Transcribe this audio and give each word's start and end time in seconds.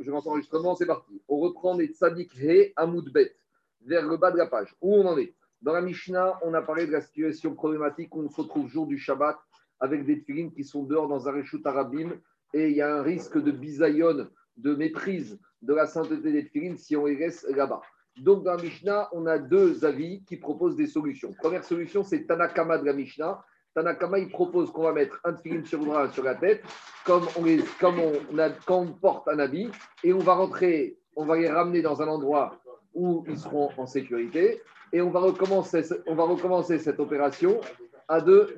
je 0.00 0.10
lance 0.10 0.24
l'enregistrement, 0.24 0.74
c'est 0.74 0.86
parti. 0.86 1.20
On 1.28 1.38
reprend 1.38 1.76
les 1.76 1.88
tzadik 1.88 2.34
he 2.36 2.72
amoudbet 2.76 3.34
vers 3.84 4.06
le 4.06 4.16
bas 4.16 4.30
de 4.30 4.38
la 4.38 4.46
page. 4.46 4.74
Où 4.80 4.94
on 4.94 5.06
en 5.06 5.18
est? 5.18 5.34
Dans 5.60 5.72
la 5.72 5.80
Mishnah, 5.80 6.38
on 6.42 6.54
a 6.54 6.62
parlé 6.62 6.86
de 6.86 6.92
la 6.92 7.00
situation 7.00 7.54
problématique 7.54 8.14
où 8.14 8.22
on 8.22 8.28
se 8.28 8.40
retrouve 8.40 8.68
jour 8.68 8.86
du 8.86 8.98
Shabbat 8.98 9.36
avec 9.80 10.04
des 10.04 10.20
tfilines 10.20 10.52
qui 10.52 10.64
sont 10.64 10.84
dehors 10.84 11.08
dans 11.08 11.28
un 11.28 11.32
réchout 11.32 11.60
arabim 11.64 12.12
et 12.54 12.70
il 12.70 12.76
y 12.76 12.82
a 12.82 12.96
un 12.96 13.02
risque 13.02 13.38
de 13.38 13.50
bisayon, 13.50 14.28
de 14.56 14.74
méprise 14.74 15.38
de 15.62 15.74
la 15.74 15.86
sainteté 15.86 16.32
des 16.32 16.46
tfilines 16.46 16.76
si 16.76 16.96
on 16.96 17.06
les 17.06 17.16
laisse 17.16 17.46
là-bas. 17.50 17.82
Donc 18.18 18.44
dans 18.44 18.54
la 18.54 18.62
Mishnah, 18.62 19.08
on 19.12 19.26
a 19.26 19.38
deux 19.38 19.84
avis 19.84 20.24
qui 20.24 20.36
proposent 20.36 20.76
des 20.76 20.86
solutions. 20.86 21.32
Première 21.38 21.64
solution, 21.64 22.02
c'est 22.02 22.26
Tanakama 22.26 22.78
de 22.78 22.84
la 22.84 22.92
Mishnah. 22.92 23.44
Tanakama, 23.78 24.18
il 24.18 24.28
propose 24.28 24.72
qu'on 24.72 24.82
va 24.82 24.92
mettre 24.92 25.20
un 25.22 25.34
tefillin 25.34 25.64
sur 25.64 25.78
le 25.78 25.86
bras, 25.86 26.10
sur 26.10 26.24
la 26.24 26.34
tête, 26.34 26.64
comme, 27.04 27.24
on, 27.36 27.44
comme 27.78 28.00
on, 28.00 28.38
a, 28.38 28.50
quand 28.50 28.80
on 28.80 28.92
porte 28.92 29.28
un 29.28 29.38
habit, 29.38 29.70
et 30.02 30.12
on 30.12 30.18
va 30.18 30.34
rentrer, 30.34 30.98
on 31.14 31.24
va 31.24 31.36
les 31.36 31.48
ramener 31.48 31.80
dans 31.80 32.02
un 32.02 32.08
endroit 32.08 32.56
où 32.92 33.24
ils 33.28 33.38
seront 33.38 33.70
en 33.76 33.86
sécurité, 33.86 34.60
et 34.92 35.00
on 35.00 35.10
va 35.10 35.20
recommencer, 35.20 35.84
on 36.08 36.16
va 36.16 36.24
recommencer 36.24 36.80
cette 36.80 36.98
opération 36.98 37.60
à 38.08 38.20
de, 38.20 38.56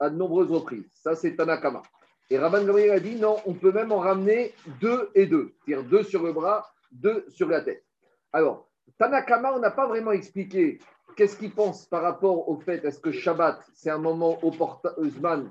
à 0.00 0.10
de 0.10 0.16
nombreuses 0.16 0.50
reprises. 0.50 0.90
Ça, 0.94 1.14
c'est 1.14 1.36
Tanakama. 1.36 1.82
Et 2.28 2.36
Rabban 2.36 2.64
Gabriel 2.64 2.90
a 2.90 2.98
dit 2.98 3.14
non, 3.14 3.36
on 3.46 3.54
peut 3.54 3.70
même 3.70 3.92
en 3.92 4.00
ramener 4.00 4.52
deux 4.80 5.10
et 5.14 5.26
deux, 5.26 5.52
c'est-à-dire 5.64 5.88
deux 5.88 6.02
sur 6.02 6.24
le 6.24 6.32
bras, 6.32 6.68
deux 6.90 7.24
sur 7.28 7.48
la 7.48 7.60
tête. 7.60 7.84
Alors, 8.32 8.68
Tanakama, 8.98 9.52
on 9.54 9.60
n'a 9.60 9.70
pas 9.70 9.86
vraiment 9.86 10.10
expliqué 10.10 10.80
qu'est-ce 11.16 11.36
qu'il 11.36 11.52
pense 11.52 11.86
par 11.86 12.02
rapport 12.02 12.48
au 12.48 12.56
fait, 12.56 12.84
est-ce 12.84 13.00
que 13.00 13.12
Shabbat, 13.12 13.60
c'est 13.74 13.90
un 13.90 13.98
moment 13.98 14.38
opportun, 14.44 14.92
Usman, 14.98 15.50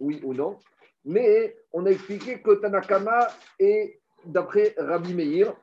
oui 0.00 0.20
ou 0.22 0.34
non? 0.34 0.58
Mais 1.04 1.56
on 1.72 1.86
a 1.86 1.90
expliqué 1.90 2.40
que 2.40 2.52
Tanakama 2.52 3.28
est, 3.58 4.00
d'après 4.24 4.74
Rabbi 4.78 5.14
Meir, 5.14 5.54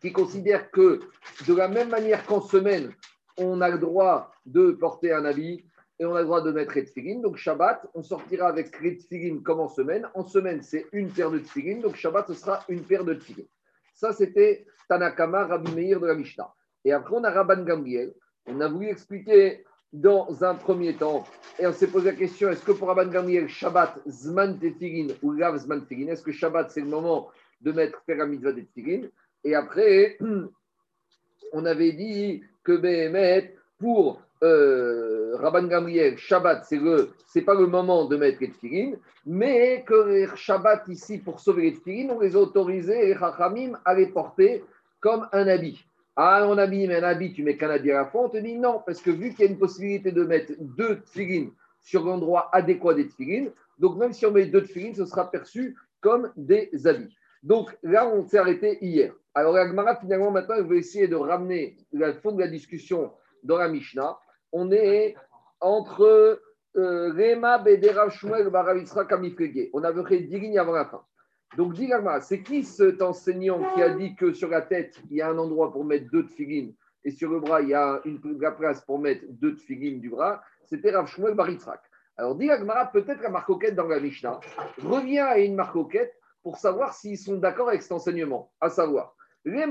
qui 0.00 0.12
considère 0.12 0.70
que 0.70 1.00
de 1.46 1.54
la 1.54 1.68
même 1.68 1.88
manière 1.88 2.24
qu'en 2.26 2.40
semaine, 2.40 2.92
on 3.38 3.60
a 3.60 3.68
le 3.68 3.78
droit 3.78 4.32
de 4.44 4.72
porter 4.72 5.12
un 5.12 5.24
habit 5.24 5.64
et 5.98 6.04
on 6.04 6.14
a 6.14 6.20
le 6.20 6.26
droit 6.26 6.42
de 6.42 6.52
mettre 6.52 6.78
Tfilin. 6.78 7.20
Donc 7.20 7.36
Shabbat, 7.36 7.86
on 7.94 8.02
sortira 8.02 8.48
avec 8.48 8.70
Tfilin 8.70 9.40
comme 9.42 9.60
en 9.60 9.68
semaine. 9.68 10.08
En 10.14 10.24
semaine, 10.24 10.62
c'est 10.62 10.86
une 10.92 11.10
paire 11.10 11.30
de 11.30 11.38
Tfilin. 11.38 11.80
Donc 11.80 11.96
Shabbat, 11.96 12.26
ce 12.28 12.34
sera 12.34 12.60
une 12.68 12.82
paire 12.82 13.04
de 13.04 13.14
Tfilin. 13.14 13.44
Ça, 13.94 14.12
c'était 14.12 14.66
Tanakama, 14.88 15.46
Rabbi 15.46 15.72
Meir 15.72 16.00
de 16.00 16.06
la 16.06 16.14
Mishnah. 16.14 16.52
Et 16.84 16.92
après, 16.92 17.16
on 17.16 17.24
a 17.24 17.30
Rabban 17.30 17.64
Gamriel. 17.64 18.14
On 18.46 18.60
a 18.60 18.68
voulu 18.68 18.88
expliquer 18.88 19.64
dans 19.92 20.44
un 20.44 20.54
premier 20.54 20.94
temps, 20.94 21.24
et 21.58 21.66
on 21.66 21.72
s'est 21.72 21.86
posé 21.86 22.10
la 22.10 22.16
question 22.16 22.50
est-ce 22.50 22.64
que 22.64 22.72
pour 22.72 22.88
Rabban 22.88 23.10
Gamriel, 23.10 23.48
Shabbat, 23.48 23.98
Zman 24.06 24.58
Tefilin 24.58 25.14
ou 25.22 25.32
Lav 25.32 25.56
Zman 25.56 25.86
Tefilin, 25.86 26.12
est-ce 26.12 26.22
que 26.22 26.32
Shabbat, 26.32 26.70
c'est 26.70 26.80
le 26.80 26.88
moment 26.88 27.28
de 27.60 27.72
mettre 27.72 28.02
faire 28.04 28.18
la 28.18 28.26
mitzvah 28.26 28.52
des 28.52 28.66
Et 29.44 29.54
après, 29.54 30.18
on 31.52 31.64
avait 31.64 31.92
dit 31.92 32.42
que 32.62 32.76
Behemet, 32.76 33.54
pour 33.78 34.22
euh, 34.42 35.36
Rabban 35.36 35.66
Gamriel, 35.66 36.18
Shabbat, 36.18 36.64
c'est 36.66 36.78
le, 36.78 37.10
c'est 37.26 37.42
pas 37.42 37.54
le 37.54 37.66
moment 37.66 38.04
de 38.04 38.16
mettre 38.16 38.38
les 38.40 38.50
tefillin, 38.50 38.96
mais 39.24 39.82
que 39.86 40.26
Shabbat 40.34 40.88
ici, 40.88 41.18
pour 41.18 41.40
sauver 41.40 41.80
les 41.86 42.10
on 42.10 42.20
les 42.20 42.36
a 42.36 42.40
autorisés, 42.40 43.06
les 43.06 43.14
Chachamim, 43.14 43.78
à 43.84 43.94
les 43.94 44.06
porter 44.06 44.64
comme 45.00 45.26
un 45.32 45.48
habit. 45.48 45.84
Ah, 46.16 46.46
on 46.48 46.56
habit, 46.56 46.88
mais 46.88 46.96
un 46.96 47.02
habit, 47.02 47.32
tu 47.32 47.42
mets 47.42 47.56
qu'un 47.56 47.70
habit 47.70 47.92
à 47.92 47.98
la 48.02 48.06
fois, 48.06 48.24
on 48.24 48.28
te 48.30 48.38
dit 48.38 48.56
non, 48.56 48.82
parce 48.84 49.02
que 49.02 49.10
vu 49.10 49.30
qu'il 49.30 49.44
y 49.44 49.48
a 49.48 49.50
une 49.50 49.58
possibilité 49.58 50.12
de 50.12 50.24
mettre 50.24 50.52
deux 50.58 51.00
tefillin 51.00 51.50
sur 51.80 52.04
l'endroit 52.04 52.48
adéquat 52.52 52.94
des 52.94 53.06
tefillin, 53.06 53.50
donc 53.78 53.98
même 53.98 54.12
si 54.12 54.24
on 54.24 54.30
met 54.30 54.46
deux 54.46 54.62
tefillin, 54.62 54.94
ce 54.94 55.04
sera 55.04 55.30
perçu 55.30 55.76
comme 56.00 56.32
des 56.36 56.70
habits. 56.86 57.14
Donc 57.42 57.76
là, 57.82 58.08
on 58.08 58.26
s'est 58.26 58.38
arrêté 58.38 58.78
hier. 58.80 59.12
Alors, 59.34 59.52
la 59.52 59.96
finalement, 59.96 60.30
maintenant, 60.30 60.56
il 60.56 60.64
veut 60.64 60.78
essayer 60.78 61.06
de 61.06 61.16
ramener 61.16 61.76
le 61.92 62.14
fond 62.14 62.32
de 62.32 62.40
la 62.40 62.48
discussion 62.48 63.12
dans 63.42 63.58
la 63.58 63.68
Mishnah 63.68 64.18
on 64.52 64.72
est 64.72 65.14
entre 65.60 66.40
euh, 66.76 67.12
Rema, 67.12 67.58
Bedera, 67.58 68.08
Shmuel, 68.08 68.50
Kamifrege. 69.08 69.68
On 69.72 69.82
avait 69.82 70.04
fait 70.04 70.20
10 70.20 70.38
lignes 70.38 70.58
avant 70.58 70.72
la 70.72 70.86
fin. 70.86 71.02
Donc, 71.56 71.74
Digagma, 71.74 72.20
c'est 72.20 72.42
qui 72.42 72.64
cet 72.64 73.02
enseignant 73.02 73.60
qui 73.74 73.82
a 73.82 73.90
dit 73.90 74.14
que 74.14 74.32
sur 74.32 74.48
la 74.48 74.62
tête, 74.62 75.00
il 75.10 75.16
y 75.16 75.22
a 75.22 75.30
un 75.30 75.38
endroit 75.38 75.72
pour 75.72 75.84
mettre 75.84 76.10
deux 76.10 76.26
tefillin 76.26 76.70
et 77.04 77.10
sur 77.12 77.30
le 77.30 77.40
bras, 77.40 77.62
il 77.62 77.68
y 77.68 77.74
a 77.74 78.00
une, 78.04 78.20
la 78.40 78.50
place 78.50 78.84
pour 78.84 78.98
mettre 78.98 79.24
deux 79.28 79.54
tefillin 79.54 79.98
du 79.98 80.10
bras? 80.10 80.42
C'était 80.64 80.90
Rav 80.90 81.06
Shmuel 81.06 81.34
Baritzrak. 81.34 81.80
Alors, 82.16 82.34
Digagmara, 82.34 82.86
peut-être 82.86 83.22
la 83.22 83.28
marcoquette 83.28 83.74
dans 83.74 83.86
la 83.86 84.00
Mishnah 84.00 84.40
revient 84.82 85.20
à 85.20 85.38
une 85.38 85.54
marcoquette 85.54 86.14
pour 86.42 86.56
savoir 86.56 86.94
s'ils 86.94 87.18
sont 87.18 87.36
d'accord 87.36 87.68
avec 87.68 87.82
cet 87.82 87.92
enseignement, 87.92 88.50
à 88.60 88.70
savoir. 88.70 89.14
Peut-être 89.44 89.70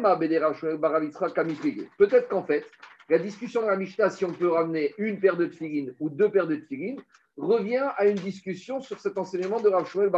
qu'en 2.30 2.44
fait, 2.44 2.66
la 3.10 3.20
discussion 3.20 3.62
de 3.62 3.68
la 3.68 3.76
Mishnah, 3.76 4.10
si 4.10 4.24
on 4.24 4.32
peut 4.32 4.50
ramener 4.50 4.94
une 4.98 5.20
paire 5.20 5.36
de 5.36 5.48
tfilines 5.48 5.94
ou 6.00 6.10
deux 6.10 6.30
paires 6.30 6.48
de 6.48 6.56
tfilines, 6.56 7.02
revient 7.36 7.90
à 7.98 8.08
une 8.08 8.16
discussion 8.16 8.80
sur 8.80 9.00
cet 9.00 9.18
enseignement 9.18 9.60
de 9.60 9.68
Rav 9.68 9.86
Shmuel 9.88 10.10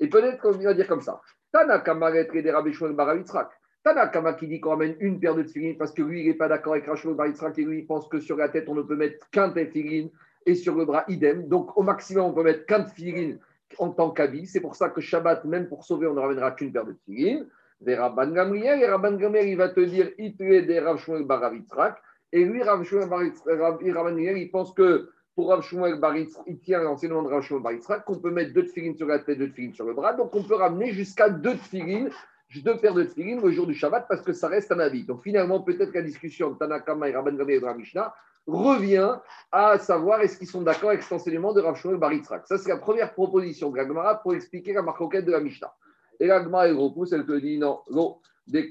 Et 0.00 0.08
peut-être 0.08 0.40
qu'on 0.40 0.52
va 0.52 0.74
dire 0.74 0.88
comme 0.88 1.00
ça. 1.00 1.20
Tanakama 1.52 2.10
des 2.10 2.50
Rav 2.50 2.70
Shmuel 2.70 2.94
Bar 2.94 3.14
Tanakama 3.84 4.32
qui 4.34 4.48
dit 4.48 4.60
qu'on 4.60 4.70
ramène 4.70 4.96
une 5.00 5.20
paire 5.20 5.34
de 5.34 5.42
tfilines 5.42 5.76
parce 5.76 5.92
que 5.92 6.02
lui, 6.02 6.22
il 6.22 6.28
n'est 6.28 6.34
pas 6.34 6.48
d'accord 6.48 6.72
avec 6.72 6.86
Rav 6.86 6.96
Shmuel 6.96 7.16
Bar 7.16 7.28
et 7.28 7.62
lui, 7.62 7.78
il 7.80 7.86
pense 7.86 8.08
que 8.08 8.18
sur 8.18 8.36
la 8.36 8.48
tête, 8.48 8.68
on 8.68 8.74
ne 8.74 8.82
peut 8.82 8.96
mettre 8.96 9.28
qu'un 9.30 9.50
tefilin 9.50 10.08
et 10.46 10.54
sur 10.54 10.74
le 10.74 10.84
bras, 10.84 11.04
idem. 11.08 11.48
Donc, 11.48 11.76
au 11.76 11.82
maximum, 11.82 12.26
on 12.26 12.32
peut 12.32 12.42
mettre 12.42 12.66
qu'un 12.66 12.82
tefilin 12.82 13.36
en 13.78 13.90
tant 13.90 14.10
qu'habit. 14.10 14.46
C'est 14.46 14.60
pour 14.60 14.76
ça 14.76 14.88
que 14.88 15.00
Shabbat, 15.00 15.44
même 15.44 15.68
pour 15.68 15.84
sauver, 15.84 16.06
on 16.06 16.14
ne 16.14 16.20
ramènera 16.20 16.52
qu'une 16.52 16.72
paire 16.72 16.86
de 16.86 16.92
tfilines 16.92 17.46
des 17.80 17.94
Rabban 17.94 18.30
Gamriel, 18.30 18.80
et 18.80 18.86
Rabban 18.86 19.16
Gamriel, 19.16 19.48
il 19.48 19.56
va 19.56 19.68
te 19.68 19.80
dire 19.80 20.10
Itre 20.18 20.66
des 20.66 20.80
Rav 20.80 20.98
Shmuel 20.98 21.24
Baravitzrak, 21.24 22.00
et 22.32 22.44
lui, 22.44 22.62
Rabban 22.62 22.82
il 24.16 24.50
pense 24.50 24.72
que 24.72 25.10
pour 25.34 25.48
Rav 25.48 25.62
Shmuel 25.62 25.98
Baritzrak, 25.98 26.44
il 26.46 26.58
tient 26.58 26.80
l'enseignement 26.80 27.22
de 27.22 27.28
Rav 27.28 27.42
Shmuel 27.42 27.62
Baritzrak, 27.62 28.04
qu'on 28.04 28.18
peut 28.18 28.30
mettre 28.30 28.52
deux 28.52 28.66
tefilines 28.66 28.96
sur 28.96 29.06
la 29.06 29.18
tête, 29.18 29.38
deux 29.38 29.48
tefilines 29.50 29.74
sur 29.74 29.84
le 29.84 29.94
bras, 29.94 30.12
donc 30.12 30.34
on 30.34 30.42
peut 30.42 30.54
ramener 30.54 30.92
jusqu'à 30.92 31.28
deux 31.28 31.56
tefilines, 31.56 32.10
deux 32.62 32.76
paires 32.76 32.94
de 32.94 33.02
tefilines 33.02 33.40
le 33.40 33.50
jour 33.50 33.66
du 33.66 33.74
Shabbat, 33.74 34.06
parce 34.08 34.22
que 34.22 34.32
ça 34.32 34.48
reste 34.48 34.70
un 34.70 34.78
avis. 34.78 35.04
Donc 35.04 35.22
finalement, 35.22 35.60
peut-être 35.60 35.90
que 35.90 35.98
la 35.98 36.04
discussion 36.04 36.50
de 36.50 36.58
Tanakama 36.58 37.08
et 37.08 37.14
Rabban 37.14 37.32
Gamriel 37.32 37.60
de 37.60 37.66
la 37.66 37.74
Mishnah 37.74 38.14
revient 38.46 39.16
à 39.50 39.78
savoir 39.78 40.20
est-ce 40.20 40.38
qu'ils 40.38 40.48
sont 40.48 40.62
d'accord 40.62 40.90
avec 40.90 41.02
cet 41.02 41.12
enseignement 41.12 41.52
de 41.52 41.60
Rav 41.60 41.76
Shmuel 41.76 41.96
Baritzrak. 41.96 42.46
Ça, 42.46 42.58
c'est 42.58 42.68
la 42.68 42.76
première 42.76 43.12
proposition 43.12 43.70
de 43.70 43.76
la 43.76 44.14
pour 44.16 44.34
expliquer 44.34 44.72
la 44.72 44.82
marcoquette 44.82 45.24
de 45.24 45.32
la 45.32 45.40
Mishnah. 45.40 45.72
Et 46.20 46.26
l'agma, 46.26 46.68
elle 46.68 46.76
repousse, 46.76 47.12
elle 47.12 47.26
te 47.26 47.32
dit 47.32 47.58
non, 47.58 47.80
non. 47.90 48.18
Des 48.46 48.70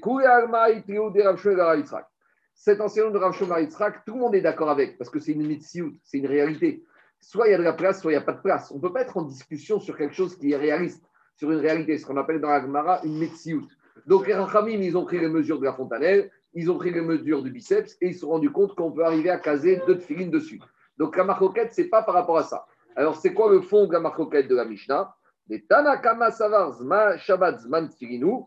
Cet 2.54 2.80
enseignement 2.80 3.10
de 3.10 3.18
Rav 3.18 3.34
Yitzhak, 3.60 4.04
tout 4.04 4.14
le 4.14 4.20
monde 4.20 4.34
est 4.34 4.40
d'accord 4.40 4.70
avec, 4.70 4.96
parce 4.96 5.10
que 5.10 5.18
c'est 5.18 5.32
une 5.32 5.46
mitziout, 5.46 5.92
c'est 6.02 6.18
une 6.18 6.26
réalité. 6.26 6.84
Soit 7.20 7.48
il 7.48 7.50
y 7.50 7.54
a 7.54 7.58
de 7.58 7.62
la 7.62 7.72
place, 7.72 8.00
soit 8.00 8.12
il 8.12 8.14
n'y 8.14 8.22
a 8.22 8.24
pas 8.24 8.32
de 8.32 8.40
place. 8.40 8.70
On 8.70 8.76
ne 8.76 8.80
peut 8.80 8.92
pas 8.92 9.02
être 9.02 9.16
en 9.16 9.22
discussion 9.22 9.80
sur 9.80 9.96
quelque 9.96 10.14
chose 10.14 10.36
qui 10.36 10.52
est 10.52 10.56
réaliste, 10.56 11.04
sur 11.36 11.50
une 11.50 11.58
réalité, 11.58 11.98
ce 11.98 12.06
qu'on 12.06 12.16
appelle 12.16 12.40
dans 12.40 12.48
l'agmara 12.48 13.00
une 13.04 13.18
mitziout. 13.18 13.66
Donc 14.06 14.26
les 14.26 14.34
Rachamim, 14.34 14.80
ils 14.82 14.96
ont 14.96 15.04
pris 15.04 15.18
les 15.18 15.28
mesures 15.28 15.58
de 15.58 15.64
la 15.64 15.72
fontanelle, 15.72 16.30
ils 16.52 16.70
ont 16.70 16.78
pris 16.78 16.92
les 16.92 17.00
mesures 17.00 17.42
du 17.42 17.50
biceps, 17.50 17.96
et 18.00 18.08
ils 18.08 18.14
se 18.14 18.20
sont 18.20 18.28
rendus 18.28 18.50
compte 18.50 18.74
qu'on 18.74 18.92
peut 18.92 19.04
arriver 19.04 19.30
à 19.30 19.38
caser 19.38 19.82
deux 19.86 19.98
filines 19.98 20.30
dessus. 20.30 20.60
Donc 20.96 21.16
la 21.16 21.24
marcoquette, 21.24 21.74
ce 21.74 21.82
n'est 21.82 21.88
pas 21.88 22.02
par 22.02 22.14
rapport 22.14 22.38
à 22.38 22.44
ça. 22.44 22.66
Alors 22.94 23.16
c'est 23.16 23.34
quoi 23.34 23.50
le 23.50 23.60
fond 23.60 23.86
de 23.86 23.92
la 23.92 24.00
marcoquette 24.00 24.46
de 24.48 24.54
la 24.54 24.64
Mishnah? 24.64 25.12
Les 25.48 25.62
Tanakama 25.62 26.30
Savar 26.30 26.72
Shabbat 27.18 27.60
Zman 27.60 27.88
Tirinu, 27.88 28.44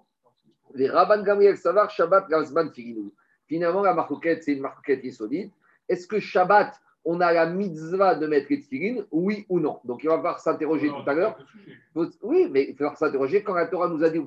les 0.74 0.90
Rabban 0.90 1.24
Gamriel 1.24 1.58
Savar 1.58 1.90
Shabbat 1.90 2.28
Zman 2.46 2.72
Tirinu. 2.72 3.12
Finalement, 3.48 3.82
la 3.82 3.94
marquette, 3.94 4.44
c'est 4.44 4.54
une 4.54 4.62
marquette 4.62 5.10
solide. 5.12 5.52
Est-ce 5.88 6.08
que 6.08 6.20
Shabbat, 6.20 6.80
on 7.06 7.22
a 7.22 7.32
la 7.32 7.46
mitzvah 7.46 8.16
de 8.16 8.28
mettre 8.28 8.48
les 8.50 9.06
oui 9.12 9.46
ou 9.48 9.60
non? 9.60 9.80
Donc, 9.86 10.04
il 10.04 10.10
va 10.10 10.18
falloir 10.18 10.40
s'interroger 10.40 10.90
tout 10.90 11.10
à 11.10 11.14
l'heure. 11.14 11.38
Oui, 11.96 12.50
mais 12.52 12.64
il 12.64 12.72
va 12.72 12.78
falloir 12.78 12.98
s'interroger 12.98 13.44
quand 13.44 13.54
la 13.54 13.68
Torah 13.68 13.88
nous 13.88 14.04
a 14.04 14.10
dit 14.10 14.20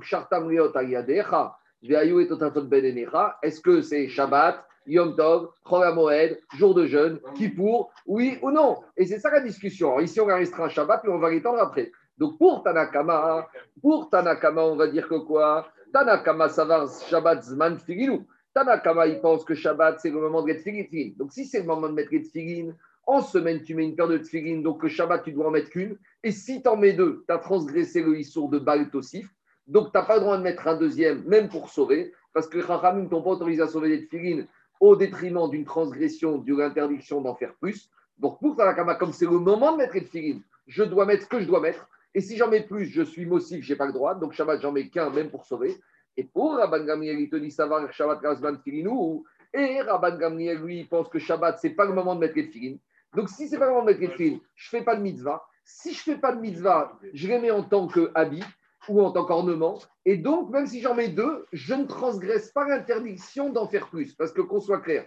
ben 1.83 3.07
est-ce 3.43 3.61
que 3.61 3.81
c'est 3.83 4.09
Shabbat, 4.09 4.65
Yom 4.87 5.17
Tov, 5.17 5.51
Chol 5.65 6.39
jour 6.57 6.75
de 6.75 6.87
jeûne, 6.87 7.21
Kippour, 7.35 7.93
oui 8.07 8.39
ou 8.43 8.51
non? 8.51 8.79
Et 8.97 9.07
c'est 9.07 9.19
ça 9.19 9.31
la 9.31 9.41
discussion. 9.41 9.99
ici, 10.01 10.21
on 10.21 10.27
va 10.27 10.37
rester 10.37 10.61
un 10.61 10.69
Shabbat, 10.69 11.03
mais 11.05 11.11
on 11.11 11.19
va 11.19 11.31
l'étendre 11.31 11.61
après. 11.61 11.93
Donc 12.19 12.39
pour 12.39 12.63
Tanakama, 12.63 13.49
pour 13.81 14.11
Tanakama, 14.11 14.63
on 14.63 14.77
va 14.77 14.89
dire 14.89 15.09
que 15.09 15.15
quoi? 15.15 15.69
Tanakama, 15.93 16.49
ça 16.49 16.65
va 16.65 16.87
Shabbat 17.09 17.43
Zman 17.43 17.77
Tfilinu. 17.77 18.27
Tanakama, 18.55 19.07
il 19.07 19.21
pense 19.21 19.45
que 19.45 19.55
Shabbat, 19.55 20.01
c'est 20.01 20.11
le 20.11 20.21
moment 20.21 20.43
de 20.43 20.47
mettre 20.47 20.63
Tfilin. 20.63 21.13
Donc 21.17 21.33
si 21.33 21.45
c'est 21.45 21.61
le 21.61 21.67
moment 21.67 21.89
de 21.89 21.95
mettre 21.95 22.11
Tfilin, 22.11 22.73
en 23.07 23.23
semaine, 23.23 23.63
tu 23.63 23.75
mets 23.75 23.85
une 23.85 23.97
paire 23.97 24.09
de 24.09 24.19
Tfilin, 24.19 24.61
donc 24.61 24.83
le 24.83 24.89
Shabbat, 24.89 25.23
tu 25.23 25.33
dois 25.33 25.49
en 25.49 25.51
mettre 25.51 25.71
qu'une. 25.71 25.97
Et 26.23 26.33
si 26.33 26.63
tu 26.63 26.69
en 26.69 26.77
mets 26.77 26.93
deux, 26.93 27.25
tu 27.27 27.33
as 27.33 27.39
transgressé 27.39 28.03
le 28.03 28.19
Issour 28.19 28.49
de 28.49 28.59
Baal 28.59 28.91
Tosif. 28.91 29.29
Donc 29.67 29.93
tu 29.93 29.99
n'as 29.99 30.05
pas 30.05 30.17
le 30.17 30.21
droit 30.21 30.37
de 30.37 30.43
mettre 30.43 30.67
un 30.67 30.77
deuxième, 30.77 31.23
même 31.25 31.49
pour 31.49 31.71
sauver, 31.71 32.13
parce 32.33 32.49
que 32.49 32.59
les 32.59 32.65
Chachamim 32.65 33.07
t'ont 33.09 33.23
pas 33.23 33.31
autorisé 33.31 33.63
à 33.63 33.69
sauver 33.69 33.97
des 33.97 34.07
Tfilin 34.07 34.47
au 34.81 34.97
détriment 34.97 35.49
d'une 35.49 35.65
transgression, 35.65 36.39
d'une 36.39 36.61
interdiction 36.61 37.21
d'en 37.21 37.35
faire 37.37 37.55
plus. 37.55 37.89
Donc 38.19 38.41
pour 38.41 38.57
Tanakama, 38.57 38.97
comme 38.97 39.13
c'est 39.13 39.27
le 39.27 39.39
moment 39.39 39.73
de 39.73 39.79
mettre 39.79 39.95
les 39.95 40.05
Tfilin, 40.05 40.41
je 40.67 40.83
dois 40.83 41.07
mettre 41.07 41.23
ce 41.25 41.29
que 41.29 41.41
je 41.41 41.47
dois 41.47 41.61
mettre. 41.61 41.89
Et 42.15 42.21
si 42.21 42.37
j'en 42.37 42.49
mets 42.49 42.63
plus, 42.63 42.87
je 42.87 43.03
suis 43.03 43.27
mossif, 43.27 43.65
je 43.65 43.73
n'ai 43.73 43.77
pas 43.77 43.87
le 43.87 43.93
droit. 43.93 44.17
Donc 44.17 44.33
Shabbat, 44.33 44.61
j'en 44.61 44.73
mets 44.73 44.89
qu'un, 44.89 45.11
même 45.11 45.31
pour 45.31 45.47
sauver. 45.47 45.77
Et 46.17 46.25
pour 46.25 46.57
Rabban 46.57 46.85
Gamliel, 46.85 47.21
il 47.21 47.31
te 47.31 47.37
dit 47.37 47.51
savoir 47.51 47.93
Shabbat 47.93 48.21
Razman 48.21 48.59
Filinou. 48.63 49.25
Et 49.53 49.81
Rabban 49.81 50.17
Gamliel, 50.17 50.59
lui, 50.59 50.81
il 50.81 50.89
pense 50.89 51.09
que 51.09 51.19
Shabbat, 51.19 51.59
ce 51.59 51.69
n'est 51.69 51.75
pas 51.75 51.85
le 51.85 51.93
moment 51.93 52.15
de 52.15 52.21
mettre 52.21 52.37
les 52.37 52.45
filines. 52.45 52.79
Donc, 53.15 53.29
si 53.29 53.49
ce 53.49 53.53
n'est 53.53 53.59
pas 53.59 53.67
le 53.67 53.73
moment 53.73 53.85
de 53.85 53.91
mettre 53.91 54.01
les 54.01 54.17
filines, 54.17 54.41
je 54.55 54.69
fais 54.69 54.83
pas 54.83 54.97
de 54.97 55.03
mitzvah. 55.03 55.43
Si 55.65 55.93
je 55.95 56.01
fais 56.01 56.17
pas 56.17 56.33
de 56.33 56.41
mitzvah, 56.41 56.99
je 57.13 57.29
les 57.29 57.39
mets 57.39 57.51
en 57.51 57.63
tant 57.63 57.87
qu'habit 57.87 58.45
ou 58.89 59.01
en 59.03 59.13
tant 59.13 59.25
qu'ornement. 59.25 59.79
Et 60.05 60.17
donc, 60.17 60.51
même 60.51 60.67
si 60.67 60.81
j'en 60.81 60.95
mets 60.95 61.09
deux, 61.09 61.47
je 61.53 61.75
ne 61.75 61.85
transgresse 61.85 62.51
pas 62.51 62.67
l'interdiction 62.69 63.51
d'en 63.51 63.67
faire 63.67 63.89
plus. 63.89 64.15
Parce 64.15 64.33
que 64.33 64.41
qu'on 64.41 64.61
soit 64.61 64.81
clair, 64.81 65.07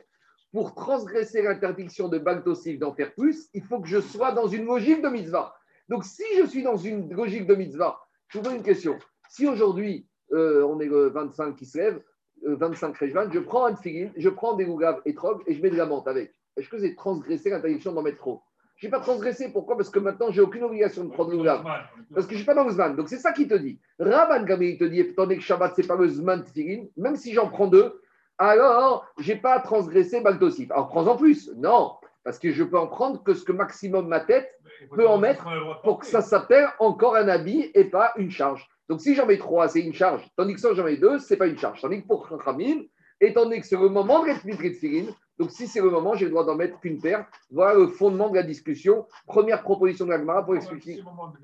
pour 0.51 0.75
transgresser 0.75 1.41
l'interdiction 1.41 2.07
de 2.07 2.19
Bagdosif 2.19 2.79
d'en 2.79 2.93
faire 2.93 3.13
plus, 3.13 3.49
il 3.53 3.63
faut 3.63 3.79
que 3.79 3.87
je 3.87 3.99
sois 3.99 4.31
dans 4.31 4.47
une 4.47 4.65
logique 4.65 5.01
de 5.01 5.09
mitzvah. 5.09 5.55
Donc, 5.89 6.05
si 6.05 6.23
je 6.37 6.45
suis 6.45 6.63
dans 6.63 6.77
une 6.77 7.13
logique 7.13 7.47
de 7.47 7.55
mitzvah, 7.55 7.99
je 8.27 8.37
vous 8.37 8.43
pose 8.43 8.53
une 8.53 8.63
question. 8.63 8.97
Si 9.29 9.47
aujourd'hui, 9.47 10.07
euh, 10.33 10.65
on 10.65 10.79
est 10.79 10.87
le 10.87 11.09
25 11.09 11.55
qui 11.55 11.65
se 11.65 11.77
lève, 11.77 12.01
25 12.45 13.01
euh, 13.01 13.29
je 13.31 13.39
prends 13.39 13.65
un 13.65 13.75
figuine, 13.75 14.11
je 14.17 14.29
prends 14.29 14.53
des 14.53 14.65
lougaves 14.65 15.01
et 15.05 15.13
trog 15.13 15.41
et 15.47 15.53
je 15.53 15.61
mets 15.61 15.69
de 15.69 15.77
la 15.77 15.85
menthe 15.85 16.07
avec. 16.07 16.33
Est-ce 16.57 16.69
que 16.69 16.77
c'est 16.77 16.95
transgresser 16.95 17.49
l'interdiction 17.49 17.93
d'en 17.93 18.01
mettre 18.01 18.17
trop? 18.17 18.41
Je 18.75 18.87
n'ai 18.87 18.91
pas 18.91 18.99
transgressé. 18.99 19.49
Pourquoi? 19.51 19.77
Parce 19.77 19.89
que 19.89 19.99
maintenant, 19.99 20.31
j'ai 20.31 20.41
aucune 20.41 20.63
obligation 20.63 21.05
de 21.05 21.09
prendre 21.09 21.31
le 21.31 21.37
lougave. 21.37 21.63
Parce 22.13 22.25
que 22.25 22.31
je 22.31 22.35
ne 22.35 22.37
suis 22.39 22.45
pas 22.45 22.55
dans 22.55 22.65
le 22.65 22.71
zman. 22.71 22.95
Donc, 22.95 23.07
c'est 23.07 23.17
ça 23.17 23.31
qui 23.31 23.47
te 23.47 23.53
dit. 23.53 23.79
Rabban 23.99 24.43
Gamé, 24.43 24.71
il 24.71 24.77
te 24.77 24.83
dit, 24.83 24.99
étant 24.99 25.23
donné 25.23 25.37
que 25.37 25.43
Shabbat, 25.43 25.75
ce 25.75 25.81
n'est 25.81 25.87
pas 25.87 25.95
le 25.95 26.07
zman 26.07 26.41
de 26.41 26.49
figuine, 26.49 26.89
même 26.97 27.15
si 27.15 27.33
j'en 27.33 27.47
prends 27.47 27.67
deux, 27.67 28.01
alors, 28.37 29.05
je 29.19 29.31
n'ai 29.31 29.39
pas 29.39 29.59
transgressé 29.59 30.21
Baltosif. 30.21 30.71
Alors, 30.71 30.89
prends-en 30.89 31.15
plus. 31.15 31.51
Non, 31.55 31.93
parce 32.23 32.39
que 32.39 32.51
je 32.51 32.63
peux 32.63 32.77
en 32.77 32.87
prendre 32.87 33.23
que 33.23 33.33
ce 33.33 33.43
que 33.43 33.51
maximum 33.51 34.07
ma 34.07 34.19
tête 34.19 34.49
peut 34.95 35.07
en 35.07 35.17
mettre 35.17 35.47
pour 35.83 35.99
que 35.99 36.05
ça 36.05 36.21
s'appelle 36.21 36.67
encore 36.79 37.15
un 37.15 37.27
habit 37.27 37.71
et 37.75 37.85
pas 37.85 38.11
une 38.17 38.31
charge. 38.31 38.67
Donc, 38.89 39.01
si 39.01 39.15
j'en 39.15 39.25
mets 39.25 39.37
trois, 39.37 39.67
c'est 39.67 39.81
une 39.81 39.93
charge. 39.93 40.27
Tandis 40.35 40.53
que 40.55 40.59
si 40.59 40.67
j'en 40.75 40.83
mets 40.83 40.97
deux, 40.97 41.19
ce 41.19 41.33
n'est 41.33 41.37
pas 41.37 41.47
une 41.47 41.57
charge. 41.57 41.81
Tandis 41.81 42.01
que 42.01 42.07
pour 42.07 42.27
Khamim, 42.43 42.83
étant 43.19 43.43
donné 43.43 43.61
que 43.61 43.65
c'est 43.67 43.77
le 43.77 43.89
moment 43.89 44.23
de 44.23 44.29
de 44.33 45.13
donc 45.39 45.49
si 45.49 45.67
c'est 45.67 45.81
le 45.81 45.89
moment, 45.89 46.13
j'ai 46.13 46.25
le 46.25 46.31
droit 46.31 46.45
d'en 46.45 46.55
mettre 46.55 46.79
qu'une 46.79 47.01
paire. 47.01 47.27
Voilà 47.49 47.73
le 47.79 47.87
fondement 47.87 48.29
de 48.29 48.35
la 48.35 48.43
discussion. 48.43 49.07
Première 49.25 49.63
proposition 49.63 50.05
de 50.05 50.11
l'Agmara 50.11 50.45
pour 50.45 50.55
expliquer. 50.55 50.97
C'est 50.97 51.03
moment 51.03 51.27
de 51.27 51.37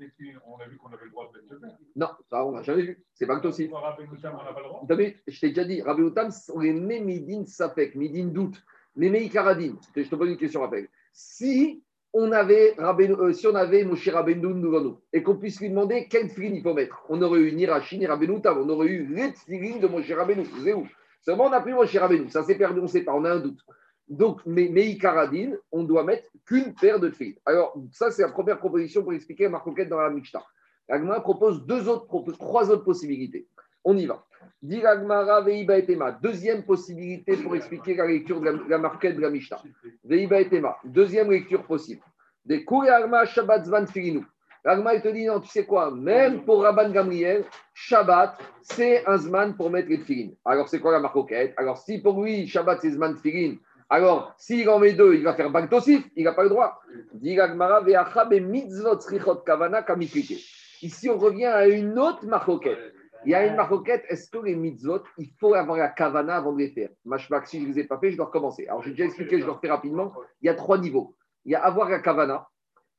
on 0.46 0.60
a 0.60 0.68
vu 0.68 0.76
qu'on 0.76 0.88
avait 0.88 1.04
le 1.04 1.10
droit 1.10 1.28
de 1.32 1.38
mettre 1.38 1.60
deux 1.60 1.68
Non, 1.96 2.08
ça, 2.28 2.44
on 2.46 2.52
n'a 2.52 2.62
jamais 2.62 2.82
vu. 2.82 3.04
C'est 3.14 3.26
pas 3.26 3.40
que 3.40 3.48
aussi. 3.48 3.68
on 3.72 3.80
n'a 3.80 3.92
pas 3.92 4.60
le 4.60 4.64
droit? 4.64 4.86
Je 5.26 5.40
t'ai 5.40 5.48
déjà 5.48 5.64
dit, 5.64 5.82
Rabbi 5.82 6.02
Outam 6.02 6.30
sont 6.30 6.60
les 6.60 6.72
Mémidin 6.72 7.44
Safek, 7.46 7.96
Midin 7.96 8.26
doute, 8.26 8.62
les 8.94 9.10
Meikaradin. 9.10 9.74
Je 9.96 10.02
te 10.02 10.14
pose 10.14 10.30
une 10.30 10.36
question, 10.36 10.60
rappel. 10.60 10.88
Si 11.12 11.82
on 12.12 12.32
avait, 12.32 12.74
euh, 12.78 13.32
si 13.32 13.46
on 13.46 13.54
avait 13.54 13.84
Moshe 13.84 14.08
Rabbeinu 14.08 14.60
devant 14.60 14.80
nous 14.80 15.00
et 15.12 15.22
qu'on 15.22 15.36
puisse 15.36 15.60
lui 15.60 15.70
demander 15.70 16.08
quel 16.08 16.28
filine 16.28 16.56
il 16.56 16.62
faut 16.62 16.74
mettre, 16.74 17.04
on 17.08 17.22
aurait 17.22 17.40
eu 17.40 17.52
ni 17.52 17.66
Rashi 17.66 17.98
ni 17.98 18.06
Rabbeinu 18.06 18.40
Tam, 18.40 18.58
on 18.58 18.68
aurait 18.68 18.88
eu 18.88 19.06
les 19.06 19.32
filines 19.32 19.80
de 19.80 19.86
Moshe 19.86 20.10
Rabbeinu. 20.10 20.44
C'est 20.64 20.72
où? 20.72 20.86
Seulement, 21.22 21.44
on 21.44 21.52
a 21.52 21.60
pris 21.60 21.72
Moshe 21.72 21.96
Rabbeinu. 21.96 22.28
Ça 22.30 22.42
s'est 22.42 22.56
perdu, 22.56 22.80
on 22.80 22.84
ne 22.84 22.88
sait 22.88 23.02
pas, 23.02 23.12
on 23.12 23.24
a 23.24 23.32
un 23.32 23.40
doute. 23.40 23.60
Donc, 24.08 24.40
mais, 24.44 24.68
mais 24.72 24.98
on 25.70 25.84
doit 25.84 26.02
mettre 26.02 26.28
qu'une 26.44 26.74
paire 26.74 26.98
de 26.98 27.10
filles. 27.10 27.38
Alors, 27.46 27.76
ça, 27.92 28.10
c'est 28.10 28.22
la 28.22 28.30
première 28.30 28.58
proposition 28.58 29.02
pour 29.02 29.12
expliquer 29.12 29.48
marcoquette 29.48 29.88
dans 29.88 30.00
la 30.00 30.10
Mishnah. 30.10 30.42
L'Agmara 30.88 31.20
propose 31.20 31.64
deux 31.64 31.88
autres, 31.88 32.06
trois 32.32 32.70
autres 32.70 32.82
possibilités. 32.82 33.46
On 33.84 33.96
y 33.96 34.06
va. 34.06 34.24
Dit 34.62 34.80
l'Agmara 34.80 35.40
Veiba 35.40 35.78
Etema. 35.78 36.12
Deuxième 36.12 36.64
possibilité 36.64 37.36
pour 37.36 37.56
expliquer 37.56 37.94
la 37.94 38.06
lecture 38.06 38.40
de 38.40 38.68
la, 38.68 38.78
marquette 38.78 39.16
de 39.16 39.22
la 39.22 39.30
Mishnah. 39.30 39.62
Veiba 40.04 40.40
Etema. 40.40 40.76
Deuxième 40.84 41.30
lecture 41.30 41.64
possible. 41.64 42.02
Des 42.44 42.64
Arma 42.90 43.24
Shabbat 43.24 43.64
Zvan 43.64 43.86
Filinu. 43.86 44.24
L'Agma, 44.62 44.94
il 44.94 45.00
te 45.00 45.08
dit, 45.08 45.24
non, 45.24 45.40
tu 45.40 45.48
sais 45.48 45.64
quoi, 45.64 45.90
même 45.90 46.44
pour 46.44 46.62
Rabban 46.62 46.90
Gamriel, 46.90 47.46
Shabbat, 47.72 48.36
c'est 48.60 49.06
un 49.06 49.16
Zman 49.16 49.56
pour 49.56 49.70
mettre 49.70 49.88
les 49.88 49.96
filines. 49.96 50.34
Alors, 50.44 50.68
c'est 50.68 50.80
quoi 50.80 50.92
la 50.92 51.00
marcoquette 51.00 51.54
Alors, 51.56 51.78
si 51.78 51.98
pour 52.02 52.22
lui, 52.22 52.46
Shabbat, 52.46 52.78
c'est 52.82 52.90
Zman 52.90 53.16
filines, 53.16 53.58
alors, 53.92 54.34
s'il 54.38 54.68
en 54.68 54.78
met 54.78 54.92
deux, 54.92 55.14
il 55.14 55.24
va 55.24 55.34
faire 55.34 55.50
Bagtosif, 55.50 56.06
il 56.14 56.22
n'a 56.22 56.32
pas 56.32 56.44
le 56.44 56.48
droit. 56.48 56.80
Ici, 60.82 61.10
on 61.10 61.18
revient 61.18 61.46
à 61.46 61.66
une 61.66 61.98
autre 61.98 62.24
maroquette. 62.24 62.94
Il 63.24 63.32
y 63.32 63.34
a 63.34 63.46
une 63.46 63.56
maroquette, 63.56 64.04
est-ce 64.08 64.30
que 64.30 64.38
les 64.38 64.56
mitzvot, 64.56 65.02
il 65.18 65.30
faut 65.38 65.54
avoir 65.54 65.76
la 65.76 65.88
kavana 65.88 66.36
avant 66.36 66.52
de 66.52 66.58
les 66.58 66.70
faire? 66.70 66.90
Mashmak, 67.04 67.46
si 67.46 67.60
je 67.60 67.66
ne 67.66 67.72
les 67.72 67.80
ai 67.80 67.84
pas 67.84 67.98
fait, 67.98 68.10
je 68.12 68.16
dois 68.16 68.26
recommencer. 68.26 68.66
Alors, 68.66 68.82
j'ai 68.82 68.92
déjà 68.92 69.04
expliqué, 69.04 69.40
je 69.40 69.46
le 69.46 69.52
refais 69.52 69.68
rapidement. 69.68 70.12
Il 70.40 70.46
y 70.46 70.48
a 70.48 70.54
trois 70.54 70.78
niveaux. 70.78 71.14
Il 71.44 71.52
y 71.52 71.54
a 71.54 71.62
avoir 71.62 71.88
la 71.88 72.00
kavana, 72.00 72.48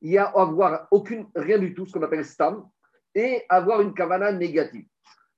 il 0.02 0.12
y 0.12 0.18
a 0.18 0.26
avoir 0.26 0.88
aucune, 0.92 1.28
rien 1.36 1.58
du 1.58 1.74
tout, 1.74 1.86
ce 1.86 1.94
qu'on 1.94 2.04
appelle 2.04 2.26
stam, 2.26 2.68
et 3.16 3.44
avoir 3.50 3.82
une 3.82 3.94
kavana 3.94 4.32
négative 4.32 4.86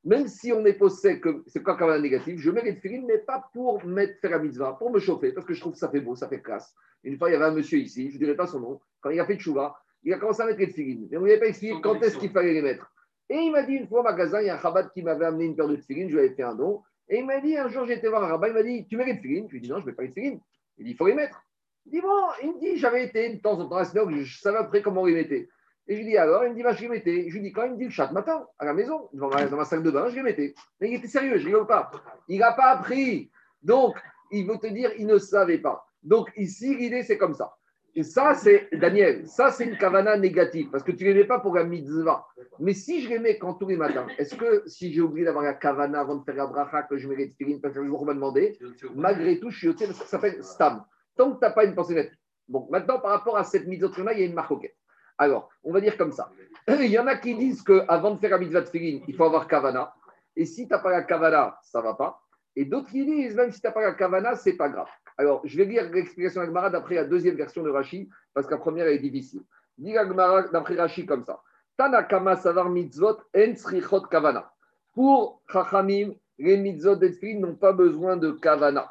même 0.04 0.28
si 0.28 0.52
on 0.52 0.66
est 0.66 0.74
posé 0.74 1.20
que 1.20 1.44
c'est 1.48 1.64
quoi 1.64 1.78
même 1.78 2.02
négatif, 2.02 2.40
je 2.40 2.52
mets 2.52 2.64
les 2.64 2.76
filines, 2.76 3.06
mais 3.06 3.20
pas 3.20 3.50
pour 3.54 3.84
mettre 3.86 4.20
faire 4.20 4.32
la 4.32 4.40
mitzvah, 4.40 4.74
pour 4.74 4.92
me 4.92 5.00
chauffer, 5.00 5.32
parce 5.32 5.46
que 5.46 5.54
je 5.54 5.62
trouve 5.62 5.74
que 5.74 5.80
ça 5.80 5.90
fait 5.90 6.02
beau, 6.02 6.16
ça 6.16 6.28
fait 6.28 6.42
classe. 6.42 6.74
Une 7.04 7.18
fois, 7.18 7.30
il 7.30 7.34
y 7.34 7.36
avait 7.36 7.46
un 7.46 7.52
monsieur 7.52 7.78
ici, 7.78 8.10
je 8.10 8.16
ne 8.16 8.20
dirai 8.20 8.36
pas 8.36 8.48
son 8.48 8.60
nom, 8.60 8.82
quand 9.02 9.10
il 9.12 9.20
a 9.20 9.26
fait 9.26 9.40
chouva, 9.40 9.76
il 10.04 10.14
a 10.14 10.18
commencé 10.18 10.42
à 10.42 10.46
mettre 10.46 10.60
les 10.60 10.68
filines. 10.68 11.08
Mais 11.10 11.18
on 11.18 11.22
ne 11.22 11.26
lui 11.26 11.32
avait 11.32 11.40
pas 11.40 11.48
expliqué 11.48 11.76
quand 11.82 12.02
est-ce 12.02 12.18
qu'il 12.18 12.32
fallait 12.32 12.54
les 12.54 12.62
mettre. 12.62 12.93
Et 13.34 13.38
il 13.38 13.52
m'a 13.52 13.64
dit 13.64 13.74
une 13.74 13.88
fois 13.88 14.02
au 14.02 14.04
magasin, 14.04 14.42
il 14.42 14.46
y 14.46 14.50
a 14.52 14.54
un 14.54 14.58
rabat 14.58 14.84
qui 14.84 15.02
m'avait 15.02 15.26
amené 15.26 15.46
une 15.46 15.56
paire 15.56 15.68
de 15.68 15.76
filines, 15.76 16.08
je 16.08 16.14
lui 16.14 16.24
avais 16.24 16.36
fait 16.36 16.44
un 16.44 16.54
don. 16.54 16.84
Et 17.10 17.18
il 17.18 17.26
m'a 17.26 17.42
dit, 17.42 17.58
un 17.58 17.68
jour, 17.68 17.84
j'étais 17.84 18.08
voir 18.08 18.24
un 18.24 18.28
rabat, 18.28 18.50
il 18.50 18.54
m'a 18.54 18.62
dit, 18.62 18.86
tu 18.86 18.96
mets 18.96 19.06
les 19.06 19.18
filines 19.18 19.48
Je 19.48 19.54
lui 19.54 19.58
ai 19.58 19.62
dit, 19.62 19.70
non, 19.72 19.80
je 19.80 19.86
ne 19.86 19.88
mets 19.88 19.96
pas 19.96 20.04
les 20.04 20.12
filines. 20.12 20.40
Il 20.78 20.86
dit, 20.86 20.92
il 20.92 20.96
faut 20.96 21.08
les 21.08 21.16
mettre. 21.16 21.44
Il 21.88 21.94
dit, 21.94 22.02
bon, 22.02 22.28
il 22.44 22.54
me 22.54 22.60
dit, 22.60 22.78
j'avais 22.78 23.06
été 23.06 23.34
de 23.34 23.42
temps 23.42 23.60
en 23.60 23.68
temps 23.68 23.78
à 23.78 23.86
je 23.86 24.40
savais 24.40 24.60
après 24.60 24.84
comment 24.84 25.04
les 25.08 25.16
mettait. 25.16 25.50
Et 25.88 25.96
je 25.96 26.02
lui 26.02 26.10
dis 26.10 26.16
alors, 26.16 26.44
il 26.44 26.52
me 26.52 26.56
dit, 26.56 26.62
bah, 26.62 26.74
je 26.74 26.82
les 26.84 26.90
mettais. 26.90 27.26
Je 27.28 27.34
lui 27.34 27.42
dis, 27.42 27.52
quand 27.52 27.64
il 27.64 27.72
me 27.72 27.78
dit 27.78 27.86
le 27.86 27.90
chat 27.90 28.12
matin, 28.12 28.46
à 28.60 28.66
la 28.66 28.74
maison, 28.76 29.10
dans 29.14 29.30
ma, 29.30 29.66
salle 29.66 29.82
de 29.82 29.90
bain, 29.90 30.10
je 30.10 30.16
les 30.16 30.22
mettais. 30.22 30.54
Mais 30.80 30.92
il 30.92 30.94
était 30.94 31.08
sérieux, 31.08 31.40
je 31.40 31.46
rigole 31.48 31.66
pas. 31.66 31.90
Il 32.28 32.38
n'a 32.38 32.52
pas 32.52 32.68
appris. 32.68 33.32
Donc, 33.64 33.96
il 34.30 34.46
veut 34.46 34.60
te 34.60 34.68
dire, 34.68 34.92
il 35.00 35.08
ne 35.08 35.18
savait 35.18 35.58
pas. 35.58 35.88
Donc, 36.04 36.32
ici, 36.38 36.76
l'idée, 36.76 37.02
c'est 37.02 37.18
comme 37.18 37.34
ça. 37.34 37.52
Et 37.96 38.04
ça, 38.04 38.34
c'est, 38.34 38.70
Daniel, 38.74 39.28
ça, 39.28 39.52
c'est 39.52 39.66
une 39.66 39.78
kavana 39.78 40.18
négative, 40.18 40.70
parce 40.72 40.84
que 40.84 40.92
tu 40.92 41.04
ne 41.04 41.10
les 41.10 41.22
mets 41.22 41.28
pas 41.28 41.40
pour 41.40 41.54
la 41.56 41.64
mitzvah. 41.64 42.26
Mais 42.60 42.74
si 42.74 43.02
je 43.02 43.10
les 43.10 43.20
mets 43.20 43.38
quand 43.38 43.54
tous 43.54 43.68
les 43.68 43.78
matins, 43.78 44.08
est-ce 44.18 44.36
que 44.36 44.64
si 44.66 44.92
j'ai 44.92 45.02
oublié 45.02 45.26
d'avoir 45.26 45.44
la 45.44 45.54
kavana 45.54 46.00
avant 46.00 46.16
de 46.16 46.24
faire 46.24 46.36
la 46.36 46.48
bracha, 46.48 46.84
que 46.84 46.98
je 46.98 47.08
mets 47.08 47.16
les 47.16 47.30
tefillin, 47.30 47.60
parce 47.62 47.76
que 47.76 47.86
jour 47.86 48.04
m'a 48.06 48.16
demandé, 48.16 48.58
malgré 48.96 49.40
tout, 49.40 49.52
je 49.52 49.58
suis 49.58 49.68
parce 49.74 49.88
que 49.90 49.94
ça 49.94 50.06
s'appelle 50.06 50.44
stam. 50.44 50.84
Tant 51.16 51.34
que 51.34 51.40
tu 51.40 51.46
n'as 51.46 51.52
pas 51.52 51.66
une 51.66 51.76
pensée 51.76 51.94
nette. 51.94 52.14
Bon, 52.48 52.68
maintenant, 52.72 53.00
par 53.00 53.12
rapport 53.12 53.38
à 53.38 53.44
cette 53.44 53.68
mitzvah, 53.68 54.14
il 54.14 54.20
y 54.20 54.24
a 54.24 54.26
une 54.26 54.34
marcoquette. 54.34 54.76
Alors, 55.18 55.50
on 55.64 55.72
va 55.72 55.80
dire 55.80 55.96
comme 55.96 56.12
ça. 56.12 56.32
Il 56.68 56.88
y 56.88 56.98
en 56.98 57.06
a 57.08 57.16
qui 57.18 57.36
disent 57.36 57.62
qu'avant 57.62 58.16
de 58.16 58.20
faire 58.20 58.32
la 58.32 58.40
mitzvah 58.40 58.62
de 58.62 58.70
Filin, 58.70 59.04
il 59.08 59.16
faut 59.16 59.26
avoir 59.26 59.48
kavana. 59.48 59.94
Et 60.36 60.46
si 60.46 60.68
tu 60.68 60.74
n'as 60.74 60.80
pas 60.80 60.90
la 60.90 61.04
kavana, 61.04 61.60
ça 61.62 61.80
ne 61.80 61.84
va 61.84 61.94
pas. 61.94 62.20
Et 62.56 62.66
d'autres 62.66 62.90
qui 62.90 63.06
disent, 63.06 63.36
même 63.36 63.52
si 63.52 63.62
tu 63.62 63.68
n'as 63.68 63.74
pas 63.74 63.82
la 63.82 63.94
kavana, 63.94 64.36
ce 64.36 64.50
n'est 64.50 64.56
pas 64.56 64.70
grave. 64.70 64.88
Alors, 65.18 65.42
je 65.44 65.58
vais 65.58 65.66
lire 65.66 65.90
l'explication 65.92 66.42
d'Agmara 66.42 66.70
d'après 66.70 66.96
la 66.96 67.06
deuxième 67.06 67.36
version 67.36 67.64
de 67.64 67.70
Rashi, 67.70 68.10
parce 68.34 68.48
que 68.48 68.52
la 68.52 68.58
première 68.58 68.88
est 68.88 69.00
difficile. 69.00 69.42
Dit 69.78 69.98
Agmara 69.98 70.44
d'après 70.44 70.76
Rashi 70.76 71.06
comme 71.06 71.24
ça. 71.24 71.42
Tanakama 71.78 72.36
savar 72.36 72.70
mitzvot 72.70 73.18
en 73.36 74.00
kavana. 74.10 74.52
Pour 74.94 75.42
Chachamim, 75.52 76.14
les 76.38 76.58
mitzvot 76.58 76.96
d'Etfilin 76.96 77.40
n'ont 77.40 77.56
pas 77.56 77.74
besoin 77.74 78.18
de 78.18 78.32
kavana. 78.32 78.88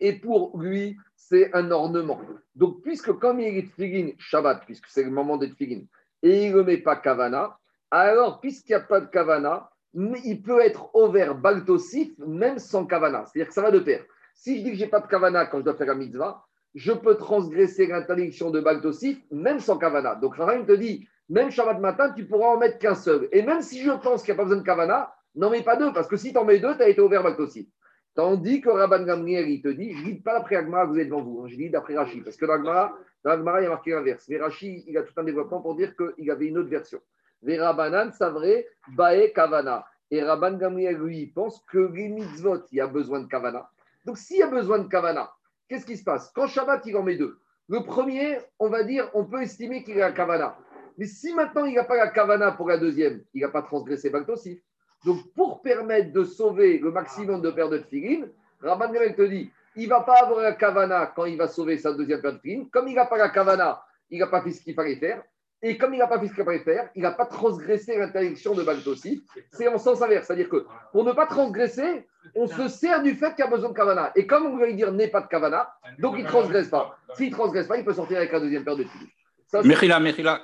Et 0.00 0.14
pour 0.14 0.58
lui, 0.58 0.96
c'est 1.16 1.54
un 1.54 1.70
ornement. 1.70 2.20
Donc, 2.54 2.82
puisque 2.82 3.12
comme 3.12 3.40
il 3.40 3.58
est 3.58 3.72
tfilin 3.72 4.12
Shabbat, 4.18 4.64
puisque 4.64 4.86
c'est 4.86 5.02
le 5.02 5.10
moment 5.10 5.36
d'être 5.36 5.54
et 5.60 6.46
il 6.46 6.54
ne 6.54 6.62
met 6.62 6.78
pas 6.78 6.96
kavana, 6.96 7.58
alors 7.90 8.40
puisqu'il 8.40 8.72
n'y 8.72 8.76
a 8.76 8.80
pas 8.80 9.00
de 9.00 9.06
kavana, 9.06 9.70
il 9.94 10.42
peut 10.42 10.60
être 10.60 10.90
over 10.94 11.32
baltosif 11.34 12.16
même 12.18 12.58
sans 12.58 12.86
kavana. 12.86 13.24
C'est-à-dire 13.26 13.48
que 13.48 13.54
ça 13.54 13.62
va 13.62 13.70
de 13.70 13.78
pair. 13.80 14.04
Si 14.38 14.58
je 14.58 14.62
dis 14.62 14.70
que 14.70 14.76
je 14.76 14.84
n'ai 14.84 14.88
pas 14.88 15.00
de 15.00 15.08
kavana 15.08 15.46
quand 15.46 15.58
je 15.58 15.64
dois 15.64 15.74
faire 15.74 15.88
la 15.88 15.96
mitzvah, 15.96 16.44
je 16.76 16.92
peux 16.92 17.16
transgresser 17.16 17.88
l'interdiction 17.88 18.50
de 18.52 18.60
baltosif 18.60 19.18
même 19.32 19.58
sans 19.58 19.78
kavana. 19.78 20.14
Donc, 20.14 20.36
Rahim 20.36 20.64
te 20.64 20.70
dit, 20.70 21.08
même 21.28 21.50
Shabbat 21.50 21.80
matin, 21.80 22.12
tu 22.12 22.24
pourras 22.24 22.50
en 22.54 22.56
mettre 22.56 22.78
qu'un 22.78 22.94
seul. 22.94 23.28
Et 23.32 23.42
même 23.42 23.62
si 23.62 23.82
je 23.82 23.90
pense 23.90 24.22
qu'il 24.22 24.32
n'y 24.32 24.36
a 24.36 24.42
pas 24.42 24.44
besoin 24.44 24.60
de 24.60 24.64
kavana, 24.64 25.12
n'en 25.34 25.50
mets 25.50 25.64
pas 25.64 25.74
deux, 25.74 25.92
parce 25.92 26.06
que 26.06 26.16
si 26.16 26.30
tu 26.30 26.38
en 26.38 26.44
mets 26.44 26.60
deux, 26.60 26.76
tu 26.76 26.82
as 26.82 26.88
été 26.88 27.00
over 27.00 27.20
baltosif. 27.20 27.66
Tandis 28.14 28.60
que 28.60 28.68
Rabban 28.68 29.02
Gamriel, 29.02 29.50
il 29.50 29.60
te 29.60 29.68
dit, 29.68 29.92
je 29.92 30.02
ne 30.02 30.06
lis 30.06 30.20
pas 30.20 30.34
d'après 30.34 30.54
Agmara 30.54 30.84
vous 30.84 31.00
êtes 31.00 31.08
devant 31.08 31.22
vous, 31.22 31.42
hein, 31.42 31.48
je 31.48 31.56
lis 31.56 31.68
d'après 31.68 31.96
Rashi, 31.96 32.20
parce 32.20 32.36
que 32.36 32.46
dans 32.46 33.32
Agmara, 33.32 33.60
il 33.60 33.66
a 33.66 33.70
marqué 33.70 33.90
l'inverse. 33.90 34.28
Mais 34.28 34.38
il 34.62 34.96
a 34.96 35.02
tout 35.02 35.14
un 35.16 35.24
développement 35.24 35.60
pour 35.60 35.74
dire 35.74 35.94
qu'il 35.96 36.30
avait 36.30 36.46
une 36.46 36.58
autre 36.58 36.68
version. 36.68 37.00
Verabanan, 37.42 38.12
c'est 38.12 38.30
vrai, 38.30 38.68
Bae 38.96 39.32
Kavana. 39.34 39.84
Et 40.12 40.22
Rabban 40.22 40.58
Gamriel, 40.58 40.96
lui, 40.96 41.22
il 41.22 41.32
pense 41.32 41.60
que 41.70 41.92
les 41.92 42.08
mitzvot, 42.08 42.62
il 42.70 42.76
y 42.76 42.80
a 42.80 42.86
besoin 42.86 43.20
de 43.20 43.26
Kavana. 43.26 43.68
Donc, 44.08 44.16
s'il 44.16 44.38
y 44.38 44.42
a 44.42 44.46
besoin 44.46 44.78
de 44.78 44.88
Kavana, 44.88 45.30
qu'est-ce 45.68 45.84
qui 45.84 45.98
se 45.98 46.02
passe? 46.02 46.32
Quand 46.34 46.46
Shabbat, 46.46 46.80
il 46.86 46.96
en 46.96 47.02
met 47.02 47.16
deux. 47.16 47.38
Le 47.68 47.82
premier, 47.84 48.38
on 48.58 48.70
va 48.70 48.82
dire, 48.82 49.10
on 49.12 49.26
peut 49.26 49.42
estimer 49.42 49.84
qu'il 49.84 50.00
a 50.00 50.12
Kavana. 50.12 50.56
Mais 50.96 51.04
si 51.04 51.34
maintenant 51.34 51.66
il 51.66 51.74
n'a 51.74 51.84
pas 51.84 51.98
la 51.98 52.08
Kavana 52.08 52.52
pour 52.52 52.70
la 52.70 52.78
deuxième, 52.78 53.22
il 53.34 53.42
n'a 53.42 53.50
pas 53.50 53.60
transgressé 53.60 54.08
Baltosif. 54.08 54.60
Donc, 55.04 55.30
pour 55.34 55.60
permettre 55.60 56.10
de 56.10 56.24
sauver 56.24 56.78
le 56.78 56.90
maximum 56.90 57.42
de 57.42 57.50
paires 57.50 57.68
de 57.68 57.80
filines, 57.80 58.30
Rabban 58.62 58.90
Gamel 58.90 59.14
te 59.14 59.20
dit 59.20 59.52
il 59.76 59.84
ne 59.84 59.90
va 59.90 60.00
pas 60.00 60.22
avoir 60.22 60.40
la 60.40 60.54
kavana 60.54 61.12
quand 61.14 61.26
il 61.26 61.36
va 61.36 61.46
sauver 61.46 61.76
sa 61.76 61.92
deuxième 61.92 62.22
paire 62.22 62.32
de 62.32 62.38
filines. 62.38 62.70
Comme 62.70 62.88
il 62.88 62.94
n'a 62.94 63.04
pas 63.04 63.18
la 63.18 63.28
kavana, 63.28 63.82
il 64.08 64.20
n'a 64.20 64.28
pas 64.28 64.40
fait 64.40 64.52
ce 64.52 64.62
qu'il 64.62 64.74
fallait 64.74 64.96
faire. 64.96 65.22
Et 65.60 65.76
comme 65.76 65.92
il 65.92 65.98
n'a 65.98 66.06
pas 66.06 66.20
fait 66.20 66.28
ce 66.28 66.34
qu'il 66.34 66.44
fallait 66.44 66.60
faire, 66.60 66.88
il 66.94 67.02
n'a 67.02 67.10
pas 67.10 67.26
transgressé 67.26 67.98
l'interdiction 67.98 68.54
de 68.54 68.62
Baltosif. 68.62 69.20
C'est 69.50 69.66
en 69.66 69.78
sens 69.78 70.00
inverse. 70.02 70.26
C'est-à-dire 70.26 70.48
que 70.48 70.66
pour 70.92 71.04
ne 71.04 71.12
pas 71.12 71.26
transgresser, 71.26 72.06
on 72.34 72.46
se 72.46 72.68
sert 72.68 73.02
du 73.02 73.14
fait 73.14 73.34
qu'il 73.34 73.44
y 73.44 73.48
a 73.48 73.50
besoin 73.50 73.70
de 73.70 73.74
Kavana. 73.74 74.12
Et 74.14 74.26
comme 74.26 74.46
on 74.46 74.56
veut 74.56 74.72
dire 74.72 74.92
n'est 74.92 75.08
pas 75.08 75.22
de 75.22 75.26
Kavana, 75.26 75.74
donc 75.98 76.14
il 76.16 76.24
ne 76.24 76.28
transgresse 76.28 76.68
pas. 76.68 76.96
S'il 77.14 77.30
ne 77.30 77.34
transgresse 77.34 77.66
pas, 77.66 77.76
il 77.76 77.84
peut 77.84 77.92
sortir 77.92 78.18
avec 78.18 78.30
la 78.30 78.40
deuxième 78.40 78.64
paire 78.64 78.76
de 78.76 78.84
pieds. 78.84 79.62
Mechila, 79.64 79.98
Mechila. 79.98 80.42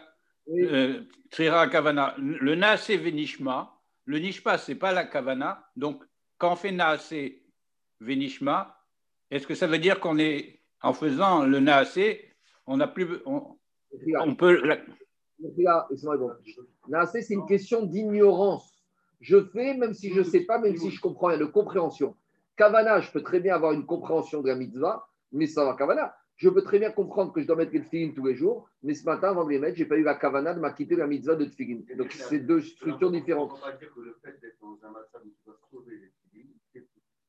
Euh, 0.49 1.01
Kavana. 1.31 2.15
Le 2.19 2.55
Naase 2.55 2.91
Venishma, 2.91 3.73
le 4.07 4.19
Nishma, 4.19 4.59
ce 4.59 4.73
n'est 4.73 4.79
pas 4.79 4.93
la 4.93 5.05
Kavana. 5.05 5.65
Donc, 5.77 6.03
quand 6.39 6.53
on 6.53 6.57
fait 6.57 6.73
Naase 6.73 7.15
Venishma, 8.01 8.77
est-ce 9.31 9.47
que 9.47 9.55
ça 9.55 9.67
veut 9.67 9.79
dire 9.79 10.01
qu'on 10.01 10.19
est, 10.19 10.61
en 10.83 10.93
faisant 10.93 11.45
le 11.45 11.61
Naase, 11.61 11.99
on 12.67 12.77
n'a 12.77 12.89
plus. 12.89 13.07
On, 13.27 13.57
on 14.21 14.35
peut. 14.35 14.63
C'est 15.41 17.31
une 17.31 17.47
question 17.47 17.85
d'ignorance. 17.87 18.73
Je 19.21 19.43
fais 19.53 19.75
même 19.75 19.95
si 19.95 20.13
je 20.13 20.21
ne 20.21 20.25
sais 20.25 20.41
pas, 20.41 20.59
même 20.59 20.77
si 20.77 20.91
je 20.91 21.01
comprends 21.01 21.29
rien, 21.29 21.39
de 21.39 21.45
compréhension. 21.45 22.17
Kavana, 22.57 23.01
je 23.01 23.11
peux 23.11 23.23
très 23.23 23.41
bien 23.41 23.55
avoir 23.55 23.73
une 23.73 23.87
compréhension 23.87 24.43
de 24.43 24.49
la 24.49 24.55
mitzvah, 24.55 25.09
mais 25.33 25.47
ça 25.47 25.65
va 25.65 25.75
Kavana. 25.75 26.15
Je 26.37 26.49
peux 26.49 26.63
très 26.63 26.79
bien 26.81 26.91
comprendre 26.91 27.33
que 27.33 27.41
je 27.41 27.47
dois 27.47 27.57
mettre 27.57 27.73
le 27.73 27.83
tefillin 27.83 28.13
tous 28.13 28.27
les 28.27 28.35
jours, 28.35 28.69
mais 28.83 28.95
ce 28.95 29.05
matin, 29.05 29.29
avant 29.29 29.45
de 29.45 29.51
les 29.51 29.61
mettre, 29.61 29.77
je 29.77 29.85
n'ai 29.85 29.89
pas 29.89 29.97
eu 29.97 30.03
la 30.03 30.17
kavana 30.17 30.53
de 30.53 30.59
m'acquitter 30.59 30.97
la 30.97 31.07
mitzvah 31.07 31.37
de 31.37 31.45
tefillin. 31.45 31.83
Donc, 31.97 32.11
c'est 32.11 32.41
deux 32.41 32.61
structures 32.61 33.13
différentes. 33.13 33.53
On 33.53 33.67
va 33.67 33.73
dire 33.73 33.95
que 33.95 34.01
le 34.01 34.17
fait 34.21 34.41
d'être 34.41 34.59
dans 34.61 34.77
un 34.85 34.91
matin 34.91 35.21
où 35.25 35.29
tu 35.29 35.45
dois 35.47 35.57
sauver 35.71 35.97
les 35.97 36.13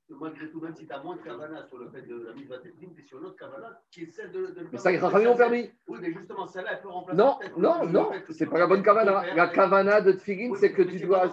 malgré 0.10 0.50
tout, 0.50 0.62
même 0.62 0.76
si 0.76 0.88
tu 0.88 0.94
as 0.94 1.02
moins 1.02 1.16
de 1.16 1.22
Kavana 1.22 1.66
sur 1.68 1.78
le 1.78 1.90
fait 1.90 2.04
de 2.04 2.26
la 2.26 2.34
mise 2.34 2.52
à 2.52 2.60
tefillin, 2.60 2.90
tu 2.96 3.02
es 3.02 3.06
sur 3.06 3.20
l'autre 3.20 3.38
Kavana 3.38 3.82
qui 3.92 4.04
essaie 4.04 4.28
de. 4.30 4.48
de 4.48 4.68
mais 4.72 4.78
ça, 4.78 4.92
les 4.92 4.98
Rachamim 4.98 5.30
ont 5.30 5.38
permis. 5.38 5.72
Oui, 5.88 6.00
mais 6.02 6.12
justement, 6.14 6.48
celle-là, 6.48 6.72
elle 6.74 6.82
peut 6.82 6.90
remplacer. 6.90 7.18
Non, 7.18 7.40
non, 7.58 7.86
non, 7.86 8.12
c'est 8.30 8.46
pas 8.48 8.60
la 8.60 8.68
bonne 8.68 8.84
Kavana. 8.84 9.34
La 9.36 9.48
Kavana 9.48 10.02
de 10.02 10.12
tefillin, 10.14 10.54
c'est 10.56 10.74
que 10.74 10.84
tu 10.84 11.00
dois. 11.00 11.30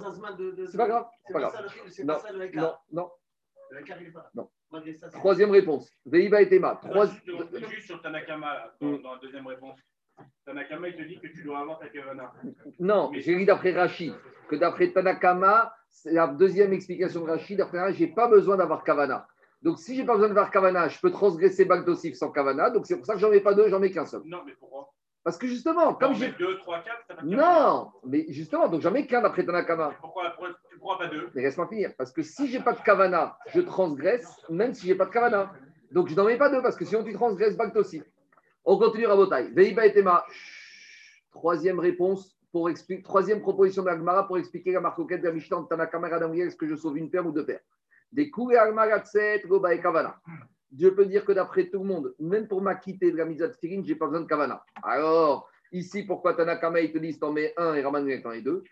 C'est 0.66 0.76
pas 0.76 0.88
grave, 0.88 1.06
c'est 1.26 1.32
pas 1.32 1.40
grave. 1.40 1.66
Non, 2.04 2.18
non, 2.54 2.74
non. 2.92 3.10
Non. 4.34 4.48
Troisième 5.12 5.50
réponse. 5.50 5.90
Veiba 6.06 6.40
et 6.42 6.48
Tema. 6.48 6.80
Juste 7.68 7.86
sur 7.86 8.00
Tanakama, 8.00 8.74
dans 8.80 9.14
la 9.14 9.18
deuxième 9.20 9.46
réponse. 9.46 9.78
Tanakama, 10.44 10.88
il 10.88 10.96
te 10.96 11.02
dit 11.02 11.18
que 11.20 11.28
tu 11.28 11.42
dois 11.42 11.60
avoir 11.60 11.78
ta 11.78 11.88
kavana. 11.88 12.32
Non, 12.78 13.10
j'ai 13.14 13.36
dit 13.36 13.46
d'après 13.46 13.72
Rachid 13.72 14.14
que 14.48 14.56
d'après 14.56 14.92
Tanakama, 14.92 15.74
c'est 15.81 15.81
la 16.04 16.26
deuxième 16.26 16.72
explication 16.72 17.24
de 17.24 17.30
Rachid. 17.30 17.58
D'après 17.58 17.80
Rachid, 17.80 17.98
je 17.98 18.04
n'ai 18.04 18.14
pas 18.14 18.28
besoin 18.28 18.56
d'avoir 18.56 18.84
kavana. 18.84 19.26
Donc, 19.62 19.78
si 19.78 19.94
je 19.94 20.00
n'ai 20.00 20.06
pas 20.06 20.14
besoin 20.14 20.28
d'avoir 20.28 20.50
kavana, 20.50 20.88
je 20.88 20.98
peux 21.00 21.10
transgresser 21.10 21.64
Bagdosif 21.64 22.16
sans 22.16 22.30
kavana. 22.30 22.70
Donc, 22.70 22.86
c'est 22.86 22.96
pour 22.96 23.06
ça 23.06 23.14
que 23.14 23.20
j'en 23.20 23.30
mets 23.30 23.40
pas 23.40 23.54
deux, 23.54 23.68
j'en 23.68 23.78
mets 23.78 23.90
qu'un 23.90 24.06
seul. 24.06 24.22
Non, 24.24 24.38
mais 24.44 24.54
pourquoi? 24.58 24.92
Parce 25.24 25.38
que 25.38 25.46
justement, 25.46 25.94
comme 25.94 26.14
j'ai. 26.14 26.32
Deux, 26.32 26.58
trois, 26.58 26.80
quatre, 26.80 27.24
Non, 27.24 27.92
mais 28.04 28.26
justement, 28.28 28.68
donc 28.68 28.80
j'en 28.80 28.90
mets 28.90 29.06
qu'un 29.06 29.22
d'après 29.22 29.46
Tanakama. 29.46 29.94
Pourquoi, 30.00 30.34
tu 30.68 30.78
pourras 30.78 30.98
pas 30.98 31.06
deux? 31.06 31.30
Mais 31.34 31.42
laisse-moi 31.42 31.68
finir. 31.68 31.92
Parce 31.96 32.10
que 32.10 32.22
si 32.22 32.48
j'ai 32.48 32.58
pas 32.58 32.72
de 32.72 32.80
kavana, 32.82 33.36
je 33.54 33.60
transgresse, 33.60 34.36
même 34.50 34.74
si 34.74 34.88
j'ai 34.88 34.96
pas 34.96 35.06
de 35.06 35.10
kavana. 35.10 35.52
Donc, 35.92 36.08
je 36.08 36.16
n'en 36.16 36.24
mets 36.24 36.38
pas 36.38 36.50
deux, 36.50 36.60
parce 36.60 36.74
que 36.74 36.84
sinon, 36.84 37.04
tu 37.04 37.12
transgresses 37.12 37.56
Bagdosif. 37.56 38.02
On 38.64 38.78
continue 38.78 39.06
à. 39.06 39.42
Veiba 39.52 39.86
et 39.86 39.92
Tema. 39.92 40.24
Troisième 41.30 41.78
réponse, 41.78 42.36
pour 42.52 42.68
expliquer, 42.68 43.02
troisième 43.02 43.40
proposition 43.40 43.82
d'Agmara 43.82 44.26
pour 44.26 44.38
expliquer 44.38 44.72
la 44.72 44.80
marcoquette 44.80 45.22
de 45.22 45.28
la 45.28 45.32
Mishnah 45.32 45.62
de 45.62 45.66
Tanakama 45.66 46.08
est-ce 46.36 46.54
que 46.56 46.68
je 46.68 46.76
sauve 46.76 46.98
une 46.98 47.10
paire 47.10 47.26
ou 47.26 47.32
deux 47.32 47.46
paires? 47.46 47.62
Des 48.12 48.30
coups 48.30 48.54
et 48.54 49.42
Goba 49.46 49.74
et 49.74 49.80
Kavana. 49.80 50.20
Dieu 50.70 50.94
peut 50.94 51.06
dire 51.06 51.24
que 51.24 51.32
d'après 51.32 51.68
tout 51.68 51.80
le 51.80 51.86
monde, 51.86 52.14
même 52.18 52.46
pour 52.46 52.60
m'acquitter 52.60 53.10
de 53.10 53.16
la 53.16 53.24
mise 53.24 53.38
de 53.38 53.50
je 53.60 53.68
n'ai 53.68 53.94
pas 53.94 54.06
besoin 54.06 54.20
de 54.20 54.26
Kavana. 54.26 54.62
Alors, 54.82 55.48
ici, 55.72 56.02
pourquoi 56.02 56.34
Tanakama, 56.34 56.80
il 56.80 56.92
te 56.92 56.98
dit 56.98 57.18
t'en 57.18 57.32
mets 57.32 57.54
un 57.56 57.74
et 57.74 57.82
Raman 57.82 58.06
t'en 58.22 58.30
mets 58.30 58.42
deux? 58.42 58.62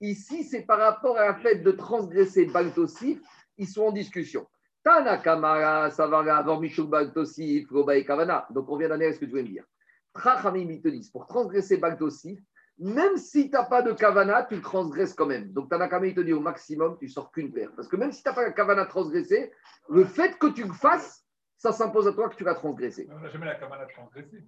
Ici, 0.00 0.44
c'est 0.44 0.62
par 0.62 0.78
rapport 0.78 1.16
à 1.18 1.26
la 1.26 1.34
fait 1.34 1.56
de 1.56 1.70
transgresser 1.70 2.46
Baltosif, 2.46 3.20
ils 3.58 3.68
sont 3.68 3.84
en 3.84 3.92
discussion. 3.92 4.46
Tanakamara, 4.82 5.90
ça 5.90 6.06
va 6.08 6.18
avoir 6.18 6.60
Mishuk 6.60 6.88
Baltosif, 6.88 7.68
Goba 7.68 7.96
et 7.96 8.04
Kavana. 8.04 8.46
Donc, 8.50 8.68
on 8.68 8.76
vient 8.76 8.88
d'année 8.88 9.12
ce 9.12 9.20
que 9.20 9.26
tu 9.26 9.32
veux 9.32 9.42
me 9.42 9.48
dire. 9.48 9.64
Trachamim, 10.14 10.70
ils 10.70 10.82
te 10.82 10.88
disent, 10.88 11.10
pour 11.10 11.26
transgresser 11.26 11.76
Baltosif, 11.76 12.40
même 12.78 13.16
si 13.16 13.50
tu 13.50 13.52
n'as 13.52 13.64
pas 13.64 13.82
de 13.82 13.92
Kavana, 13.92 14.44
tu 14.44 14.56
le 14.56 14.62
transgresses 14.62 15.14
quand 15.14 15.26
même. 15.26 15.52
Donc, 15.52 15.70
Tanakama, 15.70 16.06
il 16.06 16.14
te 16.14 16.20
dit 16.20 16.32
au 16.32 16.40
maximum, 16.40 16.96
tu 16.98 17.08
sors 17.08 17.30
qu'une 17.30 17.52
paire. 17.52 17.70
Parce 17.76 17.86
que 17.86 17.96
même 17.96 18.12
si 18.12 18.22
tu 18.22 18.28
n'as 18.28 18.34
pas 18.34 18.42
la 18.42 18.52
Kavana 18.52 18.86
transgressée, 18.86 19.52
le 19.88 20.04
fait 20.04 20.38
que 20.38 20.48
tu 20.48 20.64
le 20.64 20.72
fasses, 20.72 21.24
ça 21.56 21.70
s'impose 21.70 22.08
à 22.08 22.12
toi 22.12 22.28
que 22.28 22.34
tu 22.34 22.44
vas 22.44 22.54
transgresser. 22.54 23.08
On 23.12 23.20
n'a 23.20 23.28
jamais 23.28 23.46
la 23.46 23.54
Kavana 23.54 23.86
transgressée. 23.86 24.42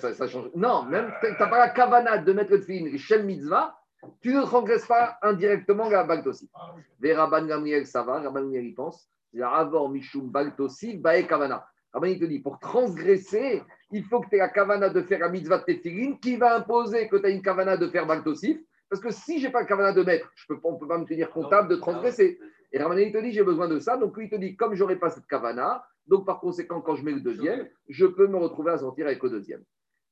Ça, 0.00 0.14
ça, 0.14 0.26
change. 0.26 0.50
Non, 0.54 0.84
même 0.84 1.12
tu 1.20 1.30
n'as 1.30 1.48
pas 1.48 1.58
la 1.58 1.68
Kavana 1.68 2.18
de 2.18 2.32
mettre 2.32 2.52
le 2.52 2.60
film, 2.62 2.96
Shem 2.96 3.26
Mitzvah, 3.26 3.76
tu 4.22 4.32
ne 4.32 4.42
transgresses 4.42 4.86
pas 4.86 5.18
indirectement 5.20 5.90
la 5.90 6.04
Baltosif. 6.04 6.48
Ah, 6.54 6.74
Rabban 7.02 7.46
Gamriel, 7.46 7.86
ça 7.86 8.02
va, 8.02 8.20
Rabban 8.20 8.40
Gamriel, 8.40 8.64
il 8.64 8.74
pense. 8.74 9.10
Avor 9.42 9.90
Mishum 9.90 10.30
Baltosif, 10.30 11.00
Bae 11.00 11.26
Kavana. 11.26 11.66
Rabban, 11.92 12.06
il 12.06 12.20
te 12.20 12.24
dit, 12.24 12.38
pour 12.38 12.58
transgresser, 12.58 13.62
il 13.90 14.04
faut 14.04 14.20
que 14.20 14.28
tu 14.28 14.36
aies 14.36 14.38
la 14.38 14.48
kavana 14.48 14.90
de 14.90 15.02
faire 15.02 15.24
un 15.24 15.28
mitzvah 15.28 15.58
de 15.58 16.18
qui 16.20 16.36
va 16.36 16.56
imposer 16.56 17.08
que 17.08 17.16
tu 17.16 17.26
as 17.26 17.30
une 17.30 17.42
kavana 17.42 17.76
de 17.76 17.88
faire 17.88 18.06
baltosif. 18.06 18.58
Parce 18.88 19.02
que 19.02 19.10
si 19.10 19.40
je 19.40 19.46
n'ai 19.46 19.52
pas 19.52 19.60
la 19.60 19.66
kavana 19.66 19.92
de 19.92 20.02
mettre, 20.02 20.30
je 20.34 20.46
peux, 20.48 20.58
on 20.64 20.72
ne 20.72 20.78
peut 20.78 20.86
pas 20.86 20.98
me 20.98 21.04
tenir 21.04 21.30
comptable 21.30 21.68
de 21.68 21.76
transgresser. 21.76 22.38
Et 22.72 22.78
Ramadan, 22.78 23.00
il 23.00 23.12
te 23.12 23.18
dit, 23.18 23.32
j'ai 23.32 23.42
besoin 23.42 23.68
de 23.68 23.78
ça. 23.78 23.96
Donc 23.96 24.16
lui, 24.16 24.26
il 24.26 24.30
te 24.30 24.36
dit, 24.36 24.56
comme 24.56 24.74
je 24.74 24.80
n'aurai 24.80 24.96
pas 24.96 25.10
cette 25.10 25.26
kavana, 25.26 25.84
donc 26.06 26.26
par 26.26 26.40
conséquent, 26.40 26.80
quand 26.80 26.96
je 26.96 27.04
mets 27.04 27.12
le 27.12 27.20
deuxième, 27.20 27.68
je 27.88 28.06
peux 28.06 28.26
me 28.26 28.36
retrouver 28.36 28.72
à 28.72 28.78
sortir 28.78 29.06
avec 29.06 29.22
le 29.22 29.30
deuxième. 29.30 29.62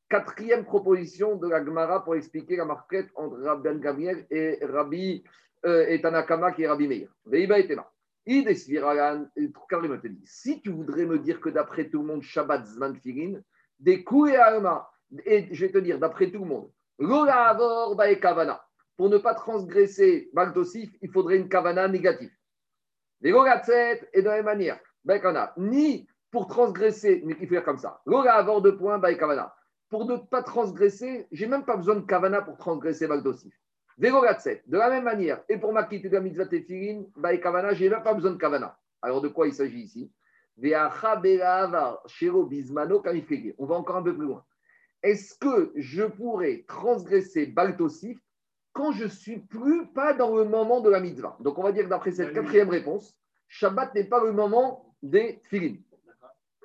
Quatrième 0.09 0.65
proposition 0.65 1.37
de 1.37 1.49
la 1.49 1.65
Gemara 1.65 2.05
pour 2.05 2.15
expliquer 2.15 2.57
la 2.57 2.65
marquette 2.65 3.09
entre 3.15 3.39
Rabbi 3.41 3.63
Ben 3.63 3.81
Gabriel 3.81 4.27
et 4.31 4.59
Rabbi 4.63 5.23
euh, 5.67 5.87
et 5.89 6.01
Tanakama 6.01 6.53
qui 6.53 6.63
est 6.63 6.69
Rabbi 6.69 6.89
Meir. 6.89 7.09
Veiba 7.27 7.59
et 7.59 7.67
Tema. 7.67 7.91
Si 10.25 10.61
tu 10.61 10.71
voudrais 10.71 11.07
me 11.07 11.19
dire 11.19 11.41
que 11.41 11.49
d'après 11.49 11.89
tout 11.89 12.01
le 12.01 12.07
monde, 12.07 12.23
Shabbat 12.23 12.67
Zman 12.67 13.01
des 13.79 14.05
coups 14.05 14.33
et 14.33 14.37
alma. 14.37 14.91
Et 15.25 15.49
je 15.55 15.65
vais 15.65 15.73
te 15.73 15.79
dire, 15.79 15.99
d'après 15.99 16.31
tout 16.31 16.41
le 16.41 16.45
monde, 16.45 16.71
kavana. 18.21 18.63
Pour 18.97 19.09
ne 19.09 19.17
pas 19.17 19.35
transgresser 19.35 20.29
Baltosif, 20.35 20.91
il 21.01 21.11
faudrait 21.11 21.39
une 21.39 21.49
kavana 21.49 21.89
négative. 21.89 22.31
Et 23.23 23.31
de 23.31 24.25
la 24.25 24.43
même 24.43 24.45
manière, 24.45 24.81
ni 25.57 26.07
pour 26.31 26.49
transgresser, 26.49 27.23
mais 27.25 27.35
il 27.41 27.47
faut 27.47 27.55
faire 27.55 27.65
comme 27.65 27.79
ça. 27.79 28.03
Points, 28.05 29.15
kavana. 29.15 29.55
Pour 29.89 30.05
ne 30.05 30.17
pas 30.17 30.43
transgresser, 30.43 31.27
j'ai 31.33 31.47
même 31.47 31.65
pas 31.65 31.77
besoin 31.77 31.95
de 31.95 32.05
kavana 32.05 32.43
pour 32.43 32.59
transgresser 32.59 33.07
Baltosif. 33.07 33.55
De 33.99 34.77
la 34.77 34.91
même 34.91 35.05
manière, 35.05 35.43
et 35.49 35.57
pour 35.57 35.73
m'acquitter 35.73 36.09
de 36.09 36.15
la 36.15 36.21
mitzvah 36.21 36.47
tefilin, 36.47 37.03
kavana, 37.43 37.75
j'ai 37.75 37.91
même 37.91 38.03
pas 38.03 38.15
besoin 38.15 38.31
de 38.31 38.37
kavana. 38.37 38.79
Alors 39.03 39.21
de 39.21 39.29
quoi 39.29 39.49
il 39.49 39.55
s'agit 39.55 39.81
ici? 39.81 40.13
On 40.61 40.69
va 43.67 43.75
encore 43.75 43.97
un 43.97 44.03
peu 44.03 44.15
plus 44.15 44.27
loin. 44.27 44.45
Est-ce 45.03 45.39
que 45.39 45.73
je 45.77 46.05
pourrais 46.05 46.65
transgresser 46.67 47.47
Baltosif 47.47 48.19
quand 48.73 48.93
je 48.93 49.07
suis 49.07 49.39
plus 49.39 49.87
pas 49.89 50.15
dans 50.15 50.37
le 50.37 50.45
moment 50.45 50.81
de 50.81 50.91
la 50.91 51.01
mitzvah? 51.01 51.37
Donc 51.41 51.59
on 51.59 51.63
va 51.63 51.73
dire 51.73 51.89
d'après 51.89 52.13
cette 52.13 52.33
quatrième 52.33 52.69
réponse, 52.69 53.17
Shabbat 53.49 53.95
n'est 53.95 54.05
pas 54.05 54.23
le 54.23 54.33
moment 54.33 54.95
des 55.03 55.41
filines. 55.45 55.83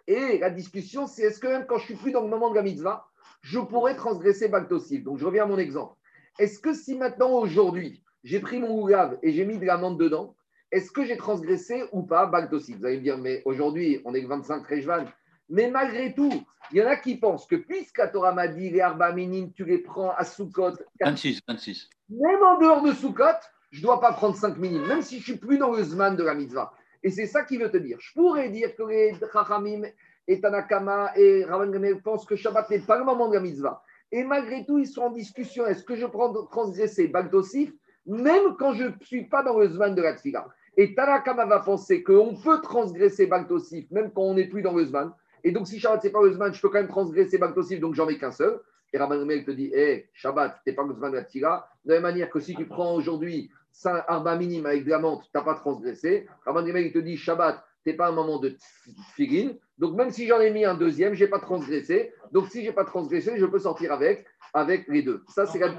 Et 0.05 0.37
la 0.39 0.49
discussion, 0.49 1.07
c'est 1.07 1.23
est-ce 1.23 1.39
que 1.39 1.47
même 1.47 1.65
quand 1.65 1.77
je 1.77 1.85
suis 1.85 1.95
plus 1.95 2.11
dans 2.11 2.21
le 2.21 2.29
moment 2.29 2.49
de 2.49 2.55
la 2.55 2.63
mitzvah, 2.63 3.07
je 3.41 3.59
pourrais 3.59 3.95
transgresser 3.95 4.49
Baltosif 4.49 5.03
Donc 5.03 5.17
je 5.17 5.25
reviens 5.25 5.43
à 5.43 5.47
mon 5.47 5.57
exemple. 5.57 5.95
Est-ce 6.39 6.59
que 6.59 6.73
si 6.73 6.95
maintenant, 6.95 7.31
aujourd'hui, 7.31 8.03
j'ai 8.23 8.39
pris 8.39 8.59
mon 8.59 8.81
oulav 8.81 9.17
et 9.21 9.31
j'ai 9.33 9.45
mis 9.45 9.57
de 9.57 9.65
l'amande 9.65 9.99
dedans, 9.99 10.35
est-ce 10.71 10.91
que 10.91 11.05
j'ai 11.05 11.17
transgressé 11.17 11.83
ou 11.91 12.01
pas 12.03 12.25
Bagdossi 12.25 12.73
Vous 12.73 12.85
allez 12.85 12.97
me 12.97 13.03
dire, 13.03 13.17
mais 13.17 13.43
aujourd'hui, 13.45 14.01
on 14.05 14.15
est 14.15 14.21
le 14.21 14.27
25 14.27 14.65
Rejvan. 14.65 15.05
Mais 15.49 15.69
malgré 15.69 16.15
tout, 16.15 16.31
il 16.71 16.77
y 16.77 16.81
en 16.81 16.87
a 16.87 16.95
qui 16.95 17.17
pensent 17.17 17.45
que 17.45 17.55
puisque 17.55 18.01
Torah 18.11 18.33
m'a 18.33 18.47
dit 18.47 18.71
les 18.71 18.81
Arba 18.81 19.13
tu 19.55 19.65
les 19.65 19.77
prends 19.77 20.11
à 20.11 20.23
Soukot. 20.23 20.73
26, 20.99 21.41
26. 21.47 21.89
Même 22.09 22.41
en 22.41 22.57
dehors 22.57 22.81
de 22.81 22.91
Soukot, 22.93 23.23
je 23.69 23.79
ne 23.79 23.83
dois 23.83 23.99
pas 23.99 24.13
prendre 24.13 24.35
5 24.35 24.57
minimes, 24.57 24.87
même 24.87 25.01
si 25.03 25.15
je 25.15 25.19
ne 25.19 25.23
suis 25.23 25.37
plus 25.37 25.59
dans 25.59 25.71
le 25.71 25.83
Zman 25.83 26.15
de 26.15 26.23
la 26.23 26.33
mitzvah. 26.33 26.73
Et 27.03 27.11
c'est 27.11 27.27
ça 27.27 27.43
qui 27.43 27.57
veut 27.57 27.69
te 27.69 27.77
dire. 27.77 27.97
Je 27.99 28.13
pourrais 28.13 28.49
dire 28.49 28.75
que 28.75 28.83
les 28.83 29.13
Chachamim 29.31 29.83
et 30.27 30.41
Tanakama 30.41 31.11
et 31.15 31.43
Ravan 31.43 31.69
Gamel 31.69 32.01
pensent 32.01 32.25
que 32.25 32.35
Shabbat 32.35 32.69
n'est 32.69 32.79
pas 32.79 32.97
le 32.97 33.03
moment 33.03 33.29
de 33.29 33.35
la 33.35 33.41
mitzvah. 33.41 33.83
Et 34.13 34.23
malgré 34.23 34.63
tout, 34.63 34.77
ils 34.77 34.85
sont 34.85 35.01
en 35.01 35.09
discussion. 35.09 35.65
Est-ce 35.65 35.83
que 35.83 35.95
je 35.95 36.05
prends 36.05 36.31
transgresser 36.45 37.07
Bagdosif, 37.07 37.73
même 38.05 38.55
quand 38.59 38.73
je 38.73 38.83
ne 38.83 38.93
suis 39.01 39.25
pas 39.25 39.41
dans 39.41 39.57
le 39.57 39.67
Zman 39.67 39.95
de 39.95 40.03
la 40.03 40.13
Tfilah 40.13 40.47
et 40.77 40.93
Tanakama 40.93 41.47
va 41.47 41.59
penser 41.59 42.03
qu'on 42.03 42.35
peut 42.35 42.61
transgresser 42.61 43.27
Baltosif 43.27 43.89
même 43.91 44.11
quand 44.11 44.21
on 44.21 44.35
n'est 44.35 44.47
plus 44.47 44.61
dans 44.61 44.73
le 44.73 44.85
Zman. 44.85 45.11
Et 45.43 45.51
donc, 45.51 45.67
si 45.67 45.79
Shabbat, 45.79 46.01
c'est 46.01 46.11
pas 46.11 46.21
le 46.21 46.31
Zman, 46.31 46.53
je 46.53 46.61
peux 46.61 46.69
quand 46.69 46.79
même 46.79 46.87
transgresser 46.87 47.39
Baltosif, 47.39 47.79
donc 47.79 47.95
j'en 47.95 48.07
ai 48.07 48.19
qu'un 48.19 48.31
seul. 48.31 48.59
Et 48.93 48.99
Rabban 48.99 49.25
te 49.25 49.51
dit, 49.51 49.71
hé, 49.73 49.91
hey, 49.91 50.05
Shabbat, 50.13 50.61
t'es 50.63 50.73
pas 50.73 50.83
le 50.83 50.93
Zman 50.93 51.11
de 51.11 51.17
la. 51.17 51.23
De 51.23 51.89
la 51.89 51.95
même 51.95 52.03
manière 52.03 52.29
que 52.29 52.39
si 52.39 52.55
tu 52.55 52.67
prends 52.67 52.93
aujourd'hui 52.93 53.49
5 53.71 54.03
arba 54.07 54.35
minime 54.35 54.67
avec 54.67 54.85
de 54.85 54.91
la 54.91 54.99
menthe, 54.99 55.23
tu 55.23 55.29
n'as 55.33 55.41
pas 55.41 55.55
transgressé. 55.55 56.27
Rabban 56.45 56.65
il 56.65 56.93
te 56.93 56.99
dit, 56.99 57.17
Shabbat, 57.17 57.63
n'est 57.85 57.93
pas 57.93 58.09
un 58.09 58.11
moment 58.11 58.39
de 58.39 58.49
tfilin. 58.49 59.53
Donc, 59.83 59.95
même 59.95 60.11
si 60.11 60.27
j'en 60.27 60.39
ai 60.39 60.49
mis 60.49 60.63
un 60.63 60.75
deuxième, 60.75 61.13
je 61.13 61.25
n'ai 61.25 61.29
pas 61.29 61.39
transgressé. 61.39 62.13
Donc, 62.31 62.47
si 62.47 62.61
je 62.63 62.69
n'ai 62.69 62.73
pas 62.73 62.85
transgressé, 62.85 63.35
je 63.35 63.45
peux 63.45 63.59
sortir 63.59 63.91
avec, 63.91 64.25
avec 64.53 64.87
les 64.87 65.03
deux. 65.03 65.25
Ça, 65.27 65.45
c'est 65.45 65.59
la... 65.59 65.75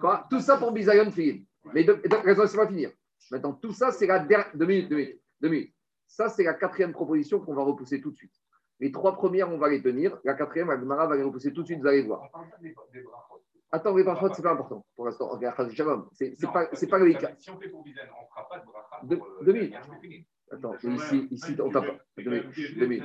Quoi? 0.00 0.26
Tout 0.30 0.40
ça 0.40 0.56
pour 0.56 0.72
Bizayon 0.72 1.10
Tfilin. 1.10 1.42
Mais 1.74 1.84
de, 1.84 2.00
laisse-moi 2.24 2.66
finir. 2.66 2.92
Maintenant, 3.30 3.52
tout 3.52 3.72
ça, 3.72 3.92
c'est 3.92 4.06
la 4.06 4.20
dernière. 4.20 4.50
Deux 4.54 4.64
minutes, 4.64 4.88
deux 4.88 4.96
minutes, 4.96 5.20
deux 5.38 5.48
minutes. 5.50 5.74
Ça, 6.06 6.30
c'est 6.30 6.44
la 6.44 6.54
quatrième 6.54 6.92
proposition 6.92 7.40
qu'on 7.40 7.52
va 7.52 7.62
repousser 7.62 8.00
tout 8.00 8.10
de 8.10 8.16
suite. 8.16 8.32
Les 8.80 8.90
trois 8.90 9.14
premières, 9.14 9.52
on 9.52 9.58
va 9.58 9.68
les 9.68 9.82
tenir. 9.82 10.18
La 10.24 10.32
quatrième, 10.32 10.70
Agmara 10.70 11.06
va 11.06 11.14
les 11.14 11.24
repousser 11.24 11.52
tout 11.52 11.60
de 11.60 11.66
suite, 11.66 11.80
vous 11.80 11.86
allez 11.86 12.04
voir. 12.04 12.22
Attends, 13.70 13.94
les 13.94 14.02
brachot, 14.02 14.32
ce 14.32 14.38
n'est 14.38 14.44
pas 14.44 14.52
important 14.52 14.86
pour 14.96 15.04
l'instant. 15.04 15.38
C'est 16.14 16.46
pas, 16.50 16.68
pas 16.68 16.98
le 16.98 17.12
cas. 17.12 17.32
Si 17.36 17.50
on 17.50 17.60
fait 17.60 17.68
pour 17.68 17.82
Bizayon, 17.82 18.12
on 18.18 18.22
ne 18.22 18.28
fera 18.28 18.48
pas 18.48 18.60
de 18.60 18.64
brachat. 18.64 19.00
Deux 19.04 19.20
euh, 19.46 19.52
minutes. 19.52 19.74
Attends, 20.50 20.76
ici, 20.84 21.28
ici 21.30 21.56
on 21.60 21.70
tape. 21.70 22.00
Deux 22.18 22.86
minutes. 22.86 23.04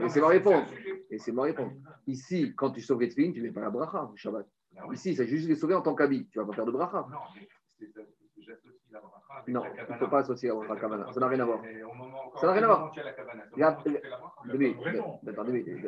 Laissez-moi 0.00 0.28
répondre. 0.28 0.66
Laissez-moi 1.10 1.44
répondre. 1.46 1.72
Ici, 2.06 2.54
quand 2.56 2.70
tu 2.70 2.80
sauves 2.80 3.00
les 3.00 3.08
tefilines, 3.08 3.32
tu 3.32 3.40
ne 3.40 3.46
mets 3.46 3.52
pas 3.52 3.60
la 3.60 3.70
bracha, 3.70 4.10
Shabbat. 4.16 4.46
Ici, 4.92 5.14
c'est 5.14 5.26
juste 5.26 5.48
les 5.48 5.56
sauver 5.56 5.74
en 5.74 5.82
tant 5.82 5.94
qu'habit. 5.94 6.28
Tu 6.28 6.38
ne 6.38 6.44
vas 6.44 6.50
pas 6.50 6.56
faire 6.56 6.66
de 6.66 6.72
bracha. 6.72 7.06
Non, 9.48 9.62
il 9.88 9.92
ne 9.92 9.98
faut 9.98 10.08
pas 10.08 10.18
associer 10.18 10.48
la 10.48 10.54
bracha 10.54 10.76
kavana. 10.76 11.12
Ça 11.12 11.20
n'a 11.20 11.28
rien 11.28 11.40
à 11.40 11.44
voir. 11.44 11.60
Ça 12.36 12.46
n'a 12.46 12.52
rien 12.52 12.62
à 12.62 12.66
voir. 12.66 12.92
Regarde, 13.52 13.84
deux 14.46 14.58
minutes. 14.58 14.78
Attends, 15.26 15.44
deux 15.44 15.52
minutes. 15.52 15.86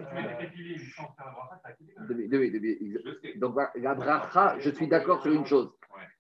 Deux 2.09 2.39
minutes. 2.39 3.39
Donc, 3.39 3.57
la 3.77 3.95
bracha, 3.95 4.57
je 4.59 4.71
suis 4.71 4.89
d'accord 4.89 5.23
sur 5.23 5.33
une 5.33 5.47
chose. 5.47 5.73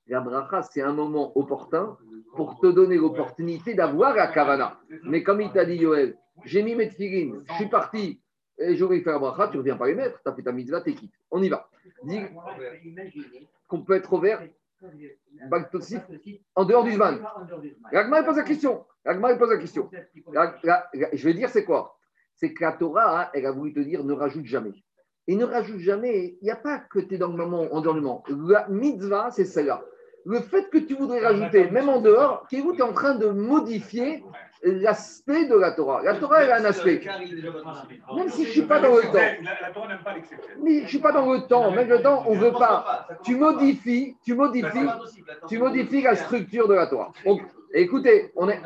La 0.06 0.20
bracha, 0.20 0.62
c'est 0.62 0.82
un 0.82 0.92
moment 0.92 1.36
opportun 1.36 1.96
pour 2.36 2.58
te 2.60 2.66
donner 2.66 2.96
l'opportunité 2.96 3.74
d'avoir 3.74 4.14
la 4.14 4.28
kavana. 4.28 4.78
Mais 5.04 5.22
comme 5.22 5.40
il 5.40 5.50
t'a 5.50 5.64
dit 5.64 5.76
Yoel, 5.76 6.16
j'ai 6.44 6.62
mis 6.62 6.74
mes 6.74 6.88
tefilines, 6.88 7.42
je 7.48 7.52
suis 7.54 7.68
parti, 7.68 8.20
et 8.58 8.76
j'aurais 8.76 9.00
fait 9.00 9.10
la 9.10 9.18
bracha, 9.18 9.48
tu 9.48 9.54
ne 9.54 9.62
reviens 9.62 9.76
pas 9.76 9.86
les 9.86 9.94
mettre, 9.94 10.20
tu 10.22 10.28
as 10.28 10.34
fait 10.34 10.42
ta 10.42 10.52
mitzvah, 10.52 10.80
t'es 10.80 10.94
quitte. 10.94 11.14
On 11.30 11.42
y 11.42 11.48
va. 11.48 11.68
Dis 12.04 12.20
qu'on 13.68 13.82
peut 13.82 13.94
être 13.94 14.12
ouvert 14.12 14.42
en 16.54 16.64
dehors 16.64 16.84
du 16.84 16.92
Zman. 16.92 17.20
L'Agma 17.92 18.22
pose 18.22 18.36
la 18.36 18.42
question. 18.42 18.84
L'Agma 19.04 19.34
pose 19.36 19.50
la 19.50 19.58
question. 19.58 19.90
je 21.12 21.24
vais 21.24 21.34
dire 21.34 21.48
c'est 21.48 21.64
quoi? 21.64 21.98
C'est 22.36 22.52
que 22.52 22.64
la 22.64 22.72
Torah, 22.72 23.22
hein, 23.22 23.30
elle 23.32 23.46
a 23.46 23.52
voulu 23.52 23.72
te 23.72 23.80
dire 23.80 24.04
ne 24.04 24.12
rajoute 24.12 24.46
jamais. 24.46 24.72
Et 25.26 25.36
ne 25.36 25.44
rajoute 25.44 25.78
jamais, 25.78 26.36
il 26.40 26.44
n'y 26.44 26.50
a 26.50 26.56
pas 26.56 26.78
que 26.78 26.98
tu 26.98 27.14
es 27.14 27.18
dans 27.18 27.28
le 27.28 27.36
moment, 27.36 27.62
en 27.72 27.80
dehors 27.80 27.94
du. 27.94 28.02
La 28.48 28.68
mitzvah, 28.68 29.30
c'est 29.30 29.44
celle-là 29.44 29.82
le 30.24 30.40
fait 30.40 30.70
que 30.70 30.78
tu 30.78 30.94
voudrais 30.94 31.20
rajouter, 31.20 31.70
même 31.70 31.88
en 31.88 32.00
dehors, 32.00 32.46
qui 32.48 32.56
est 32.56 32.82
en 32.82 32.92
train 32.92 33.14
de 33.14 33.26
modifier 33.26 34.24
l'aspect 34.62 35.46
de 35.46 35.54
la 35.54 35.72
Torah? 35.72 36.02
La 36.02 36.14
Torah, 36.14 36.42
elle 36.42 36.50
a 36.50 36.56
un 36.56 36.64
aspect. 36.64 37.02
Même 38.16 38.30
si 38.30 38.44
je 38.44 38.48
ne 38.48 38.52
suis 38.52 38.62
pas 38.62 38.80
dans 38.80 38.96
le 38.96 39.02
temps. 39.02 39.48
Mais 40.62 40.78
je 40.78 40.82
ne 40.82 40.88
suis 40.88 40.98
pas 40.98 41.12
dans 41.12 41.30
le 41.30 41.46
temps. 41.46 41.70
Même 41.70 41.88
le 41.88 42.02
temps, 42.02 42.24
on 42.26 42.34
ne 42.34 42.40
veut 42.40 42.52
pas. 42.52 43.06
Tu 43.22 43.36
modifies, 43.36 44.16
tu 44.24 44.34
modifies, 44.34 44.88
tu 45.48 45.58
modifies 45.58 46.02
la 46.02 46.16
structure 46.16 46.68
de 46.68 46.74
la 46.74 46.86
Torah. 46.86 47.12
Donc, 47.24 47.42
écoutez, 47.72 48.32
on 48.36 48.48
est. 48.48 48.60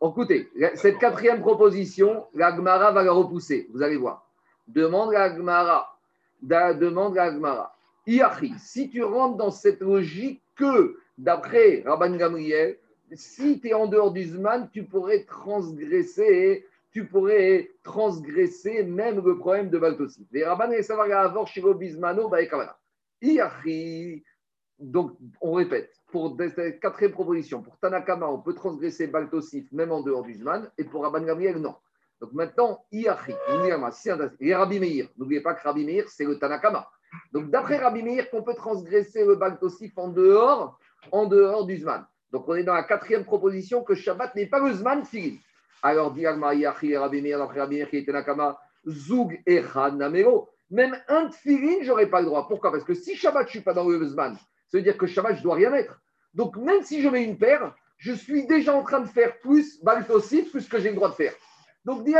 Écoutez, 0.00 0.48
cette 0.74 0.98
quatrième 0.98 1.40
proposition, 1.40 2.26
la 2.34 2.54
Gemara 2.54 2.92
va 2.92 3.02
la 3.02 3.12
repousser. 3.12 3.68
Vous 3.72 3.82
allez 3.82 3.96
voir. 3.96 4.24
Demande 4.66 5.12
la 5.12 5.34
Gemara. 5.34 5.96
Demande 6.40 7.14
la 7.16 7.32
Gemara. 7.32 7.74
si 8.58 8.90
tu 8.90 9.02
rentres 9.02 9.36
dans 9.36 9.50
cette 9.50 9.80
logique 9.80 10.40
que, 10.58 10.98
d'après 11.16 11.82
Rabban 11.86 12.16
Gamriel, 12.16 12.76
si 13.14 13.60
tu 13.60 13.68
es 13.68 13.74
en 13.74 13.86
dehors 13.86 14.12
du 14.12 14.24
Zman, 14.24 14.68
tu 14.70 14.84
pourrais 14.84 15.24
transgresser, 15.24 16.66
tu 16.92 17.06
pourrais 17.06 17.70
transgresser 17.82 18.82
même 18.82 19.24
le 19.24 19.38
problème 19.38 19.70
de 19.70 19.78
Baltosi. 19.78 20.26
Les 20.32 20.44
Rabban 20.44 20.72
et 20.72 20.82
Savar 20.82 21.46
Shiro 21.46 21.74
Bismano, 21.74 22.30
Donc, 24.78 25.12
on 25.40 25.52
répète, 25.52 25.92
pour 26.12 26.36
quatrième 26.82 27.12
proposition, 27.12 27.62
pour 27.62 27.78
Tanakama, 27.78 28.28
on 28.28 28.40
peut 28.40 28.54
transgresser 28.54 29.06
Baltosif 29.06 29.70
même 29.72 29.92
en 29.92 30.02
dehors 30.02 30.22
du 30.22 30.34
Zman, 30.34 30.70
et 30.76 30.84
pour 30.84 31.02
Rabban 31.02 31.22
Gamriel, 31.22 31.58
non. 31.58 31.76
Donc 32.20 32.32
maintenant, 32.32 32.84
Iachi, 32.90 33.32
et 34.40 34.54
Rabbi 34.54 34.80
Meir, 34.80 35.08
n'oubliez 35.16 35.40
pas 35.40 35.54
que 35.54 35.62
Rabbi 35.62 35.84
Meir, 35.84 36.08
c'est 36.08 36.24
le 36.24 36.36
Tanakama. 36.38 36.88
Donc, 37.32 37.50
d'après 37.50 37.78
Rabbi 37.78 38.02
Meir, 38.02 38.30
qu'on 38.30 38.42
peut 38.42 38.54
transgresser 38.54 39.24
le 39.24 39.36
Baltosif 39.36 39.96
en 39.96 40.08
dehors, 40.08 40.78
en 41.12 41.26
dehors 41.26 41.66
du 41.66 41.76
Zman. 41.76 42.04
Donc, 42.32 42.48
on 42.48 42.54
est 42.54 42.64
dans 42.64 42.74
la 42.74 42.82
quatrième 42.82 43.24
proposition 43.24 43.82
que 43.82 43.94
Shabbat 43.94 44.34
n'est 44.34 44.46
pas 44.46 44.60
le 44.60 44.72
Zman 44.72 45.04
fini. 45.04 45.40
Alors, 45.82 46.12
dit 46.12 46.26
Rabbi 46.26 47.22
Meir, 47.22 47.38
d'après 47.38 47.60
Rabbi 47.60 47.76
Meir 47.76 47.88
qui 47.88 47.98
était 47.98 48.12
Nakama, 48.12 48.58
Zoug 48.86 49.40
et 49.46 49.62
Namero. 49.94 50.48
Même 50.70 50.96
un 51.08 51.28
tfilin, 51.28 51.82
je 51.82 51.88
n'aurais 51.88 52.10
pas 52.10 52.20
le 52.20 52.26
droit. 52.26 52.46
Pourquoi? 52.46 52.70
Parce 52.70 52.84
que 52.84 52.94
si 52.94 53.16
Shabbat, 53.16 53.42
je 53.42 53.46
ne 53.46 53.50
suis 53.50 53.60
pas 53.60 53.72
dans 53.72 53.88
le 53.88 54.06
Zman, 54.06 54.34
ça 54.34 54.76
veut 54.78 54.82
dire 54.82 54.98
que 54.98 55.06
Shabbat, 55.06 55.34
je 55.34 55.38
ne 55.38 55.42
dois 55.44 55.54
rien 55.54 55.70
mettre. 55.70 55.98
Donc, 56.34 56.56
même 56.56 56.82
si 56.82 57.00
je 57.00 57.08
mets 57.08 57.24
une 57.24 57.38
paire, 57.38 57.74
je 57.96 58.12
suis 58.12 58.46
déjà 58.46 58.74
en 58.74 58.82
train 58.82 59.00
de 59.00 59.08
faire 59.08 59.38
plus 59.38 59.82
Baltosif 59.82 60.52
que 60.52 60.60
ce 60.60 60.68
que 60.68 60.78
j'ai 60.78 60.90
le 60.90 60.96
droit 60.96 61.08
de 61.08 61.14
faire. 61.14 61.32
Donc, 61.84 62.04
dit 62.04 62.14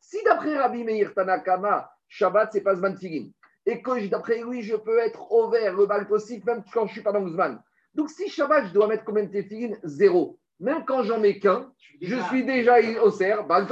si 0.00 0.18
d'après 0.24 0.56
Rabbi 0.56 0.84
Meir 0.84 1.12
Tanakama, 1.14 1.90
Shabbat, 2.08 2.50
c'est 2.52 2.62
pas 2.62 2.74
Zman 2.74 2.94
Tfilin, 2.94 3.28
et 3.66 3.82
que 3.82 4.06
d'après 4.08 4.42
lui, 4.42 4.62
je 4.62 4.76
peux 4.76 4.98
être 4.98 5.30
au 5.30 5.48
vert, 5.48 5.74
le 5.74 5.86
bal 5.86 6.06
possible, 6.06 6.44
même 6.46 6.64
quand 6.72 6.86
je 6.86 6.90
ne 6.90 6.92
suis 6.92 7.02
pas 7.02 7.12
dans 7.12 7.24
le 7.24 7.58
Donc 7.94 8.10
si 8.10 8.28
Shabbat, 8.28 8.68
je 8.68 8.72
dois 8.72 8.88
mettre 8.88 9.04
combien 9.04 9.24
de 9.24 9.30
téfilines 9.30 9.78
Zéro. 9.84 10.38
Même 10.60 10.84
quand 10.84 11.02
j'en 11.02 11.18
mets 11.18 11.38
qu'un, 11.40 11.72
je 12.00 12.16
suis 12.28 12.44
déjà 12.44 12.76
au 13.02 13.10
cerf, 13.10 13.46
bal 13.46 13.66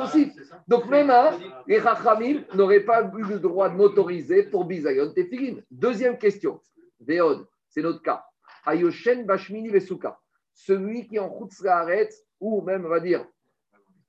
Donc 0.66 0.86
même 0.86 1.10
un, 1.10 1.38
les 1.66 1.78
Rachamim 1.78 2.42
n'auraient 2.54 2.84
pas 2.84 3.02
eu 3.16 3.22
le 3.22 3.38
droit 3.38 3.68
de 3.68 3.76
m'autoriser 3.76 4.44
pour 4.44 4.64
Bizayon 4.64 5.12
téfilines. 5.12 5.62
Deuxième 5.70 6.18
question. 6.18 6.60
Véod, 7.00 7.46
c'est 7.68 7.82
notre 7.82 8.02
cas. 8.02 8.24
Ayoshen 8.66 9.24
Bashmini 9.24 9.68
Vesuka. 9.68 10.18
Celui 10.52 11.06
qui 11.06 11.18
en 11.18 11.30
arrête 11.64 12.12
ou 12.40 12.60
même, 12.62 12.84
on 12.84 12.88
va 12.88 13.00
dire, 13.00 13.24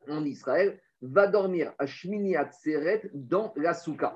en 0.09 0.25
Israël, 0.25 0.81
va 1.01 1.27
dormir 1.27 1.73
à 1.79 1.85
Shmini 1.85 2.35
Atzeret 2.35 3.09
dans 3.13 3.53
la 3.55 3.73
souka. 3.73 4.13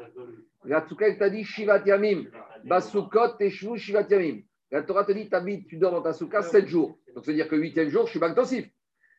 La 0.63 0.87
souka, 0.87 1.07
elle 1.07 1.17
t'a 1.17 1.29
dit 1.29 1.43
Shivat 1.43 1.83
Yamim, 1.85 2.25
Basukot, 2.63 3.37
Teshvu, 3.37 3.77
Shivat 3.77 4.07
Yamim. 4.09 4.41
La 4.71 4.83
Torah 4.83 5.05
te 5.05 5.11
dit 5.11 5.29
tu 5.65 5.77
dors 5.77 5.91
dans 5.91 6.01
ta 6.01 6.13
souka 6.13 6.41
7 6.41 6.67
jours. 6.67 6.97
Donc, 7.13 7.25
ça 7.25 7.31
veut 7.31 7.37
dire 7.37 7.47
que 7.47 7.55
8e 7.55 7.89
jour, 7.89 8.05
je 8.05 8.11
suis 8.11 8.19
Baltosif. 8.19 8.69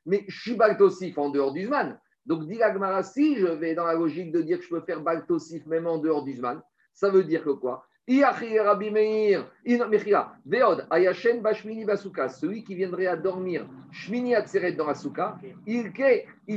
Mais 0.05 0.25
je 0.29 0.41
suis 0.41 0.55
Baltosif 0.55 1.17
en 1.19 1.31
dehors 1.31 1.53
du 1.53 1.65
Zman. 1.65 1.99
Donc, 2.27 2.47
dit 2.47 2.59
je 2.59 3.47
vais 3.47 3.75
dans 3.75 3.87
la 3.87 3.95
logique 3.95 4.33
de 4.33 4.43
dire 4.43 4.59
que 4.59 4.65
je 4.65 4.71
peux 4.71 4.81
faire 4.81 5.01
Baltosif 5.01 5.65
même 5.67 5.87
en 5.87 5.99
dehors 5.99 6.25
du 6.25 6.35
Zman, 6.35 6.61
ça 6.93 7.09
veut 7.09 7.25
dire 7.25 7.45
que 7.45 7.51
quoi? 7.51 7.87
Celui 8.09 8.23
qui 12.64 12.75
viendrait 12.77 13.07
à 13.07 13.16
dormir 13.16 13.66
Shmini 13.90 14.35
Atzeret 14.37 14.73
dans 14.73 14.87
la 14.87 14.95
souka, 14.95 15.38
il, 15.66 15.92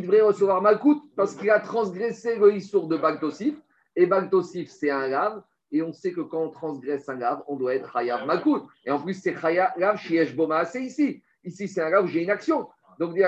devrait 0.02 0.22
recevoir 0.22 0.62
Malkout 0.62 1.02
parce 1.16 1.36
qu'il 1.36 1.50
a 1.50 1.60
transgressé 1.60 2.38
le 2.38 2.54
Issour 2.54 2.88
de 2.88 2.98
Baltosif. 2.98 3.56
Et 3.96 4.06
Baltosif, 4.06 4.70
c'est 4.70 4.92
un 4.92 5.08
lave. 5.08 5.42
Et 5.72 5.82
on 5.82 5.92
sait 5.92 6.12
que 6.12 6.22
quand 6.22 6.44
on 6.44 6.50
transgresse 6.50 7.10
un 7.10 7.16
lave, 7.16 7.42
on 7.48 7.56
doit 7.56 7.74
être 7.74 7.92
Chayav 7.94 8.28
Malkout. 8.28 8.68
Et 8.86 8.92
en 8.92 9.02
plus, 9.02 9.16
c'est 9.16 9.36
Chayav 9.36 9.98
Shiesh 9.98 10.36
Boma, 10.36 10.66
c'est 10.66 10.84
ici. 10.84 11.24
Ici, 11.44 11.68
c'est 11.68 11.82
un 11.82 11.90
lave 11.90 12.04
où 12.06 12.08
j'ai 12.08 12.22
une 12.22 12.30
action. 12.30 12.68
Donc, 13.00 13.16
dit 13.16 13.24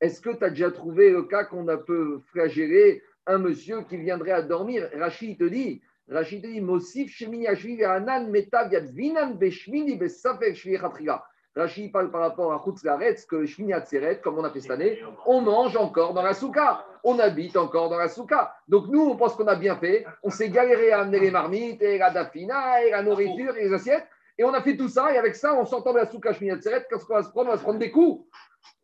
est-ce 0.00 0.20
que 0.22 0.30
tu 0.30 0.44
as 0.44 0.50
déjà 0.50 0.70
trouvé 0.70 1.10
le 1.10 1.24
cas 1.24 1.44
qu'on 1.44 1.68
a 1.68 1.76
peu 1.76 2.20
flageller 2.32 3.02
un 3.26 3.38
monsieur 3.38 3.82
qui 3.82 3.98
viendrait 3.98 4.32
à 4.32 4.42
dormir? 4.42 4.88
Rachid 4.98 5.38
te 5.38 5.44
dit 5.44 5.82
Rachid 6.08 6.42
dit 6.42 6.60
Mosif 6.60 7.10
Shemini 7.10 7.46
Ashvi 7.46 7.82
Anan 7.84 8.28
Metav 8.30 8.72
Yadvinan 8.72 9.34
Beshmini 9.34 9.96
Besafek 9.96 10.54
Shvi 10.54 10.78
Khatriga. 10.78 11.24
Rachid 11.54 11.92
parle 11.92 12.10
par 12.10 12.22
rapport 12.22 12.52
à 12.52 12.64
Laretz 12.84 13.26
que 13.26 13.44
Shmini 13.44 13.74
Atzeret, 13.74 14.20
comme 14.20 14.38
on 14.38 14.44
a 14.44 14.50
fait 14.50 14.60
cette 14.60 14.70
année, 14.70 14.98
on 15.26 15.42
mange 15.42 15.76
encore 15.76 16.14
dans 16.14 16.22
la 16.22 16.32
souka, 16.32 16.84
on 17.04 17.18
habite 17.18 17.58
encore 17.58 17.90
dans 17.90 17.98
la 17.98 18.08
souka. 18.08 18.54
Donc 18.68 18.86
nous, 18.88 19.02
on 19.02 19.16
pense 19.16 19.36
qu'on 19.36 19.46
a 19.46 19.54
bien 19.54 19.76
fait, 19.76 20.06
on 20.22 20.30
s'est 20.30 20.48
galéré 20.48 20.92
à 20.92 21.00
amener 21.00 21.20
les 21.20 21.30
marmites, 21.30 21.82
et 21.82 21.98
la 21.98 22.10
dafina, 22.10 22.82
et 22.82 22.90
la 22.90 23.02
nourriture, 23.02 23.54
et 23.56 23.64
les 23.64 23.72
assiettes, 23.74 24.06
et 24.38 24.44
on 24.44 24.54
a 24.54 24.62
fait 24.62 24.78
tout 24.78 24.88
ça, 24.88 25.12
et 25.12 25.18
avec 25.18 25.34
ça, 25.34 25.54
on 25.54 25.66
s'entend 25.66 25.92
de 25.92 25.98
la 25.98 26.10
souka 26.10 26.32
Shmini 26.32 26.52
Atzeret, 26.52 26.86
qu'est-ce 26.88 27.04
qu'on 27.04 27.14
va 27.14 27.22
se 27.22 27.28
prendre? 27.28 27.50
On 27.50 27.52
va 27.52 27.58
se 27.58 27.62
prendre 27.62 27.78
des 27.78 27.90
coups. 27.90 28.26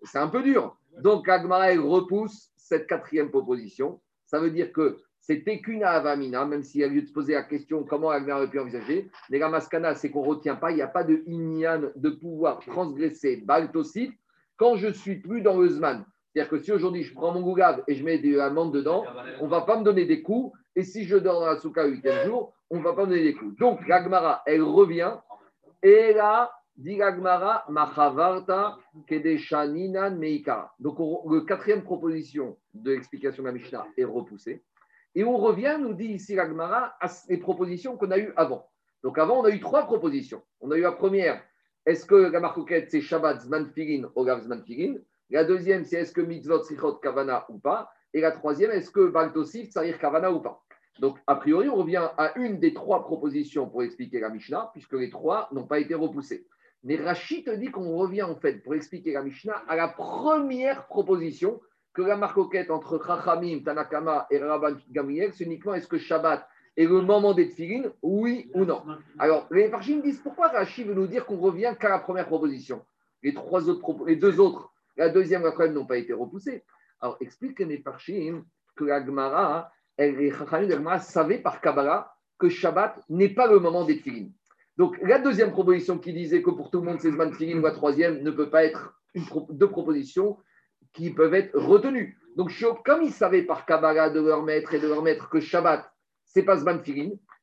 C'est 0.02 0.18
un 0.18 0.28
peu 0.28 0.42
dur. 0.42 0.76
Donc 1.02 1.26
Agmara, 1.26 1.68
repousse 1.68 2.50
cette 2.56 2.86
quatrième 2.86 3.30
proposition. 3.30 3.98
Ça 4.26 4.38
veut 4.40 4.50
dire 4.50 4.72
que 4.72 4.98
c'était 5.28 5.58
qu'une 5.60 5.84
avamina, 5.84 6.46
même 6.46 6.62
s'il 6.62 6.80
y 6.80 6.84
a 6.84 6.88
lieu 6.88 7.02
de 7.02 7.06
se 7.06 7.12
poser 7.12 7.34
la 7.34 7.42
question 7.42 7.84
comment 7.84 8.10
elle 8.14 8.30
aurait 8.30 8.48
pu 8.48 8.58
envisager. 8.58 9.10
Mais 9.28 9.38
la 9.38 9.50
maskana, 9.50 9.94
c'est 9.94 10.10
qu'on 10.10 10.22
ne 10.22 10.28
retient 10.28 10.56
pas, 10.56 10.70
il 10.70 10.76
n'y 10.76 10.82
a 10.82 10.86
pas 10.86 11.04
de 11.04 11.22
inyan 11.26 11.90
de 11.96 12.08
pouvoir 12.08 12.60
transgresser 12.60 13.42
baltosif 13.44 14.10
quand 14.56 14.76
je 14.76 14.88
suis 14.88 15.16
plus 15.16 15.42
dans 15.42 15.60
le. 15.60 15.68
C'est-à-dire 15.68 16.48
que 16.48 16.58
si 16.58 16.72
aujourd'hui 16.72 17.02
je 17.02 17.12
prends 17.12 17.34
mon 17.34 17.42
gougave 17.42 17.84
et 17.86 17.94
je 17.94 18.02
mets 18.02 18.16
des 18.18 18.38
amandes 18.40 18.72
dedans, 18.72 19.04
on 19.40 19.44
ne 19.44 19.50
va 19.50 19.60
pas 19.60 19.78
me 19.78 19.84
donner 19.84 20.06
des 20.06 20.22
coups. 20.22 20.56
Et 20.74 20.82
si 20.82 21.04
je 21.04 21.18
dors 21.18 21.40
dans 21.40 21.46
la 21.46 21.58
souka 21.58 21.84
le 21.84 21.90
huitième 21.90 22.24
jour, 22.26 22.54
on 22.70 22.78
ne 22.78 22.82
va 22.82 22.94
pas 22.94 23.04
me 23.04 23.10
donner 23.10 23.24
des 23.24 23.34
coups. 23.34 23.54
Donc 23.58 23.86
l'agmara, 23.86 24.42
elle 24.46 24.62
revient 24.62 25.12
et 25.82 26.14
là, 26.14 26.50
Digagmara 26.74 27.64
Machavarta 27.68 28.78
Kedeshaninan 29.06 30.16
Meika. 30.16 30.72
Donc, 30.78 30.98
le 30.98 31.40
quatrième 31.40 31.82
proposition 31.82 32.56
de 32.72 32.92
l'explication 32.92 33.42
de 33.42 33.48
la 33.48 33.52
Mishnah 33.52 33.86
est 33.96 34.04
repoussée. 34.04 34.62
Et 35.14 35.24
on 35.24 35.36
revient, 35.36 35.78
nous 35.80 35.94
dit 35.94 36.06
ici 36.06 36.34
l'Agmara, 36.34 36.96
à 37.00 37.08
les 37.28 37.38
propositions 37.38 37.96
qu'on 37.96 38.10
a 38.10 38.18
eues 38.18 38.32
avant. 38.36 38.68
Donc, 39.02 39.18
avant, 39.18 39.40
on 39.40 39.44
a 39.44 39.50
eu 39.50 39.60
trois 39.60 39.84
propositions. 39.84 40.42
On 40.60 40.70
a 40.70 40.76
eu 40.76 40.82
la 40.82 40.92
première, 40.92 41.42
est-ce 41.86 42.04
que 42.04 42.14
la 42.14 42.40
marcoquette, 42.40 42.90
c'est 42.90 43.00
Shabbat 43.00 43.40
Zman 43.40 43.72
ou 44.14 44.24
Gav 44.24 44.42
Zman 44.42 44.62
La 45.30 45.44
deuxième, 45.44 45.84
c'est 45.84 45.96
est-ce 45.96 46.12
que 46.12 46.20
Mitzvot 46.20 46.62
Sichot 46.64 46.96
Kavana 46.96 47.46
ou 47.48 47.58
pas? 47.58 47.90
Et 48.12 48.20
la 48.20 48.32
troisième, 48.32 48.70
est-ce 48.70 48.90
que 48.90 49.08
Baltosif 49.08 49.70
Sarir 49.70 49.98
Kavana 49.98 50.32
ou 50.32 50.40
pas? 50.40 50.62
Donc, 50.98 51.18
a 51.26 51.36
priori, 51.36 51.68
on 51.68 51.76
revient 51.76 52.08
à 52.18 52.36
une 52.36 52.58
des 52.58 52.74
trois 52.74 53.04
propositions 53.04 53.68
pour 53.68 53.82
expliquer 53.82 54.20
la 54.20 54.30
Mishnah, 54.30 54.70
puisque 54.72 54.94
les 54.94 55.10
trois 55.10 55.48
n'ont 55.52 55.66
pas 55.66 55.78
été 55.78 55.94
repoussées. 55.94 56.46
Mais 56.82 56.96
Rachid 56.96 57.44
te 57.44 57.50
dit 57.50 57.70
qu'on 57.70 57.96
revient 57.96 58.22
en 58.22 58.36
fait 58.36 58.62
pour 58.62 58.74
expliquer 58.74 59.12
la 59.12 59.22
Mishnah 59.22 59.62
à 59.68 59.76
la 59.76 59.88
première 59.88 60.86
proposition 60.86 61.60
que 61.98 62.02
la 62.04 62.16
marcoquette 62.16 62.70
entre 62.70 63.02
Chachamim, 63.04 63.58
Tanakama 63.64 64.28
et 64.30 64.38
Rabban 64.38 64.76
Gamriel, 64.92 65.32
c'est 65.34 65.42
uniquement 65.42 65.74
est-ce 65.74 65.88
que 65.88 65.98
Shabbat 65.98 66.46
est 66.76 66.84
le 66.84 67.00
moment 67.00 67.34
des 67.34 67.48
tfilines, 67.48 67.90
oui 68.02 68.48
ou 68.54 68.64
non 68.64 68.84
Alors, 69.18 69.48
les 69.50 69.68
Farshim 69.68 70.00
disent 70.00 70.20
pourquoi 70.20 70.46
Rachid 70.46 70.86
veut 70.86 70.94
nous 70.94 71.08
dire 71.08 71.26
qu'on 71.26 71.38
revient 71.38 71.74
qu'à 71.78 71.88
la 71.88 71.98
première 71.98 72.26
proposition? 72.26 72.86
Les, 73.24 73.34
trois 73.34 73.68
autres, 73.68 74.06
les 74.06 74.14
deux 74.14 74.38
autres, 74.38 74.72
la 74.96 75.08
deuxième, 75.08 75.42
la 75.42 75.50
troisième 75.50 75.74
n'ont 75.74 75.86
pas 75.86 75.96
été 75.96 76.12
repoussées. 76.12 76.62
Alors, 77.00 77.16
explique 77.18 77.58
les 77.58 77.78
Farshim 77.78 78.44
que 78.76 78.84
la 78.84 79.04
Gemara, 79.04 79.72
les 79.98 80.30
Chachamim 80.30 81.00
savaient 81.00 81.38
par 81.38 81.60
Kabbalah 81.60 82.14
que 82.38 82.48
Shabbat 82.48 83.00
n'est 83.08 83.34
pas 83.34 83.48
le 83.48 83.58
moment 83.58 83.84
des 83.84 83.98
tfilines. 83.98 84.32
Donc, 84.76 84.96
la 85.02 85.18
deuxième 85.18 85.50
proposition 85.50 85.98
qui 85.98 86.12
disait 86.12 86.42
que 86.42 86.50
pour 86.50 86.70
tout 86.70 86.78
le 86.78 86.84
monde, 86.84 87.00
c'est 87.00 87.10
Zman 87.10 87.32
ou 87.32 87.60
la 87.60 87.72
troisième 87.72 88.22
ne 88.22 88.30
peut 88.30 88.50
pas 88.50 88.64
être 88.64 88.94
deux 89.50 89.68
propositions 89.68 90.38
qui 90.92 91.10
peuvent 91.10 91.34
être 91.34 91.56
retenues. 91.58 92.18
Donc, 92.36 92.52
comme 92.84 93.02
ils 93.02 93.12
savaient 93.12 93.42
par 93.42 93.66
Kabbalah 93.66 94.10
de 94.10 94.20
leur 94.20 94.42
maître 94.42 94.72
et 94.74 94.78
de 94.78 94.88
leur 94.88 95.02
maître 95.02 95.28
que 95.28 95.40
Shabbat, 95.40 95.90
c'est 96.24 96.44
pas 96.44 96.56
Zman 96.56 96.82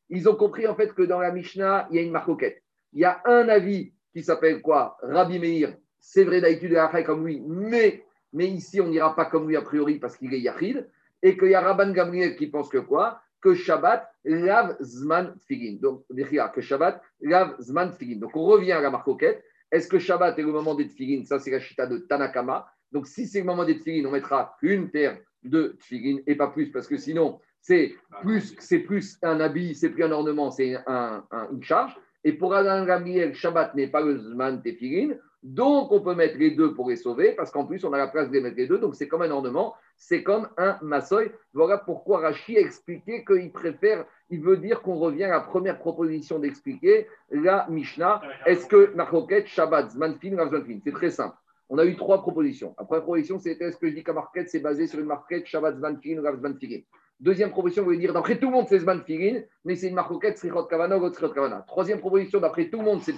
ils 0.10 0.30
ont 0.30 0.36
compris 0.36 0.68
en 0.68 0.76
fait 0.76 0.94
que 0.94 1.02
dans 1.02 1.20
la 1.20 1.32
Mishnah, 1.32 1.88
il 1.90 1.96
y 1.96 2.00
a 2.00 2.04
une 2.04 2.12
marcoquette. 2.12 2.62
Il 2.94 3.00
y 3.00 3.06
a 3.06 3.22
un 3.26 3.50
avis 3.50 3.94
qui 4.14 4.24
s'appelle 4.24 4.62
quoi? 4.62 4.98
Rabbi 5.02 5.40
Meir. 5.40 5.76
C'est 6.00 6.24
vrai 6.24 6.40
d'habitude, 6.40 6.78
il 6.94 7.04
comme 7.04 7.26
lui, 7.26 7.42
mais, 7.42 8.04
ici, 8.48 8.80
on 8.80 8.88
n'ira 8.88 9.16
pas 9.16 9.26
comme 9.26 9.48
lui 9.48 9.58
a 9.58 9.62
priori 9.62 9.98
parce 9.98 10.18
qu'il 10.18 10.34
est 10.34 10.40
Yachid. 10.40 10.88
Et 11.24 11.38
qu'il 11.38 11.50
y 11.50 11.56
a 11.56 11.62
Rabban 11.62 11.92
Gamriel 11.92 12.36
qui 12.36 12.48
pense 12.48 12.70
que 12.70 12.78
quoi? 12.78 13.20
Que 13.42 13.56
Shabbat 13.56 14.08
lave 14.24 14.78
Zman 14.82 15.36
Tfilin. 15.40 15.78
Donc, 15.82 16.06
que 16.54 16.62
Shabbat 16.62 17.02
lave 17.22 17.56
Zman 17.60 17.92
Tfilin. 17.92 18.20
Donc, 18.20 18.36
on 18.36 18.44
revient 18.44 18.74
à 18.74 18.82
la 18.82 18.92
marcoquette. 18.92 19.44
Est-ce 19.72 19.88
que 19.88 19.98
Shabbat 19.98 20.38
est 20.38 20.44
le 20.44 20.52
moment 20.52 20.76
des 20.76 20.88
Tfilin? 20.88 21.26
Ça, 21.26 21.40
c'est 21.40 21.52
la 21.52 21.60
chita 21.60 21.88
de 21.88 21.98
Tanakama. 21.98 22.68
Donc, 22.96 23.08
si 23.08 23.28
c'est 23.28 23.40
le 23.40 23.46
moment 23.46 23.66
des 23.66 23.78
Tfilin, 23.78 24.08
on 24.08 24.12
mettra 24.12 24.56
une 24.62 24.90
paire 24.90 25.18
de 25.44 25.76
Tfilin 25.82 26.20
et 26.28 26.36
pas 26.36 26.48
plus, 26.48 26.72
parce 26.72 26.88
que 26.88 26.96
sinon, 26.96 27.42
c'est 27.60 27.94
plus, 28.22 28.56
c'est 28.60 28.80
plus 28.80 29.18
un 29.22 29.42
habit, 29.42 29.76
c'est 29.76 29.90
plus 29.90 30.06
un 30.06 30.14
ornement, 30.14 30.50
c'est 30.50 30.78
un, 30.88 31.26
une 31.52 31.62
charge. 31.62 31.94
Et 32.24 32.32
pour 32.32 32.56
Adam 32.56 32.86
Gabriel, 32.86 33.36
Shabbat 33.36 33.76
n'est 33.76 33.90
pas 33.90 34.00
le 34.00 34.18
Zman 34.18 34.62
Tefilin. 34.62 35.16
Donc, 35.44 35.92
on 35.92 36.00
peut 36.00 36.16
mettre 36.16 36.38
les 36.38 36.52
deux 36.52 36.74
pour 36.74 36.90
les 36.90 36.96
sauver, 36.96 37.34
parce 37.34 37.52
qu'en 37.52 37.66
plus, 37.66 37.84
on 37.84 37.92
a 37.92 37.98
la 37.98 38.08
place 38.08 38.30
de 38.30 38.34
les 38.36 38.40
mettre 38.40 38.56
les 38.56 38.68
deux. 38.68 38.78
Donc, 38.78 38.96
c'est 38.96 39.10
comme 39.10 39.24
un 39.24 39.32
ornement, 39.32 39.76
c'est 39.98 40.24
comme 40.24 40.48
un 40.56 40.80
massoy. 40.82 41.34
Voilà 41.54 41.78
pourquoi 41.78 42.20
Rachi 42.22 42.56
a 42.58 42.62
expliqué 42.62 43.26
qu'il 43.26 43.52
préfère, 43.52 44.06
il 44.30 44.40
veut 44.40 44.56
dire 44.56 44.82
qu'on 44.82 44.96
revient 44.96 45.26
à 45.26 45.32
la 45.32 45.42
première 45.42 45.80
proposition 45.80 46.40
d'expliquer 46.40 47.08
la 47.30 47.68
Mishnah. 47.70 48.22
Est-ce 48.46 48.68
que 48.68 48.96
Marcoquette, 48.96 49.48
Shabbat, 49.48 49.92
Zmanfin, 49.92 50.38
Zmanfin 50.38 50.80
C'est 50.82 50.94
très 50.94 51.10
simple. 51.10 51.36
On 51.70 51.78
a 51.78 51.86
eu 51.86 51.96
trois 51.96 52.22
propositions. 52.22 52.76
La 52.78 52.86
première 52.86 53.04
proposition, 53.04 53.40
c'était 53.40 53.66
est-ce 53.66 53.78
que 53.78 53.90
je 53.90 53.96
dis 53.96 54.04
qu'un 54.04 54.16
c'est 54.46 54.60
basé 54.60 54.88
sur 54.88 55.00
une 55.00 55.08
marquette 55.08 55.48
Shabbat, 55.48 55.78
Zmanfin, 55.78 56.22
Zmanfin 56.22 56.82
Deuxième 57.20 57.52
proposition, 57.52 57.86
veut 57.86 57.98
dire 57.98 58.14
d'après 58.14 58.38
tout 58.38 58.48
le 58.48 58.54
monde, 58.54 58.66
c'est 58.68 58.80
Zmanfin, 58.80 59.42
mais 59.64 59.76
c'est 59.76 59.88
une 59.88 59.96
marquette, 59.96 60.38
Srichot 60.38 60.66
Kavana 60.66 60.98
ou 60.98 61.12
Srichot 61.12 61.34
Kavana. 61.34 61.64
Troisième 61.68 62.00
proposition, 62.00 62.40
d'après 62.40 62.70
tout 62.70 62.80
le 62.80 62.86
monde, 62.86 63.02
c'est 63.02 63.16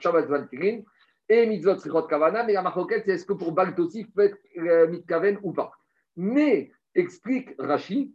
Shabbat, 0.00 0.26
Zmanfin 0.26 0.82
et 1.28 1.46
mitzvot 1.46 1.78
srichot 1.78 2.02
kavana, 2.02 2.44
mais 2.44 2.52
la 2.52 2.62
marquette, 2.62 3.04
c'est 3.06 3.12
est-ce 3.12 3.26
que 3.26 3.32
pour 3.32 3.52
Baltosif 3.52 4.12
peut 4.14 4.24
être 4.24 4.38
euh, 4.58 4.88
mitkaven 4.88 5.38
ou 5.42 5.52
pas? 5.52 5.72
Mais, 6.16 6.70
explique 6.94 7.50
Rashi, 7.58 8.14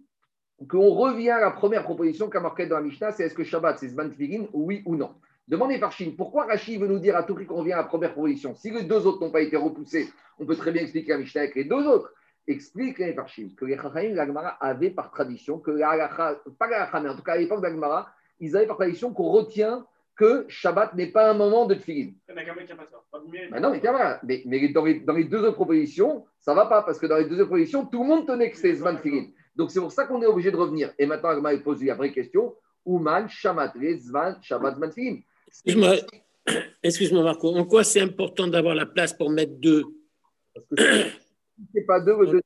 qu'on 0.70 0.90
revient 0.90 1.32
à 1.32 1.40
la 1.40 1.52
première 1.52 1.84
proposition 1.84 2.30
qu'a 2.30 2.40
dans 2.40 2.76
la 2.76 2.82
Mishnah, 2.82 3.12
c'est 3.12 3.26
est-ce 3.26 3.34
que 3.34 3.44
Shabbat, 3.44 3.80
c'est 3.80 3.90
Zman 3.90 4.14
oui 4.54 4.84
ou 4.86 4.96
non? 4.96 5.16
Demandez 5.48 5.80
par 5.80 5.94
Chine, 5.94 6.16
pourquoi 6.18 6.46
Rashi 6.46 6.78
veut 6.78 6.88
nous 6.88 7.00
dire 7.00 7.16
à 7.16 7.24
tout 7.24 7.34
prix 7.34 7.46
qu'on 7.46 7.58
revient 7.58 7.74
à 7.74 7.78
la 7.78 7.84
première 7.86 8.12
proposition 8.12 8.54
Si 8.56 8.70
les 8.70 8.84
deux 8.84 9.08
autres 9.08 9.22
n'ont 9.22 9.32
pas 9.32 9.42
été 9.42 9.56
repoussés, 9.56 10.10
on 10.40 10.46
peut 10.46 10.58
très 10.58 10.72
bien 10.72 10.82
expliquer 10.82 11.14
la 11.14 11.20
Mishnah 11.20 11.42
avec 11.42 11.56
les 11.56 11.64
deux 11.64 11.88
autres. 11.88 12.14
Explique 12.48 13.00
les 13.00 13.16
Chine 13.28 13.56
que 13.56 13.66
les 13.66 13.78
Chachamim, 13.78 14.14
l'Agmara 14.14 14.58
avaient 14.62 14.90
par 14.90 15.12
tradition, 15.12 15.60
que 15.60 15.72
la 15.72 16.10
pas 16.60 16.68
la 16.68 17.00
mais 17.02 17.10
en 17.10 17.16
tout 17.16 17.24
cas 17.24 17.34
à 17.34 17.38
l'époque 17.38 17.62
d'Agmara, 17.62 18.10
ils 18.40 18.56
avaient 18.56 18.68
par 18.68 18.78
tradition 18.78 19.14
qu'on 19.14 19.30
retient 19.30 19.86
que 20.18 20.46
Shabbat 20.50 20.96
n'est 20.96 21.12
pas 21.12 21.30
un 21.30 21.34
moment 21.34 21.66
de 21.66 21.76
tfilin. 21.76 22.12
Bah 23.52 23.60
non, 23.60 23.72
mais, 23.72 23.82
mais, 24.24 24.44
mais 24.46 24.70
dans, 24.70 24.84
les, 24.84 25.00
dans, 25.02 25.14
les, 25.14 25.24
deux 25.26 25.40
autres 25.40 25.56
propositions, 25.56 26.26
ça 26.40 26.52
ne 26.52 26.58
va 26.58 26.66
pas, 26.66 26.82
parce 26.82 27.00
que 27.00 27.06
dans 27.06 27.18
les 27.18 27.26
deux 27.26 27.36
autres 27.36 27.46
propositions, 27.46 27.86
tout 27.86 28.02
le 28.02 28.08
monde 28.08 28.28
tenait 28.28 28.50
que 28.50 28.58
c'est 28.58 28.74
Zman 28.74 28.98
Tfilin. 28.98 29.28
Donc 29.56 29.72
c'est 29.72 29.80
pour 29.80 29.92
ça 29.92 30.06
qu'on 30.06 30.22
est 30.22 30.26
obligé 30.26 30.52
de 30.52 30.58
revenir. 30.58 30.94
Et 30.98 31.06
maintenant, 31.06 31.30
Agma 31.30 31.56
pose 31.58 31.84
la 31.84 31.96
vraie 31.96 32.12
question 32.12 32.56
Ouman, 32.86 33.28
Shamat, 33.28 33.74
Zman, 33.98 34.38
Shabbat, 34.42 34.76
Zman 34.76 34.90
Tfilin. 34.90 35.20
Excuse-moi, 35.48 35.96
excuse 36.84 37.12
Marco, 37.12 37.56
en 37.56 37.66
quoi 37.66 37.84
c'est 37.84 38.02
important 38.02 38.48
d'avoir 38.48 38.76
la 38.76 38.86
place 38.86 39.14
pour 39.14 39.30
mettre 39.30 39.54
deux 39.54 39.84
Parce 40.54 40.66
que 40.70 40.76
si 40.76 41.66
ce 41.74 41.78
n'est 41.78 41.86
pas 41.86 42.00
deux, 42.00 42.16
le 42.20 42.42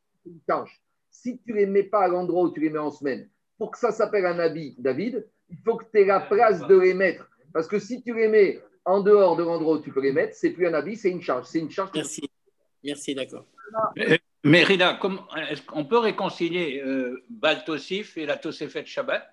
change. 0.49 0.81
Si 1.09 1.39
tu 1.39 1.51
ne 1.51 1.57
les 1.57 1.65
mets 1.65 1.83
pas 1.83 2.05
à 2.05 2.07
l'endroit 2.07 2.43
où 2.43 2.51
tu 2.51 2.61
les 2.61 2.69
mets 2.69 2.79
en 2.79 2.91
semaine, 2.91 3.29
pour 3.57 3.71
que 3.71 3.77
ça 3.77 3.91
s'appelle 3.91 4.25
un 4.25 4.39
habit, 4.39 4.75
David, 4.79 5.27
il 5.49 5.57
faut 5.63 5.75
que 5.75 5.85
tu 5.91 6.01
aies 6.01 6.05
la 6.05 6.21
place 6.21 6.65
de 6.67 6.77
les 6.77 6.93
mettre. 6.93 7.29
Parce 7.53 7.67
que 7.67 7.79
si 7.79 8.01
tu 8.01 8.15
les 8.15 8.27
mets 8.27 8.59
en 8.85 9.01
dehors 9.01 9.35
de 9.35 9.43
l'endroit 9.43 9.75
où 9.75 9.81
tu 9.81 9.91
peux 9.91 10.01
les 10.01 10.13
mettre, 10.13 10.35
c'est 10.35 10.51
plus 10.51 10.67
un 10.67 10.73
habit, 10.73 10.95
c'est 10.95 11.11
une 11.11 11.21
charge. 11.21 11.45
C'est 11.45 11.59
une 11.59 11.69
charge. 11.69 11.91
Merci. 11.93 12.21
Merci, 12.83 13.13
d'accord. 13.13 13.45
Mais, 14.43 14.63
Rida, 14.63 14.99
est-ce 15.49 15.61
qu'on 15.61 15.85
peut 15.85 15.99
réconcilier 15.99 16.81
euh, 16.83 17.23
Baltosif 17.29 18.17
et 18.17 18.25
la 18.25 18.37
Tosefet 18.37 18.85
Shabbat? 18.85 19.23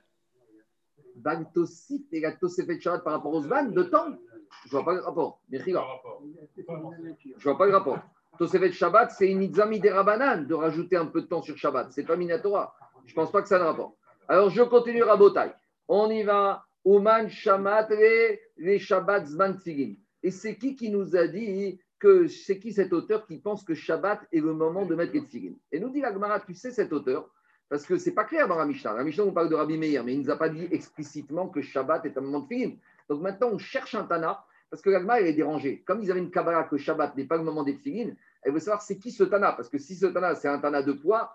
Baltosif 1.22 2.02
et 2.12 2.20
la 2.20 2.32
Tosefet 2.32 2.80
Shabbat 2.80 3.04
par 3.04 3.14
rapport 3.14 3.32
aux 3.32 3.42
Zvan 3.42 3.64
de 3.64 3.82
temps 3.82 4.16
Je 4.64 4.70
vois 4.70 4.84
pas 4.84 4.94
le 4.94 5.00
rapport. 5.00 5.40
Je 5.50 5.58
ne 5.58 5.72
vois 7.42 7.58
pas 7.58 7.66
le 7.66 7.72
rapport. 7.72 7.98
Tosefet 8.38 8.72
Shabbat, 8.72 9.10
c'est 9.10 9.30
une 9.30 9.42
itzami 9.42 9.80
des 9.80 9.90
Rabanan 9.90 10.46
de 10.46 10.54
rajouter 10.54 10.96
un 10.96 11.06
peu 11.06 11.22
de 11.22 11.26
temps 11.26 11.42
sur 11.42 11.56
Shabbat. 11.56 11.92
Ce 11.92 12.00
n'est 12.00 12.06
pas 12.06 12.16
Minatora. 12.16 12.74
Je 13.06 13.12
ne 13.12 13.16
pense 13.16 13.32
pas 13.32 13.42
que 13.42 13.48
ça 13.48 13.58
ait 13.58 13.62
un 13.62 13.64
rapport. 13.64 13.96
Alors, 14.28 14.50
je 14.50 14.62
continue 14.62 15.02
Rabotai. 15.02 15.52
On 15.88 16.10
y 16.10 16.22
va. 16.22 16.64
Oman 16.84 17.28
Shamat 17.28 17.88
les 18.56 18.78
Shabbat 18.78 19.26
Zman 19.26 19.58
Et 20.22 20.30
c'est 20.30 20.56
qui 20.56 20.74
qui 20.74 20.90
nous 20.90 21.16
a 21.16 21.26
dit 21.26 21.80
que 21.98 22.28
c'est 22.28 22.58
qui 22.58 22.72
cet 22.72 22.92
auteur 22.92 23.26
qui 23.26 23.38
pense 23.38 23.64
que 23.64 23.74
Shabbat 23.74 24.20
est 24.32 24.40
le 24.40 24.54
moment 24.54 24.86
de 24.86 24.94
mettre 24.94 25.12
les 25.12 25.24
tfilin 25.24 25.54
Et 25.72 25.80
nous 25.80 25.90
dit 25.90 26.00
la 26.00 26.12
Gemara, 26.12 26.40
tu 26.40 26.54
sais 26.54 26.70
cet 26.70 26.92
auteur 26.92 27.28
Parce 27.68 27.84
que 27.84 27.98
c'est 27.98 28.12
pas 28.12 28.24
clair 28.24 28.48
dans 28.48 28.56
la 28.56 28.64
Mishnah. 28.64 28.94
La 28.94 29.04
Mishnah, 29.04 29.24
on 29.24 29.32
parle 29.32 29.50
de 29.50 29.54
Rabbi 29.54 29.76
Meir, 29.76 30.02
mais 30.04 30.14
il 30.14 30.20
ne 30.20 30.24
nous 30.24 30.30
a 30.30 30.36
pas 30.36 30.48
dit 30.48 30.68
explicitement 30.70 31.48
que 31.48 31.60
Shabbat 31.60 32.06
est 32.06 32.16
un 32.16 32.20
moment 32.22 32.40
de 32.40 32.46
tfilin. 32.46 32.72
Donc 33.08 33.20
maintenant, 33.20 33.50
on 33.52 33.58
cherche 33.58 33.94
un 33.94 34.04
Tana, 34.04 34.42
parce 34.70 34.82
que 34.82 34.90
la 34.90 35.00
Gemara, 35.00 35.20
elle 35.20 35.26
est 35.26 35.34
dérangée. 35.34 35.82
Comme 35.86 36.02
ils 36.02 36.10
avaient 36.10 36.20
une 36.20 36.30
Kabbalah 36.30 36.64
que 36.64 36.78
Shabbat 36.78 37.16
n'est 37.16 37.26
pas 37.26 37.36
le 37.36 37.42
moment 37.42 37.62
des 37.62 37.76
tfilin, 37.76 38.12
elle 38.42 38.52
veut 38.52 38.60
savoir 38.60 38.80
c'est 38.80 38.98
qui 38.98 39.10
ce 39.10 39.24
Tana. 39.24 39.52
Parce 39.52 39.68
que 39.68 39.78
si 39.78 39.94
ce 39.96 40.06
Tana, 40.06 40.34
c'est 40.34 40.48
un 40.48 40.58
Tana 40.58 40.82
de 40.82 40.92
poids, 40.92 41.34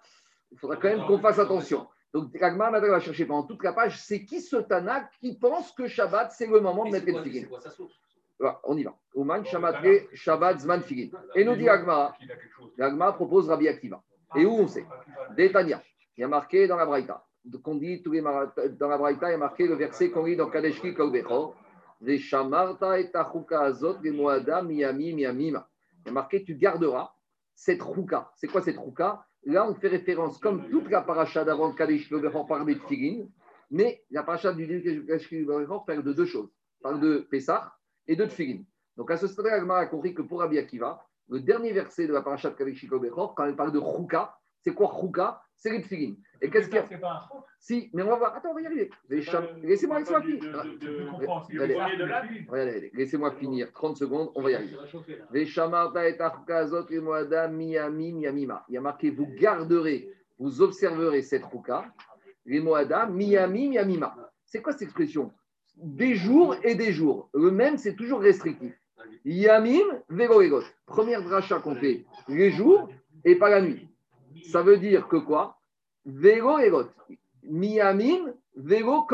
il 0.52 0.58
faudra 0.58 0.76
quand 0.78 0.88
même 0.88 1.06
qu'on 1.06 1.20
fasse 1.20 1.40
attention. 1.40 1.88
Donc, 2.14 2.30
Ragmar 2.40 2.72
va 2.72 3.00
chercher 3.00 3.26
pendant 3.26 3.44
toute 3.44 3.64
la 3.64 3.74
page, 3.74 4.00
c'est 4.00 4.24
qui 4.24 4.42
ce 4.42 4.58
Tana 4.58 5.10
qui 5.20 5.36
pense 5.36 5.72
que 5.72 5.88
Shabbat, 5.88 6.32
c'est 6.32 6.48
le 6.48 6.60
moment 6.60 6.86
de 6.86 6.92
mettre 6.92 7.08
les 7.08 7.22
figuines 7.24 7.48
voilà, 8.40 8.60
On 8.64 8.78
y 8.78 8.84
va. 8.84 8.96
Ouman, 9.16 9.46
Shabbat, 9.46 9.84
Shabbat, 10.14 10.60
Zman, 10.60 10.82
Figin. 10.82 11.10
Et 11.36 11.44
nous 11.44 11.56
dit 11.56 11.70
Ragmar, 11.70 12.18
Ragmar 12.80 13.16
propose 13.16 13.50
Rabbi 13.50 13.68
Akiva. 13.68 14.02
Et 14.36 14.46
où 14.46 14.52
on 14.52 14.68
sait? 14.68 14.86
Détania. 15.36 15.82
Il 16.18 16.22
y 16.22 16.24
a 16.24 16.28
marqué 16.28 16.68
dans 16.68 16.78
la 16.78 16.86
Braïta. 16.86 17.26
Qu'on 17.64 17.76
dit 17.76 18.02
tous 18.02 18.12
les 18.12 18.22
dans 18.22 18.88
la 18.88 19.12
il 19.12 19.18
y 19.22 19.26
a 19.26 19.38
marqué 19.38 19.68
le 19.68 19.76
verset 19.76 20.12
qu'on 20.12 20.24
lit 20.26 20.36
dans 20.36 20.50
Kadeshki 20.50 20.94
Kalbechor. 20.94 21.56
Les 22.02 22.18
et 22.18 23.56
Azot, 23.56 23.98
Moada, 24.14 24.62
Miami. 24.62 25.10
Il 25.10 25.20
y 25.20 25.26
a 25.26 26.12
marqué 26.12 26.44
tu 26.44 26.56
garderas 26.56 27.14
cette 27.54 27.82
rouka. 27.82 28.32
C'est 28.36 28.48
quoi 28.48 28.62
cette 28.62 28.78
rouka 28.78 29.26
Là, 29.46 29.70
on 29.70 29.76
fait 29.76 29.90
référence, 29.90 30.38
comme 30.38 30.70
toute 30.70 30.90
la 30.90 31.02
paracha 31.02 31.44
d'avant 31.44 31.74
Kadesh 31.74 32.10
Lobechor 32.10 32.48
parle 32.48 32.66
des 32.66 32.80
Tfilin, 32.80 33.26
mais 33.72 34.04
la 34.10 34.24
paracha 34.24 34.54
du 34.54 34.66
Kadesh 34.66 35.32
Lobechor 35.32 35.86
parle 35.86 36.04
de 36.04 36.14
deux 36.14 36.26
choses. 36.26 36.50
parle 36.82 37.02
de 37.02 37.28
Pessah 37.30 37.74
et 38.08 38.16
de 38.16 38.26
Tfilin. 38.26 38.64
Donc 38.96 39.12
à 39.12 39.18
ce 39.18 39.28
stade-là, 39.28 39.76
a 39.76 39.86
compris 39.88 40.14
que 40.14 40.22
pour 40.22 40.40
Rabbi 40.40 40.58
Akiva, 40.58 41.06
le 41.30 41.42
dernier 41.42 41.74
verset 41.74 42.08
de 42.08 42.14
la 42.14 42.22
paracha 42.22 42.52
de 42.52 42.56
Kadesh 42.56 42.84
Lobechor, 42.84 43.36
quand 43.36 43.46
elle 43.46 43.56
parle 43.56 43.74
de 43.74 43.80
Chouka, 43.80 44.38
C'est 44.64 44.74
quoi 44.74 44.92
Chouka 45.00 45.42
C'est 45.56 45.72
les. 45.72 46.18
Et 46.42 46.50
qu'est-ce 46.50 46.68
qu'il 46.68 46.76
y 46.76 46.80
a 46.80 46.86
C'est 46.88 46.98
pas 46.98 47.12
un. 47.12 47.44
Si, 47.60 47.90
mais 47.94 48.02
on 48.04 48.08
va 48.08 48.16
voir. 48.16 48.36
Attends, 48.36 48.52
on 48.52 48.54
va 48.54 48.62
y 48.62 48.66
arriver. 48.66 48.90
Laissez-moi 49.10 50.04
finir. 50.04 50.44
laissez-moi 52.94 53.32
finir. 53.32 53.72
30 53.74 53.98
secondes, 53.98 54.32
on 54.36 54.42
va 54.42 54.52
y 54.52 54.56
arriver. 54.56 54.78
Il 58.70 58.74
y 58.74 58.78
a 58.78 58.82
marqué 58.82 59.12
vous 59.12 59.28
garderez, 59.28 60.10
vous 60.40 60.62
observerez 60.62 61.22
cette 61.22 61.44
rouka, 61.44 61.86
les 62.46 62.60
Moada 62.60 63.06
Miami 63.06 63.70
Miamima. 63.70 64.16
C'est 64.46 64.62
quoi 64.62 64.74
cette 64.74 64.84
expression? 64.84 65.32
Des 65.76 66.16
jours 66.16 66.56
et 66.64 66.76
des 66.76 66.92
jours. 66.92 67.30
Le 67.34 67.52
même, 67.52 67.78
c'est 67.78 67.96
toujours 67.96 68.22
restrictif. 68.22 68.74
Yamim 69.26 70.02
Vegoegot. 70.10 70.64
Première 70.86 71.24
dracha 71.24 71.60
qu'on 71.60 71.76
fait 71.76 72.06
les 72.28 72.52
jours 72.52 72.90
et 73.24 73.36
pas 73.36 73.50
la 73.50 73.62
nuit. 73.62 73.88
Ça 74.52 74.62
veut 74.62 74.78
dire 74.78 75.08
que 75.08 75.18
quoi? 75.18 75.58
Vélo 76.06 76.60
et 76.60 76.70
got. 76.70 76.90
Miyamim, 77.44 78.34
vélo. 78.56 79.06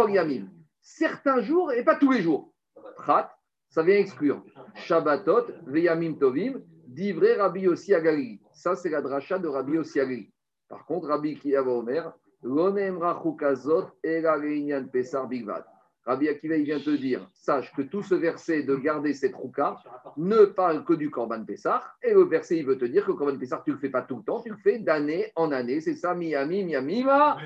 Certains 0.82 1.42
jours 1.42 1.72
et 1.72 1.84
pas 1.84 1.96
tous 1.96 2.12
les 2.12 2.22
jours. 2.22 2.52
Prat, 2.96 3.32
ça 3.70 3.84
vient 3.84 3.98
exclure. 3.98 4.44
Shabbatot, 4.76 5.46
veyamim 5.68 6.16
tovim, 6.16 6.62
divré 6.88 7.36
Rabbi 7.36 7.68
Agali. 7.94 8.42
Ça, 8.52 8.76
c'est 8.76 8.90
la 8.90 9.02
dracha 9.02 9.40
de 9.40 9.48
Rabbi 9.48 9.78
Agali. 9.78 10.32
Par 10.68 10.86
contre, 10.86 11.08
Rabbi 11.08 11.36
Kiyava 11.40 11.72
Omer, 11.72 12.12
Lonemra 12.42 13.20
chukazot, 13.22 13.92
ela 14.04 14.38
leinyan 14.38 14.88
pesar 14.88 15.28
bigvad. 15.28 15.66
Rabbi 16.10 16.28
Akiva, 16.28 16.56
il 16.56 16.63
vient 16.63 16.80
te 16.80 16.89
dire, 16.89 17.30
sache 17.36 17.72
que 17.76 17.84
tout 17.84 18.02
ce 18.02 18.15
verset 18.15 18.63
de 18.63 18.76
garder 18.76 19.13
cette 19.13 19.36
rouka 19.36 19.78
ne 20.17 20.45
parle 20.45 20.84
que 20.84 20.93
du 20.93 21.12
Korban 21.12 21.45
Pessah. 21.45 21.84
Et 22.02 22.15
le 22.15 22.24
verset, 22.24 22.58
il 22.58 22.65
veut 22.65 22.80
te 22.80 22.86
dire 22.86 23.06
que 23.06 23.12
le 23.12 23.17
Korban 23.17 23.38
Pessah, 23.38 23.62
tu 23.63 23.69
ne 23.69 23.76
le 23.76 23.80
fais 23.80 23.89
pas 23.89 24.02
tout 24.02 24.17
le 24.17 24.24
temps, 24.24 24.41
tu 24.41 24.50
le 24.50 24.58
fais 24.58 24.80
d'année 24.80 25.32
en 25.36 25.52
année. 25.52 25.82
C'est 25.82 25.93
ça, 25.93 26.15
Miami, 26.15 26.63
Miami, 26.63 27.04
ma, 27.04 27.38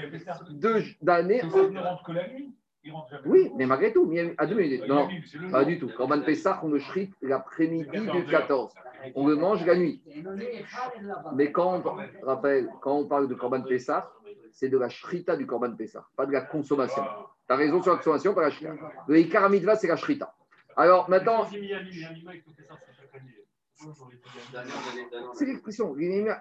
d'année 1.01 1.43
en 1.43 1.47
ne 1.47 1.79
rentre 1.79 2.03
que 2.03 2.13
la 2.13 2.29
nuit. 2.29 2.55
Oui, 3.25 3.51
mais 3.57 3.65
malgré 3.65 3.91
tout, 3.91 4.09
à 4.37 4.45
deux 4.45 4.55
minutes. 4.55 4.87
Non, 4.87 5.09
pas 5.51 5.65
du 5.65 5.77
tout. 5.77 5.89
Korban 5.89 6.21
Pessah, 6.21 6.61
on 6.63 6.69
le 6.69 6.79
shrite 6.79 7.13
l'après-midi 7.21 7.89
du 7.91 8.25
14 8.25 8.29
14. 8.29 8.73
On 9.15 9.27
le 9.27 9.35
mange 9.35 9.65
la 9.65 9.75
nuit. 9.75 10.01
Mais 11.35 11.51
quand 11.51 11.83
on, 11.85 12.25
rappelle, 12.25 12.69
quand 12.81 12.95
on 12.95 13.05
parle 13.05 13.27
de 13.27 13.35
Korban 13.35 13.63
Pessah, 13.63 14.09
c'est 14.53 14.69
de 14.69 14.77
la 14.77 14.87
shrita 14.87 15.35
du 15.35 15.45
Korban 15.45 15.75
Pessah, 15.75 16.05
pas 16.15 16.25
de 16.25 16.31
la 16.31 16.41
consommation. 16.41 17.03
Tu 17.47 17.53
as 17.53 17.55
raison 17.55 17.81
sur 17.81 17.91
la 17.91 17.97
consommation, 17.97 18.33
pas 18.33 18.43
la 18.43 18.51
shrita. 18.51 18.73
Le 19.07 19.19
Ikar 19.19 19.49
c'est 19.77 19.87
la 19.87 19.97
shrita. 19.97 20.33
Alors 20.75 21.09
maintenant, 21.09 21.45
il 21.51 21.69
c'est 25.33 25.45
l'expression. 25.45 25.95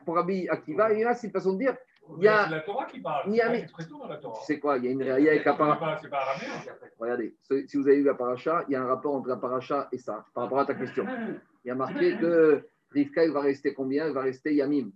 Pour 0.04 0.14
Rabbi 0.14 0.48
Akiva, 0.48 0.92
il 0.92 1.00
y 1.00 1.04
a 1.04 1.14
c'est 1.14 1.26
une 1.26 1.32
façon 1.32 1.54
de 1.54 1.58
dire. 1.58 1.76
Il 2.18 2.24
y 2.24 2.28
a, 2.28 2.44
C'est 2.44 2.50
la 2.50 2.60
Torah 2.60 2.86
qui 2.86 3.00
parle. 3.00 3.30
Dans 3.30 4.06
la 4.08 4.16
Torah. 4.16 4.38
tu 4.40 4.44
sais 4.44 4.58
quoi, 4.58 4.76
il 4.78 4.84
y 4.84 4.88
a 4.88 4.90
une 4.90 5.02
réalité 5.02 5.30
avec 5.30 5.44
la 5.44 5.98
C'est 6.00 6.08
pas. 6.08 6.28
Regardez, 6.98 7.36
si 7.66 7.76
vous 7.76 7.86
avez 7.86 7.98
vu 7.98 8.04
la 8.04 8.14
paracha, 8.14 8.64
il 8.68 8.72
y 8.72 8.76
a 8.76 8.82
un 8.82 8.86
rapport 8.86 9.14
entre 9.14 9.28
la 9.28 9.36
paracha 9.36 9.88
et 9.92 9.98
ça, 9.98 10.24
par 10.34 10.44
rapport 10.44 10.58
à 10.60 10.66
ta 10.66 10.74
question. 10.74 11.06
Il 11.64 11.68
y 11.68 11.70
a 11.70 11.74
marqué 11.74 12.18
que 12.18 12.66
Rivka, 12.90 13.24
il 13.24 13.32
va 13.32 13.40
rester 13.40 13.72
combien? 13.72 14.08
Il 14.08 14.14
va 14.14 14.22
rester 14.22 14.54
Yamim. 14.54 14.90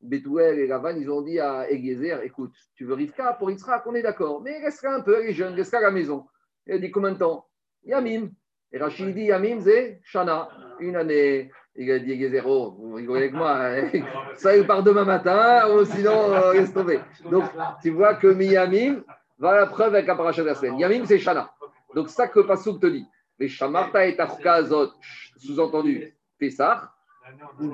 Bethuel 0.00 0.58
et 0.58 0.66
Lavan, 0.66 0.96
ils 0.96 1.10
ont 1.10 1.22
dit 1.22 1.40
à 1.40 1.70
Eliezer, 1.70 2.22
écoute, 2.22 2.52
tu 2.74 2.84
veux 2.84 2.94
Rivka 2.94 3.32
pour 3.34 3.50
Yitzhak, 3.50 3.86
on 3.86 3.94
est 3.94 4.02
d'accord, 4.02 4.42
mais 4.42 4.58
restera 4.58 4.94
un 4.94 5.00
peu, 5.00 5.20
elle 5.20 5.30
est 5.30 5.32
jeune, 5.32 5.54
restera 5.54 5.78
à 5.78 5.84
la 5.84 5.90
maison. 5.90 6.26
Il 6.66 6.74
a 6.74 6.78
dit 6.78 6.90
combien 6.90 7.12
de 7.12 7.18
temps? 7.18 7.46
Yamim. 7.84 8.30
Et 8.72 8.78
Rachid 8.78 9.14
dit 9.14 9.24
Yamim, 9.24 9.60
c'est 9.60 10.00
Shana, 10.02 10.48
une 10.80 10.96
année. 10.96 11.50
Il 11.74 11.90
a 11.90 11.98
dit 11.98 12.12
Eliezer, 12.12 12.46
oh, 12.46 12.76
vous 12.78 12.94
rigolez 12.94 13.20
avec 13.22 13.34
moi, 13.34 13.56
hein. 13.58 13.90
ça 14.34 14.56
il 14.56 14.66
part 14.66 14.82
demain 14.82 15.04
matin, 15.04 15.68
ou 15.70 15.84
sinon, 15.84 16.32
euh, 16.32 16.66
tomber. 16.72 17.00
Donc, 17.30 17.44
tu 17.82 17.90
vois 17.90 18.14
que 18.14 18.28
Miyamim 18.28 19.02
va 19.38 19.50
à 19.50 19.60
la 19.60 19.66
preuve 19.66 19.94
avec 19.94 20.06
la 20.06 20.14
paracha 20.14 20.42
de 20.42 20.48
la 20.48 20.54
semaine. 20.54 20.78
Yamim, 20.78 21.04
c'est 21.04 21.18
Shana. 21.18 21.50
Donc, 21.94 22.08
ça 22.08 22.28
que 22.28 22.40
Passouk 22.40 22.80
te 22.80 22.86
dit. 22.86 23.06
Mais 23.38 23.48
Shamarta 23.48 24.06
et 24.06 24.18
Azot, 24.18 24.92
sous-entendu, 25.36 26.14
Pessah, 26.38 26.92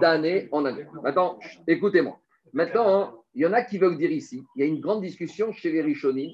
d'année 0.00 0.48
en 0.52 0.64
année. 0.64 0.86
Maintenant, 1.02 1.38
écoutez-moi. 1.66 2.18
Maintenant, 2.52 3.24
il 3.34 3.42
y 3.42 3.46
en 3.46 3.52
a 3.52 3.62
qui 3.62 3.78
veulent 3.78 3.96
dire 3.96 4.10
ici, 4.10 4.42
il 4.56 4.60
y 4.60 4.62
a 4.62 4.66
une 4.66 4.80
grande 4.80 5.02
discussion 5.02 5.52
chez 5.52 5.70
les 5.72 5.82
Rishonim. 5.82 6.30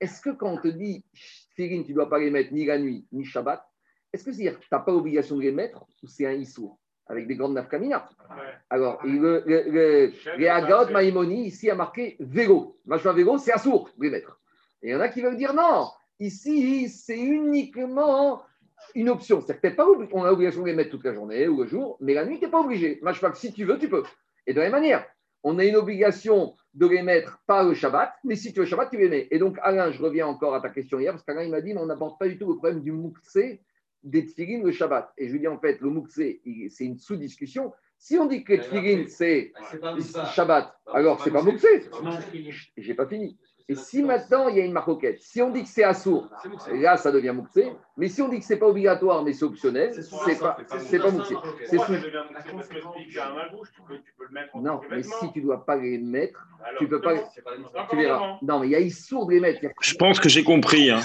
Est-ce 0.00 0.20
que 0.20 0.30
quand 0.30 0.52
on 0.52 0.60
te 0.60 0.68
dit 0.68 1.04
Tfilin, 1.54 1.82
tu 1.82 1.90
ne 1.90 1.96
dois 1.96 2.08
pas 2.08 2.18
les 2.18 2.30
mettre 2.30 2.52
ni 2.52 2.64
la 2.66 2.78
nuit, 2.78 3.06
ni 3.12 3.24
Shabbat, 3.24 3.64
est-ce 4.12 4.24
que 4.24 4.32
c'est-à-dire 4.32 4.58
que 4.58 4.62
tu 4.62 4.68
n'as 4.70 4.78
pas 4.80 4.92
l'obligation 4.92 5.36
de 5.36 5.42
les 5.42 5.52
mettre 5.52 5.84
ou 6.02 6.06
c'est 6.06 6.26
un 6.26 6.32
Issour 6.32 6.78
avec 7.06 7.26
des 7.26 7.34
grandes 7.36 7.54
nafkamina? 7.54 8.08
Ouais. 8.30 8.36
Alors, 8.70 9.04
et 9.04 9.08
le, 9.08 9.42
le, 9.46 10.12
le- 10.86 10.92
Maïmoni, 10.92 11.46
ici, 11.46 11.68
a 11.70 11.74
marqué 11.74 12.16
vélo. 12.20 12.78
Machin 12.84 13.12
vélo, 13.12 13.38
c'est 13.38 13.52
assourd 13.52 13.90
de 13.96 14.04
les 14.04 14.10
mettre. 14.10 14.40
Et 14.82 14.88
il 14.88 14.92
y 14.92 14.94
en 14.94 15.00
a 15.00 15.08
qui 15.08 15.20
veulent 15.22 15.36
dire 15.36 15.54
non, 15.54 15.88
ici, 16.20 16.88
c'est 16.88 17.18
uniquement 17.18 18.42
une 18.94 19.08
option. 19.08 19.40
C'est 19.40 19.60
peut-être 19.60 19.76
pas 19.76 19.86
obli- 19.86 20.08
on 20.12 20.24
a 20.24 20.30
l'obligation 20.30 20.62
de 20.62 20.66
les 20.66 20.74
mettre 20.74 20.90
toute 20.90 21.04
la 21.04 21.12
journée 21.14 21.48
ou 21.48 21.62
le 21.62 21.68
jour, 21.68 21.96
mais 22.00 22.14
la 22.14 22.24
nuit, 22.24 22.38
tu 22.38 22.44
n'es 22.44 22.50
pas 22.50 22.60
obligé. 22.60 23.00
Si 23.34 23.52
tu 23.52 23.64
veux, 23.64 23.78
tu 23.78 23.88
peux. 23.88 24.04
Et 24.46 24.52
de 24.54 24.58
la 24.60 24.66
même 24.66 24.80
manière, 24.80 25.06
on 25.42 25.58
a 25.58 25.64
une 25.64 25.76
obligation 25.76 26.56
de 26.74 26.86
les 26.86 27.02
mettre 27.02 27.40
pas 27.46 27.62
le 27.62 27.74
Shabbat, 27.74 28.12
mais 28.24 28.36
si 28.36 28.52
tu 28.52 28.58
veux 28.58 28.64
le 28.64 28.70
Shabbat, 28.70 28.90
tu 28.90 28.98
les 28.98 29.08
mets. 29.08 29.28
Et 29.30 29.38
donc, 29.38 29.56
Alain, 29.62 29.90
je 29.92 30.02
reviens 30.02 30.26
encore 30.26 30.54
à 30.54 30.60
ta 30.60 30.70
question 30.70 30.98
hier, 30.98 31.12
parce 31.12 31.22
qu'Alain, 31.24 31.44
il 31.44 31.50
m'a 31.50 31.60
dit, 31.60 31.72
mais 31.74 31.80
on 31.80 31.86
n'aborde 31.86 32.18
pas 32.18 32.28
du 32.28 32.38
tout 32.38 32.48
le 32.48 32.56
problème 32.56 32.82
du 32.82 32.92
Mouktsé 32.92 33.62
des 34.02 34.24
tfilines 34.26 34.64
le 34.64 34.72
Shabbat. 34.72 35.12
Et 35.18 35.26
je 35.28 35.32
lui 35.32 35.40
dis, 35.40 35.48
en 35.48 35.58
fait, 35.58 35.80
le 35.80 35.90
il- 36.44 36.70
c'est 36.70 36.84
une 36.84 36.98
sous-discussion. 36.98 37.72
Si 37.98 38.18
on 38.18 38.26
dit 38.26 38.44
que 38.44 38.52
les 38.52 38.58
tfilines, 38.60 39.08
c'est. 39.08 39.52
Shabbat, 40.26 40.74
alors 40.92 41.22
c'est 41.22 41.30
pas 41.30 41.42
Mouktsé. 41.42 41.68
J'ai 42.76 42.94
pas 42.94 43.06
fini. 43.06 43.38
Et 43.68 43.74
si 43.74 44.00
maintenant 44.02 44.46
il 44.48 44.56
y 44.56 44.60
a 44.60 44.64
une 44.64 44.72
marcoquette, 44.72 45.20
si 45.20 45.42
on 45.42 45.50
dit 45.50 45.64
que 45.64 45.68
c'est 45.68 45.82
assourd, 45.82 46.28
là 46.72 46.96
ça 46.96 47.10
devient 47.10 47.32
Mouktsé. 47.34 47.72
Mais 47.96 48.08
si 48.08 48.22
on 48.22 48.28
dit 48.28 48.38
que 48.38 48.44
c'est 48.44 48.58
pas 48.58 48.66
obligatoire, 48.68 49.24
mais 49.24 49.32
c'est 49.32 49.44
optionnel, 49.44 49.92
c'est 49.92 50.38
pas, 50.38 50.56
c'est 50.78 50.98
pas. 51.00 51.10
C'est 51.64 51.78
sous- 51.78 51.94
en 54.52 54.60
Non, 54.62 54.80
mais 54.90 55.02
si 55.02 55.32
tu 55.32 55.40
dois 55.40 55.64
pas 55.64 55.76
les 55.76 55.98
mettre, 55.98 56.46
tu 56.78 56.86
peux 56.88 57.00
pas- 57.00 57.14
tu 57.90 57.96
verras. 57.96 58.38
Non, 58.42 58.60
mais 58.60 58.68
il 58.68 58.70
y 58.70 58.74
a 58.76 58.80
Issour 58.80 59.26
de 59.26 59.32
les 59.32 59.40
mettre. 59.40 59.60
Je 59.82 59.94
pense 59.94 60.20
que 60.20 60.28
j'ai 60.28 60.44
compris. 60.44 60.90
hein. 60.90 61.00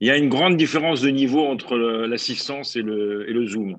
Il 0.00 0.08
y 0.08 0.10
a 0.10 0.16
une 0.16 0.28
grande 0.28 0.56
différence 0.56 1.00
de 1.00 1.08
niveau 1.08 1.44
entre 1.46 1.76
l'assistance 1.76 2.76
et 2.76 2.82
le, 2.82 3.28
et 3.28 3.32
le 3.32 3.46
Zoom. 3.46 3.76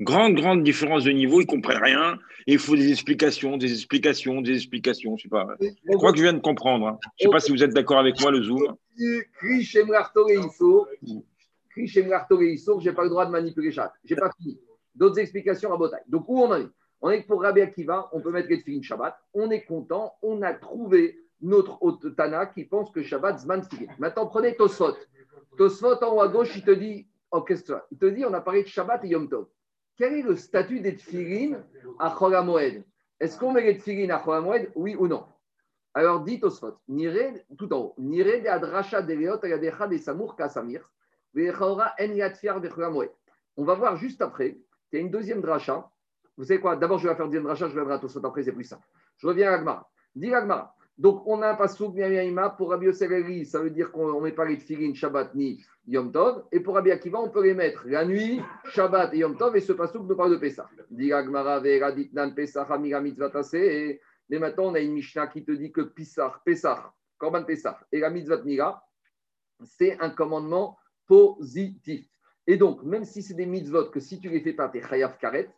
Grande, 0.00 0.34
grande 0.36 0.62
différence 0.62 1.04
de 1.04 1.10
niveau. 1.10 1.40
Ils 1.40 1.46
ne 1.46 1.50
comprennent 1.50 1.82
rien. 1.82 2.18
Et 2.46 2.52
il 2.52 2.58
faut 2.58 2.76
des 2.76 2.90
explications, 2.90 3.56
des 3.56 3.72
explications, 3.72 4.40
des 4.40 4.54
explications. 4.54 5.16
Je 5.16 5.24
sais 5.24 5.28
pas. 5.28 5.46
Je 5.60 5.96
crois 5.96 6.12
que 6.12 6.18
je 6.18 6.22
viens 6.22 6.32
de 6.32 6.38
comprendre. 6.38 6.86
hein. 6.86 6.98
Je 7.18 7.26
ne 7.26 7.28
sais 7.28 7.32
pas 7.32 7.40
si 7.40 7.50
vous 7.50 7.62
êtes 7.62 7.74
d'accord 7.74 7.98
avec 7.98 8.20
moi, 8.20 8.30
le 8.30 8.42
Zoom. 8.42 8.74
J'ai 11.76 12.92
pas 12.92 13.04
le 13.04 13.08
droit 13.08 13.26
de 13.26 13.30
manipuler 13.30 13.72
chat. 13.72 13.92
J'ai 14.04 14.16
pas 14.16 14.30
fini. 14.40 14.58
D'autres 14.94 15.18
explications 15.18 15.72
à 15.72 15.76
Botaï. 15.76 16.00
Donc 16.08 16.28
où 16.28 16.40
on 16.40 16.50
en 16.50 16.60
est? 16.60 16.68
On 17.00 17.10
est 17.10 17.22
que 17.22 17.28
pour 17.28 17.42
Rabbi 17.42 17.60
Akiva, 17.60 18.08
on 18.12 18.20
peut 18.20 18.32
mettre 18.32 18.48
les 18.48 18.58
tefillin 18.58 18.82
Shabbat. 18.82 19.16
On 19.34 19.50
est 19.50 19.62
content. 19.64 20.14
On 20.22 20.42
a 20.42 20.52
trouvé 20.54 21.18
notre 21.40 22.08
Tana 22.10 22.46
qui 22.46 22.64
pense 22.64 22.90
que 22.90 23.02
Shabbat 23.02 23.38
Zman. 23.38 23.62
Maintenant, 23.98 24.26
prenez 24.26 24.56
Tosfot. 24.56 24.96
Tosfot 25.56 26.02
en 26.02 26.16
haut 26.16 26.20
à 26.20 26.28
gauche, 26.28 26.50
il 26.56 26.62
te 26.64 26.72
dit, 26.72 27.06
oh, 27.30 27.42
qu'est-ce 27.42 27.62
que 27.62 27.74
c'est 27.74 27.82
Il 27.92 27.98
te 27.98 28.06
dit, 28.06 28.24
on 28.24 28.32
a 28.34 28.40
parlé 28.40 28.64
de 28.64 28.68
Shabbat 28.68 29.04
et 29.04 29.08
Yom 29.08 29.28
Tov. 29.28 29.46
Quel 29.98 30.14
est 30.14 30.22
le 30.22 30.36
statut 30.36 30.78
des 30.78 30.94
tefillin 30.94 31.60
à 31.98 32.06
HaMoed? 32.06 32.84
Est-ce 33.18 33.36
qu'on 33.36 33.52
met 33.52 33.62
les 33.62 33.76
tefillin 33.78 34.10
à 34.10 34.22
HaMoed? 34.24 34.70
Oui 34.76 34.94
ou 34.94 35.08
non? 35.08 35.26
Alors, 35.92 36.20
dit 36.22 36.38
Tosfot, 36.38 36.78
tout 37.58 37.72
en 37.72 37.78
haut, 37.78 37.94
Nire 37.98 38.24
de 38.24 39.06
de 39.06 39.12
Leot 39.14 39.88
de 39.88 39.96
Samour 39.98 40.36
Kasamir, 40.36 40.88
Vechaora 41.34 41.94
En 41.98 42.12
Yatfiar 42.12 42.60
de 42.60 42.68
HaMoed. 42.68 43.10
On 43.56 43.64
va 43.64 43.74
voir 43.74 43.96
juste 43.96 44.22
après 44.22 44.52
qu'il 44.88 44.92
y 44.92 44.96
a 44.98 45.00
une 45.00 45.10
deuxième 45.10 45.40
dracha. 45.40 45.90
Vous 46.36 46.44
savez 46.44 46.60
quoi? 46.60 46.76
D'abord, 46.76 46.98
je 47.00 47.08
vais 47.08 47.14
faire 47.16 47.24
une 47.24 47.32
deuxième 47.32 47.46
dracha, 47.46 47.66
je 47.66 47.72
reviendrai 47.72 47.94
à 47.94 47.98
Tosfot 47.98 48.24
après, 48.24 48.44
c'est 48.44 48.52
plus 48.52 48.62
simple. 48.62 48.86
Je 49.16 49.26
reviens 49.26 49.50
à 49.50 49.54
Agmara. 49.56 49.90
Dis 50.14 50.32
Agmara. 50.32 50.76
Donc, 50.98 51.22
on 51.26 51.40
a 51.42 51.52
un 51.52 51.54
pasouk 51.54 51.94
Miamaïma 51.94 52.50
pour 52.50 52.70
Rabbi 52.70 52.92
ça 52.92 53.06
veut 53.60 53.70
dire 53.70 53.92
qu'on 53.92 54.18
ne 54.18 54.20
met 54.20 54.32
pas 54.32 54.44
les 54.44 54.58
tefillin 54.58 54.92
Shabbat 54.94 55.32
ni 55.36 55.64
Yom 55.86 56.10
Tov. 56.10 56.44
Et 56.50 56.58
pour 56.58 56.74
Rabbi 56.74 56.90
Akiva, 56.90 57.20
on 57.20 57.30
peut 57.30 57.44
les 57.44 57.54
mettre 57.54 57.86
la 57.86 58.04
nuit, 58.04 58.42
Shabbat 58.64 59.14
et 59.14 59.18
Yom 59.18 59.36
Tov. 59.36 59.56
Et 59.56 59.60
ce 59.60 59.72
pasouk 59.72 60.08
nous 60.08 60.16
parle 60.16 60.32
de 60.32 60.36
Pessah. 60.36 60.68
Mais 64.30 64.38
maintenant, 64.38 64.64
on 64.64 64.74
a 64.74 64.80
une 64.80 64.92
Mishnah 64.92 65.28
qui 65.28 65.44
te 65.44 65.52
dit 65.52 65.70
que 65.70 65.82
Pessah, 65.82 66.40
Pessah, 66.44 66.92
Korban 67.16 67.44
Pessah 67.44 67.78
et 67.92 68.00
la 68.00 68.10
Mitzvah 68.10 68.42
Mira, 68.42 68.84
c'est 69.62 69.98
un 70.00 70.10
commandement 70.10 70.76
positif. 71.06 72.06
Et 72.48 72.56
donc, 72.56 72.82
même 72.82 73.04
si 73.04 73.22
c'est 73.22 73.34
des 73.34 73.46
mitzvot 73.46 73.90
que 73.90 74.00
si 74.00 74.18
tu 74.18 74.30
les 74.30 74.40
fais 74.40 74.52
pas, 74.52 74.68
tu 74.68 74.78
es 74.78 74.82
chayav 74.82 75.18
karet, 75.18 75.50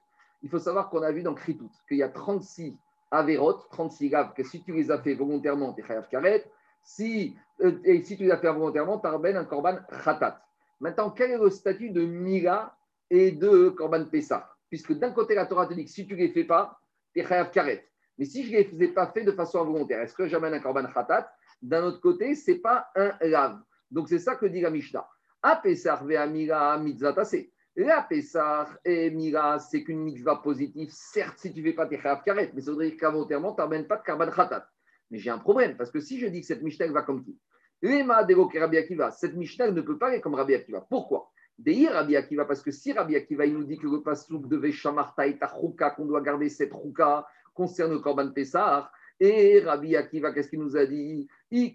il 0.42 0.48
faut 0.48 0.58
savoir 0.58 0.90
qu'on 0.90 1.02
a 1.02 1.12
vu 1.12 1.22
dans 1.22 1.34
Kritout 1.34 1.70
qu'il 1.88 1.98
y 1.98 2.02
a 2.02 2.08
36 2.08 2.76
averot, 3.10 3.66
36 3.70 4.08
gaves, 4.08 4.32
que 4.34 4.42
si 4.44 4.62
tu 4.62 4.72
les 4.72 4.90
as 4.90 4.98
fait 4.98 5.14
volontairement, 5.14 5.72
tu 5.72 5.82
es 5.82 6.02
karet. 6.10 6.44
Si, 6.82 7.36
euh, 7.60 7.78
et 7.84 8.02
si 8.02 8.16
tu 8.16 8.24
les 8.24 8.30
as 8.30 8.38
fait 8.38 8.52
volontairement, 8.52 9.00
as 9.00 9.10
un 9.10 9.44
korban 9.44 9.78
khatat. 10.04 10.42
Maintenant, 10.80 11.10
quel 11.10 11.32
est 11.32 11.38
le 11.38 11.50
statut 11.50 11.90
de 11.90 12.04
Mira 12.04 12.76
et 13.10 13.32
de 13.32 13.68
korban 13.70 14.04
Pessah? 14.06 14.48
Puisque 14.68 14.94
d'un 14.94 15.10
côté, 15.10 15.34
la 15.34 15.46
Torah 15.46 15.66
te 15.66 15.74
dit 15.74 15.86
si 15.88 16.06
tu 16.06 16.14
ne 16.14 16.18
les 16.18 16.30
fais 16.30 16.44
pas, 16.44 16.78
tu 17.12 17.20
es 17.20 17.24
karet. 17.24 17.86
Mais 18.16 18.24
si 18.24 18.44
je 18.44 18.52
ne 18.52 18.62
les 18.62 18.84
ai 18.84 18.88
pas 18.88 19.08
fait 19.08 19.24
de 19.24 19.32
façon 19.32 19.60
involontaire, 19.60 20.00
est-ce 20.00 20.14
que 20.14 20.26
j'amène 20.26 20.54
un 20.54 20.60
korban 20.60 20.86
khatat? 20.86 21.30
D'un 21.60 21.84
autre 21.84 22.00
côté, 22.00 22.34
ce 22.34 22.52
n'est 22.52 22.58
pas 22.58 22.88
un 22.94 23.12
lave. 23.20 23.60
Donc 23.90 24.08
c'est 24.08 24.18
ça 24.18 24.36
que 24.36 24.46
dit 24.46 24.60
la 24.60 24.70
Mishnah. 24.70 25.06
Apesar 25.42 26.04
ve'amira 26.04 26.78
mitzvatase. 26.78 27.48
La 27.82 28.02
Pessah 28.02 28.68
et 28.84 29.10
Mira, 29.10 29.58
c'est 29.58 29.82
qu'une 29.82 30.00
mitzvah 30.00 30.36
positive. 30.36 30.90
Certes, 30.90 31.38
si 31.38 31.50
tu 31.50 31.60
ne 31.60 31.64
fais 31.64 31.72
pas 31.72 31.86
tes 31.86 31.98
chayav 31.98 32.22
karet, 32.22 32.50
mais 32.54 32.60
ça 32.60 32.72
veut 32.72 32.84
dire 32.84 32.96
qu'involontairement, 32.98 33.54
tu 33.54 33.62
n'amènes 33.62 33.86
pas 33.86 33.96
de 33.96 34.02
korban 34.02 34.30
khatat. 34.30 34.68
Mais 35.10 35.18
j'ai 35.18 35.30
un 35.30 35.38
problème, 35.38 35.78
parce 35.78 35.90
que 35.90 35.98
si 35.98 36.20
je 36.20 36.26
dis 36.26 36.42
que 36.42 36.46
cette 36.46 36.62
Mishnah 36.62 36.88
va 36.88 37.02
comme 37.02 37.24
qui 37.24 37.38
Lema 37.80 38.24
de 38.24 38.34
Rabbi 38.34 38.76
Akiva, 38.76 39.10
cette 39.10 39.34
Mishnah 39.34 39.70
ne 39.70 39.80
peut 39.80 39.96
pas 39.96 40.08
aller 40.08 40.20
comme 40.20 40.34
Rabbi 40.34 40.54
Akiva. 40.54 40.86
Pourquoi? 40.90 41.30
Deir 41.58 41.92
Rabbi 41.92 42.16
Akiva, 42.16 42.44
parce 42.44 42.62
que 42.62 42.70
si 42.70 42.92
Rabbi 42.92 43.16
Akiva 43.16 43.46
il 43.46 43.54
nous 43.54 43.64
dit 43.64 43.78
que 43.78 43.86
le 43.86 44.02
pasouk 44.02 44.46
devait 44.46 44.72
shamarta 44.72 45.26
et 45.26 45.38
qu'on 45.38 46.04
doit 46.04 46.20
garder 46.20 46.50
cette 46.50 46.72
chouka, 46.72 47.26
concerne 47.54 47.92
le 47.92 48.00
Korban 48.00 48.30
Pessah, 48.32 48.90
et 49.18 49.60
Rabbi 49.60 49.96
Akiva, 49.96 50.32
qu'est-ce 50.32 50.48
qu'il 50.48 50.60
nous 50.60 50.76
a 50.76 50.86
dit? 50.86 51.28
Euh, 51.52 51.68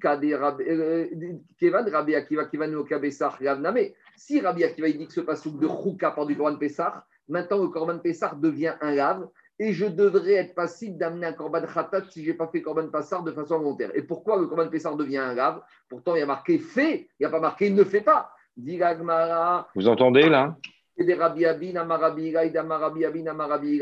Kevan 1.59 1.89
Rabbi 1.89 2.15
Akiva, 2.15 2.45
Kevan 2.45 2.73
Okabessar, 2.75 3.37
Ravname. 3.39 3.91
Si 4.17 4.39
Rabbi 4.39 4.63
Akiva 4.63 4.88
il 4.88 4.97
dit 4.97 5.08
que 5.08 5.13
ce 5.13 5.21
pasouk 5.21 5.60
de 5.60 5.67
chouka 5.67 6.12
par 6.12 6.25
du 6.25 6.36
Korban 6.36 6.58
Pessah, 6.58 7.06
maintenant 7.28 7.62
le 7.62 7.69
Korban 7.69 7.99
Pessah 7.99 8.36
devient 8.36 8.73
un 8.82 8.93
lave, 8.93 9.28
et 9.60 9.73
je 9.73 9.86
devrais 9.86 10.34
être 10.34 10.56
passible 10.56 10.97
d'amener 10.97 11.28
un 11.28 11.34
korban 11.34 11.62
khatat 11.62 12.04
si 12.10 12.23
je 12.23 12.32
n'ai 12.32 12.38
pas 12.38 12.47
fait 12.47 12.62
korban 12.62 12.89
passar 12.89 13.23
de 13.23 13.32
façon 13.32 13.58
volontaire. 13.58 13.91
Et 13.95 14.01
pourquoi 14.01 14.38
le 14.38 14.47
korban 14.47 14.69
passar 14.69 14.95
devient 14.95 15.17
un 15.17 15.34
lave 15.34 15.62
Pourtant, 15.88 16.15
il 16.15 16.19
y 16.19 16.23
a 16.23 16.25
marqué 16.25 16.60
fait, 16.60 17.08
il 17.19 17.21
n'y 17.21 17.25
a 17.25 17.30
pas 17.30 17.39
marqué 17.39 17.69
ne 17.69 17.84
fait 17.84 18.01
pas. 18.01 18.32
Vous 18.58 19.88
entendez 19.88 20.30
là? 20.30 20.58
Rabbi 20.97 21.45
Abin, 21.45 21.75
Amarabi 21.75 22.28
Igai, 22.28 22.58
Amarabi 22.58 23.06
Abin, 23.06 23.28
Amarabi. 23.28 23.82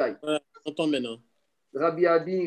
J'entends 0.66 0.88
maintenant. 0.88 1.18
Rabbi 1.76 2.08
Abin, 2.08 2.46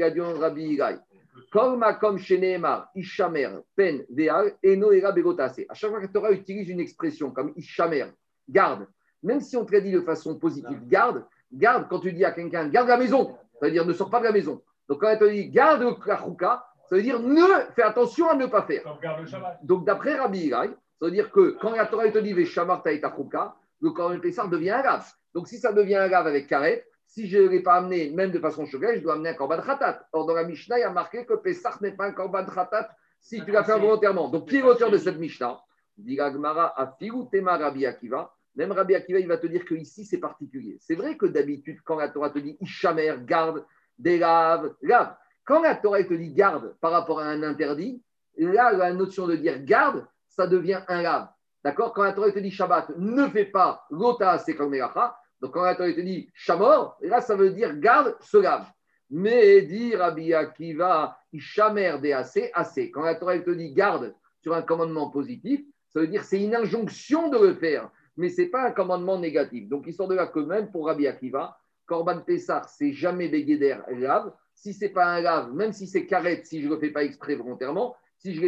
Ishamer, 2.95 3.61
Pen, 3.75 4.05
Veal, 4.11 4.55
Eno, 4.63 4.93
Era, 4.93 5.13
Begotase. 5.13 5.65
À 5.69 5.75
chaque 5.75 5.91
fois 5.91 6.01
que 6.01 6.07
Torah 6.07 6.33
utilise 6.33 6.69
une 6.69 6.81
expression 6.81 7.31
comme 7.31 7.53
Ishamer, 7.57 8.07
garde, 8.49 8.87
même 9.23 9.41
si 9.41 9.57
on 9.57 9.65
traduit 9.65 9.93
de 9.93 10.01
façon 10.01 10.39
positive, 10.39 10.87
garde, 10.87 11.25
garde, 11.53 11.87
quand 11.89 12.01
tu 12.01 12.13
dis 12.13 12.25
à 12.25 12.33
quelqu'un, 12.33 12.69
garde 12.69 12.89
la 12.89 12.97
maison, 12.97 13.37
ça 13.61 13.67
veut 13.67 13.73
dire 13.73 13.87
ne 13.87 13.93
sors 13.93 14.11
pas 14.11 14.21
de 14.21 14.25
la 14.25 14.33
maison. 14.33 14.63
Donc 14.89 15.01
quand 15.01 15.09
elle 15.09 15.19
te 15.19 15.29
dit, 15.29 15.49
garde 15.49 15.83
la 16.07 16.17
chouka, 16.19 16.65
ça 16.89 16.97
veut 16.97 17.03
dire 17.03 17.21
ne, 17.21 17.43
fais 17.75 17.83
attention 17.83 18.29
à 18.29 18.37
ne 18.37 18.47
pas 18.47 18.63
faire. 18.63 18.83
Donc 19.63 19.85
d'après 19.85 20.15
Rabbi 20.15 20.51
ça 20.51 20.67
veut 21.01 21.11
dire 21.11 21.31
que 21.31 21.57
quand 21.61 21.75
la 21.75 21.87
Torah 21.87 22.09
te 22.09 22.19
dit, 22.19 22.35
ta 22.35 23.15
chouka, 23.15 23.57
le 23.81 23.91
Korban 23.91 24.21
Pessar 24.21 24.49
devient 24.49 24.71
un 24.71 24.83
lave. 24.83 25.07
Donc 25.35 25.49
si 25.49 25.59
ça 25.59 25.73
devient 25.73 25.97
un 25.97 26.09
lave 26.09 26.27
avec 26.27 26.47
karet, 26.47 26.87
si 27.17 27.29
je 27.29 27.39
ne 27.39 27.49
l'ai 27.49 27.61
pas 27.61 27.77
amené, 27.77 28.11
même 28.11 28.31
de 28.31 28.39
façon 28.39 28.67
choquée, 28.67 28.97
je 28.97 29.01
dois 29.01 29.15
amener 29.15 29.31
un 29.31 29.35
korban 29.35 29.63
khatat. 29.63 30.07
Or, 30.13 30.27
dans 30.27 30.35
la 30.35 30.45
Mishnah, 30.45 30.77
il 30.77 30.83
y 30.83 30.85
a 30.85 30.91
marqué 30.91 31.25
que 31.25 31.33
Pessar 31.33 31.79
n'est 31.81 31.93
pas 31.93 32.05
un 32.05 32.13
korban 32.13 32.45
khatat 32.45 32.91
si 33.19 33.43
tu 33.43 33.53
l'as 33.53 33.65
fait 33.65 33.79
volontairement. 33.79 34.29
Donc, 34.29 34.51
qui 34.51 34.59
est 34.59 34.61
l'auteur 34.61 34.91
de 34.91 34.99
cette 34.99 35.17
Mishnah? 35.17 35.59
Dit 35.97 36.17
Gmara, 36.17 36.75
Tema 37.33 37.57
Rabbi 37.57 37.87
Akiva. 37.87 38.31
Même 38.55 38.71
Rabbi 38.71 38.95
Akiva, 38.95 39.19
il 39.19 39.27
va 39.27 39.39
te 39.39 39.47
dire 39.47 39.65
que 39.65 39.75
ici 39.75 40.05
c'est 40.05 40.19
particulier. 40.19 40.77
C'est 40.79 40.95
vrai 40.95 41.17
que 41.17 41.25
d'habitude, 41.25 41.79
quand 41.87 41.97
la 41.97 42.11
Torah 42.11 42.29
te 42.29 42.39
dit 42.39 42.59
Ishamer, 42.61 43.15
garde, 43.25 43.65
délave, 43.99 44.75
lave. 44.83 45.17
Quand 45.43 45.63
la 45.63 45.75
Torah 45.75 46.05
te 46.05 46.13
dit 46.13 46.35
garde 46.35 46.77
par 46.83 46.91
rapport 46.91 47.21
à 47.21 47.25
un 47.25 47.43
interdit, 47.43 48.03
là, 48.37 48.73
la 48.73 48.93
notion 48.93 49.27
de 49.27 49.37
dire 49.37 49.65
garde, 49.65 50.07
ça 50.29 50.47
devient 50.47 50.83
un 50.87 51.01
lave. 51.01 51.29
D'accord? 51.65 51.95
Quand 51.95 52.03
la 52.03 52.13
Torah 52.13 52.31
te 52.31 52.41
dit 52.41 52.51
Shabbat, 52.51 52.91
ne 52.99 53.27
fais 53.29 53.47
pas 53.47 53.87
l'ota, 53.91 54.37
c'est 54.37 54.55
comme 54.55 54.75
Donc 55.47 55.55
quand 55.55 55.63
la 55.63 55.77
Torah 55.77 55.93
te 55.93 56.01
dit 56.01 56.29
Shamor, 56.35 56.99
là, 57.03 57.21
ça 57.21 57.37
veut 57.37 57.51
dire 57.51 57.79
garde, 57.79 58.17
se 58.21 58.37
lave. 58.37 58.67
Mais 59.11 59.63
dit 59.63 59.95
Rabbi 59.95 60.35
Akiva, 60.35 61.17
Ishamer, 61.33 62.13
assez, 62.13 62.51
assez. 62.53 62.91
Quand 62.91 63.03
la 63.03 63.15
Torah 63.15 63.39
te 63.39 63.51
dit 63.51 63.73
garde 63.73 64.13
sur 64.43 64.55
un 64.55 64.63
commandement 64.63 65.09
positif, 65.09 65.61
ça 65.91 66.01
veut 66.01 66.09
dire 66.09 66.25
c'est 66.25 66.43
une 66.43 66.57
injonction 66.57 67.29
de 67.29 67.39
le 67.39 67.55
faire 67.55 67.91
mais 68.17 68.31
ce 68.31 68.43
n'est 68.43 68.49
pas 68.49 68.67
un 68.67 68.71
commandement 68.71 69.19
négatif. 69.19 69.69
Donc, 69.69 69.85
il 69.87 69.93
sort 69.93 70.09
de 70.09 70.15
là 70.15 70.27
que 70.27 70.41
même 70.41 70.71
pour 70.71 70.87
Rabbi 70.87 71.07
Akiva, 71.07 71.59
Korban 71.85 72.21
Pessar, 72.21 72.67
c'est 72.69 72.93
jamais 72.93 73.29
Begeder 73.29 73.77
lave. 73.91 74.33
Si 74.55 74.73
ce 74.73 74.87
n'est 74.87 74.91
pas 74.91 75.05
un 75.05 75.21
lave, 75.21 75.53
même 75.53 75.73
si 75.73 75.87
c'est 75.87 76.07
carré, 76.07 76.41
si 76.43 76.63
je 76.63 76.67
ne 76.67 76.75
le 76.75 76.81
fais 76.81 76.91
pas 76.91 77.05
exprès 77.05 77.35
volontairement, 77.35 77.95
si 78.17 78.35
je 78.35 78.41
ne 78.41 78.47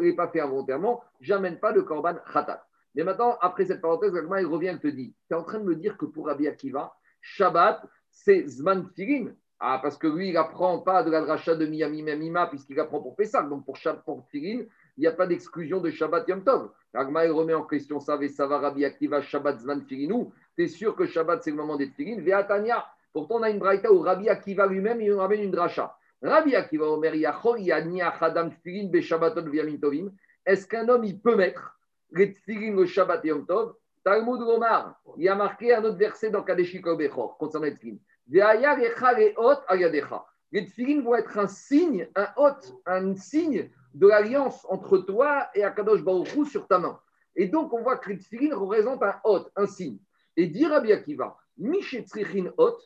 l'ai 0.00 0.12
pas 0.14 0.28
fait 0.28 0.40
involontairement, 0.40 1.00
j'amène 1.20 1.60
pas 1.60 1.72
de 1.72 1.80
Korban 1.80 2.16
Khatat. 2.32 2.67
Mais 2.94 3.04
maintenant, 3.04 3.36
après 3.40 3.66
cette 3.66 3.80
parenthèse, 3.80 4.12
il 4.14 4.46
revient 4.46 4.76
et 4.76 4.78
te 4.78 4.88
dit 4.88 5.14
Tu 5.28 5.34
es 5.34 5.36
en 5.36 5.44
train 5.44 5.58
de 5.58 5.64
me 5.64 5.76
dire 5.76 5.96
que 5.96 6.06
pour 6.06 6.26
Rabbi 6.26 6.48
Akiva, 6.48 6.94
Shabbat, 7.20 7.84
c'est 8.10 8.46
Zman 8.46 8.88
Firin. 8.94 9.32
Ah, 9.60 9.80
parce 9.82 9.98
que 9.98 10.06
lui, 10.06 10.28
il 10.28 10.34
n'apprend 10.34 10.78
pas 10.78 11.02
de 11.02 11.10
la 11.10 11.20
dracha 11.20 11.56
de 11.56 11.66
Miami 11.66 12.02
Mima, 12.02 12.46
puisqu'il 12.46 12.78
apprend 12.78 13.00
pour 13.00 13.16
Pessar. 13.16 13.48
Donc, 13.48 13.64
pour, 13.64 13.76
pour 14.04 14.24
Firin, 14.30 14.64
il 14.96 15.00
n'y 15.00 15.06
a 15.06 15.12
pas 15.12 15.26
d'exclusion 15.26 15.80
de 15.80 15.90
Shabbat 15.90 16.28
Yom 16.28 16.44
Tov. 16.44 16.70
Agma, 16.94 17.26
il 17.26 17.32
remet 17.32 17.54
en 17.54 17.64
question 17.64 18.00
ça, 18.00 18.16
va 18.16 18.58
Rabbi 18.58 18.84
Akiva, 18.84 19.20
Shabbat 19.20 19.60
Zman 19.60 19.82
Firinou. 19.82 20.32
Tu 20.56 20.64
es 20.64 20.68
sûr 20.68 20.94
que 20.94 21.06
Shabbat, 21.06 21.42
c'est 21.42 21.50
le 21.50 21.56
moment 21.56 21.76
d'être 21.76 21.94
Firin 21.94 22.20
Veatania. 22.20 22.86
Pourtant, 23.12 23.36
on 23.36 23.42
a 23.42 23.50
une 23.50 23.58
braïta 23.58 23.92
où 23.92 24.00
Rabbi 24.00 24.28
Akiva 24.28 24.66
lui-même, 24.66 25.00
il 25.00 25.10
nous 25.10 25.18
ramène 25.18 25.42
une 25.42 25.50
dracha. 25.50 25.96
Rabbi 26.22 26.54
Akiva, 26.54 26.86
Omer 26.86 27.14
Yachor, 27.14 27.58
Yani 27.58 28.02
Achadam 28.02 28.50
Firin, 28.50 28.88
Be 28.88 29.00
Shabbatot 29.00 29.48
Viamin 29.48 29.76
Tovim. 29.76 30.10
Est-ce 30.44 30.66
qu'un 30.66 30.88
homme, 30.88 31.04
il 31.04 31.20
peut 31.20 31.36
mettre 31.36 31.77
les 32.12 32.34
Tfirin 32.34 32.74
le 32.74 32.86
Shabbat 32.86 33.24
Yom 33.24 33.46
Tov 33.46 33.74
Talmud 34.04 34.40
Omar, 34.42 35.00
il 35.16 35.24
y 35.24 35.28
a 35.28 35.34
marqué 35.34 35.74
un 35.74 35.84
autre 35.84 35.98
verset 35.98 36.30
dans 36.30 36.42
Kadeshi 36.42 36.80
Bechor 36.80 37.36
concernant 37.36 37.66
les 37.66 38.40
Ayadecha. 38.40 40.26
Les 40.50 40.64
Tfirin 40.66 41.02
vont 41.02 41.14
être 41.14 41.36
un 41.38 41.46
signe, 41.46 42.08
un 42.14 42.28
hôte, 42.36 42.74
un 42.86 43.14
signe 43.16 43.70
de 43.92 44.06
l'alliance 44.06 44.64
entre 44.68 44.98
toi 44.98 45.48
et 45.54 45.62
Akadosh 45.62 46.02
Baruchou 46.02 46.44
sur 46.44 46.66
ta 46.66 46.78
main. 46.78 46.98
Et 47.36 47.48
donc, 47.48 47.72
on 47.72 47.82
voit 47.82 47.98
que 47.98 48.10
les 48.10 48.52
représente 48.52 49.02
un 49.02 49.16
hôte, 49.24 49.50
un 49.56 49.66
signe. 49.66 49.98
Et 50.36 50.46
dire 50.46 50.72
à 50.72 50.78
Akiva, 50.78 51.36
Mishetzrichin 51.58 52.50
hot, 52.56 52.78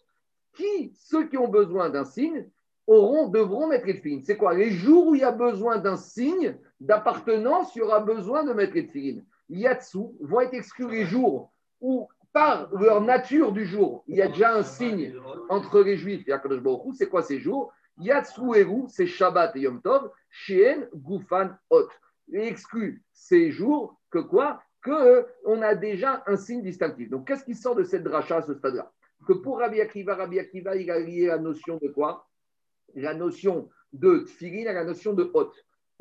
qui, 0.54 0.92
ceux 0.94 1.28
qui 1.28 1.38
ont 1.38 1.48
besoin 1.48 1.88
d'un 1.88 2.04
signe, 2.04 2.48
auront, 2.87 3.28
devront 3.28 3.68
mettre 3.68 3.87
les 3.87 3.96
tefillin. 3.96 4.20
C'est 4.24 4.37
quoi? 4.37 4.54
Les 4.54 4.70
jours 4.70 5.08
où 5.08 5.14
il 5.14 5.20
y 5.20 5.24
a 5.24 5.32
besoin 5.32 5.78
d'un 5.78 5.96
signe 5.96 6.58
d'appartenance, 6.83 7.75
il 7.75 7.79
y 7.79 7.83
aura 7.83 8.01
besoin 8.01 8.45
de 8.45 8.53
mettre 8.53 8.75
les 8.75 8.87
tefillin. 8.87 9.23
Yatsu 9.49 9.99
vont 10.21 10.40
être 10.40 10.55
exclus 10.55 10.90
les 10.90 11.05
jours 11.05 11.53
où, 11.81 12.09
par 12.33 12.73
leur 12.75 13.01
nature 13.01 13.53
du 13.53 13.64
jour, 13.64 14.05
il 14.09 14.16
y 14.16 14.23
a 14.23 14.29
déjà 14.29 14.55
un 14.55 14.62
signe 14.62 15.14
entre 15.49 15.81
les 15.83 15.97
juifs 15.97 16.27
et 16.27 16.33
Akadosh 16.33 16.61
Baruch 16.61 16.95
C'est 16.95 17.09
quoi 17.09 17.23
ces 17.23 17.38
jours? 17.38 17.73
Yatsu 17.99 18.55
Eru, 18.57 18.85
c'est 18.88 19.07
Shabbat 19.07 19.55
et 19.57 19.61
Yom 19.61 19.81
Tov. 19.83 20.11
Shien 20.31 20.88
Gufan 20.95 21.51
Hot. 21.71 21.88
Il 22.29 22.40
exclut 22.40 23.05
ces 23.12 23.51
jours 23.51 24.01
que 24.11 24.18
quoi? 24.18 24.62
Que 24.83 24.90
euh, 24.90 25.23
on 25.45 25.61
a 25.62 25.75
déjà 25.75 26.25
un 26.27 26.37
signe 26.37 26.62
distinctif. 26.62 27.11
Donc, 27.11 27.29
qu'est-ce 27.29 27.45
qui 27.45 27.55
sort 27.55 27.77
de 27.77 27.85
cette 27.85 28.03
dracha 28.03 28.38
à 28.38 28.42
ce 28.42 28.55
stade-là? 28.55 28.90
Que 29.29 29.35
pour 29.35 29.59
Rabbi 29.59 29.81
Akiva, 29.81 30.16
Rabbi 30.16 30.38
Akiva, 30.40 30.75
il 30.75 30.90
a 30.90 30.99
lié 30.99 31.27
la 31.27 31.38
notion 31.38 31.79
de 31.81 31.88
quoi? 31.88 32.27
La 32.95 33.14
notion 33.14 33.68
de 33.92 34.25
tfilin 34.27 34.71
à 34.71 34.73
la 34.73 34.85
notion 34.85 35.12
de 35.12 35.31
hot. 35.35 35.53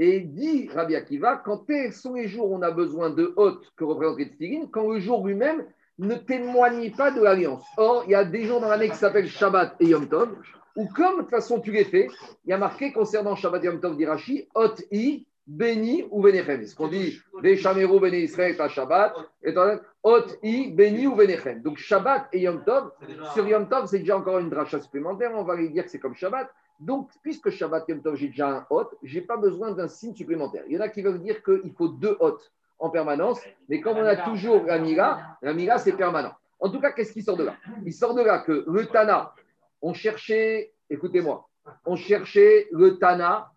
Et 0.03 0.21
dit 0.21 0.67
Rabbi 0.73 0.95
Akiva, 0.95 1.35
quand 1.45 1.63
sont 1.91 2.15
les 2.15 2.27
jours 2.27 2.49
où 2.49 2.55
on 2.55 2.63
a 2.63 2.71
besoin 2.71 3.11
de 3.11 3.33
hot 3.35 3.59
que 3.75 3.83
représente 3.83 4.17
les 4.17 4.59
quand 4.71 4.89
le 4.89 4.99
jour 4.99 5.27
lui-même 5.27 5.63
ne 5.99 6.15
témoigne 6.15 6.89
pas 6.89 7.11
de 7.11 7.21
l'alliance. 7.21 7.63
Or, 7.77 8.05
il 8.07 8.11
y 8.13 8.15
a 8.15 8.25
des 8.25 8.45
jours 8.45 8.59
dans 8.59 8.67
l'année 8.67 8.89
qui 8.89 8.95
s'appellent 8.95 9.29
Shabbat 9.29 9.75
et 9.79 9.89
Yom 9.89 10.09
Tov, 10.09 10.35
ou 10.75 10.87
comme 10.87 11.17
de 11.17 11.21
toute 11.21 11.29
façon 11.29 11.59
tu 11.59 11.71
les 11.71 11.83
fais, 11.83 12.07
il 12.45 12.49
y 12.49 12.53
a 12.53 12.57
marqué 12.57 12.91
concernant 12.91 13.35
Shabbat 13.35 13.63
Yom 13.63 13.79
Tov 13.79 13.95
d'Irachi, 13.95 14.47
Ot 14.55 14.73
i, 14.89 15.27
béni 15.45 16.03
ou 16.09 16.23
bénéchem. 16.23 16.65
Ce 16.65 16.75
qu'on 16.75 16.87
dit, 16.87 17.19
Veshameru 17.39 17.99
béni 17.99 18.21
Israël 18.23 18.55
à 18.59 18.69
Shabbat, 18.69 19.13
et 19.43 19.53
Ot 20.01 20.25
i, 20.41 20.71
béni 20.71 21.05
ou 21.05 21.15
bénéchem. 21.15 21.61
Donc 21.61 21.77
Shabbat 21.77 22.27
et 22.33 22.39
Yom 22.39 22.63
Tov, 22.63 22.89
sur 23.35 23.47
Yom 23.47 23.69
Tov, 23.69 23.85
c'est 23.85 23.99
déjà 23.99 24.17
encore 24.17 24.39
une 24.39 24.49
dracha 24.49 24.79
supplémentaire, 24.79 25.29
on 25.35 25.43
va 25.43 25.55
lui 25.55 25.69
dire 25.69 25.83
que 25.83 25.91
c'est 25.91 25.99
comme 25.99 26.15
Shabbat. 26.15 26.49
Donc, 26.81 27.11
puisque 27.21 27.51
Shabbat 27.51 27.87
Yom 27.87 28.01
Tov, 28.01 28.15
j'ai 28.15 28.27
déjà 28.27 28.49
un 28.49 28.65
hot, 28.71 28.89
je 29.03 29.19
n'ai 29.19 29.25
pas 29.25 29.37
besoin 29.37 29.71
d'un 29.71 29.87
signe 29.87 30.15
supplémentaire. 30.15 30.63
Il 30.67 30.73
y 30.73 30.77
en 30.77 30.81
a 30.81 30.89
qui 30.89 31.03
veulent 31.03 31.21
dire 31.21 31.43
qu'il 31.43 31.71
faut 31.73 31.89
deux 31.89 32.17
hot 32.19 32.39
en 32.79 32.89
permanence, 32.89 33.39
mais 33.69 33.79
comme 33.79 33.97
on 33.97 34.05
a 34.05 34.15
toujours 34.15 34.63
la 34.63 34.79
mira, 34.79 35.37
la 35.43 35.53
mira, 35.53 35.77
c'est 35.77 35.93
permanent. 35.93 36.33
En 36.59 36.69
tout 36.71 36.81
cas, 36.81 36.91
qu'est-ce 36.91 37.13
qui 37.13 37.21
sort 37.21 37.37
de 37.37 37.43
là? 37.43 37.55
Il 37.85 37.93
sort 37.93 38.15
de 38.15 38.21
là 38.23 38.39
que 38.39 38.65
le 38.67 38.87
Tana, 38.87 39.35
on 39.83 39.93
cherchait, 39.93 40.73
écoutez-moi, 40.89 41.47
on 41.85 41.95
cherchait 41.95 42.67
le 42.71 42.97
Tana, 42.97 43.51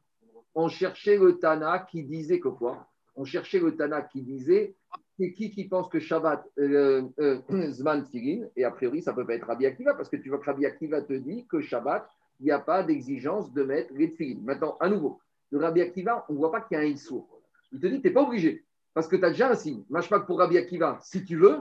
on 0.54 0.68
cherchait 0.68 1.16
le 1.16 1.38
Tana 1.38 1.78
qui 1.78 2.04
disait 2.04 2.40
que 2.40 2.48
quoi? 2.48 2.86
On 3.16 3.24
cherchait 3.24 3.58
le 3.58 3.74
Tana 3.74 4.02
qui 4.02 4.20
disait 4.20 4.74
c'est 5.18 5.32
qui 5.32 5.50
qui 5.50 5.64
pense 5.64 5.88
que 5.88 6.00
Shabbat, 6.00 6.44
euh, 6.58 7.02
euh, 7.20 7.40
Zman 7.70 8.04
Tirin, 8.04 8.46
et 8.56 8.64
a 8.64 8.70
priori, 8.70 9.00
ça 9.00 9.12
ne 9.12 9.16
peut 9.16 9.26
pas 9.26 9.34
être 9.34 9.46
Rabbi 9.46 9.64
Akiva, 9.64 9.94
parce 9.94 10.08
que 10.08 10.16
tu 10.16 10.28
vois 10.28 10.38
que 10.38 10.46
Rabbi 10.46 10.66
Akiva 10.66 11.00
te 11.02 11.12
dit 11.12 11.46
que 11.46 11.60
Shabbat, 11.60 12.06
il 12.40 12.46
n'y 12.46 12.52
a 12.52 12.58
pas 12.58 12.82
d'exigence 12.82 13.52
de 13.52 13.62
mettre 13.62 13.92
les. 13.94 14.38
Maintenant, 14.42 14.76
à 14.80 14.88
nouveau, 14.88 15.20
le 15.50 15.58
Rabbi 15.58 15.80
Akiva, 15.80 16.24
on 16.28 16.34
ne 16.34 16.38
voit 16.38 16.52
pas 16.52 16.60
qu'il 16.60 16.76
y 16.76 16.80
a 16.80 16.82
un 16.82 16.86
Issour. 16.86 17.28
Il 17.72 17.80
te 17.80 17.86
dit, 17.86 18.00
tu 18.00 18.08
n'es 18.08 18.12
pas 18.12 18.22
obligé, 18.22 18.64
parce 18.92 19.08
que 19.08 19.16
tu 19.16 19.24
as 19.24 19.30
déjà 19.30 19.50
un 19.50 19.54
signe. 19.54 19.84
pas 20.10 20.20
pour 20.20 20.38
Rabbi 20.38 20.58
Akiva, 20.58 20.98
si 21.02 21.24
tu 21.24 21.36
veux, 21.36 21.58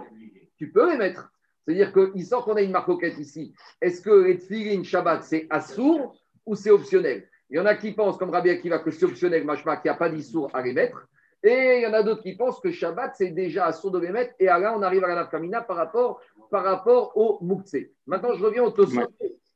tu 0.57 0.71
peux 0.71 0.91
les 0.91 0.97
mettre. 0.97 1.31
C'est-à-dire 1.65 1.93
qu'il 1.93 2.25
sort 2.25 2.43
qu'on 2.43 2.55
a 2.55 2.61
une 2.61 2.71
marcoquette 2.71 3.17
ici. 3.17 3.53
Est-ce 3.81 4.01
que 4.01 4.09
les 4.11 4.83
Shabbat, 4.83 5.23
c'est 5.23 5.47
Assour 5.49 6.15
ou 6.45 6.55
c'est 6.55 6.71
optionnel? 6.71 7.29
Il 7.49 7.57
y 7.57 7.59
en 7.59 7.65
a 7.65 7.75
qui 7.75 7.91
pensent, 7.91 8.17
comme 8.17 8.31
Rabbi 8.31 8.49
Akiva, 8.49 8.79
que 8.79 8.91
c'est 8.91 9.05
optionnel, 9.05 9.45
machma, 9.45 9.77
qu'il 9.77 9.89
n'y 9.89 9.95
a 9.95 9.97
pas 9.97 10.09
d'issour 10.09 10.49
à 10.53 10.61
les 10.61 10.73
mettre. 10.73 11.07
Et 11.43 11.79
il 11.79 11.83
y 11.83 11.87
en 11.87 11.93
a 11.93 12.03
d'autres 12.03 12.23
qui 12.23 12.35
pensent 12.35 12.59
que 12.59 12.71
Shabbat, 12.71 13.15
c'est 13.15 13.31
déjà 13.31 13.65
assour 13.65 13.91
de 13.91 13.99
les 13.99 14.11
mettre. 14.11 14.33
Et 14.39 14.45
là, 14.45 14.73
on 14.77 14.81
arrive 14.81 15.03
à 15.03 15.09
la 15.09 15.15
Nafkamina 15.15 15.61
par 15.61 15.75
rapport, 15.75 16.21
par 16.49 16.63
rapport 16.63 17.15
au 17.17 17.37
Mouktsé. 17.41 17.93
Maintenant, 18.07 18.33
je 18.33 18.43
reviens 18.43 18.63
au 18.63 18.71
Tosfot. 18.71 19.01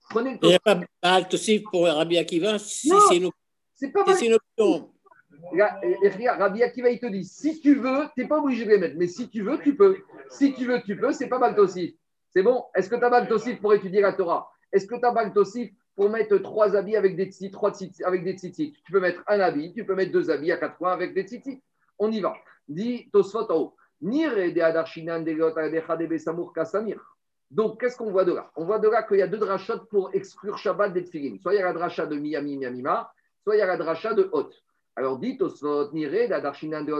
Prenez 0.09 0.33
le 0.33 0.39
Il 0.41 0.49
n'y 0.49 0.55
a 0.55 0.59
pas 0.59 0.79
Baal 1.01 1.27
Tosif 1.27 1.63
pour 1.71 1.85
Rabbi 1.85 2.17
Akiva 2.17 2.57
si 2.59 2.91
c'est 3.09 3.17
une, 3.17 3.29
pas 3.91 4.05
si 4.07 4.19
c'est 4.19 4.25
une 4.27 4.35
option. 4.35 4.91
Rabbi 5.53 6.63
Akiva, 6.63 6.89
il 6.89 6.99
te 6.99 7.05
dit, 7.07 7.23
si 7.23 7.59
tu 7.59 7.75
veux, 7.75 8.05
tu 8.15 8.21
n'es 8.21 8.27
pas 8.27 8.39
obligé 8.39 8.65
de 8.65 8.71
les 8.71 8.77
mettre, 8.77 8.95
mais 8.97 9.07
si 9.07 9.29
tu 9.29 9.41
veux, 9.41 9.59
tu 9.59 9.75
peux. 9.75 9.97
Si 10.29 10.53
tu 10.53 10.65
veux, 10.65 10.81
tu 10.81 10.97
peux, 10.97 11.11
c'est 11.11 11.27
pas 11.27 11.39
Baltosif. 11.39 11.93
C'est 12.33 12.43
bon? 12.43 12.65
Est-ce 12.75 12.89
que 12.89 12.95
tu 12.95 13.03
as 13.03 13.09
Baltosif 13.09 13.59
pour 13.61 13.73
étudier 13.73 14.01
la 14.01 14.13
Torah? 14.13 14.49
Est-ce 14.71 14.87
que 14.87 14.95
tu 14.95 15.05
as 15.05 15.11
Baltosif 15.11 15.71
pour 15.95 16.09
mettre 16.09 16.37
trois 16.37 16.75
habits 16.75 16.95
avec 16.95 17.15
des 17.15 17.25
tzitzit, 17.25 17.51
trois 17.51 17.71
tzitzit, 17.71 18.03
avec 18.03 18.23
des 18.23 18.33
tzitzit? 18.33 18.73
Tu 18.85 18.91
peux 18.91 18.99
mettre 18.99 19.23
un 19.27 19.39
habit, 19.39 19.73
tu 19.73 19.85
peux 19.85 19.95
mettre 19.95 20.11
deux 20.11 20.29
habits 20.29 20.51
à 20.51 20.57
quatre 20.57 20.77
coins 20.77 20.93
avec 20.93 21.13
des 21.13 21.23
tzitzit. 21.23 21.61
On 21.99 22.11
y 22.11 22.19
va. 22.19 22.35
Dit 22.67 23.09
Tosfot 23.11 23.49
en 23.51 23.55
haut. 23.55 23.75
Nire 24.01 24.53
de 24.53 24.61
Adarshinan 24.61 25.21
de 25.21 26.05
Besamur 26.05 26.53
Kasamir. 26.53 27.16
Donc, 27.49 27.79
qu'est-ce 27.79 27.97
qu'on 27.97 28.11
voit 28.11 28.25
de 28.25 28.33
là? 28.33 28.51
On 28.55 28.65
voit 28.65 28.79
de 28.79 28.89
là 28.89 29.03
qu'il 29.03 29.17
y 29.17 29.21
a 29.21 29.27
deux 29.27 29.37
drachot 29.37 29.85
pour 29.89 30.09
exclure 30.13 30.57
Shabbat 30.57 30.91
des 30.91 31.03
tefillin. 31.03 31.37
Soit 31.39 31.53
il 31.53 31.57
y 31.57 31.61
a 31.61 31.65
la 31.65 31.73
dracha 31.73 32.05
de 32.05 32.17
Miami, 32.17 32.57
Miamima, 32.57 33.11
soit 33.41 33.55
il 33.55 33.59
y 33.59 33.61
a 33.61 33.65
la 33.65 33.77
dracha 33.77 34.13
de 34.13 34.29
Hot. 34.33 34.49
Alors, 34.97 35.17
dit 35.17 35.37
Tosfot, 35.37 35.91
Nire, 35.93 36.27
Darshinan 36.41 36.83
de. 36.83 36.93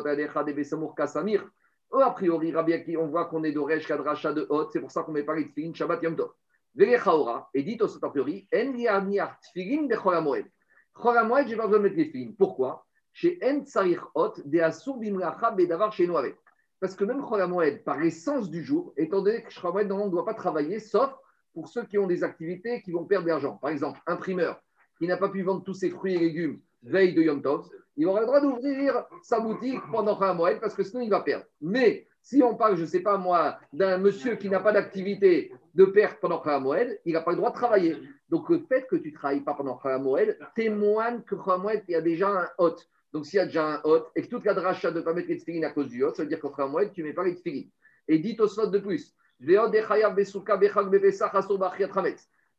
Oh, 1.89 2.00
a 2.00 2.12
priori, 2.12 2.52
Rabbi 2.52 2.98
on 2.98 3.08
voit 3.08 3.26
qu'on 3.26 3.43
est 3.43 3.52
d'Oresh, 3.52 3.89
la 3.89 3.98
dracha 3.98 4.34
de 4.34 4.45
Hot, 4.50 4.70
c'est 4.72 4.80
pour 4.80 4.91
ça 4.91 5.04
qu'on 5.04 5.12
met 5.12 5.24
pas 5.24 5.36
les 5.36 5.74
Shabbat 5.74 6.02
Yom 6.04 6.16
Tov. 6.16 6.32
Verechaora, 6.76 7.50
et 7.54 7.64
dit 7.64 7.78
Tosfot, 7.78 8.06
a 8.06 8.10
priori, 8.10 8.48
En 8.54 8.72
liarniar 8.72 9.38
tefillin 9.41 9.84
de 9.88 9.95
Cholamoed. 9.95 10.45
Cholamoed, 10.93 11.48
j'ai 11.48 11.58
pas 11.58 11.66
besoin 11.66 11.80
de 11.80 11.84
mettre 11.84 11.98
les 11.98 12.08
tefillin. 12.08 12.32
Pourquoi? 12.38 12.86
Chez 13.12 13.38
En 13.43 13.66
Tsarich 13.66 14.00
Hot, 14.16 14.34
de 14.45 14.60
Asur 14.60 14.95
Bimlacha 14.98 15.52
Bedavar 15.52 15.91
chez 15.91 16.08
Noavet. 16.08 16.38
Parce 16.80 16.95
que 16.95 17.03
même 17.03 17.25
Cholamoed, 17.28 17.84
par 17.84 17.99
l'essence 17.99 18.49
du 18.49 18.63
jour, 18.63 18.93
étant 18.97 19.21
donné 19.21 19.43
que 19.43 19.51
Cholamoed, 19.51 19.88
normalement, 19.88 20.05
ne 20.07 20.11
doit 20.11 20.25
pas 20.25 20.34
travailler, 20.34 20.80
sauf 20.80 21.11
pour 21.53 21.67
ceux 21.69 21.86
qui 21.86 21.97
ont 21.97 22.07
des 22.07 22.23
activités 22.23 22.82
qui 22.84 22.91
vont 22.91 23.05
perdre 23.05 23.25
de 23.25 23.32
l'argent. 23.32 23.57
Par 23.57 23.71
exemple, 23.71 23.99
imprimeur 24.05 24.61
qui 24.99 25.07
n'a 25.07 25.17
pas 25.17 25.30
pu 25.30 25.41
vendre 25.41 25.63
tous 25.63 25.73
ses 25.73 25.89
fruits 25.89 26.15
et 26.15 26.19
légumes 26.19 26.59
veille 26.84 27.13
de 27.13 27.21
Yom 27.21 27.41
Tov, 27.41 27.67
il 27.95 28.05
aura 28.05 28.19
le 28.19 28.28
droit 28.28 28.41
d'ouvrir 28.41 29.05
sa 29.23 29.39
boutique 29.39 29.82
pendant 29.91 30.17
Cholamoed 30.17 30.59
parce 30.59 30.75
que 30.75 30.84
sinon 30.84 31.01
il 31.01 31.09
va 31.09 31.21
perdre. 31.21 31.45
Mais 31.61 32.05
si 32.21 32.43
on 32.43 32.55
parle, 32.55 32.75
je 32.75 32.82
ne 32.82 32.88
sais 32.88 32.99
pas 32.99 33.17
moi, 33.17 33.57
d'un 33.73 33.97
monsieur 33.97 34.36
qui 34.36 34.49
n'a 34.49 34.59
pas 34.59 34.71
d'activité 34.71 35.51
de 35.73 35.86
perte 35.86 36.19
pendant 36.19 36.41
Cholamoed, 36.43 36.99
il 37.05 37.13
n'a 37.13 37.21
pas 37.21 37.32
le 37.32 37.38
droit 37.38 37.49
de 37.49 37.55
travailler. 37.55 37.97
Donc 38.30 38.49
le 38.49 38.59
fait 38.59 38.86
que 38.88 38.95
tu 38.95 39.11
ne 39.11 39.15
travailles 39.15 39.41
pas 39.41 39.55
pendant 39.55 39.80
Cholamoed 39.82 40.38
témoigne 40.55 41.21
que 41.21 41.36
Cholamoed, 41.36 41.84
il 41.88 41.93
y 41.93 41.95
a 41.95 42.01
déjà 42.01 42.30
un 42.30 42.47
hôte. 42.59 42.88
Donc 43.18 43.26
s'il 43.26 43.38
y 43.38 43.39
a 43.39 43.47
déjà 43.47 43.65
un 43.65 43.82
hôte 43.84 44.11
et 44.15 44.22
que 44.22 44.28
toute 44.28 44.45
la 44.45 44.53
dracha 44.53 44.91
ne 44.91 45.01
pas 45.01 45.11
mettre 45.11 45.30
les 45.30 45.39
tefillin 45.39 45.68
à 45.68 45.72
cause 45.72 45.88
du 45.88 46.03
hôte, 46.03 46.18
ça 46.18 46.22
veut 46.22 46.30
dire 46.30 46.39
qu'au 46.39 46.53
Cholamoed, 46.55 46.93
tu 46.93 47.01
ne 47.01 47.07
mets 47.07 47.13
pas 47.13 47.24
les 47.24 47.34
tefillin. 47.34 47.63
Et 48.07 48.20
dit 48.20 48.38
au 48.39 48.47
slot 48.47 48.68
de 48.68 48.78
plus, 48.78 49.11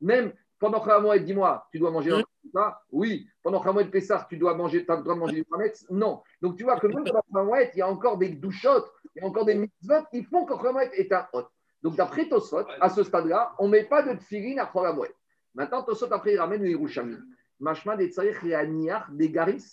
même 0.00 0.32
pendant 0.58 0.82
Cholamoed, 0.82 1.24
dis-moi, 1.24 1.68
tu 1.70 1.78
dois 1.78 1.92
manger 1.92 2.10
ça 2.52 2.82
Oui. 2.90 3.28
Pendant 3.40 3.62
Cholamoed 3.62 3.88
Pessah, 3.92 4.26
tu 4.28 4.36
dois 4.36 4.54
manger, 4.54 4.84
tu 4.84 4.90
as 4.90 4.96
le 4.96 5.02
droit 5.04 5.14
de 5.14 5.20
manger 5.20 5.36
du 5.36 5.46
chametz 5.48 5.86
Non. 5.90 6.24
Donc 6.42 6.56
tu 6.56 6.64
vois 6.64 6.80
que 6.80 6.88
même 6.88 7.04
pendant 7.04 7.22
Cholamoed, 7.32 7.70
il 7.74 7.78
y 7.78 7.82
a 7.82 7.88
encore 7.88 8.18
des 8.18 8.30
douchotes, 8.30 8.92
il 9.14 9.22
y 9.22 9.24
a 9.24 9.28
encore 9.28 9.44
des 9.44 9.54
mitzvot 9.54 10.06
qui 10.10 10.24
font 10.24 10.44
que 10.44 10.54
Cholamoed 10.56 10.90
est 10.92 11.12
un 11.12 11.28
hôte. 11.34 11.52
Donc 11.84 11.94
d'après 11.94 12.28
Tosfot, 12.28 12.66
à 12.80 12.88
ce 12.88 13.04
stade-là, 13.04 13.52
on 13.60 13.68
ne 13.68 13.72
met 13.74 13.84
pas 13.84 14.02
de 14.02 14.18
tefillin 14.18 14.60
à 14.60 14.68
Cholamoed. 14.72 15.12
Maintenant, 15.54 15.84
Tosfot, 15.84 16.12
après, 16.12 16.32
il 16.32 16.40
ramène 16.40 16.64
le 16.64 16.70
Yerushalmi. 16.70 17.14
Mashma 17.60 17.96
des 17.96 18.08
tsarich 18.08 18.38
réaniach, 18.38 19.08
des 19.12 19.30
garis, 19.30 19.64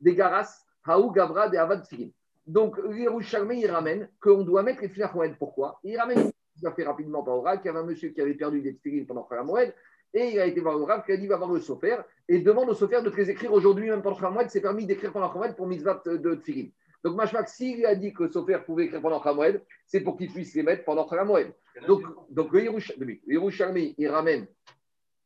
des 0.00 0.14
garas, 0.14 0.64
haou 0.86 1.10
gavra, 1.10 1.48
des 1.48 1.58
avad 1.58 1.82
tefillin. 1.82 2.10
Donc, 2.46 2.78
Yerushalmi, 2.90 3.60
il 3.60 3.70
ramène 3.70 4.08
qu'on 4.20 4.42
doit 4.42 4.62
mettre 4.62 4.82
les 4.82 4.88
Cholamoed. 4.88 5.36
Pourquoi? 5.38 5.78
Il 5.84 5.96
ramène, 5.98 6.30
a 6.64 6.72
fait 6.72 6.84
rapidement 6.84 7.22
par 7.22 7.36
oral, 7.36 7.58
qu'il 7.58 7.66
y 7.66 7.68
avait 7.68 7.78
un 7.78 7.84
monsieur 7.84 8.10
qui 8.10 8.20
avait 8.20 8.34
perdu 8.34 8.60
des 8.60 8.74
tefillin 8.74 9.04
pendant 9.04 9.26
Cholamoed, 9.28 9.72
et 10.12 10.32
il 10.32 10.40
a 10.40 10.46
été 10.46 10.60
voir 10.60 10.76
le 10.76 10.84
Rav 10.84 11.04
qui 11.04 11.12
a 11.12 11.16
dit 11.16 11.26
va 11.26 11.36
voir 11.36 11.52
le 11.52 11.60
Sofer 11.60 11.98
et 12.28 12.40
demande 12.40 12.68
au 12.68 12.74
Sofer 12.74 13.00
de 13.02 13.10
te 13.10 13.16
les 13.16 13.30
écrire 13.30 13.52
aujourd'hui, 13.52 13.88
même 13.88 14.02
pendant 14.02 14.16
Khamoued. 14.16 14.48
C'est 14.48 14.60
permis 14.60 14.86
d'écrire 14.86 15.12
pendant 15.12 15.28
Khamoued 15.28 15.54
pour 15.54 15.66
Mitzvah 15.66 16.02
de 16.04 16.34
Tfilin. 16.34 16.68
Donc, 17.04 17.16
Mashmak, 17.16 17.48
s'il 17.48 17.86
a 17.86 17.94
dit 17.94 18.12
que 18.12 18.28
Sofer 18.28 18.58
pouvait 18.66 18.86
écrire 18.86 19.00
pendant 19.00 19.20
Khamoued, 19.20 19.62
c'est 19.86 20.00
pour 20.00 20.16
qu'il 20.16 20.32
puisse 20.32 20.54
les 20.54 20.62
mettre 20.62 20.84
pendant 20.84 21.06
Khamoued. 21.06 21.52
Donc, 21.86 22.02
donc 22.28 22.52
le 22.52 22.62
Yerushalmi, 23.28 23.94
il 23.96 24.08
ramène, 24.08 24.46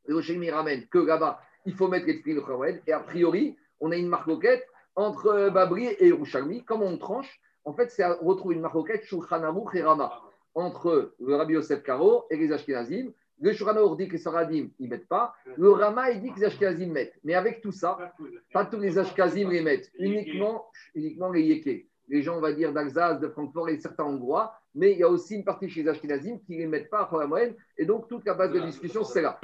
il 0.07 0.51
ramène 0.51 0.87
que 0.87 0.99
là-bas, 0.99 1.41
il 1.65 1.75
faut 1.75 1.89
mettre 1.89 2.07
les 2.07 2.21
Tfilin 2.21 2.37
de 2.37 2.47
Khamoued. 2.47 2.83
Et 2.87 2.93
a 2.93 3.01
priori, 3.01 3.57
on 3.81 3.91
a 3.91 3.97
une 3.97 4.09
marloquette 4.09 4.67
entre 4.97 5.27
euh, 5.29 5.51
Babri 5.51 5.87
et 5.87 6.09
Yerushalmi. 6.09 6.65
Comme 6.65 6.83
on 6.83 6.97
tranche, 6.99 7.41
en 7.65 7.73
fait, 7.73 7.91
c'est 7.91 8.03
à- 8.03 8.19
on 8.23 8.27
retrouve 8.27 8.53
une 8.53 8.61
marloquette 8.61 9.05
Shulchan 9.05 9.43
et 9.75 9.83
Rama 9.83 10.13
entre 10.55 11.15
le 11.21 11.35
Rabbi 11.37 11.55
Yosef 11.55 11.83
Karo 11.83 12.25
et 12.31 12.37
les 12.37 12.53
Ashkenazim. 12.53 13.11
Le 13.41 13.53
Shuranour 13.53 13.97
dit 13.97 14.07
que 14.07 14.13
les 14.13 14.19
Saradim, 14.19 14.69
ils 14.79 14.85
ne 14.87 14.91
mettent 14.91 15.09
pas. 15.09 15.35
Le 15.57 15.71
Rama, 15.71 16.11
il 16.13 16.23
dit 16.23 16.33
que 16.33 16.39
les 16.39 16.45
Ashkenazim 16.47 16.93
mettent. 16.93 17.19
Mais 17.25 17.35
avec 17.35 17.61
tout 17.61 17.73
ça, 17.73 18.15
pas 18.53 18.65
tous 18.65 18.79
les 18.79 18.97
Ashkenazim 18.97 19.51
les 19.51 19.61
mettent. 19.61 19.91
Uniquement, 19.99 20.67
uniquement 20.95 21.31
les 21.33 21.43
Yéké. 21.43 21.89
Les 22.09 22.23
gens, 22.23 22.37
on 22.37 22.41
va 22.41 22.53
dire, 22.53 22.73
d'Alsace, 22.73 23.19
de 23.19 23.29
Francfort 23.29 23.69
et 23.71 23.79
certains 23.81 24.05
Hongrois. 24.05 24.55
Mais 24.77 24.93
il 24.93 24.99
y 24.99 25.03
a 25.03 25.09
aussi 25.09 25.35
une 25.35 25.45
partie 25.45 25.69
chez 25.69 25.83
les 25.83 25.89
Ashkenazim 25.89 26.39
qui 26.47 26.53
ne 26.55 26.59
les 26.61 26.67
mettent 26.69 26.91
pas 26.91 27.01
à 27.01 27.07
Choramoen. 27.07 27.55
Et 27.77 27.85
donc, 27.85 28.07
toute 28.09 28.25
la 28.25 28.35
base 28.35 28.53
de 28.53 28.61
discussion, 28.61 29.03
c'est 29.03 29.23
là. 29.23 29.41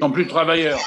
Sont 0.00 0.10
plus 0.10 0.26
travailleurs. 0.26 0.80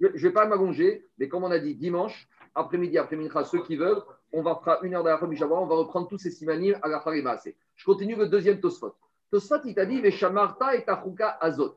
je 0.00 0.06
ne 0.06 0.12
vais 0.18 0.30
pas 0.32 0.46
m'allonger, 0.46 1.04
mais 1.18 1.28
comme 1.28 1.44
on 1.44 1.50
a 1.50 1.58
dit, 1.58 1.74
dimanche, 1.74 2.26
après-midi, 2.58 2.98
après-midi, 2.98 3.30
ceux 3.44 3.62
qui 3.62 3.76
veulent, 3.76 4.02
on 4.32 4.42
va 4.42 4.60
faire 4.64 4.82
une 4.82 4.94
heure 4.94 5.04
de 5.04 5.08
la 5.08 5.22
on 5.22 5.66
va 5.66 5.74
reprendre 5.76 6.08
tous 6.08 6.18
ces 6.18 6.30
simanim 6.30 6.78
à 6.82 6.88
la 6.88 7.00
Farimase. 7.00 7.48
Je 7.74 7.84
continue 7.84 8.16
le 8.16 8.26
deuxième 8.26 8.60
Tosfot. 8.60 8.94
Tosfot, 9.30 9.62
il 9.64 9.74
t'a 9.74 9.86
dit, 9.86 10.00
Veshamarta 10.00 10.74
et 10.74 10.84
Tachuka 10.84 11.38
Azot. 11.40 11.74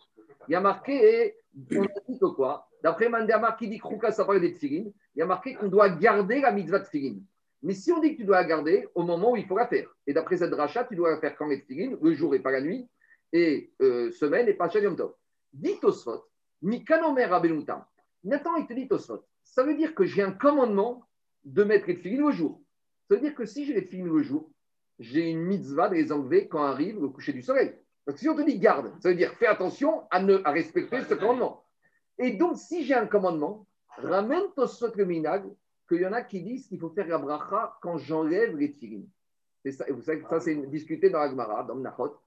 Il 0.47 0.53
y 0.53 0.55
a 0.55 0.61
marqué, 0.61 1.35
on 1.71 1.83
a 1.83 1.87
dit 2.07 2.19
que 2.19 2.25
quoi? 2.25 2.67
D'après 2.83 3.09
Mandamar 3.09 3.57
qui 3.57 3.69
dit 3.69 3.77
Kruka, 3.77 4.11
ça 4.11 4.25
parle 4.25 4.41
des 4.41 4.53
tfilin, 4.53 4.89
il 5.15 5.19
y 5.19 5.21
a 5.21 5.25
marqué 5.25 5.53
qu'on 5.53 5.67
doit 5.67 5.89
garder 5.89 6.41
la 6.41 6.51
mitzvah 6.51 6.79
de 6.79 6.85
tfilin. 6.85 7.19
Mais 7.61 7.75
si 7.75 7.91
on 7.91 7.99
dit 7.99 8.13
que 8.13 8.21
tu 8.21 8.25
dois 8.25 8.41
la 8.41 8.47
garder 8.47 8.87
au 8.95 9.03
moment 9.03 9.33
où 9.33 9.35
il 9.35 9.45
faut 9.45 9.57
la 9.57 9.67
faire, 9.67 9.87
et 10.07 10.13
d'après 10.13 10.37
cette 10.37 10.53
rachat, 10.53 10.85
tu 10.85 10.95
dois 10.95 11.11
la 11.11 11.17
faire 11.17 11.35
quand 11.37 11.47
les 11.47 11.61
tfilin, 11.61 11.95
le 12.01 12.13
jour 12.13 12.33
et 12.33 12.39
pas 12.39 12.51
la 12.51 12.61
nuit, 12.61 12.87
et 13.31 13.71
euh, 13.81 14.09
semaine 14.11 14.47
et 14.47 14.55
pas 14.55 14.67
chaque 14.67 14.83
Yom 14.83 14.95
Tov. 14.95 15.13
Dit 15.53 15.79
Tosfot, 15.79 16.25
Mikanomer 16.63 17.31
Abenutam. 17.31 17.83
Maintenant, 18.23 18.55
il 18.55 18.65
te 18.65 18.73
dit 18.73 18.87
Tosfot, 18.87 19.23
ça 19.51 19.63
veut 19.63 19.75
dire 19.75 19.93
que 19.93 20.05
j'ai 20.05 20.23
un 20.23 20.31
commandement 20.31 21.05
de 21.43 21.63
mettre 21.63 21.87
les 21.87 21.97
tfilin 21.97 22.25
le 22.25 22.31
jour. 22.31 22.61
Ça 23.07 23.15
veut 23.15 23.21
dire 23.21 23.35
que 23.35 23.45
si 23.45 23.65
j'ai 23.65 23.73
les 23.73 23.85
tfilin 23.85 24.05
le 24.05 24.23
jour, 24.23 24.49
j'ai 24.97 25.29
une 25.29 25.41
mitzvah 25.41 25.89
de 25.89 25.95
les 25.95 26.11
enlever 26.11 26.47
quand 26.47 26.63
arrive 26.63 27.01
le 27.01 27.09
coucher 27.09 27.33
du 27.33 27.41
soleil. 27.41 27.73
Que 28.05 28.15
si 28.17 28.29
on 28.29 28.35
te 28.35 28.41
dit 28.41 28.57
garde, 28.59 28.93
ça 29.01 29.09
veut 29.09 29.15
dire 29.15 29.33
fais 29.33 29.47
attention 29.47 30.07
à, 30.09 30.19
respecter 30.51 31.01
ce 31.03 31.15
commandement. 31.15 31.65
Et 32.17 32.31
donc, 32.31 32.57
si 32.57 32.85
j'ai 32.85 32.93
un 32.93 33.07
commandement, 33.07 33.67
ramène 33.97 34.43
Tosfot 34.55 34.95
le 34.95 35.05
minag, 35.05 35.43
qu'il 35.87 36.01
y 36.01 36.07
en 36.07 36.13
a 36.13 36.21
qui 36.21 36.41
disent 36.41 36.67
qu'il 36.67 36.79
faut 36.79 36.89
faire 36.89 37.07
la 37.07 37.17
bracha 37.17 37.77
quand 37.81 37.97
j'enlève 37.97 38.55
les 38.55 38.71
tfilin. 38.71 39.03
Et 39.65 39.91
vous 39.91 40.01
savez 40.01 40.21
que 40.21 40.29
ça, 40.29 40.39
c'est 40.39 40.55
discuté 40.69 41.09
dans 41.09 41.19
la 41.19 41.29
Gemara, 41.29 41.63
dans 41.63 41.75
Menachot. 41.75 42.17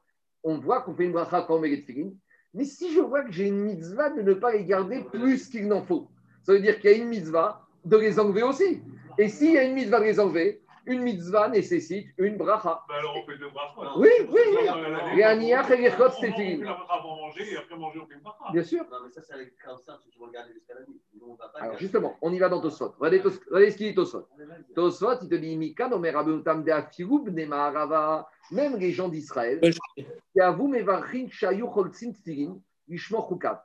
On 0.43 0.59
voit 0.59 0.83
qu'on 0.83 0.95
fait 0.95 1.05
une 1.05 1.13
bracha 1.13 1.43
quand 1.43 1.57
on 1.57 1.61
met 1.61 1.71
les 1.71 1.83
tfilin. 1.83 2.11
Mais 2.53 2.65
si 2.65 2.93
je 2.93 3.01
vois 3.01 3.25
que 3.25 3.33
j'ai 3.33 3.49
une 3.49 3.65
mitzvah 3.65 4.11
de 4.11 4.21
ne 4.21 4.35
pas 4.35 4.53
les 4.53 4.65
garder 4.65 5.03
plus 5.05 5.49
qu'il 5.49 5.67
n'en 5.67 5.83
faut, 5.83 6.11
ça 6.45 6.53
veut 6.53 6.61
dire 6.61 6.79
qu'il 6.79 6.91
y 6.91 6.95
a 6.95 6.97
une 6.97 7.09
mitzvah 7.09 7.67
de 7.85 7.97
les 7.97 8.21
enlever 8.21 8.43
aussi. 8.45 8.81
Et 9.19 9.29
s'il 9.29 9.53
y 9.53 9.59
a 9.59 9.65
une 9.65 9.75
mitzvah 9.75 9.99
de 10.01 10.05
les 10.05 10.21
enlever, 10.21 10.61
une 10.87 11.01
mitzvah 11.01 11.49
nécessite 11.49 12.09
une 12.19 12.37
bracha. 12.37 12.83
Bah 12.89 12.97
alors 12.99 13.17
on 13.17 13.25
fait 13.27 13.39
deux 13.39 13.49
brachas. 13.49 13.93
Oui, 13.97 14.09
oui, 14.29 14.41
oui. 14.51 15.17
Les 15.17 15.23
aniach 15.23 15.71
et 15.71 15.77
les 15.79 15.91
chot, 15.91 16.11
c'est 16.21 16.33
fini. 16.33 16.59
la 16.59 16.75
bracha 16.75 16.93
avant 16.93 17.17
manger 17.17 17.53
et 17.53 17.57
après 17.57 17.77
manger 17.77 18.01
on 18.03 18.07
fait 18.07 18.15
une 18.15 18.21
bracha. 18.21 18.53
Bien 18.53 18.63
sûr. 18.63 18.85
Non, 18.91 18.99
mais 19.03 19.11
ça, 19.11 19.23
c'est 19.23 19.33
avec 19.33 19.55
comme 19.65 19.79
ça, 19.79 19.99
tu 20.13 20.19
vas 20.19 20.27
regarder 20.27 20.53
jusqu'à 20.53 20.75
la 20.75 20.81
nuit. 20.81 21.01
Nous, 21.19 21.27
on 21.27 21.35
va 21.37 21.49
pas 21.49 21.61
Alors 21.61 21.79
justement, 21.79 22.17
on 22.21 22.31
y 22.33 22.39
va 22.39 22.51
dans 22.51 22.61
Tosfot. 22.61 22.95
Regardez, 22.99 23.21
Tos- 23.21 23.41
regardez 23.47 23.71
ce 23.71 23.77
qu'il 23.79 23.89
dit 23.89 23.95
Tosfot. 23.95 24.29
Tosfot, 24.75 25.23
il 25.23 25.29
te 25.31 25.35
dit 25.37 25.57
Mika, 25.57 25.89
no 25.89 25.99
merabutam 25.99 26.63
de 26.63 26.71
afirub 26.71 27.31
ne 27.31 27.47
maharava. 27.47 28.29
Même 28.51 28.77
les 28.77 28.93
gens 28.93 29.09
d'Israël, 29.09 29.61
qui 29.97 30.41
avouent 30.41 30.69
mevarchin 30.69 31.29
shayu 31.31 31.65
cholzin 31.65 32.13
tfilin, 32.13 32.59
lishmo 32.89 33.27
chukav. 33.27 33.63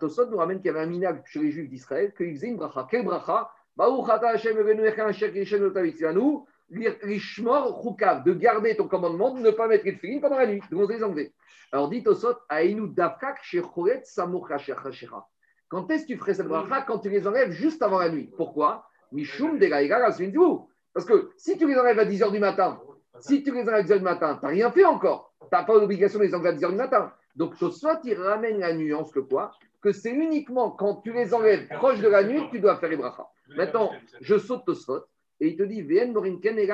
Tosfot 0.00 0.26
nous 0.26 0.36
ramène 0.36 0.58
qu'il 0.58 0.66
y 0.66 0.70
avait 0.70 0.80
un 0.80 0.86
minag 0.86 1.22
chez 1.26 1.40
les 1.40 1.50
Juifs 1.50 1.70
d'Israël, 1.70 2.12
qu'ils 2.14 2.34
faisaient 2.34 2.48
une 2.48 2.56
bracha. 2.56 2.86
Quelle 2.90 3.04
bracha? 3.04 3.50
De 8.24 8.32
garder 8.34 8.76
ton 8.76 8.88
commandement, 8.88 9.34
de 9.34 9.40
ne 9.40 9.50
pas 9.50 9.66
mettre 9.68 9.84
les 9.84 9.96
tfilin 9.96 10.20
pendant 10.20 10.38
la 10.38 10.46
nuit, 10.46 10.62
de 10.70 10.92
les 10.92 11.02
enlever. 11.02 11.32
Alors 11.72 11.88
dit 11.88 12.04
kashecha. 14.44 15.26
Quand 15.68 15.90
est-ce 15.90 16.02
que 16.02 16.08
tu 16.08 16.18
ferais 16.18 16.34
cette 16.34 16.46
bracha 16.46 16.82
Quand 16.82 16.98
tu 16.98 17.10
les 17.10 17.26
enlèves 17.26 17.50
juste 17.50 17.82
avant 17.82 17.98
la 17.98 18.10
nuit? 18.10 18.32
Pourquoi? 18.36 18.86
De 19.12 20.66
Parce 20.92 21.06
que 21.06 21.30
si 21.36 21.58
tu 21.58 21.66
les 21.66 21.76
enlèves 21.76 21.98
à 21.98 22.04
10h 22.04 22.30
du 22.30 22.38
matin, 22.38 22.80
si 23.20 23.42
tu 23.42 23.52
les 23.52 23.62
enlèves 23.62 23.74
à 23.74 23.82
10h 23.82 23.98
du 23.98 24.04
matin, 24.04 24.36
tu 24.38 24.44
n'as 24.44 24.52
rien 24.52 24.70
fait 24.70 24.84
encore. 24.84 25.34
Tu 25.40 25.48
n'as 25.50 25.64
pas 25.64 25.74
l'obligation 25.74 26.18
de 26.18 26.24
les 26.24 26.34
enlever 26.34 26.50
à 26.50 26.52
10h 26.52 26.70
du 26.70 26.76
matin. 26.76 27.12
Donc 27.36 27.58
Tosfot, 27.58 28.00
il 28.04 28.14
ramène 28.14 28.58
la 28.60 28.74
nuance 28.74 29.10
que 29.12 29.20
quoi 29.20 29.52
Que 29.82 29.92
c'est 29.92 30.12
uniquement 30.12 30.70
quand 30.70 30.96
tu 30.96 31.12
les 31.12 31.34
enlèves 31.34 31.66
proche 31.68 32.00
de 32.00 32.08
la 32.08 32.24
nuit 32.24 32.46
que 32.46 32.52
tu 32.52 32.60
dois 32.60 32.76
faire 32.76 32.90
les 32.90 32.96
brachas. 32.96 33.28
Maintenant, 33.56 33.90
je 34.20 34.38
saute 34.38 34.64
Tosfot 34.64 35.04
et 35.40 35.48
il 35.48 35.56
te 35.56 35.62
dit 35.64 35.82
Vn 35.82 36.12
Morinken. 36.12 36.58
Et 36.58 36.68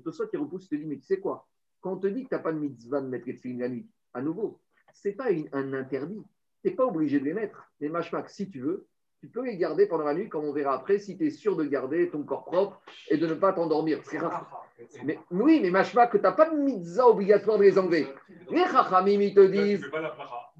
Tosfot, 0.00 0.24
il 0.32 0.38
repousse, 0.38 0.64
il 0.64 0.68
te 0.68 0.74
dit 0.76 0.86
Mais 0.86 0.96
tu 0.96 1.04
sais 1.04 1.18
quoi 1.18 1.46
Quand 1.80 1.94
on 1.94 1.98
te 1.98 2.06
dit 2.06 2.24
que 2.24 2.28
tu 2.28 2.34
n'as 2.34 2.40
pas 2.40 2.52
de 2.52 2.58
mitzvah 2.58 3.00
de 3.00 3.08
mettre 3.08 3.26
les 3.26 3.34
tefilin 3.34 3.58
la 3.58 3.68
nuit, 3.68 3.86
à 4.12 4.22
nouveau, 4.22 4.60
ce 4.92 5.08
n'est 5.08 5.14
pas 5.14 5.28
un 5.52 5.72
interdit. 5.72 6.22
Tu 6.62 6.68
n'es 6.68 6.74
pas 6.76 6.86
obligé 6.86 7.18
de 7.18 7.24
les 7.24 7.34
mettre. 7.34 7.68
Mais 7.80 7.88
machmak, 7.88 8.30
si 8.30 8.48
tu 8.48 8.60
veux, 8.60 8.86
tu 9.24 9.30
peux 9.30 9.42
les 9.44 9.56
garder 9.56 9.86
pendant 9.86 10.04
la 10.04 10.12
nuit, 10.12 10.28
comme 10.28 10.44
on 10.44 10.52
verra 10.52 10.74
après, 10.74 10.98
si 10.98 11.16
tu 11.16 11.26
es 11.26 11.30
sûr 11.30 11.56
de 11.56 11.64
garder 11.64 12.10
ton 12.10 12.22
corps 12.24 12.44
propre 12.44 12.82
et 13.08 13.16
de 13.16 13.26
ne 13.26 13.32
pas 13.32 13.54
t'endormir. 13.54 14.00
C'est 14.02 14.18
rare. 14.18 14.66
Mais, 15.02 15.18
oui, 15.30 15.60
mais 15.62 15.70
machmak, 15.70 16.10
que 16.12 16.18
tu 16.18 16.22
n'as 16.24 16.32
pas 16.32 16.50
de 16.50 16.56
mitzvah 16.56 17.08
obligatoire 17.08 17.56
de 17.56 17.62
les 17.62 17.78
enlever. 17.78 18.06
Les 18.50 18.64
chachamim, 18.64 19.20
ils 19.22 19.34
te 19.34 19.46
disent. 19.46 19.90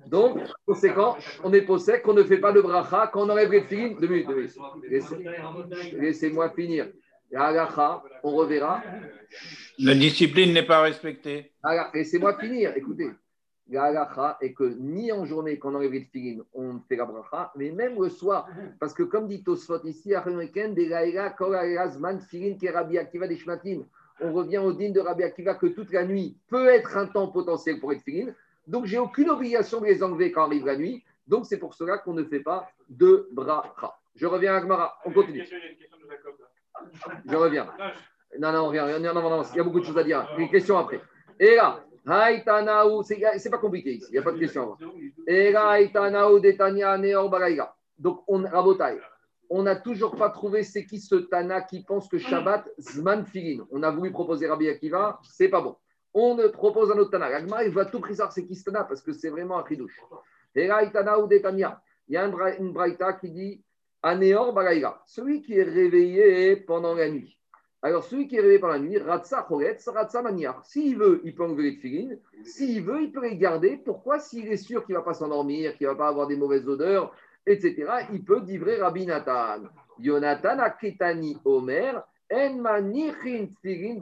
Donc, 0.07 0.39
conséquent, 0.67 1.19
on 1.43 1.53
est 1.53 1.61
possède 1.63 2.01
qu'on 2.01 2.15
ne 2.15 2.23
fait 2.25 2.39
pas 2.39 2.53
de 2.53 2.63
bracha 2.63 3.11
quand 3.13 3.27
on 3.27 3.31
enlève 3.31 3.51
les 3.53 3.65
filines. 3.65 3.99
Deux 4.01 4.09
minutes, 4.09 4.29
deux 4.29 4.35
minutes. 4.37 4.57
Laissez- 4.89 5.25
Laissez-moi 5.99 6.49
finir. 6.51 6.89
On 8.23 8.31
reverra. 8.35 8.83
La 9.79 9.95
discipline 9.95 10.55
n'est 10.55 10.67
pas 10.67 10.81
respectée. 10.81 11.53
Alors, 11.63 11.89
laissez-moi 11.93 12.39
finir. 12.39 12.73
Écoutez, 12.77 13.11
la 13.69 13.85
halacha 13.85 14.37
est 14.41 14.53
que 14.53 14.65
ni 14.65 15.11
en 15.13 15.25
journée, 15.25 15.59
quand 15.59 15.73
on 15.73 15.77
enlève 15.77 15.93
les 15.93 16.03
filines, 16.05 16.43
on 16.53 16.79
fait 16.89 16.97
la 16.97 17.07
bracha, 17.07 17.53
mais 17.57 17.71
même 17.71 18.01
le 18.01 18.09
soir. 18.09 18.49
Parce 18.79 18.93
que, 18.93 19.03
comme 19.03 19.27
dit 19.27 19.43
Tosfot 19.43 19.83
ici, 19.85 20.13
on 24.21 24.33
revient 24.33 24.59
au 24.59 24.73
din 24.73 24.91
de 24.91 25.01
Rabbi 25.01 25.25
Akiva 25.25 25.55
que 25.55 25.67
toute 25.67 25.93
la 25.93 26.05
nuit 26.05 26.37
peut 26.49 26.69
être 26.69 26.97
un 26.97 27.07
temps 27.07 27.29
potentiel 27.29 27.81
pour 27.81 27.93
être 27.93 28.03
filin. 28.03 28.33
Donc, 28.67 28.87
j'ai 28.87 28.99
aucune 28.99 29.31
obligation 29.31 29.81
de 29.81 29.87
les 29.87 30.03
enlever 30.03 30.31
quand 30.31 30.45
arrive 30.45 30.67
la 30.67 30.77
nuit. 30.77 31.03
Donc, 31.27 31.47
c'est 31.47 31.59
pour 31.59 31.75
cela 31.75 31.99
qu'on 31.99 32.13
ne 32.13 32.25
fait 32.25 32.41
pas 32.41 32.69
de 32.89 33.29
bracha. 33.33 33.97
Je 34.15 34.27
reviens 34.27 34.55
à 34.55 34.61
Gmara. 34.61 34.99
On 35.05 35.13
continue. 35.13 35.41
Une 35.41 35.47
question. 35.47 35.99
Je 37.27 37.37
reviens. 37.37 37.67
Non, 38.39 38.53
Non, 38.53 38.65
on 38.65 38.69
revient. 38.69 38.87
Non, 39.01 39.15
non, 39.15 39.23
non, 39.23 39.31
non, 39.31 39.43
il 39.43 39.57
y 39.57 39.61
a 39.61 39.65
beaucoup 39.65 39.81
de 39.81 39.85
choses 39.85 39.99
à 39.99 40.05
dire. 40.05 40.29
Des 40.37 40.49
questions 40.49 40.79
après. 40.79 41.01
Et 41.41 41.57
là, 41.57 41.85
c'est 42.07 43.51
pas 43.51 43.59
compliqué 43.59 43.95
ici, 43.95 44.07
il 44.11 44.13
n'y 44.13 44.19
a 44.19 44.23
pas 44.23 44.33
de 44.33 44.39
question. 44.39 44.77
Donc, 47.99 48.23
on, 48.27 48.43
Rabotai, 48.43 48.99
on 49.49 49.63
n'a 49.63 49.77
toujours 49.77 50.17
pas 50.17 50.31
trouvé 50.31 50.63
c'est 50.65 50.85
qui 50.85 50.99
ce 51.01 51.15
Tana 51.15 51.63
qui 51.63 51.83
pense 51.83 52.09
que 52.09 52.19
Shabbat, 52.19 52.69
Zman 52.79 53.25
Filin. 53.25 53.67
On 53.71 53.83
a 53.83 53.91
voulu 53.91 54.11
proposer 54.11 54.49
Rabbi 54.49 54.69
Akiva, 54.69 55.21
c'est 55.23 55.49
pas 55.49 55.61
bon. 55.61 55.77
On 56.13 56.35
ne 56.35 56.47
propose 56.49 56.91
un 56.91 56.99
autre 56.99 57.11
Tana. 57.11 57.29
L'Agma, 57.29 57.65
il 57.65 57.71
va 57.71 57.85
tout 57.85 58.01
préciser 58.01 58.25
c'est 58.31 58.45
qui 58.45 58.55
ce 58.55 58.65
Tana 58.65 58.85
parce 58.85 59.01
que 59.01 59.13
c'est 59.13 59.31
vraiment 59.31 59.59
un 59.59 59.67
chidouche. 59.67 59.99
Il 60.57 60.65
y 62.09 62.17
a 62.17 62.25
une 62.59 62.73
braïta 62.73 63.13
qui 63.15 63.31
dit 63.31 63.65
celui 65.07 65.41
qui 65.43 65.59
est 65.59 65.63
réveillé 65.63 66.57
pendant 66.57 66.95
la 66.95 67.09
nuit. 67.09 67.39
Alors, 67.85 68.03
celui 68.03 68.27
qui 68.27 68.37
est 68.37 68.41
réveillé 68.41 68.59
pendant 68.59 68.73
la 68.73 68.79
nuit, 68.79 68.97
Ratsa 68.97 69.43
Choretz, 69.47 69.87
Ratsa 69.89 70.23
Maniar. 70.23 70.65
S'il 70.65 70.97
veut, 70.97 71.21
il 71.23 71.35
peut 71.35 71.45
enlever 71.45 71.65
les 71.65 71.77
tefilines. 71.77 72.19
S'il 72.43 72.83
veut, 72.83 73.03
il 73.03 73.13
peut 73.13 73.21
les 73.21 73.37
garder. 73.37 73.77
Pourquoi? 73.77 74.19
S'il 74.21 74.49
est 74.49 74.57
sûr 74.57 74.87
qu'il 74.87 74.95
ne 74.95 75.01
va 75.01 75.05
pas 75.05 75.13
s'endormir, 75.13 75.77
qu'il 75.77 75.87
ne 75.87 75.93
va 75.93 75.99
pas 75.99 76.09
avoir 76.09 76.27
des 76.27 76.37
mauvaises 76.37 76.67
odeurs, 76.67 77.15
etc., 77.47 78.07
il 78.11 78.25
peut 78.25 78.41
livrer 78.41 78.77
Rabbi 78.77 79.05
Nathan. 79.05 79.65
Yonatan 79.99 80.61
Akitani 80.61 81.37
Omer, 81.45 82.03
Tfilin. 82.31 83.99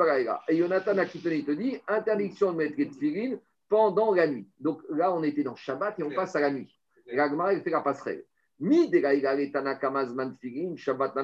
Et 0.49 0.57
Yonatan 0.57 0.99
Akitani 0.99 1.45
te 1.45 1.51
dit 1.51 1.77
interdiction 1.89 2.53
de 2.53 2.59
mettre 2.59 2.75
les 2.79 2.89
tefilines 2.89 3.41
pendant 3.69 4.15
la 4.15 4.29
nuit. 4.29 4.47
Donc 4.61 4.81
là, 4.91 5.13
on 5.13 5.25
était 5.25 5.43
dans 5.43 5.57
Shabbat 5.57 5.99
et 5.99 6.05
on 6.05 6.11
passe 6.11 6.37
à 6.37 6.41
la 6.41 6.53
nuit. 6.53 6.73
Et 7.09 7.17
la 7.17 7.29
Gemara, 7.29 7.53
elle 7.53 7.63
fait 7.63 7.71
la 7.71 7.81
passerelle. 7.81 8.23
Mi 8.61 8.89
de 8.89 9.01
Tfilin, 10.37 10.77
Shabbat 10.77 11.17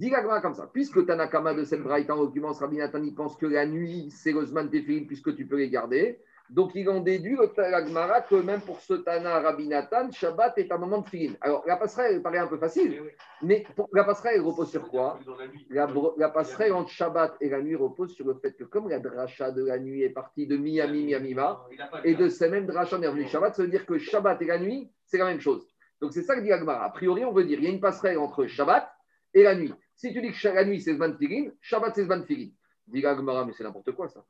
Gemara 0.00 0.40
comme 0.40 0.54
ça. 0.54 0.68
Puisque 0.72 1.04
Tanakama 1.06 1.54
de 1.54 1.64
cette 1.64 1.82
braïta, 1.82 2.14
en 2.14 2.22
l'occurrence, 2.22 2.60
Rabbi 2.60 2.78
Nathan, 2.78 3.02
il 3.02 3.14
pense 3.14 3.36
que 3.36 3.46
la 3.46 3.66
nuit, 3.66 4.10
c'est 4.10 4.32
le 4.32 4.44
Zman 4.44 4.68
Tfilin 4.70 5.04
puisque 5.06 5.34
tu 5.36 5.46
peux 5.46 5.56
les 5.56 5.68
garder. 5.68 6.18
Donc, 6.50 6.72
il 6.74 6.86
en 6.90 7.00
déduit 7.00 7.36
le 7.36 7.50
la 7.56 7.86
Gemara 7.86 8.20
que 8.20 8.34
même 8.34 8.60
pour 8.60 8.80
ce 8.80 8.94
Tana 8.94 9.40
Rabbi 9.40 9.68
Nathan, 9.68 10.10
Shabbat 10.10 10.58
est 10.58 10.70
un 10.70 10.76
moment 10.76 10.98
de 10.98 11.04
Tfilin. 11.04 11.34
Alors, 11.40 11.62
la 11.66 11.76
passerelle, 11.76 12.16
elle 12.16 12.22
paraît 12.22 12.38
un 12.38 12.46
peu 12.46 12.58
facile, 12.58 13.00
mais 13.42 13.64
pour- 13.74 13.88
la 13.92 14.04
passerelle, 14.04 14.34
elle 14.36 14.42
repose 14.42 14.70
sur 14.70 14.86
quoi? 14.88 15.18
La, 15.70 16.28
passerelle 16.28 16.72
entre 16.74 16.90
Shabbat 16.90 17.36
et 17.40 17.48
la 17.48 17.62
nuit 17.62 17.76
repose 17.76 18.12
sur 18.14 18.26
le 18.26 18.34
fait 18.34 18.52
que 18.52 18.64
comme 18.64 18.88
la 18.88 18.98
dracha 18.98 19.50
de 19.50 19.64
la 19.64 19.78
nuit 19.78 20.02
est 20.02 20.10
partie 20.10 20.46
de 20.46 20.56
Miami, 20.56 21.04
Miamima, 21.06 21.64
et 22.04 22.14
de 22.14 22.28
ces 22.28 22.50
mêmes 22.50 22.66
drachas 22.66 22.96
on 22.98 23.02
est 23.02 23.08
revenu 23.08 23.26
Shabbat, 23.28 23.54
ça 23.54 23.62
veut 23.62 23.68
dire 23.68 23.86
que 23.86 23.96
Shabbat 23.98 24.42
et 24.42 24.46
la 24.46 24.58
nuit, 24.58 24.90
c'est 25.06 25.18
la 25.18 25.26
même 25.26 25.40
chose. 25.40 25.66
Donc 26.02 26.12
c'est 26.12 26.22
ça 26.22 26.34
que 26.34 26.40
dit 26.40 26.52
Agmara. 26.52 26.84
A 26.84 26.90
priori, 26.90 27.24
on 27.24 27.32
veut 27.32 27.44
dire 27.44 27.58
il 27.60 27.64
y 27.64 27.68
a 27.68 27.70
une 27.70 27.80
passerelle 27.80 28.18
entre 28.18 28.46
Shabbat 28.46 28.90
et 29.34 29.42
la 29.42 29.54
nuit. 29.54 29.72
Si 29.94 30.12
tu 30.12 30.20
dis 30.20 30.32
que 30.32 30.48
la 30.48 30.64
nuit 30.64 30.80
c'est 30.80 30.94
Zman 30.94 31.16
Filin, 31.16 31.50
Shabbat 31.60 31.94
c'est 31.94 32.04
Zman 32.04 32.24
Filin. 32.24 32.50
Dit 32.86 33.06
Agmara, 33.06 33.44
mais 33.44 33.52
c'est 33.52 33.64
n'importe 33.64 33.92
quoi 33.92 34.08
ça. 34.08 34.24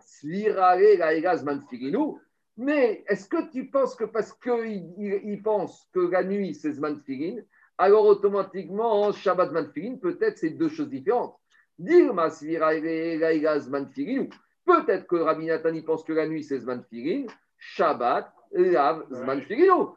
Svirare 0.00 0.96
Gaïga 0.98 1.36
Zman 1.36 1.62
Filinu. 1.68 2.18
Mais 2.56 3.04
est-ce 3.08 3.28
que 3.28 3.50
tu 3.50 3.70
penses 3.70 3.94
que 3.94 4.04
parce 4.04 4.32
qu'il 4.34 4.94
il, 4.98 5.42
pense 5.42 5.88
que 5.92 6.00
la 6.00 6.22
nuit 6.22 6.54
c'est 6.54 6.72
Zman 6.72 7.00
Filin, 7.00 7.42
alors 7.78 8.04
automatiquement 8.04 9.12
Shabbat 9.12 9.50
Zman 9.50 9.70
Filin, 9.72 9.96
peut-être 9.96 10.38
c'est 10.38 10.50
deux 10.50 10.68
choses 10.68 10.90
différentes. 10.90 11.36
Svirare 11.78 12.80
Gaïga 12.80 13.58
Zman 13.60 13.88
Filinu. 13.90 14.28
Peut-être 14.64 15.06
que 15.06 15.16
Rabbi 15.16 15.46
Nathan 15.46 15.80
pense 15.82 16.04
que 16.04 16.12
la 16.12 16.28
nuit 16.28 16.44
c'est 16.44 16.58
Zman 16.58 16.84
Filin, 16.88 17.26
Shabbat. 17.58 18.32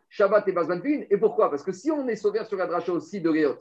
Shabbat 0.10 0.48
et 0.48 0.54
pas 0.54 0.64
Zman 0.64 0.82
Filin. 0.82 1.04
Et 1.10 1.18
pourquoi? 1.18 1.50
Parce 1.50 1.64
que 1.64 1.72
si 1.72 1.92
on 1.92 2.08
est 2.08 2.16
sauvé 2.16 2.44
sur 2.46 2.58
la 2.58 2.68
dracha 2.68 2.92
aussi 2.92 3.22
de 3.22 3.30
Réot, 3.30 3.58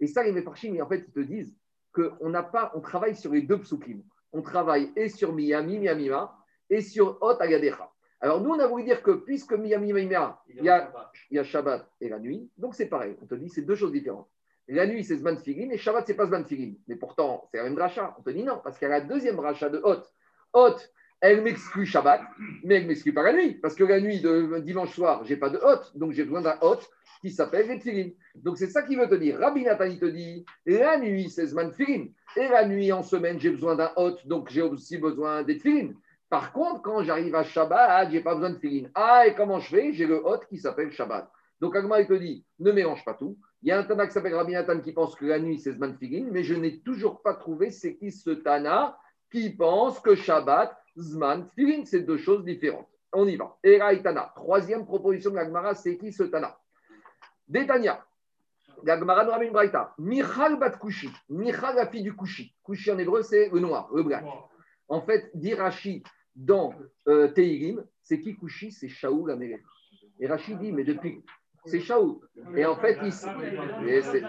et 0.00 0.06
ça 0.06 0.22
les 0.22 0.32
Mefarchim, 0.32 0.80
en 0.80 0.88
fait, 0.88 1.04
ils 1.06 1.12
te 1.12 1.20
disent 1.20 1.54
qu'on 1.92 2.28
n'a 2.28 2.42
pas, 2.42 2.72
on 2.74 2.80
travaille 2.80 3.16
sur 3.16 3.32
les 3.32 3.42
deux 3.42 3.58
psukim. 3.58 4.02
On 4.32 4.42
travaille 4.42 4.92
et 4.96 5.08
sur 5.08 5.32
Miami, 5.32 5.78
Miamima, 5.78 6.36
et 6.70 6.82
sur 6.82 7.18
Hot 7.22 7.36
Agadecha. 7.40 7.90
Alors 8.20 8.40
nous, 8.40 8.50
on 8.50 8.58
a 8.58 8.66
voulu 8.66 8.84
dire 8.84 9.02
que 9.02 9.12
puisque 9.12 9.52
Miami, 9.52 9.92
Miamima, 9.92 10.42
il 10.48 10.62
y 10.62 10.68
a, 10.68 10.92
il 11.30 11.36
y 11.36 11.38
a 11.38 11.44
Shabbat 11.44 11.88
et 12.00 12.08
la 12.08 12.18
nuit, 12.18 12.50
donc 12.56 12.74
c'est 12.74 12.86
pareil. 12.86 13.16
On 13.22 13.26
te 13.26 13.34
dit 13.34 13.48
c'est 13.48 13.62
deux 13.62 13.76
choses 13.76 13.92
différentes. 13.92 14.28
La 14.66 14.86
nuit, 14.86 15.02
c'est 15.02 15.16
Zman 15.16 15.38
Filin, 15.38 15.70
et 15.70 15.78
Shabbat, 15.78 16.06
c'est 16.06 16.14
pas 16.14 16.26
Zman 16.26 16.44
Filin. 16.44 16.74
Mais 16.88 16.96
pourtant, 16.96 17.48
c'est 17.50 17.56
la 17.56 17.64
même 17.64 17.74
dracha. 17.74 18.14
On 18.18 18.22
te 18.22 18.30
dit 18.30 18.42
non, 18.42 18.60
parce 18.62 18.78
qu'il 18.78 18.86
y 18.86 18.90
a 18.90 18.98
la 18.98 19.04
deuxième 19.04 19.36
dracha 19.36 19.70
de 19.70 19.80
Hot. 19.82 20.02
Hot, 20.52 20.76
elle 21.20 21.42
m'exclut 21.42 21.86
Shabbat, 21.86 22.20
mais 22.64 22.76
elle 22.76 22.86
m'exclut 22.86 23.12
pas 23.12 23.22
la 23.22 23.32
nuit. 23.32 23.54
Parce 23.54 23.74
que 23.74 23.84
la 23.84 24.00
nuit 24.00 24.20
de 24.20 24.60
dimanche 24.60 24.94
soir, 24.94 25.24
j'ai 25.24 25.36
pas 25.36 25.50
de 25.50 25.58
Hot, 25.58 25.98
donc 25.98 26.12
j'ai 26.12 26.24
besoin 26.24 26.42
d'un 26.42 26.58
Hot 26.62 26.80
qui 27.20 27.30
s'appelle 27.30 27.80
les. 27.84 28.16
Donc 28.36 28.58
c'est 28.58 28.68
ça 28.68 28.82
qui 28.82 28.96
veut 28.96 29.08
te 29.08 29.14
dire. 29.14 29.38
Rabbi 29.38 29.64
Nathan, 29.64 29.96
te 29.96 30.06
dit, 30.06 30.44
la 30.66 30.98
nuit, 30.98 31.28
c'est 31.28 31.46
Zman. 31.46 31.72
Et 32.36 32.48
la 32.48 32.66
nuit, 32.66 32.92
en 32.92 33.02
semaine, 33.02 33.40
j'ai 33.40 33.50
besoin 33.50 33.74
d'un 33.74 33.90
Hot, 33.96 34.16
donc 34.26 34.50
j'ai 34.50 34.62
aussi 34.62 34.98
besoin 34.98 35.42
des. 35.42 35.60
Par 36.30 36.52
contre, 36.52 36.82
quand 36.82 37.02
j'arrive 37.02 37.34
à 37.34 37.42
Shabbat, 37.42 38.10
j'ai 38.12 38.20
pas 38.20 38.34
besoin 38.34 38.50
de 38.50 38.58
Tfilin. 38.58 38.88
Ah, 38.94 39.26
et 39.26 39.34
comment 39.34 39.58
je 39.58 39.68
fais? 39.68 39.92
J'ai 39.92 40.06
le 40.06 40.24
Hot 40.24 40.40
qui 40.48 40.58
s'appelle 40.58 40.92
Shabbat. 40.92 41.30
Donc 41.60 41.74
Agma, 41.74 42.00
il 42.00 42.06
te 42.06 42.12
dit, 42.12 42.44
ne 42.60 42.70
mélange 42.70 43.04
pas 43.04 43.14
tout. 43.14 43.36
Il 43.62 43.68
y 43.68 43.72
a 43.72 43.78
un 43.80 43.82
Tana 43.82 44.06
qui 44.06 44.12
s'appelle 44.12 44.34
Rabbi 44.34 44.52
Nathan 44.52 44.80
qui 44.80 44.92
pense 44.92 45.16
que 45.16 45.24
la 45.24 45.40
nuit, 45.40 45.58
c'est 45.58 45.72
Zman 45.72 45.98
mais 46.30 46.44
je 46.44 46.54
n'ai 46.54 46.78
toujours 46.80 47.22
pas 47.22 47.34
trouvé 47.34 47.70
c'est 47.70 47.96
qui 47.96 48.12
ce 48.12 48.30
Tana 48.30 48.96
qui 49.32 49.50
pense 49.50 49.98
que 50.00 50.14
Shabbat, 50.14 50.76
Zman 50.98 51.48
Tfilin, 51.50 51.84
c'est 51.84 52.00
deux 52.00 52.18
choses 52.18 52.44
différentes. 52.44 52.88
On 53.12 53.26
y 53.26 53.36
va. 53.36 53.56
Era 53.62 53.92
et 53.94 54.02
Tana. 54.02 54.32
Troisième 54.34 54.84
proposition 54.84 55.30
de 55.30 55.36
l'Agmara, 55.36 55.74
c'est 55.74 55.96
qui 55.96 56.12
ce 56.12 56.24
Tana? 56.24 56.58
Détania. 57.46 58.04
L'Agmara 58.84 59.24
nous 59.24 59.30
ramène 59.30 59.52
braïta. 59.52 59.94
Michal 59.98 60.58
bat 60.58 60.70
Kushi. 60.70 61.10
Michal, 61.30 61.76
la 61.76 61.86
fille 61.86 62.02
du 62.02 62.14
Kushi. 62.14 62.54
Kushi 62.64 62.90
en 62.90 62.98
hébreu, 62.98 63.22
c'est 63.22 63.48
le 63.50 63.60
noir, 63.60 63.88
le 63.94 64.02
black. 64.02 64.24
En 64.88 65.00
fait, 65.00 65.30
dit 65.34 65.54
Rashi 65.54 66.02
dans 66.36 66.74
euh, 67.08 67.28
Teirim, 67.28 67.84
c'est 68.02 68.20
qui 68.20 68.36
Kushi? 68.36 68.70
C'est 68.70 68.88
Shaoul 68.88 69.30
Amelech. 69.30 69.62
Et 70.20 70.26
Rashi 70.26 70.54
dit, 70.56 70.72
mais 70.72 70.84
depuis. 70.84 71.24
C'est 71.64 71.80
Shaoul. 71.80 72.20
Et 72.56 72.64
en 72.66 72.76
fait, 72.76 72.98
ici. 73.06 73.26
c'est- 74.02 74.22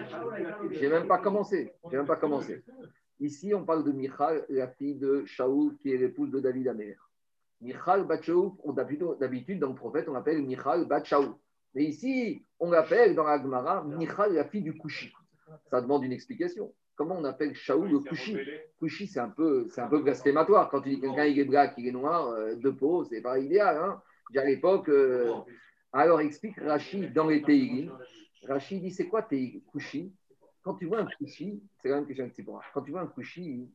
J'ai 0.72 0.90
même 0.90 1.08
pas 1.08 1.20
commencé. 1.20 1.74
J'ai 1.92 1.98
même 1.98 2.08
pas 2.08 2.16
commencé. 2.16 2.64
Ici, 3.20 3.54
on 3.54 3.66
parle 3.66 3.84
de 3.84 3.92
Michal, 3.92 4.46
la 4.50 4.68
fille 4.68 4.96
de 4.96 5.26
Shaoul, 5.26 5.76
qui 5.78 5.92
est 5.92 5.98
l'épouse 5.98 6.32
de 6.32 6.40
David 6.40 6.68
Amelech. 6.70 6.98
Michal 7.62 8.06
bat 8.06 8.22
Shaoul, 8.22 8.52
on- 8.64 8.72
d'habitude, 8.72 9.08
d'habitude, 9.20 9.60
dans 9.60 9.70
le 9.70 9.76
prophète, 9.76 10.08
on 10.08 10.14
l'appelle 10.14 10.42
Michal 10.42 10.86
bat 10.86 11.04
Shaoul. 11.04 11.34
Mais 11.76 11.84
ici, 11.84 12.42
on 12.60 12.72
l'appelle 12.72 13.16
dans 13.16 13.26
la 13.26 13.42
Gemara 13.42 13.84
Michal, 13.84 14.34
la 14.34 14.46
fille 14.46 14.62
du 14.62 14.78
Kushi. 14.78 15.12
Ça 15.70 15.82
demande 15.82 16.04
une 16.06 16.14
explication. 16.14 16.74
Comment 16.96 17.16
on 17.18 17.24
appelle 17.26 17.54
Shaoul 17.54 17.90
le 17.90 18.00
Kushi 18.00 18.34
Kushi, 18.80 19.08
c'est 19.08 19.20
un 19.20 19.30
peu, 19.30 19.68
c'est 19.70 19.82
un 19.82 19.88
peu 19.88 19.98
blasphématoire. 20.04 20.70
Quand 20.70 20.82
tu 20.82 20.90
dis 20.90 20.96
que 21.02 21.08
quelqu'un 21.08 21.26
il 21.26 21.40
est 21.40 21.46
black, 21.46 21.74
il 21.78 21.88
est 21.88 21.92
noir, 21.92 22.28
euh, 22.30 22.56
de 22.56 22.70
peau, 22.70 23.04
c'est 23.06 23.22
pas 23.22 23.38
idéal. 23.40 23.78
Hein 23.78 24.02
Déjà 24.32 24.42
à 24.44 24.46
l'époque. 24.46 24.88
euh, 24.90 25.26
Alors 25.92 26.22
explique 26.22 26.58
Rachid 26.60 27.14
dans 27.14 27.28
les 27.28 27.42
Teirim. 27.42 27.92
Rachid 28.48 28.82
dit 28.82 28.92
c'est 28.92 29.08
quoi 29.08 29.28
Kushi? 29.74 30.14
Quand 30.62 30.76
tu 30.76 30.86
vois 30.86 31.00
un 31.00 31.06
Kushi, 31.06 31.62
c'est 31.82 31.90
la 31.90 31.96
même 31.96 32.06
question 32.06 32.30
que. 32.30 32.42
Quand 32.74 32.82
tu 32.82 32.92
vois 32.92 33.02
un 33.02 33.08
Kushi, 33.08 33.70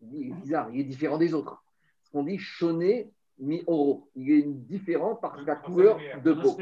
il, 0.00 0.30
est 0.30 0.34
bizarre, 0.34 0.70
il 0.72 0.80
est 0.80 0.84
différent 0.84 1.18
des 1.18 1.34
autres. 1.34 1.62
ce 2.02 2.10
qu'on 2.10 2.22
dit 2.22 2.38
choné 2.38 3.12
mi 3.38 3.62
oro. 3.66 4.08
Il 4.14 4.30
est 4.30 4.42
différent 4.42 5.14
par 5.14 5.40
sa 5.44 5.56
couleur 5.56 5.98
de 6.22 6.32
peau. 6.32 6.56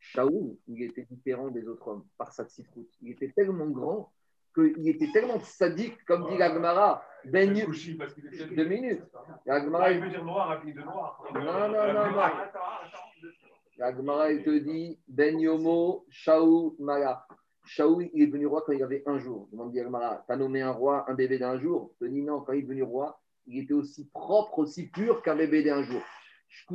Shaoul, 0.00 0.56
il 0.68 0.82
était 0.82 1.06
différent 1.10 1.48
des 1.48 1.68
autres 1.68 1.88
hommes 1.88 2.04
par 2.16 2.32
sa 2.32 2.44
tzifrout. 2.44 2.88
Il 3.02 3.10
était 3.10 3.30
tellement 3.30 3.66
grand 3.66 4.12
qu'il 4.54 4.88
était 4.88 5.10
tellement 5.12 5.38
sadique, 5.40 6.04
comme 6.04 6.28
dit 6.30 6.38
l'Agmara, 6.38 7.04
ben 7.24 7.52
deux 7.52 8.64
minutes. 8.64 9.02
L'Agmara, 9.46 9.92
il 9.92 10.00
veut 10.00 10.08
dire 10.08 10.24
noir, 10.24 10.62
de 10.64 10.72
noir. 10.72 11.22
Non, 11.34 11.40
non, 11.42 11.68
non, 11.68 11.92
non. 11.92 12.30
L'Agmara, 13.76 14.32
il 14.32 14.42
te 14.42 14.58
dit 14.58 14.98
Ben 15.06 15.38
Yomo, 15.38 16.06
Shaoul, 16.08 16.72
Mala. 16.78 17.26
Shaoul, 17.68 18.08
il 18.14 18.22
est 18.22 18.26
devenu 18.26 18.46
roi 18.46 18.62
quand 18.64 18.72
il 18.72 18.82
avait 18.82 19.02
un 19.06 19.18
jour. 19.18 19.48
Demande 19.52 19.72
dit 19.72 19.80
Agmara, 19.80 20.24
t'as 20.26 20.36
nommé 20.36 20.62
un 20.62 20.70
roi, 20.70 21.04
un 21.08 21.14
bébé 21.14 21.38
d'un 21.38 21.58
jour? 21.58 21.92
Te 22.00 22.06
dit 22.06 22.22
non, 22.22 22.40
quand 22.40 22.52
il 22.54 22.60
est 22.60 22.62
devenu 22.62 22.82
roi, 22.82 23.20
il 23.46 23.62
était 23.62 23.74
aussi 23.74 24.08
propre, 24.08 24.58
aussi 24.60 24.88
pur 24.88 25.22
qu'un 25.22 25.36
bébé 25.36 25.62
d'un 25.62 25.82
jour. 25.82 26.00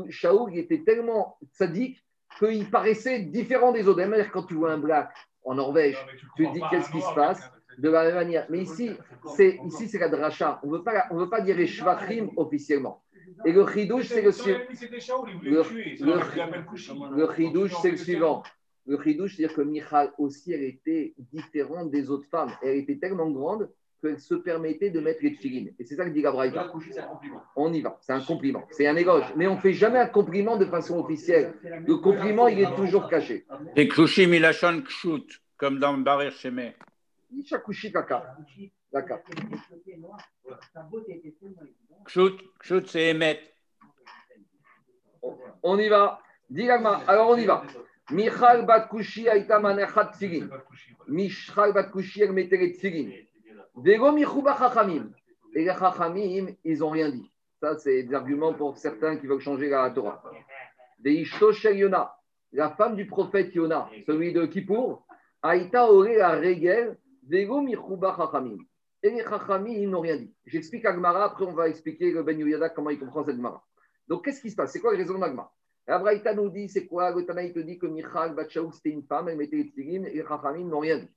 Shaoul, 0.09 0.51
il 0.53 0.59
était 0.59 0.83
tellement 0.83 1.37
sadique 1.51 2.03
qu'il 2.37 2.69
paraissait 2.69 3.19
différent 3.21 3.71
des 3.71 3.87
autres. 3.87 4.03
Même 4.05 4.27
quand 4.31 4.43
tu 4.43 4.53
vois 4.53 4.71
un 4.71 4.77
black 4.77 5.11
en 5.43 5.55
Norvège, 5.55 5.95
Non, 5.95 6.17
tu 6.35 6.43
comprends 6.43 6.53
dis 6.53 6.61
qu'est-ce 6.69 6.91
qui 6.91 7.01
se 7.01 7.13
passe? 7.15 7.51
de 7.79 7.89
la 7.89 8.03
même 8.05 8.13
manière. 8.15 8.45
Mais 8.49 8.59
ici, 8.61 8.91
c'est 9.35 9.59
ici 9.65 9.89
c'est 9.89 9.97
la 9.97 10.09
dracha. 10.09 10.59
On 10.63 10.67
ne 10.67 10.77
veut 10.77 10.83
pas 10.83 11.05
on 11.09 11.17
veut 11.17 11.29
pas 11.29 11.41
dire 11.41 11.57
shvachim 11.67 12.29
officiellement. 12.37 13.01
Et 13.45 13.51
le 13.51 13.65
chidouche 13.67 14.09
c'est 14.09 14.21
le 14.21 14.31
suivant. 14.31 14.59
Le- 15.43 15.63
chidouche 17.35 17.73
c'est 17.81 17.91
le 17.91 17.97
suivant. 17.97 18.43
Le 18.85 19.01
chidouche, 19.01 19.35
c'est-à-dire 19.35 19.55
que 19.55 19.61
Michal 19.61 20.11
aussi, 20.17 20.51
elle 20.51 20.63
était 20.63 21.13
différente 21.17 21.89
des 21.89 22.09
autres 22.09 22.27
femmes. 22.29 22.51
Elle 22.61 22.77
était 22.77 22.97
tellement 22.97 23.29
grande 23.29 23.71
qu'elle 24.01 24.19
se 24.19 24.35
permettait 24.35 24.89
de 24.89 24.99
mettre 24.99 25.23
les 25.23 25.35
tefillines. 25.35 25.73
Et 25.79 25.85
c'est 25.85 25.95
ça 25.95 26.03
que 26.03 26.09
dit 26.09 26.21
Gabraïta. 26.21 26.71
On 27.55 27.71
y 27.71 27.81
va. 27.81 27.97
C'est 28.01 28.11
un 28.11 28.19
compliment. 28.21 28.67
C'est 28.71 28.85
un 28.85 28.95
éloge. 28.97 29.33
Mais 29.37 29.47
on 29.47 29.55
ne 29.55 29.61
fait 29.61 29.71
jamais 29.71 29.99
un 29.99 30.07
compliment 30.07 30.57
de 30.57 30.65
façon 30.65 30.99
officielle. 30.99 31.53
Le 31.63 31.95
compliment, 31.95 32.47
il 32.49 32.59
est 32.59 32.75
toujours 32.75 33.07
caché. 33.07 33.45
Milachon 34.27 34.81
Kshut, 34.81 35.41
comme 35.57 35.79
dans 35.79 35.97
Barer. 35.97 36.31
Ishakushi 37.35 37.91
kaka. 37.91 38.35
D'accord. 38.91 39.19
Kshut, 42.05 42.37
Kshut 42.59 42.87
c'est 42.87 43.09
Emet. 43.11 43.39
On 45.63 45.79
y 45.79 45.87
va. 45.87 46.19
Dis. 46.49 46.69
Alors 46.69 47.29
on 47.29 47.37
y 47.37 47.45
va. 47.45 47.63
Michal 48.11 48.65
bat 48.65 48.87
kushi 48.89 49.29
aïta 49.29 49.59
manechat 49.59 50.11
tfilin. 50.11 50.49
Michal 51.07 51.73
bat 51.73 51.83
kushi 51.85 52.21
elle 52.21 52.33
mettait 52.33 52.57
les 52.57 52.73
tfilin. 52.73 53.11
Vego 53.75 54.11
michuba 54.11 54.57
chachamim. 54.57 55.11
Et 55.55 55.63
les 55.63 55.73
chachamim, 55.73 56.53
ils 56.63 56.79
n'ont 56.79 56.89
rien 56.89 57.09
dit. 57.09 57.31
Ça, 57.61 57.77
c'est 57.77 58.03
des 58.03 58.13
arguments 58.13 58.53
pour 58.53 58.77
certains 58.77 59.15
qui 59.17 59.25
veulent 59.25 59.39
changer 59.39 59.69
la 59.69 59.89
Torah. 59.91 60.21
Des 60.99 61.13
ishto 61.13 61.51
Yona. 61.51 62.13
La 62.51 62.71
femme 62.71 62.95
du 62.95 63.07
prophète 63.07 63.55
Yona, 63.55 63.89
celui 64.05 64.33
de 64.33 64.45
Kippour, 64.45 65.07
aïta 65.41 65.89
oré 65.91 66.17
la 66.17 66.31
régel. 66.31 66.97
Vego 67.27 67.61
michuba 67.61 68.15
chachamim. 68.17 68.57
Et 69.01 69.11
les 69.11 69.23
chachamim, 69.23 69.71
ils 69.71 69.89
n'ont 69.89 70.01
rien 70.01 70.17
dit. 70.17 70.33
J'explique 70.45 70.85
à 70.85 70.93
Gemara, 70.93 71.25
après 71.25 71.45
on 71.45 71.53
va 71.53 71.69
expliquer 71.69 72.11
le 72.11 72.21
Ben 72.23 72.37
Yoyada 72.37 72.69
comment 72.69 72.89
il 72.89 72.99
comprend 72.99 73.23
cette 73.23 73.37
Gemara. 73.37 73.63
Donc, 74.07 74.25
qu'est-ce 74.25 74.41
qui 74.41 74.51
se 74.51 74.55
passe? 74.55 74.73
C'est 74.73 74.81
quoi 74.81 74.91
les 74.91 74.97
raisons 74.97 75.15
de 75.15 75.21
l'Agma 75.21 75.49
La 75.85 75.99
Braïta 75.99 76.33
nous 76.33 76.49
dit, 76.49 76.69
c'est 76.69 76.85
quoi? 76.85 77.11
Le 77.11 77.25
Tanaï 77.25 77.51
te 77.51 77.59
dit 77.59 77.77
que 77.77 77.87
Michal 77.87 78.33
Batchaouk, 78.33 78.73
c'était 78.73 78.91
une 78.91 79.03
femme, 79.03 79.27
elle 79.27 79.37
mettait 79.37 79.57
les 79.57 79.69
tfilin, 79.69 80.05
et 80.05 80.13
les 80.13 80.23
Chachamim 80.25 80.65
n'ont 80.65 80.79
rien 80.79 80.97
dit. 80.97 81.09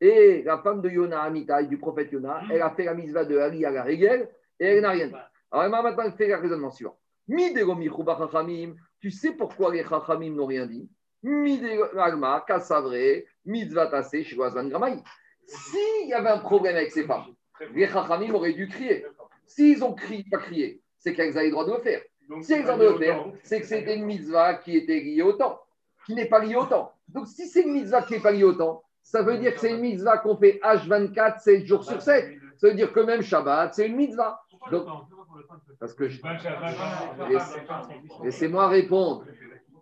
Et 0.00 0.42
la 0.44 0.58
femme 0.58 0.80
de 0.80 0.88
Yona, 0.88 1.22
Amitai, 1.22 1.66
du 1.66 1.78
prophète 1.78 2.12
Yona, 2.12 2.42
elle 2.50 2.62
a 2.62 2.70
fait 2.70 2.84
la 2.84 2.94
misva 2.94 3.24
de 3.24 3.36
Ali 3.38 3.64
à 3.64 3.70
la 3.70 3.82
régel, 3.82 4.28
et 4.60 4.66
elle 4.66 4.82
n'a 4.82 4.90
rien 4.90 5.08
dit. 5.08 5.14
Alors, 5.50 5.64
elle 5.64 5.70
m'a 5.70 5.82
maintenant 5.82 6.10
fait 6.12 6.28
le 6.28 6.36
raisonnement 6.36 6.70
suivant. 6.70 6.96
Midego 7.26 7.74
Michouba 7.74 8.16
Chachamim, 8.16 8.74
tu 9.00 9.10
sais 9.10 9.32
pourquoi 9.32 9.72
les 9.72 9.84
Chachamim 9.84 10.34
n'ont 10.34 10.46
rien 10.46 10.66
dit? 10.66 10.88
S'il 15.46 16.08
y 16.08 16.14
avait 16.14 16.30
un 16.30 16.38
problème 16.38 16.76
avec 16.76 16.92
ces 16.92 17.04
femmes, 17.04 17.34
les 17.74 17.88
Chachamim 17.88 18.32
auraient 18.34 18.52
dû 18.52 18.68
crier. 18.68 19.04
S'ils 19.46 19.82
ont 19.84 19.94
crié, 19.94 20.24
pas 20.30 20.38
crié, 20.38 20.80
c'est 20.98 21.12
qu'elles 21.12 21.36
avaient 21.36 21.46
le 21.46 21.52
droit 21.52 21.66
de 21.66 21.72
le 21.72 21.80
faire. 21.80 22.02
Donc, 22.32 22.44
Si 22.44 22.52
elles 22.54 22.70
ont 22.70 22.76
le 22.76 22.98
faire, 22.98 23.24
c'est 23.42 23.60
que 23.60 23.66
c'était 23.66 23.96
une 23.96 24.04
mitzvah 24.06 24.54
qui 24.54 24.76
était 24.76 25.00
liée 25.00 25.22
au 25.22 25.32
temps, 25.34 25.60
qui 26.06 26.14
n'est 26.14 26.26
pas 26.28 26.44
liée 26.44 26.56
au 26.56 26.64
temps. 26.66 26.92
Donc, 27.08 27.26
si 27.26 27.46
c'est 27.46 27.62
une 27.62 27.72
mitzvah 27.72 28.02
qui 28.02 28.14
n'est 28.14 28.20
pas 28.20 28.32
liée 28.32 28.44
au 28.44 28.54
temps, 28.54 28.82
ça 29.02 29.22
veut 29.22 29.36
dire 29.38 29.52
que 29.54 29.60
c'est 29.60 29.70
une 29.70 29.80
mitzvah 29.80 30.18
qu'on 30.18 30.36
fait 30.36 30.60
H24, 30.62 31.40
7 31.40 31.66
jours 31.66 31.84
sur 31.84 32.00
7. 32.00 32.38
Ça 32.56 32.68
veut 32.68 32.74
dire 32.74 32.92
que 32.92 33.00
même 33.00 33.22
Shabbat, 33.22 33.74
c'est 33.74 33.86
une 33.86 33.96
mitzvah. 33.96 34.40
Donc, 34.70 34.86
parce 35.80 35.92
que 35.94 36.08
je- 36.08 36.20
laissez-moi 38.22 38.68
répondre. 38.68 39.24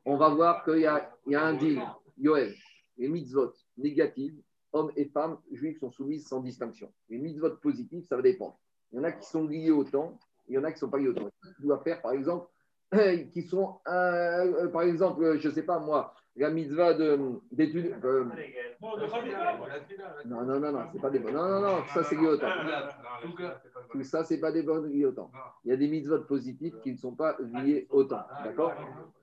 On 0.05 0.17
va 0.17 0.29
voir 0.31 0.65
qu'il 0.65 0.79
y 0.81 0.87
a, 0.87 1.11
il 1.27 1.33
y 1.33 1.37
a 1.37 1.43
un 1.45 1.55
deal. 1.55 1.83
Yoel, 2.19 2.55
les 2.99 3.09
mitzvot 3.09 3.53
négatives, 3.77 4.35
hommes 4.73 4.91
et 4.97 5.07
femmes 5.07 5.39
juifs 5.53 5.79
sont 5.79 5.91
soumises 5.91 6.27
sans 6.27 6.41
distinction. 6.41 6.91
Les 7.09 7.19
mitzvot 7.19 7.57
positives, 7.57 8.05
ça 8.09 8.17
va 8.17 8.23
dépendre. 8.23 8.59
Il 8.93 8.97
y 8.97 9.01
en 9.01 9.05
a 9.05 9.13
qui 9.13 9.27
sont 9.29 9.47
liés 9.47 9.71
au 9.71 9.85
temps, 9.85 10.19
il 10.51 10.55
y 10.55 10.59
en 10.59 10.65
a 10.65 10.69
qui 10.73 10.75
ne 10.77 10.79
sont 10.81 10.91
pas 10.91 10.99
liés 10.99 11.09
au. 11.09 11.15
Tu 11.15 11.63
dois 11.63 11.79
faire, 11.79 12.03
par 12.03 12.13
exemple, 12.13 12.49
qui 13.33 13.43
sont, 13.43 13.79
euh, 13.87 14.65
euh, 14.65 14.69
par 14.69 14.83
exemple, 14.83 15.39
je 15.39 15.49
ne 15.49 15.55
sais 15.55 15.63
pas 15.63 15.79
moi, 15.79 16.13
la 16.37 16.51
mitzvah 16.51 16.93
de- 16.95 17.19
d'études. 17.53 17.95
euh, 18.05 18.25
non, 20.25 20.45
non, 20.45 20.59
non, 20.61 20.73
non, 20.73 20.85
c'est 20.93 21.01
pas 21.01 21.11
des 21.11 21.21
bonnes. 21.21 21.35
Non, 21.35 21.49
non, 21.49 21.61
non, 21.61 21.85
ça 21.95 22.03
c'est 22.03 22.17
lié 22.17 22.27
au 22.27 22.37
temps. 22.37 22.47
Tout 23.93 24.03
ça, 24.03 24.25
c'est 24.25 24.39
pas 24.41 24.51
des 24.51 24.63
bonnes 24.63 24.91
liées 24.91 25.07
au 25.07 25.13
temps. 25.13 25.31
Il 25.65 25.71
y 25.71 25.73
a 25.73 25.77
des 25.77 25.89
mitzvot 25.89 26.23
positifs 26.23 26.75
qui 26.83 26.93
ne 26.93 26.97
sont 26.97 27.15
pas 27.15 27.37
liés 27.41 27.87
au 27.91 28.05
temps. 28.05 28.25
D'accord? 28.45 28.73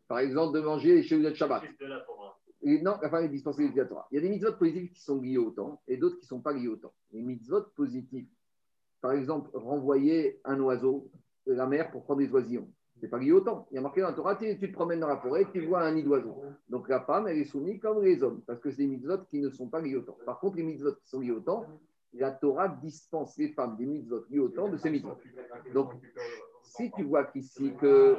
Par 0.07 0.19
exemple, 0.19 0.55
de 0.57 0.61
manger 0.63 1.03
chez 1.03 1.17
vous 1.17 1.35
Shabbat. 1.35 1.63
Et 2.63 2.81
non, 2.81 2.95
enfin, 3.03 3.21
les 3.21 3.29
dispensés 3.29 3.69
de 3.69 3.77
la 3.77 3.85
Torah. 3.85 4.07
Il 4.11 4.15
y 4.15 4.17
a 4.17 4.21
des 4.21 4.29
mitzvot 4.29 4.53
positifs 4.53 4.93
qui 4.93 5.01
sont 5.01 5.21
liés 5.21 5.37
au 5.37 5.51
temps 5.51 5.81
et 5.87 5.97
d'autres 5.97 6.15
qui 6.17 6.23
ne 6.25 6.27
sont 6.27 6.41
pas 6.41 6.53
liés 6.53 6.67
au 6.67 6.75
temps. 6.75 6.93
Les 7.11 7.21
mitzvot 7.21 7.61
positifs, 7.75 8.27
par 9.01 9.11
exemple, 9.11 9.49
renvoyer 9.53 10.39
un 10.43 10.59
oiseau 10.59 11.09
de 11.45 11.53
la 11.53 11.65
mer 11.67 11.91
pour 11.91 12.03
prendre 12.03 12.19
des 12.19 12.31
oisillons. 12.31 12.67
C'est 12.99 13.09
pas 13.09 13.19
lié 13.19 13.31
au 13.31 13.41
temps. 13.41 13.67
Il 13.71 13.75
y 13.75 13.77
a 13.77 13.81
marqué 13.81 14.01
dans 14.01 14.07
la 14.07 14.13
Torah, 14.13 14.35
tu, 14.35 14.57
te 14.57 14.65
promènes 14.73 14.99
dans 14.99 15.07
la 15.07 15.17
forêt, 15.17 15.45
tu 15.51 15.63
vois 15.65 15.81
un 15.81 15.91
nid 15.91 16.03
d'oiseau. 16.03 16.35
Donc 16.67 16.89
la 16.89 17.01
femme, 17.01 17.27
elle 17.27 17.37
est 17.37 17.45
soumise 17.45 17.79
comme 17.79 18.03
les 18.03 18.23
hommes, 18.23 18.41
parce 18.47 18.59
que 18.59 18.71
c'est 18.71 18.77
des 18.77 18.87
mitzvot 18.87 19.19
qui 19.29 19.39
ne 19.39 19.49
sont 19.49 19.69
pas 19.69 19.81
liés 19.81 19.95
au 19.95 20.01
temps. 20.01 20.17
Par 20.25 20.39
contre, 20.39 20.57
les 20.57 20.63
mitzvot 20.63 20.93
qui 20.93 21.07
sont 21.07 21.19
liés 21.19 21.31
au 21.31 21.41
temps, 21.41 21.65
la 22.13 22.31
Torah 22.31 22.69
dispense 22.69 23.37
les 23.37 23.49
femmes 23.49 23.77
des 23.77 23.85
mitzvot 23.85 24.25
liés 24.29 24.39
au 24.39 24.49
temps 24.49 24.67
de 24.67 24.77
ces 24.77 24.89
mitzvot. 24.89 25.17
Donc, 25.73 25.91
si 26.63 26.91
tu 26.91 27.03
vois 27.03 27.25
qu'ici 27.25 27.73
que 27.79 28.17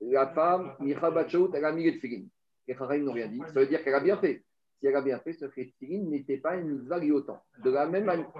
la 0.00 0.28
femme, 0.28 0.72
elle 0.80 1.64
a 1.64 1.72
mis 1.72 1.84
les 1.84 1.94
tefillin, 1.94 2.24
les 2.66 2.74
n'ont 3.00 3.12
rien 3.12 3.28
dit, 3.28 3.40
ça 3.46 3.60
veut 3.60 3.66
dire 3.66 3.84
qu'elle 3.84 3.94
a 3.94 4.00
bien 4.00 4.16
fait. 4.16 4.45
Si 4.78 4.86
elle 4.86 4.96
a 4.96 5.00
bien 5.00 5.18
fait, 5.20 5.32
ce 5.32 5.46
que 5.46 5.60
les 5.60 5.70
tefillin 5.70 6.02
n'était 6.04 6.36
pas 6.36 6.56
une 6.56 6.68
mitzvah 6.68 6.98
liée 6.98 7.10
au 7.10 7.22
temps. 7.22 7.42
De 7.64 7.70
la 7.70 7.86
même 7.86 8.04
manière. 8.04 8.30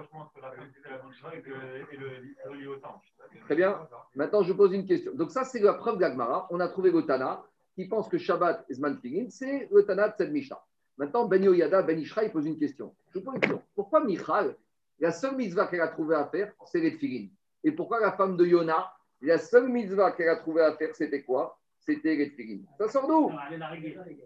Très 3.45 3.55
bien. 3.55 3.87
Maintenant, 4.15 4.43
je 4.43 4.53
pose 4.53 4.73
une 4.73 4.85
question. 4.85 5.13
Donc, 5.15 5.31
ça, 5.31 5.43
c'est 5.43 5.59
la 5.59 5.73
preuve 5.73 5.97
d'Agmara. 5.97 6.47
On 6.51 6.59
a 6.59 6.67
trouvé 6.67 6.91
le 6.91 7.03
Tana 7.03 7.43
qui 7.73 7.87
pense 7.87 8.07
que 8.07 8.17
Shabbat 8.17 8.65
et 8.69 8.73
Zman 8.73 8.99
c'est 9.29 9.67
le 9.71 9.83
Tana 9.83 10.09
de 10.09 10.13
cette 10.17 10.31
Mishnah. 10.31 10.59
Maintenant, 10.97 11.25
Ben 11.25 11.43
Yoyada, 11.43 11.83
Ben 11.83 11.99
Ishra, 11.99 12.23
il 12.23 12.31
pose 12.31 12.47
une 12.47 12.57
question. 12.57 12.93
Je 13.13 13.19
pose 13.19 13.35
une 13.35 13.39
question. 13.39 13.61
Pourquoi 13.75 14.03
Michal, 14.03 14.55
la 14.99 15.11
seule 15.11 15.35
mitzvah 15.35 15.67
qu'elle 15.67 15.81
a 15.81 15.89
trouvé 15.89 16.15
à 16.15 16.25
faire, 16.25 16.51
c'est 16.65 16.79
les 16.79 16.97
Tfilin 16.97 17.27
Et 17.63 17.71
pourquoi 17.71 17.99
la 17.99 18.13
femme 18.13 18.35
de 18.35 18.45
Yona, 18.45 18.91
la 19.21 19.37
seule 19.37 19.69
mitzvah 19.69 20.11
qu'elle 20.11 20.29
a 20.29 20.37
trouvé 20.37 20.63
à 20.63 20.75
faire, 20.75 20.95
c'était 20.95 21.21
quoi? 21.21 21.59
C'était 21.79 22.15
les 22.15 22.31
Tfilin. 22.31 22.63
Ça 22.79 22.87
sort 22.87 23.07
d'où? 23.07 23.31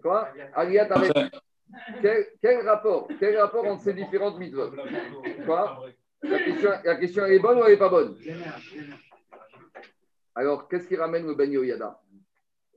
Quoi? 0.02 0.30
Aliyat 0.54 0.88
avec. 0.94 1.12
Quel, 2.02 2.68
rapport? 2.68 3.08
Quel 3.20 3.38
rapport 3.38 3.66
entre 3.66 3.84
ces 3.84 3.94
différentes 3.94 4.38
mitzvot? 4.40 4.72
La 6.24 6.96
question, 6.98 7.26
est 7.26 7.40
bonne 7.40 7.60
ou 7.60 7.64
elle 7.64 7.74
n'est 7.74 7.78
pas 7.78 7.90
bonne? 7.90 8.16
Alors, 10.36 10.68
qu'est-ce 10.68 10.88
qui 10.88 10.96
ramène 10.96 11.28
le 11.28 11.36
Ben 11.36 11.52
Yoyada? 11.52 12.00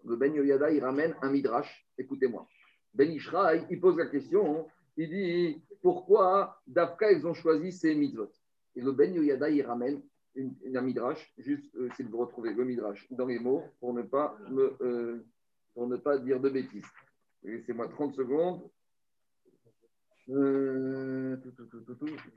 Le 0.05 0.17
Ben 0.17 0.35
Yoyada, 0.35 0.71
il 0.71 0.83
ramène 0.83 1.15
un 1.23 1.31
midrash. 1.31 1.87
Écoutez-moi. 1.99 2.47
Ben 2.95 3.11
Ishra, 3.11 3.57
il 3.57 3.81
pose 3.81 3.97
la 3.97 4.07
question. 4.07 4.67
Il 4.97 5.09
dit 5.09 5.63
pourquoi 5.83 6.61
Dafka, 6.67 7.13
ils 7.13 7.27
ont 7.27 7.35
choisi 7.35 7.73
ces 7.73 7.95
mitzvot? 7.95 8.31
Et 8.77 8.81
le 8.81 8.93
Ben 8.93 9.13
Yoyada, 9.13 9.49
il 9.51 9.63
ramène 9.63 10.03
un 10.37 10.81
midrash. 10.81 11.33
Juste, 11.39 11.75
euh, 11.77 11.89
c'est 11.97 12.05
de 12.05 12.09
vous 12.09 12.19
retrouver 12.19 12.53
le 12.53 12.65
midrash 12.65 13.07
dans 13.11 13.27
les 13.27 13.39
mots 13.39 13.63
pour 13.81 13.95
ne 13.95 14.03
pas, 14.03 14.37
me, 14.51 14.77
euh, 14.81 15.25
pour 15.75 15.87
ne 15.87 15.97
pas 15.97 16.19
dire 16.19 16.41
de 16.41 16.49
bêtises. 16.49 16.87
Laissez-moi 17.43 17.89
30 17.89 18.15
secondes. 18.15 18.69
Euh, 20.31 21.37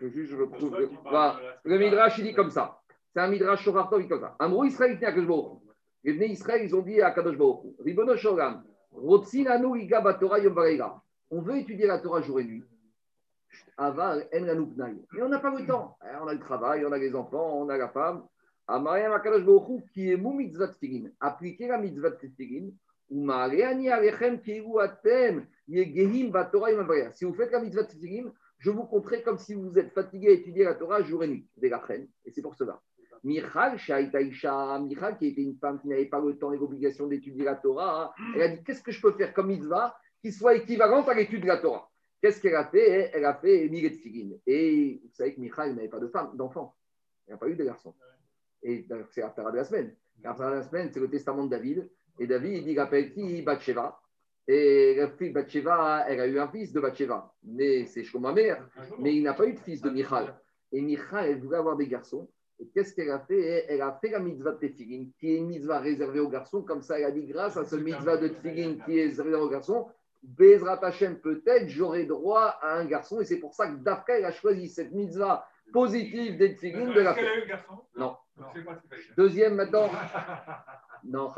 juste 0.01 0.31
je 0.31 0.35
retrouve. 0.35 0.77
Le, 0.77 0.89
voilà. 1.03 1.39
Le 1.63 1.77
Midrash, 1.77 2.17
il 2.17 2.25
dit 2.25 2.33
comme 2.33 2.49
ça. 2.49 2.79
C'est 3.13 3.21
un 3.21 3.29
Midrash 3.29 3.63
Shorartov, 3.63 4.01
il 4.01 4.03
dit 4.03 4.09
comme 4.09 4.21
ça. 4.21 4.35
Amrou 4.39 4.65
Israël, 4.65 4.97
il 4.99 5.05
à 5.05 5.11
Kadosh. 5.11 5.61
Les 6.03 6.13
Bnei 6.13 6.29
Israël, 6.29 6.61
ils 6.63 6.75
ont 6.75 6.81
dit 6.81 7.01
à 7.01 7.11
Kadosh 7.11 7.37
Baruch 7.37 7.75
Ribono 7.79 8.15
Sholam, 8.17 8.63
Rotsinanu 8.91 9.79
Iga 9.79 10.01
Batora 10.01 10.39
Yom 10.39 10.53
Vareira. 10.53 11.01
On 11.31 11.41
veut 11.41 11.57
étudier 11.57 11.87
la 11.87 11.99
Torah 11.99 12.21
jour 12.21 12.39
et 12.39 12.43
nuit. 12.43 12.63
Aval 13.77 14.27
En 14.33 14.41
Lanu 14.41 14.67
Pnai. 14.67 14.95
Mais 15.13 15.21
on 15.21 15.29
n'a 15.29 15.39
pas 15.39 15.49
le 15.49 15.65
temps. 15.65 15.97
Eh, 16.03 16.15
On 16.21 16.27
a 16.27 16.33
le 16.33 16.39
travail, 16.39 16.85
on 16.85 16.91
a 16.91 16.97
les 16.97 17.15
enfants, 17.15 17.57
on 17.57 17.69
a 17.69 17.77
la 17.77 17.89
femme. 17.89 18.23
Amariam 18.67 19.13
Akadosh 19.13 19.45
Baruch 19.45 19.83
qui 19.93 20.11
est 20.11 20.17
mou 20.17 20.33
mitzvah 20.33 20.67
tefillin. 20.67 21.09
Appliquez 21.21 21.67
la 21.67 21.77
mitzvah 21.77 22.11
tefillin. 22.11 22.69
Si 27.13 27.25
vous 27.25 27.33
faites 27.33 27.51
la 27.51 27.59
mitzvah 27.61 27.83
tefillin, 27.85 28.31
je 28.59 28.71
vous 28.71 28.85
compterai 28.85 29.21
comme 29.23 29.37
si 29.37 29.53
vous 29.53 29.77
êtes 29.77 29.93
fatigué 29.93 30.29
à 30.29 30.31
étudier 30.31 30.63
la 30.65 30.75
Torah 30.75 31.01
jour 31.01 31.23
et 31.23 31.27
nuit. 31.27 31.47
Des 31.57 31.69
lachen. 31.69 32.07
Et 32.25 32.31
c'est 32.31 32.41
pour 32.41 32.55
cela. 32.55 32.81
Michal, 33.23 33.77
Shaitaïcha, 33.77 34.79
Michal, 34.79 35.17
qui 35.17 35.27
était 35.27 35.41
une 35.41 35.57
femme 35.57 35.79
qui 35.79 35.87
n'avait 35.87 36.05
pas 36.05 36.19
le 36.19 36.37
temps 36.37 36.51
et 36.53 36.57
l'obligation 36.57 37.07
d'étudier 37.07 37.43
la 37.43 37.55
Torah, 37.55 38.13
elle 38.35 38.41
a 38.41 38.47
dit 38.49 38.63
Qu'est-ce 38.63 38.83
que 38.83 38.91
je 38.91 39.01
peux 39.01 39.13
faire 39.13 39.33
comme 39.33 39.47
mitzvah 39.47 39.95
qui 40.21 40.31
soit 40.31 40.55
équivalente 40.55 41.07
à 41.07 41.13
l'étude 41.13 41.41
de 41.41 41.47
la 41.47 41.57
Torah 41.57 41.89
Qu'est-ce 42.21 42.41
qu'elle 42.41 42.55
a 42.55 42.65
fait 42.65 43.11
Elle 43.13 43.25
a 43.25 43.35
fait 43.35 43.69
Miret 43.69 43.91
Figin. 43.91 44.31
Et 44.45 45.01
vous 45.03 45.13
savez 45.13 45.35
que 45.35 45.39
Michal 45.39 45.75
n'avait 45.75 45.87
pas 45.87 45.99
de 45.99 46.07
femme, 46.07 46.35
d'enfant. 46.35 46.75
Il 47.27 47.31
n'a 47.31 47.37
pas 47.37 47.47
eu 47.47 47.55
de 47.55 47.63
garçon. 47.63 47.93
Et 48.63 48.87
c'est 49.11 49.21
la 49.21 49.51
de 49.51 49.55
la 49.55 49.63
semaine. 49.63 49.95
La 50.23 50.33
de 50.33 50.41
la 50.41 50.63
semaine, 50.63 50.89
c'est 50.91 50.99
le 50.99 51.09
testament 51.09 51.45
de 51.45 51.51
David. 51.51 51.89
Et 52.19 52.27
David, 52.27 52.53
il 52.53 52.63
dit 52.63 52.71
il 52.71 52.79
appelle 52.79 53.11
qui 53.13 53.41
Bathsheba. 53.41 53.99
Et 54.47 54.95
la 54.95 55.09
fille 55.09 55.31
Bathsheba, 55.31 56.05
elle 56.07 56.21
a 56.21 56.27
eu 56.27 56.39
un 56.39 56.47
fils 56.47 56.71
de 56.71 56.79
Bathsheba. 56.79 57.33
Mais 57.43 57.85
c'est 57.85 58.05
ma 58.19 58.31
mère. 58.31 58.65
Mais 58.99 59.15
il 59.15 59.23
n'a 59.23 59.33
pas 59.33 59.45
eu 59.45 59.53
de 59.53 59.59
fils 59.59 59.81
de 59.81 59.89
Michal. 59.89 60.39
Et 60.71 60.81
Michal, 60.81 61.29
elle 61.29 61.39
voulait 61.41 61.57
avoir 61.57 61.75
des 61.75 61.87
garçons. 61.87 62.29
Et 62.59 62.67
qu'est-ce 62.73 62.93
qu'elle 62.95 63.11
a 63.11 63.19
fait? 63.19 63.65
Elle 63.67 63.81
a 63.81 63.97
fait 64.01 64.09
la 64.09 64.19
mitzvah 64.19 64.53
de 64.53 64.57
Tefillin, 64.57 65.07
qui 65.19 65.31
est 65.31 65.37
une 65.37 65.47
mitzvah 65.47 65.79
réservée 65.79 66.19
aux 66.19 66.29
garçons. 66.29 66.63
Comme 66.63 66.81
ça, 66.81 66.97
elle 66.97 67.05
a 67.05 67.11
dit 67.11 67.25
grâce 67.27 67.55
à 67.57 67.65
ce 67.65 67.75
mitzvah 67.75 68.17
de 68.17 68.29
Tefillin 68.29 68.77
qui 68.83 68.97
est 68.97 69.03
réservé 69.03 69.35
aux 69.35 69.49
garçons, 69.49 69.87
Bezrat 70.23 70.83
Hashem, 70.83 71.19
peut-être 71.19 71.69
j'aurai 71.69 72.05
droit 72.05 72.57
à 72.61 72.77
un 72.77 72.85
garçon. 72.85 73.21
Et 73.21 73.25
c'est 73.25 73.39
pour 73.39 73.53
ça 73.53 73.67
que 73.67 73.75
Dafka, 73.75 74.17
elle 74.17 74.25
a 74.25 74.31
choisi 74.31 74.69
cette 74.69 74.91
mitzvah 74.91 75.47
positive 75.71 76.37
des 76.37 76.55
Tefillin 76.55 76.93
de 76.93 77.01
la 77.01 77.13
garçon? 77.45 77.79
Non. 77.95 78.15
Fait 78.53 78.63
Deuxième 79.15 79.55
maintenant. 79.55 79.89
Non. 81.03 81.29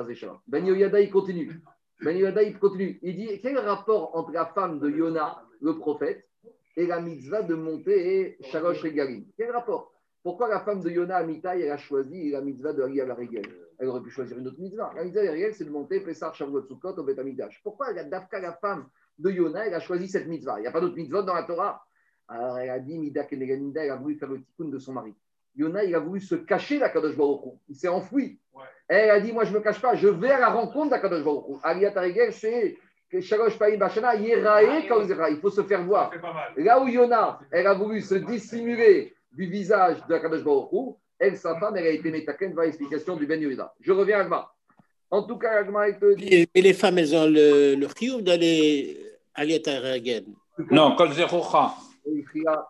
Ben 0.47 0.65
Yoyada, 0.65 0.99
il 0.99 1.11
continue. 1.11 1.61
Ben 2.01 2.17
Yoyada, 2.17 2.43
il 2.43 2.57
continue. 2.57 2.99
Il 3.01 3.15
dit 3.15 3.41
quel 3.41 3.57
rapport 3.57 4.15
entre 4.15 4.31
la 4.31 4.45
femme 4.45 4.79
de 4.79 4.89
Yona, 4.89 5.43
le 5.61 5.77
prophète, 5.77 6.25
et 6.75 6.87
la 6.87 7.01
mitzvah 7.01 7.41
de 7.43 7.55
monter 7.55 8.37
Shalosh 8.41 8.81
Regalim? 8.81 9.25
Quel 9.37 9.51
rapport? 9.51 9.91
Pourquoi 10.23 10.49
la 10.49 10.59
femme 10.61 10.81
de 10.81 10.89
Yona, 10.89 11.17
Amitai, 11.17 11.61
elle 11.61 11.71
a 11.71 11.77
choisi 11.77 12.31
la 12.31 12.41
mitzvah 12.41 12.73
de 12.73 12.81
la 12.81 13.15
Regel 13.15 13.45
Elle 13.77 13.87
aurait 13.87 14.01
pu 14.01 14.09
choisir 14.09 14.37
une 14.37 14.47
autre 14.47 14.59
mitzvah. 14.59 14.91
La 14.95 15.03
mitzvah 15.03 15.23
de 15.23 15.51
c'est 15.53 15.65
de 15.65 15.69
monter 15.69 16.01
Pessar 16.01 16.35
Shavuot 16.35 16.63
Sukkot 16.63 16.95
au 16.97 17.03
Bet 17.03 17.19
Amidash. 17.19 17.61
Pourquoi 17.63 17.93
la 17.93 18.03
Dafka, 18.03 18.39
la 18.39 18.53
femme 18.53 18.87
de 19.17 19.31
Yona, 19.31 19.67
elle 19.67 19.73
a 19.73 19.79
choisi 19.79 20.07
cette 20.07 20.27
mitzvah? 20.27 20.59
Il 20.59 20.61
n'y 20.61 20.67
a 20.67 20.71
pas 20.71 20.81
d'autre 20.81 20.95
mitzvah 20.95 21.21
dans 21.21 21.33
la 21.33 21.43
Torah. 21.43 21.85
Alors 22.27 22.59
elle 22.59 22.69
a 22.69 22.79
dit 22.79 22.97
Mida 22.99 23.23
Keneganida, 23.23 23.83
elle 23.83 23.91
a 23.91 23.95
voulu 23.95 24.15
faire 24.15 24.29
le 24.29 24.43
tikkun 24.43 24.69
de 24.69 24.77
son 24.77 24.93
mari. 24.93 25.15
Yona, 25.59 25.83
il 25.83 25.93
a 25.93 25.99
voulu 25.99 26.19
se 26.19 26.35
cacher 26.35 26.79
d'Akadosh 26.79 27.15
Baruch. 27.15 27.41
Il 27.69 27.75
s'est 27.75 27.87
enfoui. 27.87 28.39
Ouais. 28.53 28.63
Elle 28.87 29.09
a 29.09 29.19
dit 29.19 29.31
Moi, 29.31 29.43
je 29.45 29.51
ne 29.51 29.57
me 29.57 29.61
cache 29.61 29.81
pas, 29.81 29.95
je 29.95 30.07
vais 30.07 30.31
à 30.31 30.39
la 30.39 30.49
rencontre 30.49 30.89
d'Akadosh 30.91 31.23
Baruch. 31.23 31.59
Aliyat 31.63 31.93
Regel, 31.95 32.33
c'est. 32.33 32.77
Il 33.11 33.21
faut 35.41 35.49
se 35.49 35.63
faire 35.63 35.83
voir. 35.83 36.11
C'est 36.13 36.21
pas 36.21 36.33
mal. 36.33 36.53
Là 36.57 36.79
où 36.79 36.87
Yona, 36.87 37.39
elle 37.51 37.65
a 37.65 37.73
voulu 37.73 38.01
se 38.01 38.13
dissimuler 38.13 39.15
du 39.31 39.47
visage 39.47 39.97
de 40.07 40.13
Akadosh 40.13 40.43
Baruch 40.43 40.95
elle, 41.19 41.37
sa 41.37 41.59
femme, 41.59 41.75
elle 41.75 41.85
a 41.85 41.89
été 41.89 42.09
métaken 42.09 42.55
par 42.55 42.63
l'explication 42.63 43.17
du 43.17 43.25
Ben 43.25 43.41
Yehuda. 43.41 43.73
Je 43.81 43.91
reviens 43.91 44.19
à 44.19 44.21
Agma. 44.21 44.51
En 45.11 45.23
tout 45.23 45.37
cas, 45.37 45.59
Agma, 45.59 45.89
elle 45.89 45.99
te 45.99 46.15
dit 46.15 46.47
Et, 46.53 46.61
les 46.61 46.73
femmes, 46.73 46.97
elles 46.97 47.13
ont 47.13 47.25
le, 47.25 47.75
le 47.75 48.21
d'aller 48.21 48.97
aller 49.35 49.61
à 49.67 49.79
Regen. 49.79 50.23
Non, 50.71 50.95
Kol 50.95 51.11
Zerocha. 51.11 51.73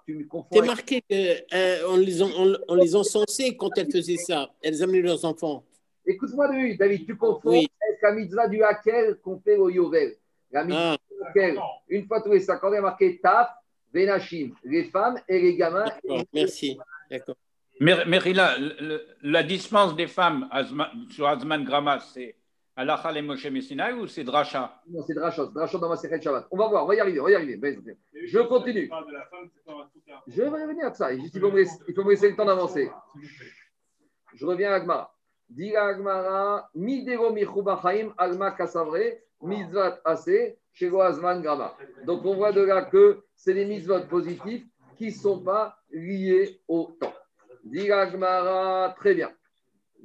Tu 0.06 0.16
me 0.16 0.24
confonds. 0.26 0.48
C'est 0.52 0.66
marqué 0.66 1.02
qu'on 1.02 1.98
les, 1.98 2.22
en- 2.22 2.30
on, 2.38 2.56
on 2.68 2.76
les 2.76 2.96
encensait 2.96 3.56
quand 3.56 3.70
elles 3.78 3.92
faisaient 3.92 4.18
ça. 4.18 4.50
Elles 4.62 4.82
amenaient 4.84 5.02
leurs 5.02 5.24
enfants. 5.26 5.64
Écoute-moi, 6.06 6.48
David, 6.48 6.80
David, 6.80 7.06
tu 7.06 7.16
confonds 7.16 7.52
Oui. 7.52 7.68
avec 7.88 8.02
la 8.02 8.12
mitzvah 8.14 8.48
du 8.48 8.64
Hakel 8.64 9.18
qu'on 9.24 9.40
fait 9.40 9.58
au 9.58 9.70
Yovel. 9.70 10.16
La 10.52 10.64
mitzvah 10.64 10.94
Ah, 10.94 10.98
du 11.12 11.28
Hakel, 11.42 11.60
une 11.90 12.06
fois 12.08 12.22
tous 12.22 12.32
les 12.32 12.40
cinq 12.40 12.64
ans, 12.64 12.72
il 12.72 12.76
y 12.76 12.78
a 12.78 12.82
marqué 12.82 13.20
Taf, 13.22 13.50
Benachim, 13.94 14.54
les 14.64 14.86
femmes 14.86 15.20
et 15.28 15.40
les 15.40 15.56
gamins. 15.56 15.86
d'accord, 15.86 16.24
merci. 16.34 16.78
D'accord. 17.10 17.36
Le- 17.80 19.02
la 19.24 19.44
dispense 19.44 19.96
des 19.96 20.08
femmes 20.08 20.50
sur 21.12 21.28
Azman 21.28 21.64
Grama, 21.64 22.00
c'est 22.00 22.36
Alachal 22.80 23.18
et 23.18 23.22
Moshe 23.22 23.46
Messina 23.48 23.94
ou 23.94 24.08
c'est 24.08 24.24
Dracha 24.24 24.82
Non, 24.88 25.02
c'est 25.06 25.14
Drachot, 25.14 25.48
Drachot 25.48 25.80
dans 25.80 25.90
ma 25.90 25.98
Sechet 25.98 26.22
Shabbat. 26.22 26.48
On 26.50 26.56
va 26.56 26.70
voir, 26.70 26.86
on 26.86 26.88
va 26.88 26.96
y 26.96 27.02
arriver, 27.02 27.20
on 27.20 27.26
va 27.26 27.32
y 27.32 27.36
arriver. 27.36 27.60
Je 28.14 28.40
continue. 28.40 28.90
C'est 30.26 30.34
Je 30.34 30.42
vais 30.44 30.48
revenir 30.48 30.86
à 30.86 30.94
ça. 30.94 31.12
Il, 31.12 31.30
faut 31.30 31.52
me 31.52 31.58
laisser, 31.58 31.78
il 31.90 31.94
faut 31.94 32.06
me 32.06 32.12
laisser 32.12 32.30
le 32.30 32.38
temps 32.38 32.46
d'avancer. 32.46 32.90
Je 34.34 34.46
reviens 34.46 34.72
à 34.72 34.76
Agmara. 34.76 35.14
Dit 35.50 35.76
Agmara, 35.76 36.70
Midero 36.74 37.34
Michubachaim, 37.34 38.14
Alma 38.18 38.52
Kasavre, 38.52 39.18
Mitzvat 39.42 40.00
Ase, 40.06 40.56
Shego 40.72 41.02
Azman 41.02 41.42
Grama. 41.42 41.76
Donc 42.06 42.24
on 42.24 42.36
voit 42.36 42.54
de 42.54 42.62
là 42.62 42.84
que 42.84 43.24
c'est 43.36 43.56
des 43.56 43.66
mitzvot 43.66 44.08
positifs 44.10 44.66
qui 44.98 45.08
ne 45.08 45.12
sont 45.12 45.42
pas 45.42 45.78
liés 45.92 46.62
au 46.70 46.96
temps. 46.98 47.14
Dit 47.66 47.92
Agmara, 47.92 48.96
très 48.98 49.16
bien. 49.16 49.34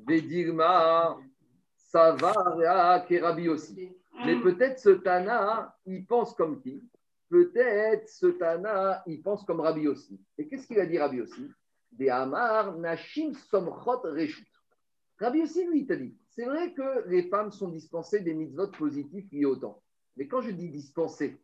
Vedigma, 0.09 1.17
ça 1.95 2.11
va, 2.11 3.05
Kerabi 3.09 3.49
aussi. 3.49 3.93
Mais 4.27 4.35
peut-être 4.41 4.81
ce 4.81 4.91
Tana, 4.91 5.77
il 5.87 6.05
pense 6.05 6.35
comme 6.35 6.61
qui? 6.61 6.83
Peut-être 7.31 8.09
ce 8.09 8.27
Tana, 8.27 9.05
il 9.07 9.23
pense 9.23 9.45
comme 9.45 9.61
Rabbi 9.61 9.87
aussi. 9.87 10.21
Et 10.37 10.49
qu'est-ce 10.49 10.67
qu'il 10.67 10.81
a 10.81 10.87
dit 10.87 10.99
Rabbi 10.99 11.21
aussi? 11.21 11.49
Des 11.93 12.09
Amar, 12.09 12.77
Nashim 12.79 13.33
Somchot 13.49 14.01
Reshut. 14.03 14.49
Rabbi 15.21 15.43
aussi, 15.43 15.65
lui, 15.67 15.83
il 15.83 15.87
t'a 15.87 15.95
dit 15.95 16.17
c'est 16.31 16.47
vrai 16.47 16.73
que 16.73 17.09
les 17.09 17.29
femmes 17.29 17.53
sont 17.53 17.69
dispensées 17.69 18.19
des 18.19 18.35
mitzvot 18.35 18.73
positifs 18.73 19.31
liés 19.31 19.45
au 19.45 19.55
temps. 19.55 19.81
Mais 20.17 20.27
quand 20.27 20.41
je 20.41 20.51
dis 20.51 20.71
dispensées, 20.71 21.39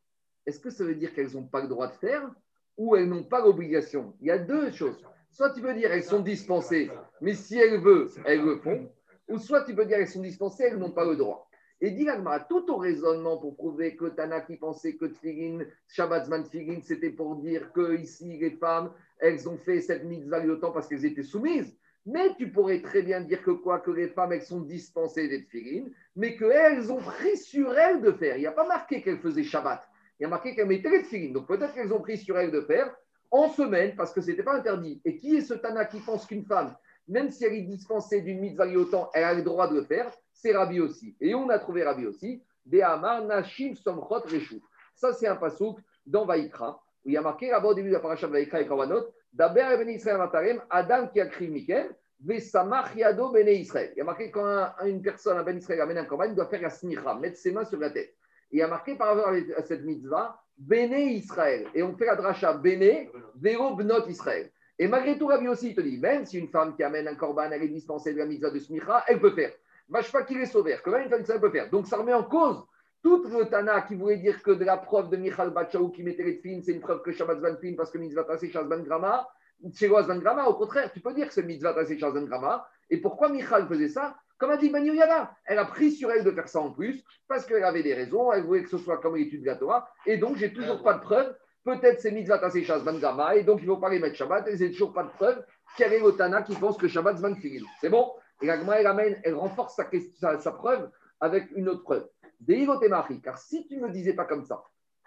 est-ce 0.46 0.58
que 0.58 0.70
ça 0.70 0.82
veut 0.82 0.96
dire 0.96 1.14
qu'elles 1.14 1.32
n'ont 1.34 1.46
pas 1.46 1.62
le 1.62 1.68
droit 1.68 1.86
de 1.86 1.94
faire 1.94 2.28
ou 2.76 2.96
elles 2.96 3.08
n'ont 3.08 3.22
pas 3.22 3.40
l'obligation? 3.40 4.16
Il 4.20 4.26
y 4.26 4.32
a 4.32 4.38
deux 4.38 4.72
choses. 4.72 5.00
Soit 5.30 5.50
tu 5.50 5.60
peux 5.60 5.74
dire 5.74 5.92
elles 5.92 6.02
sont 6.02 6.18
dispensées, 6.18 6.90
mais 7.20 7.34
si 7.34 7.56
elles 7.56 7.80
veulent, 7.80 8.10
elles 8.24 8.44
le 8.44 8.56
font. 8.56 8.90
Ou 9.30 9.38
soit 9.38 9.64
tu 9.64 9.74
peux 9.74 9.86
dire 9.86 9.98
elles 9.98 10.08
sont 10.08 10.20
dispensées, 10.20 10.64
elles 10.64 10.78
n'ont 10.78 10.90
pas 10.90 11.04
le 11.04 11.16
droit. 11.16 11.48
Et 11.82 11.92
dit 11.92 12.06
tout 12.48 12.70
au 12.70 12.76
raisonnement 12.76 13.38
pour 13.38 13.56
prouver 13.56 13.96
que 13.96 14.06
Tana 14.06 14.42
qui 14.42 14.56
pensait 14.56 14.96
que 14.96 15.06
Tfilin, 15.06 15.64
Shabbat 15.88 16.26
Zman 16.26 16.44
Tfilin, 16.44 16.80
c'était 16.82 17.10
pour 17.10 17.36
dire 17.36 17.72
que 17.72 17.96
ici 17.96 18.36
les 18.38 18.50
femmes, 18.50 18.92
elles 19.18 19.48
ont 19.48 19.56
fait 19.56 19.80
cette 19.80 20.04
mitzvah 20.04 20.44
au 20.44 20.56
temps 20.56 20.72
parce 20.72 20.88
qu'elles 20.88 21.06
étaient 21.06 21.22
soumises. 21.22 21.74
Mais 22.04 22.34
tu 22.36 22.50
pourrais 22.50 22.82
très 22.82 23.02
bien 23.02 23.22
dire 23.22 23.42
que 23.42 23.50
quoi 23.50 23.78
que 23.78 23.90
les 23.90 24.08
femmes, 24.08 24.32
elles 24.32 24.42
sont 24.42 24.60
dispensées 24.60 25.28
des 25.28 25.44
Tfilin, 25.44 25.86
mais 26.16 26.36
qu'elles 26.36 26.92
ont 26.92 27.00
pris 27.00 27.38
sur 27.38 27.72
elles 27.78 28.02
de 28.02 28.12
faire. 28.12 28.36
Il 28.36 28.40
n'y 28.40 28.46
a 28.46 28.52
pas 28.52 28.66
marqué 28.66 29.00
qu'elles 29.00 29.18
faisaient 29.18 29.42
Shabbat. 29.42 29.88
Il 30.18 30.24
y 30.24 30.26
a 30.26 30.28
marqué 30.28 30.54
qu'elles 30.54 30.66
mettaient 30.66 30.90
les 30.90 31.02
Tfilin. 31.02 31.32
Donc 31.32 31.46
peut-être 31.46 31.72
qu'elles 31.72 31.94
ont 31.94 32.00
pris 32.00 32.18
sur 32.18 32.38
elles 32.38 32.50
de 32.50 32.60
faire 32.60 32.94
en 33.30 33.48
semaine 33.48 33.94
parce 33.96 34.12
que 34.12 34.20
ce 34.20 34.30
n'était 34.30 34.42
pas 34.42 34.56
interdit. 34.56 35.00
Et 35.06 35.16
qui 35.16 35.36
est 35.36 35.40
ce 35.40 35.54
Tana 35.54 35.86
qui 35.86 36.00
pense 36.00 36.26
qu'une 36.26 36.44
femme, 36.44 36.74
même 37.10 37.30
si 37.30 37.44
elle 37.44 37.54
est 37.54 37.62
dispensée 37.62 38.20
d'une 38.22 38.40
mitzvah 38.40 38.64
liée 38.66 38.76
au 38.76 38.84
temps, 38.86 39.10
elle 39.12 39.24
a 39.24 39.34
le 39.34 39.42
droit 39.42 39.68
de 39.68 39.74
le 39.76 39.84
faire 39.84 40.10
C'est 40.32 40.56
Rabbi 40.56 40.80
aussi. 40.80 41.16
Et 41.20 41.34
on 41.34 41.48
a 41.50 41.58
trouvé 41.58 41.84
Rabbi 41.84 42.06
aussi. 42.06 42.42
Des 42.64 42.82
Amar, 42.82 43.24
Nashim, 43.24 43.74
Somchot, 43.74 44.20
Reshut. 44.20 44.62
Ça, 44.94 45.12
c'est 45.12 45.26
un 45.26 45.36
pasouk 45.36 45.78
dans 46.06 46.24
Vaïkra, 46.24 46.80
où 47.04 47.08
il 47.08 47.14
y 47.14 47.16
a 47.16 47.22
marqué 47.22 47.50
là-bas 47.50 47.68
au 47.68 47.74
début 47.74 47.88
de 47.88 47.94
la 47.94 48.00
paracha 48.00 48.26
de 48.26 48.32
Vaïkra 48.32 48.60
et 48.60 48.66
Korbanot, 48.66 49.06
Daber 49.32 49.76
ben 49.78 49.88
Israël 49.88 50.18
Matarem, 50.18 50.62
Adam 50.70 51.08
qui 51.08 51.20
a 51.20 51.26
crié 51.26 51.50
Mikel, 51.50 51.94
Vesamach 52.22 52.94
Yado 52.96 53.30
bene 53.30 53.48
Israël. 53.48 53.92
Il 53.94 53.98
y 53.98 54.00
a 54.02 54.04
marqué 54.04 54.30
quand 54.30 54.44
un- 54.44 54.74
une 54.86 55.00
personne, 55.02 55.38
un 55.38 55.42
ben 55.42 55.56
Israël 55.56 55.80
amène 55.80 55.98
un 55.98 56.04
korban, 56.04 56.24
il 56.24 56.34
doit 56.34 56.46
faire 56.46 56.62
la 56.62 56.70
smicha, 56.70 57.14
mettre 57.14 57.36
ses 57.38 57.52
mains 57.52 57.64
sur 57.64 57.78
la 57.78 57.90
tête. 57.90 58.14
Et 58.50 58.56
il 58.56 58.58
y 58.58 58.62
a 58.62 58.68
marqué 58.68 58.96
par 58.96 59.08
rapport 59.16 59.32
à 59.56 59.62
cette 59.62 59.84
mitzvah, 59.84 60.38
Bene 60.58 60.92
Israël. 60.92 61.66
Et 61.74 61.82
on 61.82 61.96
fait 61.96 62.06
la 62.06 62.16
dracha 62.16 62.52
Bene, 62.52 63.08
Vero 63.36 63.74
Bnot 63.74 64.06
Israël. 64.08 64.50
Et 64.80 64.88
malgré 64.88 65.18
tout, 65.18 65.26
Rabbi 65.26 65.46
aussi, 65.46 65.68
il 65.68 65.74
te 65.74 65.82
dit, 65.82 65.98
même 65.98 66.24
si 66.24 66.38
une 66.38 66.48
femme 66.48 66.74
qui 66.74 66.82
amène 66.82 67.06
un 67.06 67.14
korban, 67.14 67.50
elle 67.52 67.62
est 67.62 67.68
dispensée 67.68 68.14
de 68.14 68.18
la 68.18 68.24
mitzvah 68.24 68.48
de 68.48 68.58
smicha, 68.58 69.04
elle 69.08 69.20
peut 69.20 69.32
faire. 69.32 69.52
Vache 69.90 70.10
pas 70.10 70.22
qu'il 70.22 70.40
est 70.40 70.46
sauvé, 70.46 70.74
que 70.82 70.88
même 70.88 71.02
une 71.02 71.10
femme, 71.10 71.24
ça 71.26 71.38
peut 71.38 71.50
faire. 71.50 71.68
Donc 71.68 71.86
ça 71.86 71.98
remet 71.98 72.14
en 72.14 72.24
cause 72.24 72.64
toute 73.02 73.30
le 73.30 73.44
Tana 73.44 73.82
qui 73.82 73.94
voulait 73.94 74.16
dire 74.16 74.42
que 74.42 74.52
de 74.52 74.64
la 74.64 74.78
preuve 74.78 75.10
de 75.10 75.18
Michal 75.18 75.50
Bachaou 75.50 75.90
qui 75.90 76.02
mettait 76.02 76.22
les 76.22 76.36
films, 76.36 76.62
c'est 76.62 76.72
une 76.72 76.80
preuve 76.80 77.02
que 77.02 77.12
Shabbat 77.12 77.40
Zvan 77.40 77.56
Film 77.58 77.76
parce 77.76 77.90
que 77.90 77.98
mitzvah 77.98 78.24
tassé 78.24 78.50
Shazban 78.50 78.78
Grama, 78.78 79.28
Zvan 79.62 80.18
Grama, 80.18 80.46
au 80.46 80.54
contraire, 80.54 80.90
tu 80.90 81.00
peux 81.00 81.12
dire 81.12 81.28
que 81.28 81.34
c'est 81.34 81.42
mitzvah 81.42 81.74
tassé 81.74 81.98
Shazban 81.98 82.22
Grama. 82.22 82.66
Et 82.88 83.02
pourquoi 83.02 83.28
Michal 83.28 83.68
faisait 83.68 83.88
ça? 83.88 84.16
Comme 84.38 84.50
a 84.50 84.56
dit 84.56 84.70
Bani 84.70 84.96
Yada, 84.96 85.30
elle 85.44 85.58
a 85.58 85.66
pris 85.66 85.92
sur 85.92 86.10
elle 86.10 86.24
de 86.24 86.30
faire 86.30 86.48
ça 86.48 86.60
en 86.60 86.70
plus 86.70 87.04
parce 87.28 87.44
qu'elle 87.44 87.64
avait 87.64 87.82
des 87.82 87.92
raisons, 87.92 88.32
elle 88.32 88.44
voulait 88.44 88.62
que 88.62 88.70
ce 88.70 88.78
soit 88.78 88.96
comme 88.96 89.16
l'étude 89.16 89.42
de 89.42 89.46
la 89.46 89.56
Torah. 89.56 89.90
Et 90.06 90.16
donc, 90.16 90.38
j'ai 90.38 90.54
toujours 90.54 90.82
pas 90.82 90.94
de 90.94 91.00
preuve. 91.00 91.36
Peut-être 91.64 92.00
c'est 92.00 92.10
mitzvah 92.10 92.38
tassé 92.38 92.64
Shazban 92.64 92.98
Grama 92.98 93.36
et 93.36 93.44
donc 93.44 93.58
il 93.60 93.68
ne 93.68 93.74
faut 93.74 93.80
pas 93.80 93.90
les 93.90 93.98
mettre 93.98 94.16
Shabbat 94.16 94.48
et 94.48 94.56
j'ai 94.56 94.70
toujours 94.70 94.92
pas 94.92 95.02
de 95.04 95.10
preuve 95.10 95.44
quel 95.76 95.92
est 95.92 96.00
le 96.00 96.12
Tana 96.12 96.42
qui 96.42 96.54
pense 96.54 96.76
que 96.76 96.88
Shabbat 96.88 97.18
Zvan 97.18 97.34
Film. 97.36 97.64
C'est 97.80 97.90
bon? 97.90 98.10
Et 98.42 98.46
la 98.46 98.58
Gemara, 98.58 98.80
elle, 98.80 98.86
amène, 98.86 99.20
elle 99.22 99.34
renforce 99.34 99.76
sa, 99.76 99.84
question- 99.84 100.14
sa- 100.18 100.38
sa 100.38 100.52
preuve 100.52 100.90
avec 101.20 101.50
une 101.54 101.68
autre 101.68 101.82
preuve. 101.82 102.08
Deivote 102.40 102.82
Marie, 102.88 103.20
car 103.20 103.36
si 103.38 103.66
tu 103.66 103.76
ne 103.76 103.82
me 103.86 103.90
disais 103.90 104.14
pas 104.14 104.24
comme 104.24 104.44
ça, 104.44 104.62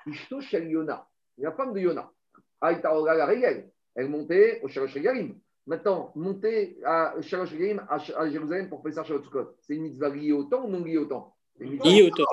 Ishto 0.05 0.39
Shel 0.41 0.67
Yona, 0.69 1.07
la 1.39 1.51
femme 1.51 1.73
de 1.73 1.79
Yona, 1.79 2.11
la 2.61 3.25
Regel, 3.25 3.69
elle 3.95 4.09
montait 4.09 4.59
au 4.63 4.67
Shalosh 4.67 4.93
Regalim. 4.93 5.35
Maintenant, 5.65 6.11
monter 6.15 6.77
à 6.85 7.15
Shalosh 7.21 7.51
Regalim, 7.53 7.81
à 7.89 8.27
Jérusalem 8.29 8.69
pour 8.69 8.83
faire 8.83 9.03
Shabbat 9.03 9.23
Sukkot, 9.23 9.55
c'est 9.61 9.75
une 9.75 9.83
mitzvah 9.83 10.09
liée 10.09 10.31
au 10.31 10.43
temps 10.43 10.65
ou 10.65 10.69
non 10.69 10.83
liée 10.83 10.97
au 10.99 11.05
temps? 11.05 11.35
C'est 11.57 11.63
une 11.65 11.71
mitzvah- 11.71 11.89
Lié 11.89 12.03
au 12.03 12.09
temps. 12.11 12.23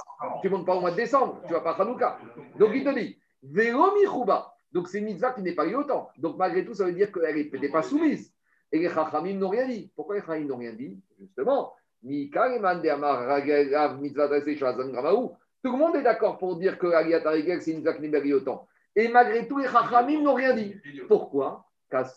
tu 0.43 0.51
ne 0.51 0.57
montes 0.57 0.67
pas 0.67 0.75
au 0.77 0.81
mois 0.81 0.91
de 0.91 0.97
décembre, 0.97 1.41
tu 1.47 1.53
ne 1.53 1.59
vas 1.59 1.63
pas 1.63 1.73
à 1.73 1.83
Hanouka. 1.83 2.19
Donc 2.59 2.71
il 2.75 2.85
te 2.85 2.95
dit, 2.99 3.19
Donc 3.43 4.89
c'est 4.89 4.99
une 4.99 5.07
mitzvah 5.07 5.33
qui 5.33 5.43
n'est 5.43 5.55
pas 5.55 5.65
liée 5.65 5.75
au 5.75 5.85
temps. 5.85 6.11
Donc 6.19 6.37
malgré 6.37 6.65
tout, 6.65 6.75
ça 6.75 6.85
veut 6.85 6.93
dire 6.93 7.11
qu'elle 7.13 7.35
n'était 7.35 7.69
pas 7.69 7.83
soumise. 7.83 8.33
Et 8.73 8.79
les 8.79 8.89
Chachamim 8.89 9.35
n'ont 9.35 9.49
rien 9.49 9.67
dit. 9.67 9.91
Pourquoi 9.97 10.15
les 10.15 10.21
Chachamim 10.21 10.47
n'ont 10.47 10.59
rien 10.59 10.73
dit? 10.73 11.01
Justement. 11.19 11.75
Tout 12.03 12.09
le 15.73 15.77
monde 15.77 15.97
est 15.97 16.03
d'accord 16.03 16.39
pour 16.39 16.57
dire 16.57 16.79
que 16.79 16.87
Aliyat 16.87 17.27
Arigel, 17.27 17.61
c'est 17.61 17.73
une 17.73 17.79
mitzvah 17.79 17.95
qui 17.95 18.03
n'est 18.03 18.11
pas 18.11 18.21
liée 18.21 18.35
au 18.35 18.41
temps. 18.41 18.67
Et 18.97 19.09
malgré 19.09 19.47
tout, 19.47 19.59
les 19.59 19.69
Chachamim 19.69 20.23
n'ont 20.23 20.35
rien 20.35 20.55
dit. 20.55 20.77
Pourquoi? 21.09 21.67
Parce 21.91 22.15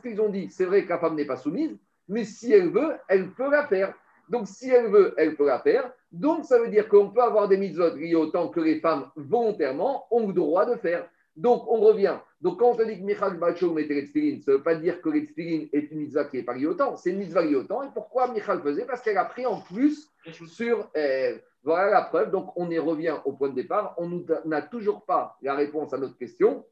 qu'ils 0.00 0.20
ont 0.20 0.28
dit, 0.28 0.48
c'est 0.50 0.64
vrai 0.64 0.84
que 0.84 0.88
la 0.88 0.98
femme 0.98 1.16
n'est 1.16 1.26
pas 1.26 1.36
soumise, 1.36 1.76
mais 2.06 2.24
si 2.24 2.52
elle 2.52 2.70
veut, 2.70 2.94
elle 3.08 3.30
peut 3.32 3.50
la 3.50 3.66
faire. 3.66 3.92
Donc, 4.28 4.46
si 4.46 4.70
elle 4.70 4.86
veut, 4.86 5.14
elle 5.16 5.34
peut 5.34 5.46
la 5.46 5.58
faire. 5.58 5.92
Donc, 6.10 6.44
ça 6.44 6.58
veut 6.58 6.68
dire 6.68 6.88
qu'on 6.88 7.10
peut 7.10 7.22
avoir 7.22 7.48
des 7.48 7.56
mitzvot 7.56 7.94
liées 7.94 8.14
autant 8.14 8.48
que 8.48 8.60
les 8.60 8.80
femmes 8.80 9.10
volontairement 9.16 10.06
ont 10.10 10.26
le 10.26 10.32
droit 10.32 10.64
de 10.64 10.76
faire. 10.76 11.08
Donc, 11.36 11.70
on 11.70 11.80
revient. 11.80 12.18
Donc, 12.40 12.58
quand 12.58 12.70
on 12.70 12.84
dit 12.84 12.98
que 12.98 13.04
Michal 13.04 13.38
Bacho 13.38 13.72
mettait 13.72 13.94
les 13.94 14.06
tefillin, 14.06 14.40
ça 14.40 14.52
ne 14.52 14.56
veut 14.56 14.62
pas 14.62 14.74
dire 14.74 15.00
que 15.00 15.10
est 15.10 15.90
une 15.92 15.98
mitzvah 15.98 16.24
qui 16.24 16.38
n'est 16.38 16.42
pas 16.42 16.54
liée. 16.54 16.68
C'est 16.96 17.10
une 17.10 17.18
mitzvah 17.18 17.42
liée. 17.42 17.60
Et 17.60 17.90
pourquoi 17.94 18.28
Michal 18.28 18.60
faisait? 18.62 18.84
Parce 18.84 19.02
qu'elle 19.02 19.18
a 19.18 19.24
pris 19.24 19.46
en 19.46 19.60
plus 19.60 20.10
sur. 20.46 20.88
euh, 20.96 21.38
voilà 21.62 21.90
la 21.90 22.02
preuve. 22.02 22.30
Donc, 22.30 22.52
on 22.56 22.70
y 22.70 22.78
revient 22.78 23.16
au 23.24 23.32
point 23.32 23.50
de 23.50 23.54
départ. 23.54 23.94
On 23.98 24.24
n'a 24.46 24.62
toujours 24.62 25.04
pas 25.04 25.36
la 25.42 25.54
réponse 25.54 25.92
à 25.92 25.98
notre 25.98 26.16
question. 26.16 26.64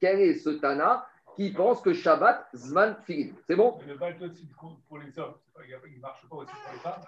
Quel 0.00 0.20
est 0.20 0.34
ce 0.34 0.50
Tana 0.50 1.06
qui 1.36 1.50
pense 1.50 1.80
que 1.80 1.92
Shabbat, 1.92 2.46
Zman, 2.54 2.96
Tefillin 2.96 3.32
C'est 3.46 3.56
bon? 3.56 3.78
Pour 4.88 4.98
les 4.98 5.18
hommes, 5.18 5.34
il 5.88 5.96
ne 5.96 6.00
marche 6.00 6.26
pas 6.28 6.36
aussi 6.36 6.52
pour 6.52 6.72
les 6.72 6.78
femmes. 6.80 7.02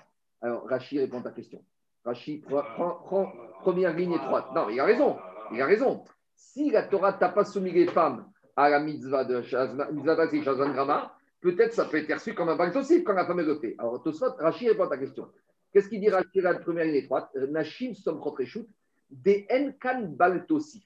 Alors, 0.44 0.68
Rachid 0.68 0.98
répond 1.00 1.20
à 1.20 1.22
ta 1.22 1.30
question. 1.30 1.64
Rachid, 2.04 2.44
prends, 2.44 2.62
prends- 2.76 2.94
prends 3.06 3.32
première 3.62 3.94
ligne 3.96 4.12
étroite. 4.12 4.44
Non, 4.54 4.68
il 4.68 4.78
a 4.78 4.84
raison. 4.84 5.16
Il 5.50 5.60
a 5.62 5.64
raison. 5.64 6.04
Si 6.34 6.70
la 6.70 6.82
Torah 6.82 7.14
t'a 7.14 7.30
pas 7.30 7.46
soumis 7.46 7.72
les 7.72 7.86
femmes 7.86 8.30
à 8.54 8.68
la 8.68 8.78
mitzvah 8.78 9.24
de 9.24 9.40
Shazman 9.40 10.72
Grama, 10.74 11.16
peut-être 11.40 11.72
ça 11.72 11.86
peut 11.86 11.96
être 11.96 12.06
perçu 12.06 12.34
comme 12.34 12.50
un 12.50 12.56
bain 12.56 12.70
aussi 12.76 13.02
quand 13.02 13.14
la 13.14 13.24
femme 13.24 13.40
est 13.40 13.44
le 13.44 13.58
fait. 13.58 13.74
Alors, 13.78 14.02
Tosfot, 14.02 14.36
Rachid 14.38 14.68
répond 14.68 14.84
à 14.84 14.88
ta 14.88 14.98
question. 14.98 15.30
Qu'est-ce 15.72 15.88
qu'il 15.88 16.00
dit 16.00 16.10
Rachid 16.10 16.44
à 16.44 16.52
la 16.52 16.58
première 16.58 16.84
ligne 16.84 16.96
étroite? 16.96 17.30
Nashim 17.48 17.94
som 17.94 18.20
chotreshut, 18.20 18.68
des 19.08 19.46
enkan 19.50 20.02
baltosif. 20.14 20.84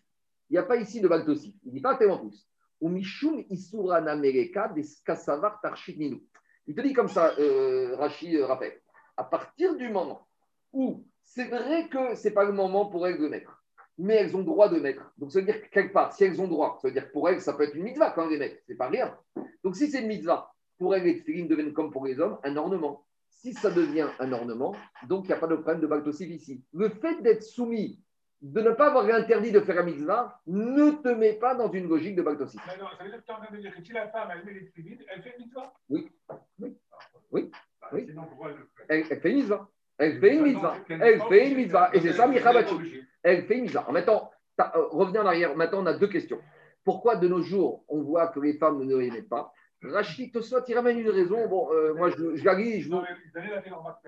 Il 0.50 0.52
n'y 0.52 0.58
a 0.58 0.62
pas 0.62 0.76
ici 0.76 1.00
de 1.00 1.08
baltosif. 1.08 1.52
Il 1.64 1.70
ne 1.70 1.74
dit 1.74 1.80
pas 1.80 1.96
tellement 1.96 2.18
plus. 2.18 2.46
Ou 2.80 2.88
mishum 2.90 3.42
isura 3.50 4.00
namereka 4.00 4.68
des 4.68 4.86
kasavar. 5.04 5.60
Il 6.68 6.74
te 6.76 6.80
dit 6.80 6.92
comme 6.92 7.08
ça, 7.08 7.32
euh, 7.40 7.96
Rachid 7.96 8.36
euh, 8.36 8.46
rappelle. 8.46 8.80
À 9.18 9.24
partir 9.24 9.76
du 9.76 9.88
moment 9.88 10.28
où 10.72 11.04
c'est 11.24 11.48
vrai 11.48 11.88
que 11.88 12.14
ce 12.14 12.28
n'est 12.28 12.34
pas 12.34 12.44
le 12.44 12.52
moment 12.52 12.86
pour 12.86 13.06
elles 13.06 13.18
de 13.18 13.26
mettre, 13.26 13.64
mais 13.98 14.14
elles 14.14 14.36
ont 14.36 14.42
droit 14.42 14.68
de 14.68 14.78
mettre. 14.78 15.12
Donc, 15.18 15.32
ça 15.32 15.40
veut 15.40 15.44
dire 15.44 15.60
que 15.60 15.68
quelque 15.68 15.92
part, 15.92 16.12
si 16.12 16.22
elles 16.22 16.40
ont 16.40 16.46
droit, 16.46 16.78
ça 16.80 16.86
veut 16.86 16.94
dire 16.94 17.08
que 17.08 17.12
pour 17.12 17.28
elles, 17.28 17.40
ça 17.40 17.52
peut 17.52 17.64
être 17.64 17.74
une 17.74 17.82
mitzvah 17.82 18.12
quand 18.12 18.24
elles 18.24 18.30
les 18.30 18.38
mettent. 18.38 18.62
C'est 18.68 18.76
pas 18.76 18.88
rien. 18.88 19.18
Donc, 19.64 19.74
si 19.74 19.90
c'est 19.90 20.02
une 20.02 20.06
mitzvah, 20.06 20.54
pour 20.78 20.94
elles, 20.94 21.02
les 21.02 21.18
tefillin 21.18 21.46
deviennent 21.46 21.72
comme 21.72 21.90
pour 21.90 22.06
les 22.06 22.20
hommes, 22.20 22.38
un 22.44 22.56
ornement. 22.56 23.04
Si 23.28 23.52
ça 23.52 23.70
devient 23.70 24.08
un 24.20 24.32
ornement, 24.32 24.74
donc 25.08 25.24
il 25.24 25.28
n'y 25.28 25.34
a 25.34 25.38
pas 25.38 25.46
de 25.48 25.56
problème 25.56 25.80
de 25.80 25.86
baltosif 25.86 26.28
ici. 26.30 26.64
Le 26.72 26.88
fait 26.88 27.20
d'être 27.22 27.42
soumis, 27.42 28.00
de 28.40 28.60
ne 28.60 28.70
pas 28.70 28.88
avoir 28.88 29.04
interdit 29.06 29.50
de 29.50 29.60
faire 29.60 29.76
la 29.76 29.82
mitzvah, 29.82 30.40
ne 30.46 30.92
te 30.92 31.08
met 31.08 31.34
pas 31.34 31.54
dans 31.56 31.70
une 31.70 31.88
logique 31.88 32.14
de 32.14 32.22
baltosif. 32.22 32.60
Non, 32.78 32.86
ça 32.96 33.04
veut 33.04 33.10
dire 33.10 33.20
que 33.20 33.24
tu 33.24 33.30
es 33.30 33.34
en 33.34 33.40
train 33.40 33.54
de 33.54 33.60
dire 33.60 33.74
que 33.74 33.82
si 33.82 33.92
la 33.92 34.08
femme, 34.08 34.28
elle 34.32 34.44
met 34.44 34.54
les 34.54 34.66
tefillin, 34.66 34.96
elle 35.08 35.22
fait 35.22 35.34
une 35.36 35.44
mitzvah? 35.44 35.72
Oui. 35.88 36.10
Oui. 37.30 37.50
Bah, 37.80 37.88
Oui. 37.92 38.06
Sinon, 38.08 38.24
pourquoi 38.26 38.50
elle 38.88 39.00
le 39.00 39.04
fait 39.04 39.10
Elle, 39.10 39.18
elle 39.18 39.20
fait 39.20 39.30
une 39.30 39.36
mitzvah. 39.36 39.68
Elle 39.98 40.20
fait 40.20 40.34
une 40.34 40.42
mitzvah. 40.42 40.76
Elle 40.92 41.20
fait 41.20 41.48
une 41.50 41.56
mitzvah. 41.56 41.90
Et 41.92 42.00
c'est 42.00 42.12
ça, 42.12 42.26
Michabachu. 42.26 43.04
Elle 43.22 43.44
fait 43.46 43.56
une 43.56 43.62
mitzvah. 43.62 43.88
En 43.88 43.92
maintenant, 43.92 44.30
euh, 44.60 44.64
revenez 44.90 45.18
en 45.18 45.26
arrière. 45.26 45.56
Maintenant, 45.56 45.82
on 45.82 45.86
a 45.86 45.94
deux 45.94 46.08
questions. 46.08 46.40
Pourquoi 46.84 47.16
de 47.16 47.28
nos 47.28 47.42
jours, 47.42 47.84
on 47.88 48.02
voit 48.02 48.28
que 48.28 48.40
les 48.40 48.54
femmes 48.54 48.82
ne 48.82 48.96
les 48.96 49.10
mettent 49.10 49.28
pas? 49.28 49.52
Rachid 49.82 50.32
Tosfot, 50.32 50.64
il 50.66 50.74
ramène 50.74 50.98
une 50.98 51.10
raison. 51.10 51.46
Bon, 51.48 51.72
euh, 51.72 51.94
moi, 51.94 52.10
je, 52.10 52.36
je 52.36 52.44
la 52.44 52.54
lis. 52.54 52.80
Je 52.80 52.88
vous... 52.88 52.96
Non, 52.96 53.02
mais 53.02 53.14
Daniel 53.32 53.58
a 53.58 53.62
fait 53.62 53.68
une 53.68 53.74
remarque 53.74 54.02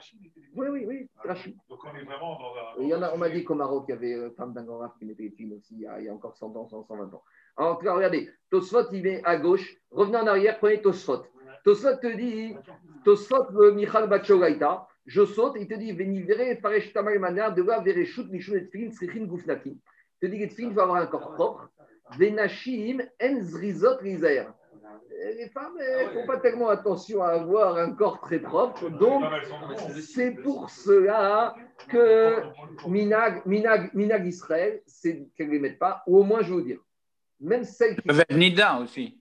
filles 0.00 0.32
Oui, 0.54 0.66
oui, 0.68 0.84
oui, 0.86 1.10
Rachid. 1.24 1.56
Donc 1.68 1.80
on 1.84 1.96
est 1.96 2.04
vraiment 2.04 2.38
dans 2.38 2.54
un. 2.54 2.82
Il 2.82 2.88
y 2.88 2.94
en 2.94 3.02
a, 3.02 3.12
on 3.12 3.18
m'a 3.18 3.28
dit 3.28 3.44
qu'au 3.44 3.54
Maroc, 3.54 3.84
il 3.88 3.92
y 3.92 3.94
avait 3.94 4.14
euh, 4.14 4.30
femme 4.30 4.52
d'un 4.52 4.64
grand 4.64 4.78
raf 4.78 4.92
qui 4.98 5.04
mettait 5.04 5.24
les 5.24 5.30
films 5.30 5.52
aussi, 5.52 5.74
il 5.74 6.04
y, 6.04 6.08
a, 6.08 6.14
encore 6.14 6.36
100 6.36 6.56
ans, 6.56 6.66
100, 6.66 6.84
120 6.84 7.14
ans. 7.14 7.22
Alors, 7.56 7.72
en 7.72 7.76
tout 7.76 7.84
cas, 7.84 7.94
regardez, 7.94 8.30
Tosfot, 8.50 8.90
il 8.92 9.02
met 9.02 9.22
à 9.24 9.36
gauche. 9.36 9.76
Revenez 9.90 10.18
en 10.18 10.26
arrière, 10.26 10.58
prenez 10.58 10.80
Tosfot. 10.80 11.24
Tosfot 11.64 11.96
te 11.96 12.16
dit, 12.16 12.56
Tosfot, 13.06 13.52
le 13.52 13.70
Michal 13.70 14.08
Bachogaïta, 14.08 14.88
je 15.06 15.24
saute, 15.24 15.54
il 15.60 15.68
te 15.68 15.74
dit, 15.74 15.92
Venivere, 15.92 16.58
Faresh 16.60 16.92
Tamal 16.92 17.20
Manar, 17.20 17.54
de 17.54 17.62
la 17.62 17.78
Vereshut, 17.78 18.28
Mishun 18.32 18.56
et 18.56 18.66
Tfilin, 18.66 18.90
Srichin 18.90 19.26
Gufnaki. 19.26 19.80
Il 20.20 20.28
te 20.28 20.34
dit 20.34 20.40
que 20.40 20.52
Tfilin 20.52 20.72
va 20.72 20.82
avoir 20.82 21.00
un 21.00 21.06
corps 21.06 21.32
propre. 21.34 21.70
Venashim, 22.18 23.00
Enzrizot, 23.22 23.98
Rizaer. 23.98 24.46
Les 25.38 25.48
femmes, 25.50 25.78
ne 25.78 26.08
font 26.14 26.26
pas 26.26 26.38
tellement 26.38 26.68
attention 26.68 27.22
à 27.22 27.28
avoir 27.28 27.76
un 27.76 27.92
corps 27.92 28.20
très 28.20 28.40
propre, 28.40 28.88
donc 28.90 29.22
c'est 30.00 30.32
pour 30.32 30.68
cela 30.68 31.54
que 31.88 32.42
Minag, 32.88 33.46
Minag, 33.46 33.94
Minag 33.94 34.26
Israël, 34.26 34.82
c'est 34.86 35.28
qu'elles 35.36 35.46
ne 35.46 35.52
les 35.52 35.58
mettent 35.60 35.78
pas, 35.78 36.02
ou 36.08 36.18
au 36.18 36.22
moins 36.24 36.42
je 36.42 36.48
vais 36.48 36.54
vous 36.54 36.60
dire, 36.62 36.80
même 37.40 37.64
celles 37.64 37.96
qui. 37.96 38.08
Avec 38.08 38.30
Nida 38.30 38.78
aussi. 38.80 39.20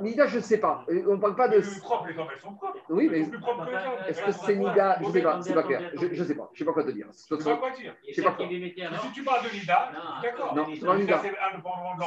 Nida, 0.00 0.26
je 0.26 0.36
ne 0.38 0.42
sais 0.42 0.58
pas. 0.58 0.84
On 1.06 1.14
ne 1.14 1.20
parle 1.20 1.36
pas 1.36 1.48
de. 1.48 1.56
Les 1.56 1.62
plus 1.62 1.80
propres, 1.80 2.08
les 2.08 2.18
hommes, 2.18 2.26
elles 2.34 2.40
sont 2.40 2.54
propres. 2.54 2.78
Oui, 2.88 3.08
mais 3.10 3.18
Elles 3.18 3.24
sont 3.26 3.30
plus 3.30 3.40
propres 3.40 3.66
que 3.66 3.70
les 3.70 3.76
hommes. 3.76 4.08
est-ce 4.08 4.22
que 4.22 4.32
c'est 4.32 4.56
Nida? 4.56 4.98
Je 5.00 5.06
ne 5.06 5.12
sais 5.12 5.22
pas, 5.22 5.42
c'est 5.42 5.54
pas 5.54 5.62
clair. 5.62 5.90
Je 5.94 6.06
ne 6.06 6.24
sais 6.24 6.34
pas, 6.34 6.50
je 6.52 6.54
ne 6.54 6.58
sais 6.58 6.64
pas 6.64 6.72
quoi 6.72 6.84
te 6.84 6.90
dire. 6.90 7.06
Je 7.12 7.36
sais 7.36 7.44
pas 7.44 7.56
quoi 7.56 7.70
dire. 7.70 7.94
Je 8.08 8.14
sais 8.14 8.22
pas 8.22 8.32
quoi. 8.32 8.48
Si 8.48 9.12
tu 9.12 9.22
parles 9.24 9.44
de 9.44 9.54
Nida, 9.54 9.92
d'accord. 10.22 10.54
Non, 10.56 10.66
c'est 10.74 10.80
pas 10.84 10.96
Nida. 10.96 11.22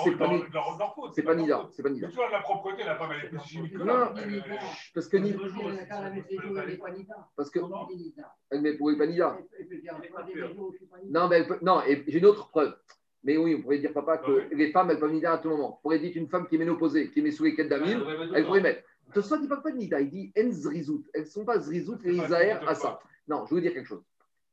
C'est 0.04 0.18
pas 0.18 0.28
Nida. 0.28 0.50
C'est 1.14 1.24
pas 1.24 1.36
Nida, 1.36 1.68
c'est 1.72 1.84
pas 1.84 1.90
Mais 1.90 1.96
Nida. 1.96 2.08
tu 2.10 2.16
vois, 2.16 2.30
la 2.30 2.42
propreté, 2.42 2.84
la 2.84 2.96
femme, 2.96 3.12
elle 3.14 3.26
est 3.26 3.30
plus 3.30 3.40
chimique 3.48 3.74
que 3.74 3.84
Non, 3.84 4.14
parce 4.94 5.08
que 5.08 5.18
Nida, 5.18 5.40
parce 7.36 7.50
que 7.50 7.60
elle 8.52 8.62
met 8.62 8.74
pour 8.74 8.92
pas 8.98 9.06
Nida. 9.06 9.38
Non, 11.10 11.28
mais 11.30 11.48
non, 11.62 11.82
et 11.88 12.04
j'ai 12.08 12.20
une 12.20 12.26
autre 12.26 12.50
preuve. 12.50 12.76
Mais 13.24 13.38
oui, 13.38 13.56
on 13.56 13.62
pourrait 13.62 13.80
dire, 13.80 13.94
papa, 13.94 14.18
que 14.18 14.54
les 14.54 14.72
femmes, 14.72 14.92
elles 14.92 15.00
peuvent 15.00 15.12
Nida 15.12 15.34
à 15.34 15.38
tout 15.38 15.50
moment. 15.50 15.78
On 15.80 15.82
pourrait 15.82 16.00
dire 16.00 16.12
qu'une 16.12 16.30
femme 16.30 16.48
qui 16.48 16.56
est 16.56 16.58
ménopausée, 16.58 17.12
qui 17.12 17.20
est 17.20 17.32
sous 17.32 17.44
les 17.44 17.56
quêtes 17.56 17.70
d'amine, 17.70 18.02
elle 18.34 18.46
pourrait 18.46 18.62
mettre. 18.62 18.84
De 19.14 19.22
soit, 19.22 19.38
il 19.38 19.44
ne 19.44 19.48
parle 19.48 19.64
pas 19.64 19.72
de 19.72 19.78
Nida, 19.78 20.00
il 20.00 20.10
dit 20.10 20.32
En 20.38 20.52
Zrizout. 20.52 21.06
Elles 21.14 21.24
ne 21.24 21.28
sont 21.28 21.44
pas 21.44 21.60
Zrizout 21.60 22.00
et 22.06 22.14
n'importe 22.14 22.68
à 22.68 22.76
ça. 22.76 23.00
Non, 23.28 23.46
je 23.46 23.50
veux 23.50 23.60
vous 23.60 23.62
dire 23.62 23.74
quelque 23.74 23.88
chose. 23.88 24.04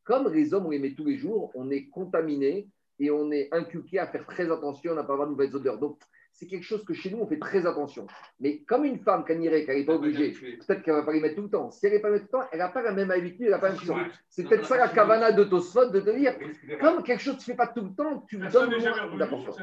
Comme 0.04 0.32
les 0.32 0.54
hommes, 0.54 0.66
on 0.66 0.70
les 0.70 0.78
met 0.78 0.94
tous 0.94 1.04
les 1.04 1.16
jours, 1.16 1.50
on 1.54 1.70
est 1.70 1.88
contaminé 1.88 2.68
et 2.98 3.10
on 3.10 3.30
est 3.30 3.48
inculqué 3.52 3.98
à 3.98 4.06
faire 4.06 4.26
très 4.26 4.50
attention, 4.50 4.92
on 4.92 4.94
n'a 4.94 5.04
pas 5.04 5.12
avoir 5.12 5.28
de 5.28 5.32
nouvelles 5.32 5.54
odeurs. 5.54 5.78
Donc, 5.78 5.98
c'est 6.36 6.46
quelque 6.46 6.64
chose 6.64 6.84
que 6.84 6.92
chez 6.92 7.10
nous, 7.10 7.18
on 7.18 7.26
fait 7.26 7.38
très 7.38 7.66
attention. 7.66 8.06
Mais 8.40 8.58
comme 8.58 8.84
une 8.84 8.98
femme, 8.98 9.24
qu'elle 9.24 9.42
irait, 9.42 9.64
qu'elle 9.64 9.78
n'est 9.78 9.86
pas 9.86 9.94
obligée, 9.94 10.32
peut-être 10.32 10.82
qu'elle 10.82 10.94
ne 10.94 11.00
va 11.00 11.06
pas 11.06 11.14
les 11.14 11.20
mettre 11.20 11.36
tout 11.36 11.42
le 11.42 11.48
temps. 11.48 11.70
Si 11.70 11.86
elle 11.86 11.94
n'est 11.94 12.00
pas 12.00 12.10
mettre 12.10 12.28
tout 12.28 12.36
le 12.36 12.42
temps, 12.42 12.48
elle 12.52 12.58
n'a 12.58 12.68
pas 12.68 12.82
la 12.82 12.92
même 12.92 13.10
habitude, 13.10 13.46
elle 13.46 13.52
n'a 13.52 13.58
pas 13.58 13.70
la 13.70 13.74
même 13.74 13.82
chose. 13.82 13.96
C'est 14.28 14.44
peut-être 14.44 14.66
ça 14.66 14.76
la 14.76 14.88
cavana 14.88 15.32
de 15.32 15.44
Tosfot 15.44 15.88
de 15.88 16.00
te 16.00 16.10
dire, 16.10 16.36
comme 16.78 17.02
quelque 17.02 17.22
chose 17.22 17.36
que 17.36 17.42
tu 17.42 17.50
ne 17.50 17.54
fais 17.54 17.56
pas 17.56 17.68
tout 17.68 17.82
le 17.82 17.94
temps, 17.94 18.20
tu 18.28 18.38
Personne 18.38 18.68
donnes 18.68 19.18
d'importance. 19.18 19.58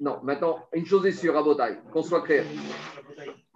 Non, 0.00 0.20
maintenant, 0.22 0.68
une 0.74 0.84
chose 0.84 1.06
est 1.06 1.12
sûre 1.12 1.34
à 1.36 1.42
Botaï, 1.42 1.78
qu'on 1.90 2.02
soit 2.02 2.22
clair. 2.22 2.44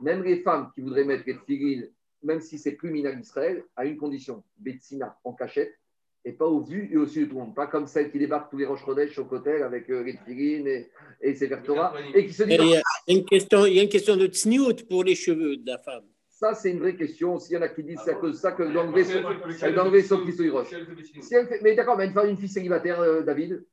Même 0.00 0.22
les 0.22 0.40
femmes 0.40 0.70
qui 0.74 0.80
voudraient 0.80 1.04
mettre 1.04 1.24
les 1.26 1.36
tefillin, 1.36 1.82
même 2.22 2.40
si 2.40 2.58
c'est 2.58 2.72
plus 2.72 2.90
minag 2.90 3.20
Israël, 3.20 3.64
à 3.76 3.84
une 3.84 3.98
condition, 3.98 4.42
Betsina 4.56 5.18
en 5.24 5.34
cachette, 5.34 5.78
et 6.26 6.32
pas 6.32 6.44
au 6.44 6.60
vu 6.60 6.90
et 6.92 6.96
au 6.96 7.06
su 7.06 7.20
de 7.20 7.24
tout 7.26 7.36
le 7.36 7.40
monde. 7.40 7.54
Pas 7.54 7.68
comme 7.68 7.86
celle 7.86 8.10
qui 8.10 8.18
débarque 8.18 8.50
tous 8.50 8.58
les 8.58 8.66
roches 8.66 8.84
Chodesh 8.84 9.16
au 9.18 9.24
côté 9.24 9.62
avec 9.62 9.88
euh, 9.88 10.04
tefillin 10.04 10.66
et, 10.66 10.90
et 11.22 11.34
ses 11.34 11.48
Torah, 11.62 11.94
et 12.14 12.26
qui 12.26 12.32
se 12.32 12.42
dit, 12.42 12.56
Il 12.60 12.68
y, 12.68 12.76
a 12.76 12.82
une 13.06 13.24
question, 13.24 13.64
il 13.64 13.74
y 13.74 13.78
a 13.78 13.82
une 13.84 13.88
question 13.88 14.16
de 14.16 14.26
tsniout 14.26 14.86
pour 14.88 15.04
les 15.04 15.14
cheveux 15.14 15.56
de 15.56 15.66
la 15.66 15.78
femme. 15.78 16.02
ça 16.28 16.52
c'est 16.52 16.72
une 16.72 16.80
vraie 16.80 16.96
question. 16.96 17.38
S'il 17.38 17.54
y 17.54 17.58
en 17.58 17.62
a 17.62 17.68
qui 17.68 17.84
disent 17.84 18.00
c'est 18.04 18.10
à 18.10 18.14
cause 18.14 18.32
de 18.32 18.36
ça 18.38 18.52
que 18.52 18.64
dans 18.64 18.82
le 18.82 18.92
vaisseau, 18.92 19.20
elle 19.62 19.70
est 19.70 19.74
dans 19.74 19.84
le 19.84 19.90
vaisseau 19.90 20.18
qui 20.24 20.32
se 20.32 20.50
roche. 20.50 20.74
Si 21.20 21.34
elle 21.34 21.46
fait- 21.46 21.60
mais 21.62 21.76
d'accord, 21.76 21.96
mais 21.96 22.06
une 22.06 22.12
femme, 22.12 22.28
une 22.28 22.36
fille 22.36 22.48
célibataire, 22.48 23.00
euh, 23.00 23.22
David 23.22 23.64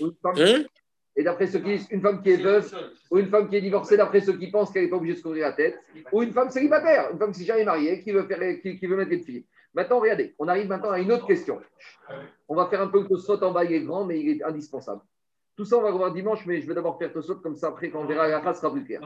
une 0.00 0.12
Hein? 0.24 0.64
Et 1.16 1.22
d'après 1.22 1.46
ceux 1.46 1.60
qui 1.60 1.76
disent, 1.76 1.86
une 1.90 2.00
femme 2.00 2.22
qui 2.22 2.30
est 2.30 2.42
veuve, 2.42 2.72
ou 3.10 3.18
une 3.18 3.28
femme 3.28 3.48
qui 3.48 3.56
est 3.56 3.60
divorcée, 3.60 3.96
d'après 3.96 4.20
ceux 4.20 4.36
qui 4.36 4.50
pensent 4.50 4.72
qu'elle 4.72 4.84
n'est 4.84 4.90
pas 4.90 4.96
obligée 4.96 5.14
de 5.14 5.18
se 5.18 5.22
couvrir 5.22 5.46
la 5.46 5.52
tête, 5.52 5.78
ou 6.12 6.22
une 6.24 6.32
femme 6.32 6.50
célibataire, 6.50 7.10
une 7.12 7.18
femme 7.18 7.30
qui 7.30 7.40
s'est 7.40 7.44
jamais 7.44 7.64
mariée, 7.64 8.00
qui 8.00 8.10
veut, 8.10 8.26
faire, 8.26 8.60
qui, 8.60 8.76
qui 8.78 8.86
veut 8.86 8.96
mettre 8.96 9.10
les 9.10 9.20
filles. 9.20 9.44
Maintenant, 9.74 9.98
regardez, 10.00 10.34
on 10.38 10.46
arrive 10.48 10.68
maintenant 10.68 10.90
à 10.90 11.00
une 11.00 11.10
autre 11.12 11.26
question. 11.26 11.60
On 12.48 12.54
va 12.54 12.66
faire 12.66 12.80
un 12.80 12.86
peu 12.88 13.00
le 13.02 13.08
Tosot 13.08 13.42
en 13.42 13.52
bas, 13.52 13.64
il 13.64 13.72
est 13.72 13.82
grand, 13.82 14.04
mais 14.04 14.20
il 14.20 14.28
est 14.36 14.42
indispensable. 14.44 15.00
Tout 15.56 15.64
ça, 15.64 15.76
on 15.78 15.82
va 15.82 15.90
voir 15.90 16.12
dimanche, 16.12 16.46
mais 16.46 16.60
je 16.60 16.66
vais 16.66 16.74
d'abord 16.74 16.98
faire 16.98 17.12
Tosot, 17.12 17.36
comme 17.36 17.56
ça, 17.56 17.68
après, 17.68 17.90
quand 17.90 18.00
on 18.00 18.06
verra 18.06 18.28
la 18.28 18.40
race, 18.40 18.60
sera 18.60 18.72
plus 18.72 18.84
clair. 18.84 19.00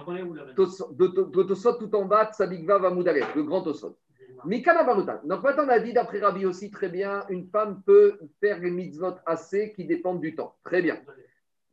Tosot- 0.55 0.95
de- 0.95 1.43
Tosot 1.43 1.75
tout 1.75 1.95
en 1.95 2.05
bas, 2.05 2.31
Tsadikva 2.33 2.79
va 2.79 2.91
Moudalef, 2.91 3.35
le 3.35 3.43
grand 3.45 3.63
Tosot. 3.63 3.97
Mikana 4.45 4.85
Baruta. 4.85 5.21
Donc 5.25 5.43
maintenant, 5.43 5.65
on 5.65 5.69
a 5.69 5.81
dit, 5.81 5.93
d'après 5.93 6.21
Rabbi 6.21 6.47
aussi, 6.47 6.71
très 6.71 6.89
bien, 6.89 7.25
une 7.29 7.49
femme 7.49 7.83
peut 7.85 8.19
faire 8.41 8.61
les 8.61 8.71
mitzvot 8.71 9.15
assez 9.27 9.73
qui 9.73 9.85
dépendent 9.85 10.21
du 10.21 10.35
temps. 10.37 10.55
Très 10.65 10.81
bien. 10.81 10.99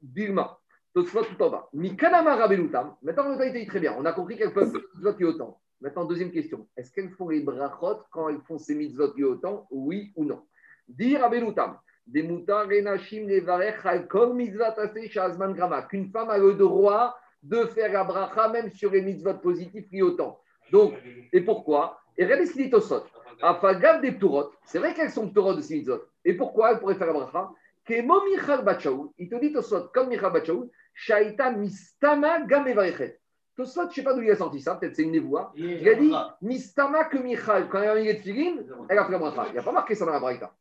Dilma. 0.02 0.58
Tosfot 0.94 1.24
tout 1.26 1.42
en 1.44 1.50
bas. 1.50 1.70
Rabelutam. 1.74 2.96
Maintenant, 3.04 3.36
le 3.38 3.46
était 3.48 3.66
très 3.66 3.80
bien. 3.80 3.96
On 4.00 4.06
a 4.06 4.14
compris 4.14 4.36
qu'elles 4.38 4.54
peuvent 4.54 4.72
faire 4.72 4.82
des 4.82 4.88
mitzvot 4.96 5.20
yotam. 5.20 5.54
Maintenant, 5.82 6.06
deuxième 6.06 6.32
question. 6.32 6.68
Est-ce 6.78 6.92
qu'elles 6.92 7.12
font 7.12 7.30
les 7.30 7.42
brachot 7.42 8.00
quand 8.12 8.30
elles 8.30 8.42
font 8.48 8.58
ces 8.58 8.76
mitzvot 8.76 9.16
yotam 9.18 9.62
Oui 9.72 10.12
ou 10.16 10.26
non? 10.26 10.44
Dire 10.88 11.22
Rabelutam. 11.22 11.78
Des 12.08 12.24
moutons, 12.24 12.68
renachim, 12.68 13.28
les 13.28 13.40
varech, 13.40 14.08
kol 14.08 14.36
mitzvah 14.36 14.72
tasé, 14.72 15.10
shazman 15.10 15.54
grama. 15.54 15.84
Qu'une 15.84 16.10
femme 16.12 16.30
a 16.30 16.38
le 16.38 16.54
droit 16.54 17.18
de 17.42 17.66
faire 17.66 17.92
la 17.92 18.04
bracha 18.04 18.50
même 18.50 18.72
sur 18.72 18.92
les 18.92 19.02
mitzvot 19.02 19.36
positifs 19.36 19.92
yotam. 19.92 20.34
Donc, 20.72 20.94
et 21.32 21.42
pourquoi? 21.42 22.00
Et 22.18 22.24
regardez 22.24 22.46
ce 22.46 22.54
qu'il 22.54 22.64
dit 22.64 22.70
Tosfot. 22.70 23.04
Afagav 23.42 24.02
des 24.02 24.18
Turot, 24.18 24.52
c'est 24.66 24.80
vrai 24.80 24.94
qu'elles 24.94 25.12
sont 25.12 25.30
Turot 25.30 25.56
de 25.56 25.62
ces 25.62 25.76
mitzvot. 25.76 26.02
Et 26.24 26.34
pourquoi 26.34 26.72
elles 26.72 26.80
pourraient 26.80 26.96
faire 26.96 27.08
la 27.08 27.14
bracha? 27.14 27.52
Kemo 27.86 28.24
Michal 28.26 28.64
Bachaoul, 28.64 29.10
il 29.18 29.30
te 29.30 29.36
dit 29.36 29.52
Tosfot, 29.52 29.90
comme 29.94 30.10
Michal 30.10 30.32
Bachaoul, 30.32 30.70
Shaita 30.94 31.52
Mistama 31.52 32.42
Gamevarechet. 32.42 33.20
Tosfot, 33.56 33.84
je 33.84 33.88
ne 33.88 33.94
sais 33.94 34.04
pas 34.04 34.14
d'où 34.14 34.22
il 34.22 34.32
a 34.32 34.36
sorti 34.36 34.60
ça, 34.60 34.76
peut-être 34.76 34.96
c'est 34.96 35.04
une 35.04 35.12
névoie. 35.12 35.54
Il 35.56 35.88
a 35.88 35.96
dit 35.96 36.12
Mistama 36.42 37.06
que 37.06 37.18
Michal, 37.18 37.70
quand 37.70 37.82
elle 37.82 37.90
a 37.90 37.96
mis 37.96 38.04
les 38.06 38.18
tefilin, 38.18 38.58
elle 38.90 38.98
a 38.98 39.06
fait 39.06 39.12
la 39.14 39.18
bracha. 39.20 39.46
Il 39.48 39.54
n'y 39.54 39.60
a 39.60 39.64
pas 39.64 39.72
marqué 39.72 39.96
ça 39.96 40.06
dans 40.06 40.12
la 40.12 40.20
bracha. 40.20 40.52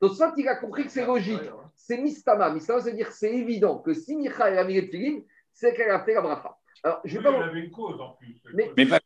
Tosfot, 0.00 0.32
il 0.36 0.48
a 0.48 0.56
compris 0.56 0.84
que 0.84 0.90
c'est 0.90 1.06
logique. 1.06 1.40
C'est 1.76 1.98
Mistama. 1.98 2.50
Mistama, 2.50 2.80
c'est-à-dire 2.80 3.12
c'est 3.12 3.32
évident 3.32 3.78
que 3.78 3.94
si 3.94 4.16
Michal 4.16 4.58
a 4.58 4.64
mis 4.64 4.74
les 4.74 4.86
tefilin, 4.90 5.20
c'est 5.52 5.74
qu'elle 5.74 5.90
a 5.90 6.00
fait 6.00 6.14
la 6.14 6.22
bracha. 6.22 6.56
Alors, 6.82 7.00
je 7.04 7.18
vais 7.18 7.28
Oui, 7.28 7.34
pas. 7.34 7.40
elle 7.44 7.48
avait 7.50 7.60
une 7.60 7.70
cause 7.70 8.00
en 8.00 8.10
plus. 8.14 8.40
Mais- 8.54 8.70
Mais 8.76 8.86
pas- 8.86 8.98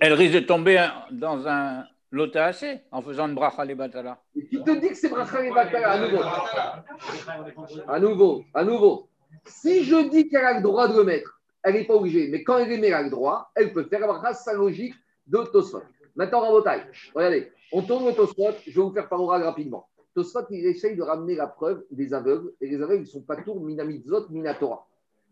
elle 0.00 0.12
risque 0.14 0.34
de 0.34 0.40
tomber 0.40 0.86
dans 1.12 1.46
un 1.48 1.84
lotassé 2.10 2.80
en 2.90 3.00
faisant 3.02 3.28
une 3.28 3.34
bracha 3.34 3.64
les 3.64 3.74
batala. 3.76 4.18
Et 4.36 4.44
Qui 4.46 4.62
te 4.62 4.70
dit 4.78 4.88
que 4.88 4.94
c'est 4.96 5.08
bracha 5.08 5.42
et 5.44 5.50
batala 5.52 5.92
à 5.92 5.98
nouveau? 5.98 6.22
À 7.86 7.98
nouveau, 8.00 8.44
à 8.52 8.64
nouveau. 8.64 9.08
Si 9.46 9.84
je 9.84 10.08
dis 10.10 10.28
qu'elle 10.28 10.44
a 10.44 10.54
le 10.54 10.62
droit 10.62 10.88
de 10.88 10.96
le 10.96 11.04
mettre, 11.04 11.39
elle 11.62 11.74
n'est 11.74 11.84
pas 11.84 11.94
obligée. 11.94 12.28
Mais 12.28 12.42
quand 12.42 12.58
elle 12.58 12.68
les 12.68 12.78
met, 12.78 12.88
elle 12.88 12.94
a 12.94 13.02
le 13.02 13.10
droit, 13.10 13.50
elle 13.54 13.72
peut 13.72 13.84
faire 13.84 14.06
la 14.06 14.34
sa 14.34 14.52
logique 14.54 14.94
de 15.26 15.38
Tosfot. 15.52 15.82
Maintenant, 16.16 16.40
Rabotai, 16.40 16.82
regardez, 17.14 17.52
on 17.72 17.82
tourne 17.82 18.06
le 18.06 18.14
Tosfot, 18.14 18.52
je 18.66 18.74
vais 18.74 18.82
vous 18.82 18.92
faire 18.92 19.08
par 19.08 19.20
oral 19.20 19.42
rapidement. 19.42 19.88
Tosfot, 20.14 20.46
il 20.50 20.66
essaye 20.66 20.96
de 20.96 21.02
ramener 21.02 21.36
la 21.36 21.46
preuve 21.46 21.84
des 21.90 22.12
aveugles, 22.12 22.52
et 22.60 22.66
les 22.66 22.82
aveugles, 22.82 23.02
ils 23.02 23.06
ne 23.06 23.10
sont 23.10 23.22
pas 23.22 23.36
tours 23.36 23.60
minamitzot, 23.60 24.28
minatora. 24.30 24.86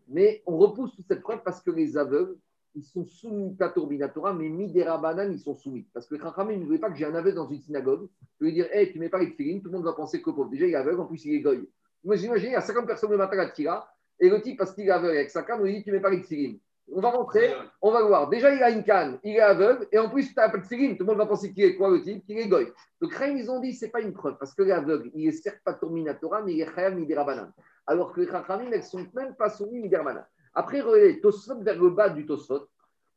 Mais 0.07 0.41
on 0.45 0.57
repousse 0.57 0.95
toute 0.95 1.07
cette 1.07 1.21
preuve 1.21 1.41
parce 1.43 1.61
que 1.61 1.71
les 1.71 1.97
aveugles, 1.97 2.35
ils 2.75 2.83
sont 2.83 3.05
soumis 3.05 3.55
Tator 3.57 3.89
Minatora, 3.89 4.33
mais 4.33 4.47
Miderabanan, 4.47 5.31
ils 5.31 5.39
sont 5.39 5.55
soumis. 5.55 5.85
Parce 5.93 6.07
que 6.07 6.17
Chachamim 6.17 6.57
ne 6.57 6.65
voulait 6.65 6.79
pas 6.79 6.89
que 6.89 6.97
j'ai 6.97 7.05
un 7.05 7.15
aveugle 7.15 7.35
dans 7.35 7.49
une 7.49 7.59
synagogue. 7.59 8.07
Je 8.39 8.45
lui 8.45 8.53
dire, 8.53 8.67
hé, 8.71 8.91
tu 8.91 8.99
mets 8.99 9.09
pas 9.09 9.19
les 9.19 9.31
tefilines, 9.31 9.61
tout 9.61 9.69
le 9.69 9.73
monde 9.73 9.85
va 9.85 9.93
penser 9.93 10.21
que 10.21 10.29
pauvre. 10.29 10.49
Déjà, 10.49 10.65
il 10.65 10.71
est 10.71 10.75
aveugle, 10.75 11.01
en 11.01 11.05
plus, 11.05 11.23
il 11.25 11.35
est 11.35 11.41
goy. 11.41 11.67
Moi, 12.03 12.15
j'imagine, 12.15 12.49
il 12.49 12.53
y 12.53 12.55
a 12.55 12.61
50 12.61 12.85
personnes 12.85 13.11
le 13.11 13.17
matin 13.17 13.37
à 13.39 13.49
tira, 13.49 13.91
et 14.19 14.29
le 14.29 14.41
type, 14.41 14.57
parce 14.57 14.73
qu'il 14.73 14.87
est 14.87 14.91
aveugle 14.91 15.17
avec 15.17 15.29
sa 15.29 15.43
canne, 15.43 15.61
on 15.61 15.63
lui 15.63 15.77
dit, 15.77 15.83
tu 15.83 15.91
mets 15.91 15.99
pas 15.99 16.09
les 16.09 16.21
tefilines. 16.21 16.59
On 16.91 17.01
va 17.01 17.11
rentrer, 17.11 17.53
on 17.81 17.91
va 17.91 18.03
voir. 18.03 18.29
Déjà, 18.29 18.53
il 18.53 18.63
a 18.63 18.71
une 18.71 18.83
canne, 18.83 19.19
il 19.23 19.35
est 19.35 19.41
aveugle, 19.41 19.87
et 19.91 19.99
en 19.99 20.09
plus, 20.09 20.27
tu 20.29 20.33
n'as 20.35 20.49
pas 20.49 20.57
de. 20.57 20.63
Tout 20.63 21.03
le 21.03 21.05
monde 21.05 21.17
va 21.17 21.27
penser 21.27 21.53
qu'il 21.53 21.63
est 21.63 21.75
quoi, 21.75 21.91
le 21.91 22.01
type? 22.01 22.25
Qu'il 22.25 22.39
est 22.39 22.47
goy. 22.47 22.67
Donc, 22.99 23.13
ils 23.21 23.51
ont 23.51 23.59
dit, 23.59 23.73
c'est 23.73 23.89
pas 23.89 24.01
une 24.01 24.13
preuve, 24.13 24.37
parce 24.39 24.53
que 24.53 24.63
l'aveugle, 24.63 25.11
il 25.13 25.27
est 25.27 25.31
certes 25.31 25.61
pas 25.63 25.77
Minatora, 25.87 26.41
mais 26.41 26.53
il 26.53 26.61
est 26.61 26.73
Chayam 26.73 26.95
Miderabanan. 26.95 27.51
Alors 27.85 28.11
que 28.11 28.21
les 28.21 28.27
Chachamim, 28.27 28.71
elles 28.71 28.83
sont 28.83 29.05
même 29.13 29.35
pas 29.35 29.49
soumis 29.49 29.79
Miderabanan. 29.79 30.25
Après, 30.53 30.81
Tosfot 31.21 31.61
vers 31.61 31.81
le 31.81 31.91
bas 31.91 32.09
du 32.09 32.25
Tosfot. 32.25 32.67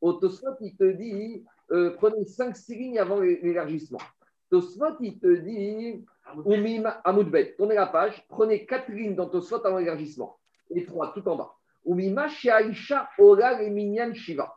Au 0.00 0.12
Tosfot, 0.14 0.56
il 0.60 0.76
te 0.76 0.84
dit 0.84 1.44
euh, 1.70 1.94
prenez 1.96 2.24
5 2.24 2.56
six 2.56 2.74
lignes 2.74 2.98
avant 2.98 3.20
l'élargissement. 3.20 4.00
Tosfot, 4.50 4.96
il 5.00 5.18
te 5.18 5.34
dit 5.36 6.04
Oumim 6.44 6.92
Amoudbet. 7.04 7.54
Tournez 7.56 7.74
la 7.74 7.86
page, 7.86 8.24
prenez 8.28 8.66
4 8.66 8.90
lignes 8.90 9.14
dans 9.14 9.28
Tosfot 9.28 9.64
avant 9.64 9.78
l'élargissement. 9.78 10.38
Et 10.74 10.84
3 10.84 11.12
tout 11.14 11.28
en 11.28 11.36
bas. 11.36 11.52
Oumima 11.84 12.26
Aisha 12.26 13.08
Oral 13.18 13.62
et 13.62 13.70
Minyan 13.70 14.14
Shiva. 14.14 14.54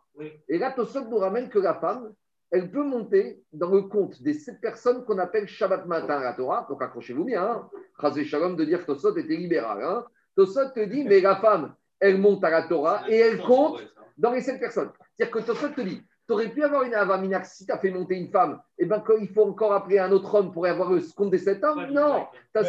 Et 0.48 0.58
là, 0.58 0.72
Tosfot 0.72 1.06
nous 1.10 1.18
ramène 1.18 1.50
que 1.50 1.60
la 1.60 1.74
femme, 1.76 2.14
elle 2.52 2.72
peut 2.72 2.84
monter 2.84 3.44
dans 3.52 3.72
le 3.72 3.82
compte 3.84 4.22
des 4.22 4.34
7 4.34 4.62
personnes 4.62 5.04
qu'on 5.04 5.18
appelle 5.18 5.48
Shabbat 5.48 5.86
matin 5.88 6.20
à 6.20 6.24
la 6.24 6.34
Torah. 6.34 6.66
Donc 6.70 6.82
accrochez-vous 6.82 7.26
bien. 7.26 7.44
Hein. 7.44 7.70
Chazé 8.00 8.24
Shalom 8.24 8.56
de 8.56 8.64
dire 8.64 8.82
que 8.82 8.86
Tosfot 8.86 9.18
était 9.18 9.36
libéral. 9.36 9.84
Hein. 9.84 10.06
Tosfot 10.36 10.70
te 10.74 10.86
dit 10.86 11.04
mais 11.04 11.20
la 11.22 11.38
femme, 11.38 11.76
elle 12.00 12.20
monte 12.20 12.44
à 12.44 12.50
la 12.50 12.64
Torah 12.64 13.04
et 13.10 13.18
elle 13.18 13.42
compte 13.42 13.82
dans 14.18 14.32
les 14.32 14.42
sept 14.42 14.60
personnes. 14.60 14.92
C'est-à-dire 15.16 15.34
que 15.34 15.46
Tosfot 15.46 15.70
te 15.70 15.82
dit, 15.82 16.02
tu 16.28 16.34
aurais 16.34 16.50
pu 16.50 16.64
avoir 16.64 16.84
une 16.84 16.96
avamina, 16.96 17.44
si 17.44 17.66
tu 17.66 17.72
as 17.72 17.78
fait 17.78 17.92
monter 17.92 18.16
une 18.16 18.30
femme, 18.30 18.62
et 18.78 18.86
ben 18.86 19.04
il 19.20 19.30
faut 19.30 19.44
encore 19.44 19.74
appeler 19.74 20.00
un 20.00 20.12
autre 20.12 20.34
homme 20.34 20.52
pour 20.52 20.66
avoir 20.66 20.92
le 20.92 21.02
compte 21.16 21.30
des 21.32 21.38
sept 21.38 21.64
hommes 21.64 21.86
Non, 21.92 22.28
pas 22.54 22.64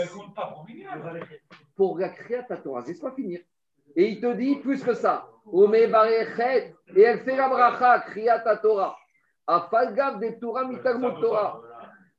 pour 1.74 1.98
la 1.98 2.11
ta 2.48 2.57
Torah, 2.57 2.82
laisse-moi 2.86 3.12
finir. 3.12 3.40
Et 3.94 4.11
il 4.11 4.20
te 4.20 4.32
dit 4.34 4.57
plus 4.57 4.82
que 4.82 4.92
ça, 4.94 5.28
et 5.52 7.02
elle 7.02 7.20
fait 7.20 7.36
la 7.36 7.48
bracha, 7.48 8.00
kriya 8.00 8.40
ta 8.40 8.57
Torah, 8.57 8.96
afalgav 9.46 10.20
de 10.20 10.38
Torah. 11.20 11.61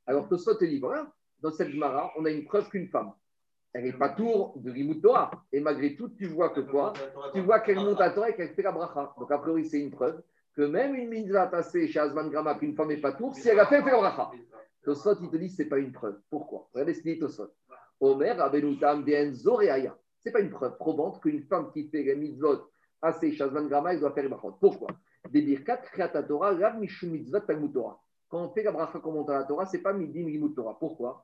Alors 0.07 0.27
Tosfot 0.27 0.55
te 0.55 0.65
dit, 0.65 0.79
voilà, 0.79 1.07
dans 1.41 1.51
cette 1.51 1.69
Gemara, 1.69 2.11
on 2.17 2.25
a 2.25 2.31
une 2.31 2.45
preuve 2.45 2.69
qu'une 2.69 2.87
femme, 2.87 3.11
elle 3.73 3.83
n'est 3.83 3.93
pas 3.93 4.09
tour 4.09 4.53
de 4.55 4.71
Limut 4.71 5.01
Torah, 5.01 5.29
et 5.51 5.59
malgré 5.59 5.95
tout, 5.95 6.09
tu 6.09 6.25
vois 6.25 6.49
que 6.49 6.61
quoi? 6.61 6.93
Tu 7.33 7.41
vois 7.41 7.59
qu'elle 7.59 7.75
monte 7.75 8.01
à 8.01 8.09
Torah 8.09 8.29
et 8.29 8.35
qu'elle 8.35 8.53
fait 8.55 8.63
la 8.63 8.71
bracha. 8.71 9.13
Donc, 9.19 9.29
a 9.29 9.37
priori, 9.37 9.65
c'est 9.65 9.79
une 9.79 9.91
preuve 9.91 10.23
que 10.57 10.63
même 10.63 10.95
une 10.95 11.09
mitzvah 11.09 11.45
passée 11.45 11.87
chez 11.87 11.99
Asman 11.99 12.31
Grama 12.31 12.55
qu'une 12.55 12.75
femme 12.75 12.87
n'est 12.87 12.97
pas 12.97 13.11
tour, 13.11 13.35
si 13.35 13.47
elle 13.47 13.59
a 13.59 13.67
fait, 13.67 13.83
fait 13.83 13.91
bracha. 13.91 14.31
Tosfot, 14.83 15.13
il 15.21 15.29
te 15.29 15.37
dit, 15.37 15.49
ce 15.49 15.61
n'est 15.61 15.69
pas 15.69 15.77
une 15.77 15.91
preuve. 15.91 16.19
Pourquoi? 16.31 16.67
Regardez 16.73 16.95
ce 16.95 17.03
qu'il 17.03 17.13
dit 17.13 17.19
Tosfot. 17.19 17.49
Omer, 17.99 18.41
Abenutam, 18.41 19.03
Dienzo, 19.03 19.57
Reaya. 19.57 19.95
Ce 20.19 20.29
n'est 20.29 20.33
pas 20.33 20.39
une 20.39 20.49
preuve 20.49 20.75
probante 20.77 21.21
qu'une 21.21 21.43
femme 21.43 21.69
qui 21.71 21.87
fait 21.89 22.01
les 22.01 22.15
mitzvot 22.15 22.71
assez 23.03 23.31
chez 23.33 23.43
Asman 23.43 23.67
Grama, 23.67 23.93
elle 23.93 23.99
doit 23.99 24.11
faire 24.13 24.23
les 24.23 24.29
brachot. 24.29 24.57
Pourquoi? 24.59 24.87
Des 25.29 25.43
birkat, 25.43 25.77
Torah, 26.27 26.55
Rav 26.55 26.79
Mishum 26.79 27.11
Mitzvot, 27.11 27.41
Talmud 27.41 27.71
Torah. 27.71 28.01
Quand 28.27 28.45
on 28.45 28.49
fait 28.49 28.63
la 28.63 28.71
bracha, 28.71 28.97
quand 28.97 29.11
on 29.11 29.27
la 29.27 29.43
Torah, 29.43 29.67
ce 29.67 29.77
n'est 29.77 29.83
pas 29.83 29.93
Midim 29.93 30.27
Limut 30.27 30.55
Torah. 30.55 30.75
Pourquoi? 30.79 31.23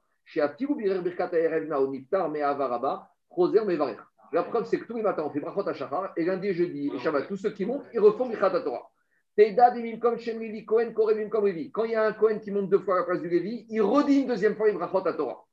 La 4.32 4.44
preuve, 4.44 4.66
c'est 4.66 4.80
que 4.80 4.86
tous 4.86 4.96
les 4.96 5.02
matins, 5.02 5.24
on 5.26 5.32
fait 5.32 5.40
brachot 5.40 5.68
à 5.68 5.74
Shachar, 5.74 6.14
et 6.16 6.24
lundi 6.24 6.54
jeudi 6.54 6.92
et 6.94 7.00
Shabbat, 7.00 7.28
tous 7.28 7.38
ceux 7.38 7.50
qui 7.50 7.66
montent, 7.66 7.86
ils 7.94 8.00
refont 8.00 8.30
Birkat 8.30 8.62
Torah. 8.62 8.93
Quand 9.36 9.44
il 9.46 9.56
y 11.92 11.96
a 11.96 12.04
un 12.04 12.14
Cohen 12.14 12.38
qui 12.40 12.52
monte 12.52 12.70
deux 12.70 12.80
fois 12.80 12.96
à 12.96 13.00
la 13.00 13.04
place 13.06 13.22
du 13.22 13.30
Lévi, 13.30 13.66
il 13.68 13.82
redit 13.82 14.22
une 14.22 14.28
deuxième 14.28 14.56
fois 14.56 14.68
les 14.68 14.74
brachot 14.74 15.08
à 15.08 15.14
Torah. 15.14 15.44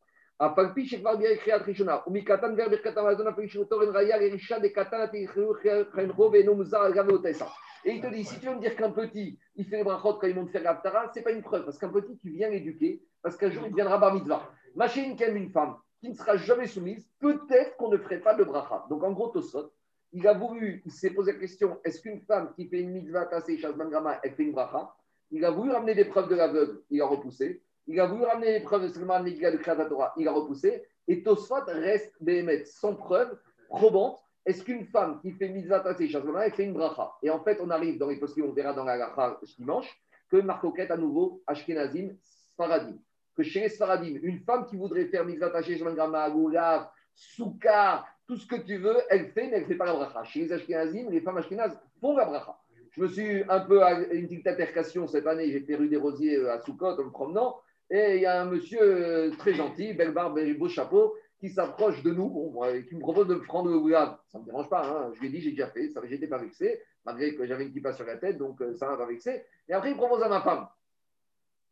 Et 7.83 7.93
il 7.93 8.03
te 8.03 8.07
dit, 8.09 8.24
si 8.24 8.39
tu 8.39 8.47
veux 8.47 8.55
me 8.55 8.61
dire 8.61 8.76
qu'un 8.76 8.91
petit, 8.91 9.39
il 9.57 9.64
fait 9.64 9.78
les 9.78 9.85
brachot 9.85 10.14
quand 10.14 10.26
il 10.26 10.35
monte 10.35 10.51
faire 10.51 10.62
l'Aftara, 10.62 11.11
c'est 11.14 11.22
pas 11.22 11.33
une 11.33 11.43
preuve, 11.43 11.64
parce 11.64 11.78
qu'un 11.78 11.89
petit, 11.89 12.18
tu 12.18 12.28
viens 12.28 12.51
l'éduquer, 12.51 13.03
parce 13.22 13.39
qu'un 13.39 13.51
jour, 13.51 13.62
il 13.64 13.70
deviendra 13.70 13.97
bar 13.97 14.12
mitzvah. 14.12 14.51
Machine 14.74 15.16
qui 15.16 15.24
aime 15.24 15.37
une 15.37 15.51
femme 15.51 15.76
qui 16.01 16.11
ne 16.11 16.14
sera 16.14 16.37
jamais 16.37 16.66
soumise, 16.66 17.09
peut-être 17.18 17.76
qu'on 17.76 17.89
ne 17.89 17.97
ferait 17.97 18.20
pas 18.20 18.35
de 18.35 18.45
bracha. 18.45 18.85
Donc 18.91 19.03
en 19.03 19.12
gros, 19.12 19.28
Tosot, 19.28 19.72
il 20.12 20.26
a 20.26 20.32
voulu, 20.34 20.82
il 20.84 20.92
s'est 20.92 21.11
posé 21.11 21.32
la 21.32 21.38
question 21.38 21.78
est-ce 21.84 22.00
qu'une 22.00 22.20
femme 22.20 22.52
qui 22.54 22.68
fait 22.68 22.80
une 22.80 22.90
mitzvah 22.90 23.26
tassée, 23.26 23.58
Shazman 23.58 23.88
Grama, 23.90 24.18
elle 24.22 24.32
fait 24.32 24.42
une 24.42 24.52
bracha? 24.52 24.94
Il 25.30 25.44
a 25.44 25.50
voulu 25.50 25.70
ramener 25.70 25.94
des 25.94 26.04
preuves 26.04 26.28
de 26.28 26.34
l'aveugle, 26.34 26.82
il 26.90 27.00
a 27.00 27.06
repoussé. 27.06 27.62
Il 27.86 27.98
a 28.00 28.06
voulu 28.06 28.24
ramener 28.24 28.58
des 28.58 28.64
preuves 28.64 28.82
de 28.82 28.88
Salman 28.88 29.22
Negiga 29.22 29.50
de 29.50 29.56
Kriyat 29.56 29.84
Torah, 29.86 30.12
il 30.16 30.26
a 30.26 30.32
repoussé. 30.32 30.82
Et 31.06 31.22
Tosfot 31.22 31.64
reste 31.66 32.14
Béhémet 32.20 32.64
sans 32.64 32.94
preuve 32.94 33.38
probante. 33.68 34.20
Est-ce 34.46 34.64
qu'une 34.64 34.86
femme 34.86 35.20
qui 35.20 35.32
fait 35.32 35.48
mitzvah 35.48 35.80
tassée, 35.80 36.08
Shazman 36.08 36.32
Grama, 36.32 36.46
elle 36.46 36.52
fait 36.52 36.64
une 36.64 36.74
bracha? 36.74 37.12
Et 37.22 37.30
en 37.30 37.42
fait, 37.42 37.58
on 37.61 37.70
arrive 37.70 37.98
dans 37.98 38.08
les 38.08 38.16
postes 38.16 38.38
on 38.40 38.52
verra 38.52 38.72
dans 38.72 38.84
la 38.84 38.98
gacha 38.98 39.38
dimanche, 39.58 40.02
que 40.30 40.36
Marcoquette 40.38 40.90
à 40.90 40.96
nouveau, 40.96 41.42
Ashkenazim, 41.46 42.16
Sfaradim 42.22 42.98
que 43.40 43.42
chez 43.42 43.61
les 43.68 44.20
une 44.22 44.40
femme 44.40 44.66
qui 44.66 44.76
voudrait 44.76 45.06
faire 45.06 45.24
mitzvah 45.24 45.50
tachée, 45.50 45.78
Grama, 45.78 46.28
Goulav, 46.30 46.90
Souka, 47.14 48.04
tout 48.31 48.37
ce 48.37 48.47
que 48.47 48.55
tu 48.55 48.76
veux, 48.76 48.97
elle 49.09 49.26
fait, 49.33 49.49
mais 49.49 49.57
elle 49.57 49.62
ne 49.62 49.66
fait 49.66 49.74
pas 49.74 49.87
la 49.87 49.95
bracha. 49.95 50.22
Chez 50.22 50.43
les 50.43 50.53
Ashkenazim, 50.53 51.11
les 51.11 51.20
femmes 51.20 51.39
Ashkenazes 51.39 51.76
font 52.01 52.16
la 52.16 52.26
bracha. 52.26 52.57
Je 52.93 53.03
me 53.03 53.09
suis 53.09 53.43
un 53.49 53.59
peu 53.59 53.83
à 53.83 53.99
une 54.12 54.28
petite 54.28 54.47
altercation 54.47 55.09
cette 55.09 55.26
année, 55.26 55.51
j'étais 55.51 55.74
rue 55.74 55.89
des 55.89 55.97
Rosiers 55.97 56.37
euh, 56.37 56.53
à 56.53 56.61
Soukot 56.61 57.01
en 57.01 57.05
me 57.05 57.11
promenant, 57.11 57.57
et 57.91 58.14
il 58.16 58.22
y 58.22 58.26
a 58.26 58.41
un 58.41 58.45
monsieur 58.45 58.81
euh, 58.81 59.31
très 59.33 59.53
gentil, 59.55 59.95
belle 59.95 60.12
barbe 60.12 60.39
et 60.39 60.55
beau 60.55 60.68
chapeau, 60.68 61.16
qui 61.41 61.51
s'approche 61.51 62.05
de 62.05 62.12
nous, 62.12 62.28
bon, 62.28 62.64
et 62.66 62.87
qui 62.87 62.95
me 62.95 63.01
propose 63.01 63.26
de 63.26 63.35
me 63.35 63.43
prendre 63.43 63.68
le 63.68 63.81
goulav. 63.81 64.16
Ça 64.28 64.39
ne 64.39 64.45
me 64.45 64.47
dérange 64.47 64.68
pas, 64.68 64.87
hein. 64.87 65.11
je 65.14 65.20
lui 65.20 65.26
ai 65.26 65.31
dit, 65.31 65.41
j'ai 65.41 65.51
déjà 65.51 65.66
fait, 65.66 65.89
ça 65.89 66.01
j'étais 66.05 66.28
pas 66.28 66.39
vexé, 66.39 66.81
malgré 67.05 67.35
que 67.35 67.45
j'avais 67.47 67.64
une 67.64 67.72
kippa 67.72 67.93
sur 67.95 68.07
la 68.07 68.16
tête, 68.16 68.39
donc 68.39 68.62
euh, 68.62 68.76
ça 68.76 68.87
m'a 68.87 68.97
pas 68.97 69.07
vexé. 69.07 69.45
Et 69.68 69.72
après, 69.72 69.91
il 69.91 69.97
propose 69.97 70.22
à 70.22 70.28
ma 70.28 70.41
femme. 70.41 70.68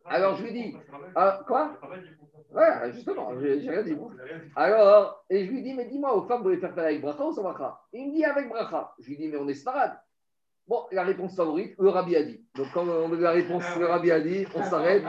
Alors 0.06 0.34
je 0.34 0.42
lui 0.42 0.52
dis, 0.52 0.76
ah, 1.14 1.44
quoi? 1.46 1.78
Ouais, 2.52 2.92
justement, 2.92 3.38
j'ai 3.40 3.68
rien 3.68 3.82
dit. 3.82 3.96
Alors, 4.56 5.24
et 5.30 5.44
je 5.44 5.50
lui 5.50 5.62
dis, 5.62 5.74
mais 5.74 5.86
dis-moi, 5.86 6.14
aux 6.16 6.26
femmes, 6.26 6.38
vous 6.38 6.44
voulez 6.44 6.58
faire 6.58 6.74
faire 6.74 6.84
avec 6.84 7.00
bracha 7.00 7.24
ou 7.24 7.32
sans 7.32 7.42
bracha? 7.42 7.80
Il 7.92 8.08
me 8.08 8.12
dit 8.14 8.24
avec 8.24 8.48
bracha. 8.48 8.94
Je 8.98 9.08
lui 9.08 9.16
dis, 9.16 9.28
mais 9.28 9.36
on 9.36 9.48
est 9.48 9.54
sfarad. 9.54 9.98
Bon, 10.66 10.84
la 10.92 11.02
réponse 11.02 11.34
favorite, 11.34 11.74
le. 11.78 12.44
Donc, 12.54 12.66
quand 12.74 12.86
on 12.86 13.12
a 13.12 13.16
la 13.16 13.30
réponse, 13.30 13.62
le 13.78 13.86
on 14.54 14.62
s'arrête. 14.62 15.02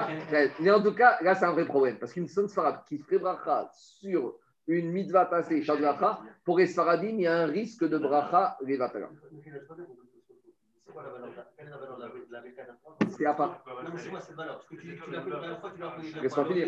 Mais 0.59 0.71
en 0.71 0.82
tout 0.82 0.93
cas, 0.93 1.17
là, 1.21 1.36
c'est 1.36 1.45
un 1.45 1.51
vrai 1.51 1.65
problème. 1.65 1.97
Parce 1.97 2.13
qu'une 2.13 2.27
sonne 2.27 2.47
sfarad 2.47 2.84
qui 2.88 2.97
ferait 2.97 3.19
bracha 3.19 3.69
sur 3.73 4.36
une 4.67 4.91
mitzvah 4.91 5.30
shadracha, 5.63 6.19
pour 6.45 6.59
les 6.59 6.67
il 6.67 7.21
y 7.21 7.27
a 7.27 7.39
un 7.39 7.45
risque 7.45 7.88
de 7.88 7.97
bracha 7.97 8.57
levatala. 8.61 9.09
C'est 10.89 10.93
quoi 10.93 11.03
la 11.03 11.09
valeur 11.09 11.29
Quelle 11.55 11.67
est 11.67 11.69
la 11.69 11.77
valeur 11.77 11.97
de 11.97 12.01
la- 12.01 12.09
de 12.09 12.31
la 12.31 12.41
bécane 12.41 12.77
C'est 13.09 13.25
à 13.25 13.33
part. 13.35 13.63
Non, 13.83 13.89
mais 13.93 13.99
c'est 13.99 14.09
quoi 14.09 14.21
cette 14.21 14.35
valeur 14.35 14.55
Parce 14.55 14.67
que 14.67 14.75
tu, 14.75 14.81
tu 14.81 15.11
l'as 15.11 15.21
fait 15.21 15.29
la 15.29 15.37
première 15.37 15.59
fois, 15.59 15.71
tu 15.71 15.79
l'as 15.81 15.91
fait 15.91 16.21
Laisse-moi 16.21 16.45
finir. 16.45 16.67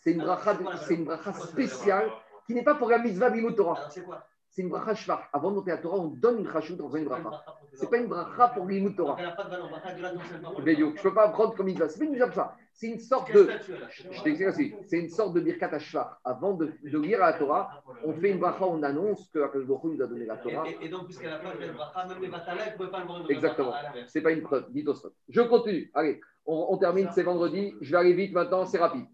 C'est 0.00 0.12
une 0.12 1.04
bracha, 1.04 1.32
spéciale 1.32 2.10
qui 2.46 2.54
n'est 2.54 2.62
pas 2.64 2.74
pour 2.74 2.90
la 2.90 2.98
mitzvah. 2.98 3.26
Alors, 3.28 3.90
c'est 3.90 4.04
quoi 4.04 4.26
C'est 4.54 4.62
une 4.62 4.68
bracha 4.68 4.94
shvar. 4.94 5.28
Avant 5.32 5.50
de 5.50 5.56
monter 5.56 5.72
à 5.72 5.78
Torah, 5.78 5.98
on 5.98 6.06
donne 6.06 6.38
une 6.38 6.48
chashut 6.48 6.76
dans 6.76 6.88
une 6.94 7.06
bracha. 7.06 7.44
C'est 7.72 7.78
C'est 7.78 7.90
pas 7.90 7.96
une 7.96 8.06
bracha 8.06 8.50
pour 8.50 8.66
bimut 8.66 8.94
Torah. 8.94 9.20
L'a 9.20 9.34
je 9.36 10.84
ne 10.84 11.02
peux 11.02 11.12
pas 11.12 11.28
prendre 11.30 11.56
comme 11.56 11.66
mitzvah. 11.66 11.88
C'est 11.88 11.98
pas 11.98 12.04
une 12.04 12.12
mitzvah 12.12 12.30
ça. 12.30 12.56
C'est 12.72 12.86
une 12.86 13.00
sorte 13.00 13.32
de. 13.32 13.48
Je 13.90 14.22
t'explique 14.22 14.46
aussi. 14.46 14.72
C'est 14.86 15.00
une 15.00 15.08
sorte 15.08 15.34
de 15.34 15.40
birkat 15.40 15.74
hashvar. 15.74 16.20
Avant 16.24 16.54
de, 16.54 16.72
de 16.84 16.98
lire 17.00 17.18
la 17.18 17.32
Torah, 17.32 17.82
on 18.04 18.12
fait 18.12 18.30
une 18.30 18.38
bracha, 18.38 18.64
on 18.64 18.80
annonce 18.84 19.28
que 19.30 19.40
Hu 19.40 19.76
nous 19.82 20.00
a 20.00 20.06
donné 20.06 20.24
la 20.24 20.36
Torah. 20.36 20.68
Et, 20.68 20.78
et, 20.82 20.86
et 20.86 20.88
donc, 20.88 21.06
puisqu'elle 21.06 21.30
n'a 21.30 21.38
pas 21.38 21.52
de 21.52 21.72
bracha, 21.72 22.06
même 22.06 22.22
les 22.22 22.28
ne 22.28 22.76
pouvait 22.76 22.90
pas 22.90 23.00
le 23.00 23.06
vendre. 23.08 23.28
Exactement. 23.28 23.72
À 23.72 23.82
l'inverse. 23.82 24.08
C'est 24.12 24.22
pas 24.22 24.30
une 24.30 24.42
preuve, 24.42 24.70
dites 24.70 24.86
au 24.86 24.94
stop. 24.94 25.14
Je 25.28 25.40
continue. 25.40 25.90
Allez, 25.94 26.20
on, 26.46 26.66
on 26.70 26.78
termine, 26.78 27.08
c'est 27.10 27.24
vendredi. 27.24 27.74
Je 27.80 27.90
vais 27.90 27.98
aller 27.98 28.12
vite 28.12 28.32
maintenant, 28.32 28.66
c'est 28.66 28.78
rapide. 28.78 29.06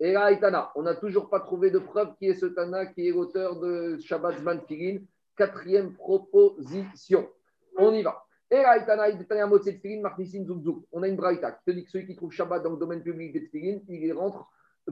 Et 0.00 0.12
là, 0.12 0.72
on 0.74 0.82
n'a 0.82 0.94
toujours 0.94 1.28
pas 1.28 1.40
trouvé 1.40 1.70
de 1.70 1.78
preuve 1.78 2.14
qui 2.18 2.28
est 2.28 2.34
ce 2.34 2.46
Tana 2.46 2.86
qui 2.86 3.08
est 3.08 3.12
l'auteur 3.12 3.58
de 3.58 3.98
Shabbat 3.98 4.38
Zman 4.38 4.60
Tfilin. 4.62 5.00
Quatrième 5.36 5.94
proposition. 5.94 7.28
On 7.76 7.92
y 7.92 8.02
va. 8.02 8.24
Et 8.50 8.56
là, 8.56 8.78
Itana, 8.78 9.10
Itana 9.10 9.46
Motse 9.46 9.66
Tfilin, 9.66 10.00
Marnissin 10.00 10.44
Zouk. 10.44 10.84
On 10.92 11.02
a 11.02 11.08
une 11.08 11.16
braïta 11.16 11.52
qui 11.52 11.64
te 11.64 11.70
dit 11.72 11.84
que 11.84 11.90
celui 11.90 12.06
qui 12.06 12.16
trouve 12.16 12.32
Shabbat 12.32 12.62
dans 12.62 12.70
le 12.70 12.78
domaine 12.78 13.02
public 13.02 13.32
des 13.32 13.48
Tfilin, 13.48 13.80
il 13.88 14.04
y 14.04 14.12
rentre 14.12 14.46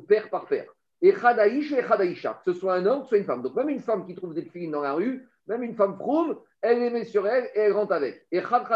paire 0.06 0.28
par 0.28 0.46
paire. 0.46 0.66
Et 1.00 1.12
Khadaïch 1.12 1.72
et 1.72 1.82
Khadaïcha, 1.82 2.40
que 2.44 2.52
ce 2.52 2.58
soit 2.58 2.74
un 2.74 2.86
homme, 2.86 3.00
que 3.00 3.04
ce 3.04 3.08
soit 3.10 3.18
une 3.18 3.24
femme. 3.24 3.42
Donc 3.42 3.54
même 3.54 3.68
une 3.68 3.80
femme 3.80 4.06
qui 4.06 4.14
trouve 4.14 4.34
des 4.34 4.66
dans 4.68 4.80
la 4.80 4.94
rue, 4.94 5.28
même 5.46 5.62
une 5.62 5.74
femme 5.74 5.96
froum, 5.96 6.38
elle 6.60 6.80
les 6.80 6.90
met 6.90 7.04
sur 7.04 7.26
elle 7.26 7.44
et 7.54 7.60
elle 7.60 7.72
rentre 7.72 7.92
avec. 7.92 8.26
Et 8.32 8.40
Khad 8.40 8.66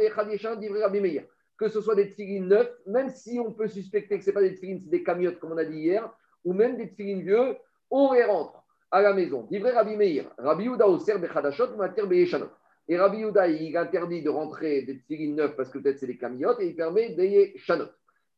et 0.00 0.10
Khad 0.10 0.28
Yeshan 0.30 0.56
d'Ivri 0.56 0.82
Rabbi 0.82 1.00
Meir. 1.00 1.24
Que 1.64 1.70
ce 1.70 1.80
soit 1.80 1.94
des 1.94 2.10
tefilines 2.10 2.48
neufs, 2.48 2.70
même 2.86 3.08
si 3.08 3.40
on 3.40 3.50
peut 3.50 3.68
suspecter 3.68 4.18
que 4.18 4.22
ce 4.22 4.28
n'est 4.28 4.34
pas 4.34 4.42
des 4.42 4.52
tefilines, 4.52 4.80
c'est 4.82 4.90
des 4.90 5.02
camiotes, 5.02 5.38
comme 5.38 5.52
on 5.52 5.56
a 5.56 5.64
dit 5.64 5.78
hier, 5.78 6.12
ou 6.44 6.52
même 6.52 6.76
des 6.76 6.90
tefilines 6.90 7.22
vieux, 7.22 7.56
on 7.90 8.12
les 8.12 8.22
rentre 8.22 8.62
à 8.90 9.00
la 9.00 9.14
maison. 9.14 9.46
D'Ivri 9.50 9.70
Rabbi 9.70 9.96
Meir. 9.96 10.26
Rabbi 10.36 10.64
Yuda 10.64 10.86
au 10.86 10.98
Ser 10.98 11.16
Bechadashot, 11.16 11.74
Mater 11.74 12.06
Beyeshanot. 12.06 12.50
Et 12.86 12.98
Rabbi 12.98 13.20
Yuda, 13.20 13.48
il 13.48 13.74
interdit 13.78 14.22
de 14.22 14.28
rentrer 14.28 14.82
des 14.82 14.98
tefilines 14.98 15.36
neufs 15.36 15.56
parce 15.56 15.70
que 15.70 15.78
peut-être 15.78 15.98
c'est 15.98 16.06
des 16.06 16.18
camiotes 16.18 16.60
et 16.60 16.66
il 16.66 16.76
permet 16.76 17.14
des 17.14 17.54
Shanot. 17.56 17.88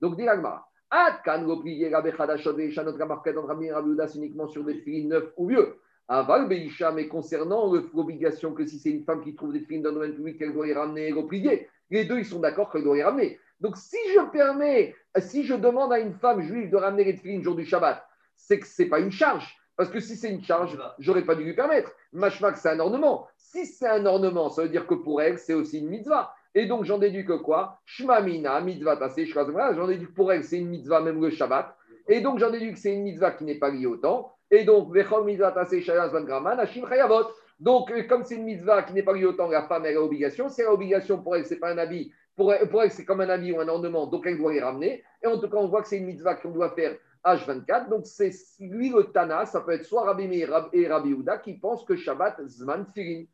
Donc, 0.00 0.16
dit 0.16 0.24
l'Agmara. 0.24 0.64
Atkan 0.88 1.42
l'oblié 1.42 1.92
Rabbi 1.92 2.12
Khadashot 2.12 2.52
Beyeshanot, 2.52 2.96
Rabbi 2.96 3.72
Rabbi 3.72 3.88
Yuda, 3.88 4.06
c'est 4.06 4.18
uniquement 4.18 4.46
sur 4.46 4.62
des 4.62 4.78
tefilines 4.78 5.08
neufs 5.08 5.32
ou 5.36 5.48
vieux. 5.48 5.74
Aval 6.06 6.48
Beisha, 6.48 6.92
mais 6.92 7.08
concernant 7.08 7.72
l'obligation 7.72 8.54
que 8.54 8.64
si 8.64 8.78
c'est 8.78 8.90
une 8.90 9.02
femme 9.02 9.20
qui 9.20 9.34
trouve 9.34 9.52
des 9.52 9.62
films 9.62 9.82
dans 9.82 9.88
le 9.88 9.96
domaine 9.96 10.14
public, 10.14 10.38
qu'elle 10.38 10.52
doit 10.52 10.66
les 10.66 10.74
ramener 10.74 11.08
et 11.08 11.12
replier, 11.12 11.68
les 11.90 12.04
deux, 12.04 12.18
ils 12.18 12.26
sont 12.26 12.40
d'accord 12.40 12.70
qu'elle 12.70 12.84
doit 12.84 12.96
les 12.96 13.04
ramener. 13.04 13.38
Donc, 13.60 13.76
si 13.76 13.96
je 14.14 14.20
permets, 14.30 14.94
si 15.18 15.44
je 15.44 15.54
demande 15.54 15.92
à 15.92 15.98
une 15.98 16.14
femme 16.14 16.42
juive 16.42 16.70
de 16.70 16.76
ramener 16.76 17.04
les 17.04 17.16
films 17.16 17.38
le 17.38 17.44
jour 17.44 17.54
du 17.54 17.64
Shabbat, 17.64 18.04
c'est 18.36 18.60
que 18.60 18.66
ce 18.66 18.82
n'est 18.82 18.88
pas 18.88 19.00
une 19.00 19.12
charge. 19.12 19.56
Parce 19.76 19.90
que 19.90 20.00
si 20.00 20.16
c'est 20.16 20.30
une 20.30 20.42
charge, 20.42 20.78
j'aurais 20.98 21.24
pas 21.24 21.34
dû 21.34 21.44
lui 21.44 21.54
permettre. 21.54 21.92
Mashmak, 22.12 22.56
c'est 22.56 22.70
un 22.70 22.80
ornement. 22.80 23.28
Si 23.36 23.66
c'est 23.66 23.88
un 23.88 24.06
ornement, 24.06 24.48
ça 24.48 24.62
veut 24.62 24.68
dire 24.68 24.86
que 24.86 24.94
pour 24.94 25.20
elle, 25.20 25.38
c'est 25.38 25.54
aussi 25.54 25.80
une 25.80 25.88
mitzvah. 25.88 26.32
Et 26.54 26.66
donc, 26.66 26.84
j'en 26.84 26.96
déduis 26.96 27.26
que 27.26 27.34
quoi? 27.34 27.78
Shmamina, 27.84 28.60
mitzvah 28.62 28.98
shrazmra. 29.26 29.74
J'en 29.74 29.86
déduis 29.86 30.06
que 30.06 30.12
pour 30.12 30.32
elle, 30.32 30.44
c'est 30.44 30.58
une 30.58 30.68
mitzvah, 30.68 31.00
même 31.00 31.20
le 31.20 31.30
Shabbat. 31.30 31.76
Et 32.08 32.20
donc, 32.20 32.38
j'en 32.38 32.50
déduis 32.50 32.72
que 32.72 32.78
c'est 32.78 32.94
une 32.94 33.02
mitzvah 33.02 33.32
qui 33.32 33.44
n'est 33.44 33.58
pas 33.58 33.70
liée 33.70 33.86
au 33.86 33.96
temps. 33.96 34.32
Et 34.50 34.64
donc, 34.64 34.94
Vechol 34.94 35.24
mitzvah 35.24 35.52
tassé, 35.52 35.82
shayaz 35.82 36.10
van 36.10 36.22
graman, 36.22 36.58
hashim 36.58 36.86
chayavot. 36.88 37.26
Donc, 37.58 37.90
euh, 37.90 38.02
comme 38.06 38.24
c'est 38.24 38.36
une 38.36 38.44
mitzvah 38.44 38.82
qui 38.82 38.92
n'est 38.92 39.02
pas 39.02 39.14
liée 39.14 39.24
au 39.24 39.32
temps, 39.32 39.48
la 39.48 39.66
femme, 39.66 39.86
elle 39.86 39.96
a 39.96 40.02
obligation. 40.02 40.48
Si 40.48 40.60
elle 40.60 40.68
a 40.68 40.72
obligation, 40.72 41.22
pour 41.22 41.36
elle, 41.36 41.46
c'est 41.46 41.58
pas 41.58 41.72
un 41.72 41.78
habit. 41.78 42.12
Pour 42.34 42.52
elle, 42.52 42.90
c'est 42.90 43.06
comme 43.06 43.22
un 43.22 43.28
habit 43.30 43.52
ou 43.52 43.60
un 43.60 43.68
ornement, 43.68 44.06
donc 44.06 44.26
elle 44.26 44.36
doit 44.36 44.52
les 44.52 44.60
ramener. 44.60 45.02
Et 45.22 45.26
en 45.26 45.38
tout 45.38 45.48
cas, 45.48 45.56
on 45.56 45.68
voit 45.68 45.80
que 45.80 45.88
c'est 45.88 45.96
une 45.96 46.04
mitzvah 46.04 46.34
qu'on 46.34 46.50
doit 46.50 46.74
faire 46.74 46.98
H24. 47.24 47.88
Donc, 47.88 48.06
c'est 48.06 48.30
lui 48.60 48.90
le 48.90 49.04
Tana, 49.04 49.46
ça 49.46 49.62
peut 49.62 49.72
être 49.72 49.86
soit 49.86 50.04
Rabbi 50.04 50.28
Meir 50.28 50.68
et 50.72 50.86
Rabbi 50.86 51.14
Houda 51.14 51.38
qui 51.38 51.54
pensent 51.54 51.84
que 51.84 51.96
Shabbat, 51.96 52.46
Zman 52.46 52.86
Tfilin. 52.92 53.24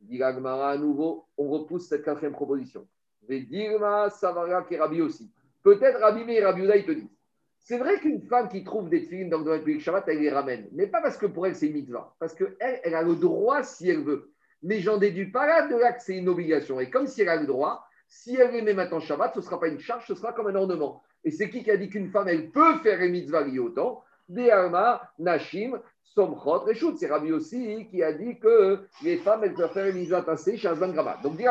Dit 0.00 0.22
à 0.22 0.76
nouveau, 0.76 1.26
on 1.36 1.48
repousse 1.48 1.88
cette 1.88 2.04
quatrième 2.04 2.32
proposition. 2.32 2.86
Vedirma 3.28 4.10
Savara 4.10 4.62
qui 4.62 4.76
Rabbi 4.76 5.00
aussi. 5.00 5.30
Peut-être 5.62 6.00
Rabbi 6.00 6.24
Meir 6.24 6.42
et 6.42 6.44
Rabbi 6.44 6.62
Houda, 6.62 6.76
ils 6.76 6.86
te 6.86 6.92
disent. 6.92 7.16
C'est 7.64 7.78
vrai 7.78 8.00
qu'une 8.00 8.22
femme 8.22 8.48
qui 8.48 8.64
trouve 8.64 8.88
des 8.88 9.02
tefilines 9.02 9.30
dans 9.30 9.38
le 9.38 9.58
public 9.58 9.80
Shabbat, 9.80 10.04
elle 10.08 10.18
les 10.18 10.30
ramène. 10.30 10.68
Mais 10.72 10.88
pas 10.88 11.00
parce 11.00 11.16
que 11.16 11.26
pour 11.26 11.46
elle, 11.46 11.54
c'est 11.54 11.68
mitzvah. 11.68 12.12
Parce 12.18 12.34
qu'elle, 12.34 12.56
elle 12.58 12.94
a 12.94 13.02
le 13.02 13.14
droit 13.14 13.62
si 13.62 13.88
elle 13.88 14.02
veut. 14.02 14.32
Mais 14.62 14.80
j'en 14.80 14.98
déduis 14.98 15.30
pas 15.30 15.46
là 15.46 15.68
de 15.68 15.76
là 15.76 15.92
que 15.92 16.02
c'est 16.02 16.16
une 16.16 16.28
obligation. 16.28 16.80
Et 16.80 16.90
comme 16.90 17.06
si 17.06 17.22
elle 17.22 17.28
a 17.28 17.36
le 17.36 17.46
droit, 17.46 17.86
si 18.08 18.36
elle 18.36 18.50
les 18.50 18.62
met 18.62 18.74
maintenant 18.74 19.00
Shabbat, 19.00 19.34
ce 19.34 19.38
ne 19.38 19.44
sera 19.44 19.60
pas 19.60 19.68
une 19.68 19.78
charge, 19.78 20.06
ce 20.06 20.14
sera 20.14 20.32
comme 20.32 20.48
un 20.48 20.54
ornement. 20.56 21.02
Et 21.24 21.30
c'est 21.30 21.50
qui 21.50 21.62
qui 21.62 21.70
a 21.70 21.76
dit 21.76 21.88
qu'une 21.88 22.10
femme, 22.10 22.28
elle 22.28 22.50
peut 22.50 22.78
faire 22.78 22.98
les 22.98 23.08
mitzvahs 23.08 23.44
liées 23.44 23.60
au 23.60 23.70
temps? 23.70 24.02
Nashim, 25.18 25.80
Somchot, 26.02 26.60
Reshut. 26.60 26.96
C'est 26.98 27.06
Rabbi 27.06 27.32
aussi 27.32 27.86
qui 27.90 28.02
a 28.02 28.12
dit 28.12 28.38
que 28.38 28.80
les 29.04 29.18
femmes, 29.18 29.44
elles 29.44 29.54
peuvent 29.54 29.72
faire 29.72 29.86
les 29.86 29.92
mitzvahs 29.92 30.22
tassées 30.22 30.56
chez 30.56 30.68
Azban 30.68 30.92
Grama. 30.92 31.18
Donc, 31.22 31.36
dit. 31.36 31.44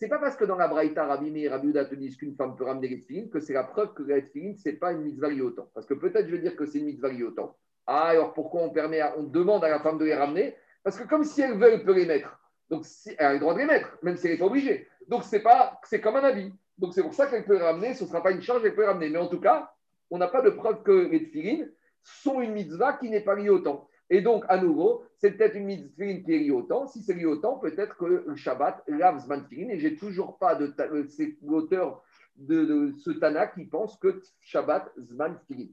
C'est 0.00 0.08
pas 0.08 0.18
parce 0.18 0.34
que 0.34 0.46
dans 0.46 0.56
la 0.56 0.66
Braïta, 0.66 1.04
Rabbi 1.04 1.30
et 1.44 1.48
Rabbi 1.50 1.74
te 1.74 1.94
disent 1.94 2.16
qu'une 2.16 2.34
femme 2.34 2.56
peut 2.56 2.64
ramener 2.64 2.88
les 2.88 3.00
tefilines 3.02 3.28
que 3.28 3.38
c'est 3.38 3.52
la 3.52 3.64
preuve 3.64 3.92
que 3.92 4.02
la 4.02 4.22
tefilines, 4.22 4.56
ce 4.56 4.70
n'est 4.70 4.76
pas 4.76 4.92
une 4.92 5.02
mitzvah 5.02 5.28
liée 5.28 5.42
au 5.42 5.50
temps. 5.50 5.68
Parce 5.74 5.84
que 5.84 5.92
peut-être 5.92 6.26
je 6.26 6.36
vais 6.36 6.38
dire 6.40 6.56
que 6.56 6.64
c'est 6.64 6.78
une 6.78 6.86
mitzvah 6.86 7.10
liée 7.10 7.24
au 7.24 7.32
temps. 7.32 7.58
Ah, 7.86 8.04
alors 8.04 8.32
pourquoi 8.32 8.62
on, 8.62 8.70
permet 8.70 9.02
on 9.18 9.24
demande 9.24 9.62
à 9.62 9.68
la 9.68 9.78
femme 9.78 9.98
de 9.98 10.06
les 10.06 10.14
ramener? 10.14 10.56
Parce 10.82 10.98
que 10.98 11.06
comme 11.06 11.22
si 11.22 11.42
elle 11.42 11.58
veut, 11.58 11.70
elle 11.70 11.84
peut 11.84 11.92
les 11.92 12.06
mettre. 12.06 12.40
Donc 12.70 12.86
elle 13.18 13.26
a 13.26 13.32
le 13.34 13.40
droit 13.40 13.52
de 13.52 13.58
les 13.58 13.66
mettre, 13.66 13.98
même 14.00 14.16
si 14.16 14.26
elle 14.26 14.32
n'est 14.32 14.38
pas 14.38 14.46
obligée. 14.46 14.88
Donc 15.06 15.22
c'est 15.22 15.44
c'est 15.84 16.00
comme 16.00 16.16
un 16.16 16.24
habit. 16.24 16.50
Donc 16.78 16.94
c'est 16.94 17.02
pour 17.02 17.12
ça 17.12 17.26
qu'elle 17.26 17.44
peut 17.44 17.58
les 17.58 17.62
ramener. 17.62 17.92
Ce 17.92 18.04
ne 18.04 18.08
sera 18.08 18.22
pas 18.22 18.30
une 18.30 18.40
charge, 18.40 18.62
elle 18.64 18.74
peut 18.74 18.80
les 18.80 18.86
ramener. 18.86 19.10
Mais 19.10 19.18
en 19.18 19.28
tout 19.28 19.40
cas, 19.40 19.70
on 20.08 20.16
n'a 20.16 20.28
pas 20.28 20.40
de 20.40 20.48
preuve 20.48 20.82
que 20.82 21.10
les 21.10 21.24
tefilines 21.24 21.70
sont 22.02 22.40
une 22.40 22.52
mitzvah 22.52 22.94
qui 22.94 23.10
n'est 23.10 23.20
pas 23.20 23.34
liée 23.34 23.50
au 23.50 23.58
temps. 23.58 23.89
Et 24.12 24.22
donc, 24.22 24.44
à 24.48 24.60
nouveau, 24.60 25.04
c'est 25.18 25.30
peut-être 25.30 25.54
une 25.54 25.66
mitzvah 25.66 26.14
qui 26.14 26.34
est 26.34 26.38
liée 26.38 26.50
au 26.50 26.62
temps. 26.62 26.88
Si 26.88 27.00
c'est 27.02 27.14
lié 27.14 27.26
au 27.26 27.36
temps, 27.36 27.58
peut-être 27.58 27.96
que 27.96 28.04
le 28.04 28.34
Shabbat 28.34 28.82
lave 28.88 29.20
Zman 29.20 29.46
Tfilin. 29.46 29.68
Et 29.70 29.78
j'ai 29.78 29.96
toujours 29.96 30.36
pas 30.36 30.56
de. 30.56 30.74
euh, 30.80 31.06
C'est 31.08 31.36
l'auteur 31.42 32.02
de, 32.36 32.92
ce 32.98 33.12
Tana 33.12 33.46
qui 33.46 33.66
pense 33.66 33.96
que 33.98 34.20
Shabbat 34.40 34.90
Zman 34.98 35.38
Tfilin. 35.44 35.68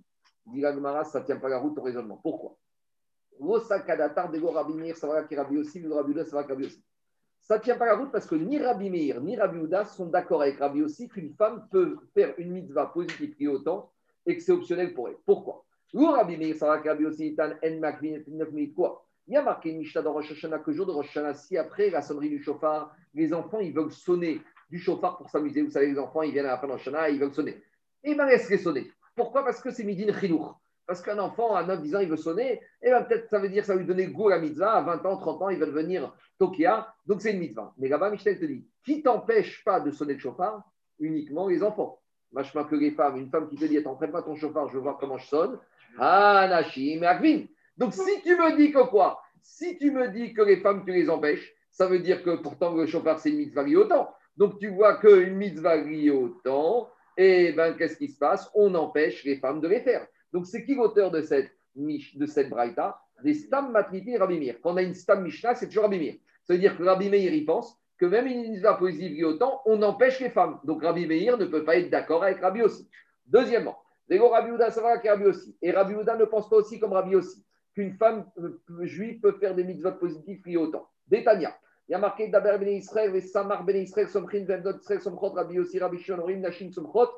Dit 0.45 0.61
la 0.61 0.71
Gemara, 0.73 1.03
ça 1.03 1.21
ne 1.21 1.25
tient 1.25 1.37
pas 1.37 1.49
la 1.49 1.57
route 1.57 1.77
au 1.79 1.81
raisonnement. 1.81 2.17
Pourquoi? 2.17 2.57
Ça 3.39 3.77
ne 7.57 7.61
tient 7.61 7.77
pas 7.77 7.85
la 7.85 7.95
route 7.95 8.11
parce 8.11 8.25
que 8.25 8.35
ni 8.35 8.57
Rabbi 8.57 8.89
Meir 8.89 9.21
ni 9.21 9.37
Rabbi 9.37 9.59
sont 9.85 10.07
d'accord 10.07 10.41
avec 10.41 10.57
Rabbi 10.57 10.81
aussi 10.81 11.07
qu'une 11.07 11.33
femme 11.33 11.67
peut 11.69 11.97
faire 12.13 12.33
une 12.37 12.51
mitzvah 12.51 12.87
positive 12.87 13.35
liée 13.39 13.47
au 13.47 13.59
temps 13.59 13.91
et 14.25 14.37
que 14.37 14.43
c'est 14.43 14.51
optionnel 14.51 14.93
pour 14.93 15.07
elle. 15.09 15.17
Pourquoi? 15.25 15.66
Ou 15.93 16.05
Rabbi 16.05 16.37
Meir, 16.37 16.55
Rabbi 16.59 17.05
aussi, 17.05 17.35
Tan 17.35 17.51
En 17.63 17.79
Makvin, 17.79 18.19
9 18.27 18.49
quoi 18.75 19.05
Il 19.27 19.33
y 19.33 19.37
a 19.37 19.41
marqué 19.41 19.71
Mishnah 19.71 20.01
dans 20.01 20.13
Rosh 20.13 20.31
Hashanah 20.31 20.59
que 20.59 20.73
jour 20.73 20.85
de 20.85 20.91
Rosh 20.91 21.09
Hashanah, 21.09 21.33
si 21.33 21.57
après 21.57 21.89
la 21.89 22.01
sonnerie 22.01 22.29
du 22.29 22.43
chauffard, 22.43 22.93
les 23.13 23.33
enfants 23.33 23.59
ils 23.59 23.73
veulent 23.73 23.91
sonner 23.91 24.41
du 24.69 24.79
chauffard 24.79 25.17
pour 25.17 25.29
s'amuser. 25.29 25.61
Vous 25.61 25.71
savez, 25.71 25.87
les 25.87 25.99
enfants 25.99 26.23
ils 26.23 26.33
viennent 26.33 26.45
à 26.45 26.49
la 26.49 26.57
fin 26.57 26.67
de 26.67 26.73
Rosh 26.73 26.81
Hashanah, 26.81 27.09
ils 27.09 27.19
veulent 27.19 27.33
sonner. 27.33 27.61
Et 28.03 28.15
bien 28.15 28.25
laisse-les 28.25 28.57
sonner. 28.57 28.91
Pourquoi? 29.15 29.43
Parce 29.43 29.61
que 29.61 29.71
c'est 29.71 29.83
midin 29.83 30.13
chilour. 30.19 30.59
Parce 30.85 31.01
qu'un 31.01 31.19
enfant 31.19 31.53
à 31.53 31.63
9-10 31.63 31.97
ans, 31.97 31.99
il 31.99 32.09
veut 32.09 32.15
sonner, 32.15 32.61
et 32.81 32.89
ben 32.89 33.03
peut-être 33.03 33.29
ça 33.29 33.39
veut 33.39 33.49
dire 33.49 33.65
ça 33.65 33.73
va 33.73 33.79
lui 33.79 33.87
donner 33.87 34.07
goût 34.07 34.29
à 34.29 34.35
la 34.35 34.39
mitzvah. 34.39 34.73
À 34.73 34.81
20 34.81 35.05
ans, 35.05 35.17
30 35.17 35.41
ans, 35.41 35.49
il 35.49 35.59
va 35.59 35.65
devenir 35.65 36.13
Tokia. 36.39 36.93
Donc 37.05 37.21
c'est 37.21 37.33
une 37.33 37.39
mitzvah. 37.39 37.73
Mais 37.77 37.89
là-bas, 37.89 38.09
Michel 38.09 38.39
te 38.39 38.45
dit 38.45 38.65
qui 38.85 39.01
t'empêche 39.01 39.63
pas 39.65 39.81
de 39.81 39.91
sonner 39.91 40.13
le 40.13 40.19
chauffard? 40.19 40.63
Uniquement 40.99 41.47
les 41.47 41.61
enfants. 41.61 41.99
Machma 42.31 42.63
que 42.63 42.75
les 42.75 42.91
femmes, 42.91 43.17
une 43.17 43.29
femme 43.29 43.49
qui 43.49 43.57
te 43.57 43.65
dit 43.65 43.77
Attends, 43.77 43.95
prends 43.95 44.07
pas 44.07 44.21
ton 44.21 44.35
chauffard, 44.35 44.69
je 44.69 44.75
veux 44.75 44.81
voir 44.81 44.97
comment 44.97 45.17
je 45.17 45.27
sonne. 45.27 45.59
Ah, 45.99 46.47
Nashim 46.49 47.03
et. 47.03 47.49
Donc 47.77 47.93
si 47.93 48.21
tu 48.23 48.35
me 48.35 48.55
dis 48.57 48.71
que 48.71 48.87
quoi? 48.89 49.21
Si 49.41 49.77
tu 49.77 49.91
me 49.91 50.09
dis 50.09 50.33
que 50.33 50.41
les 50.41 50.57
femmes, 50.57 50.83
tu 50.85 50.91
les 50.91 51.09
empêches, 51.09 51.53
ça 51.71 51.87
veut 51.87 51.99
dire 51.99 52.23
que 52.23 52.35
pourtant 52.37 52.73
le 52.73 52.85
chauffard, 52.85 53.19
c'est 53.19 53.29
une 53.29 53.37
mitzvah 53.37 53.63
liée 53.63 53.75
au 53.75 53.85
temps. 53.85 54.09
Donc 54.35 54.59
tu 54.59 54.67
vois 54.67 54.97
qu'une 54.97 55.35
mitzvah 55.35 55.77
liée 55.77 56.11
au 56.11 56.29
temps, 56.43 56.89
et 57.17 57.51
ben 57.53 57.73
qu'est-ce 57.73 57.97
qui 57.97 58.07
se 58.07 58.17
passe? 58.19 58.49
On 58.53 58.75
empêche 58.75 59.23
les 59.23 59.37
femmes 59.37 59.59
de 59.59 59.67
les 59.67 59.81
faire. 59.81 60.05
Donc, 60.31 60.45
c'est 60.45 60.63
qui 60.63 60.75
l'auteur 60.75 61.09
de 61.09 61.21
cette, 61.21 61.51
de 61.75 62.25
cette 62.25 62.49
braïta? 62.49 62.99
Des 63.23 63.33
Stam 63.33 63.75
et 63.91 64.17
Rabbi 64.17 64.39
Meir. 64.39 64.57
Quand 64.61 64.73
on 64.73 64.77
a 64.77 64.83
une 64.83 64.93
Stam 64.93 65.23
Mishnah, 65.23 65.55
c'est 65.55 65.67
toujours 65.67 65.83
Rabbi 65.83 65.97
Meir. 65.97 66.15
Ça 66.43 66.53
veut 66.53 66.59
dire 66.59 66.77
que 66.77 66.83
Rabbi 66.83 67.09
Meir, 67.09 67.33
il 67.33 67.45
pense 67.45 67.75
que 67.97 68.05
même 68.05 68.27
une 68.27 68.41
mitzvah 68.41 68.75
positive 68.75 69.13
liée 69.13 69.23
au 69.23 69.33
temps, 69.33 69.61
on 69.65 69.81
empêche 69.81 70.19
les 70.19 70.29
femmes. 70.29 70.59
Donc, 70.63 70.83
Rabbi 70.83 71.07
Meir 71.07 71.37
ne 71.37 71.45
peut 71.45 71.63
pas 71.63 71.77
être 71.77 71.89
d'accord 71.89 72.23
avec 72.23 72.39
Rabbi 72.39 72.61
aussi. 72.61 72.87
Deuxièmement, 73.25 73.79
Dego 74.09 74.29
Rabbi 74.29 74.51
ça 74.71 74.81
va 74.81 74.95
Rabbi 74.95 75.25
aussi. 75.25 75.57
Et 75.61 75.71
Rabbi 75.71 75.93
Ouda 75.95 76.15
ne 76.15 76.25
pense 76.25 76.49
pas 76.49 76.57
aussi 76.57 76.79
comme 76.79 76.93
Rabbi 76.93 77.15
aussi 77.15 77.43
qu'une 77.73 77.93
femme 77.93 78.25
euh, 78.39 78.59
juive 78.81 79.19
peut 79.19 79.33
faire 79.33 79.53
des 79.53 79.63
mitzvahs 79.63 79.99
positives 79.99 80.41
liées 80.45 80.57
au 80.57 80.67
temps. 80.67 80.87
Détania. 81.07 81.55
Il 81.87 81.93
y 81.93 81.95
a 81.95 81.99
marqué 81.99 82.27
Daber 82.27 82.57
ben 82.59 82.67
Israël, 82.69 83.15
et 83.15 83.21
Samar 83.21 83.63
ben 83.63 83.77
Israël, 83.77 84.09
Somchin, 84.09 84.43
Vendot 84.45 84.77
Israël, 84.77 84.99
Somchot, 84.99 85.29
Rabbi 85.29 85.59
aussi, 85.59 85.79
Rabbi 85.79 85.97
Shon, 85.99 86.17
Nashim, 86.37 86.71
Somchot. 86.71 87.09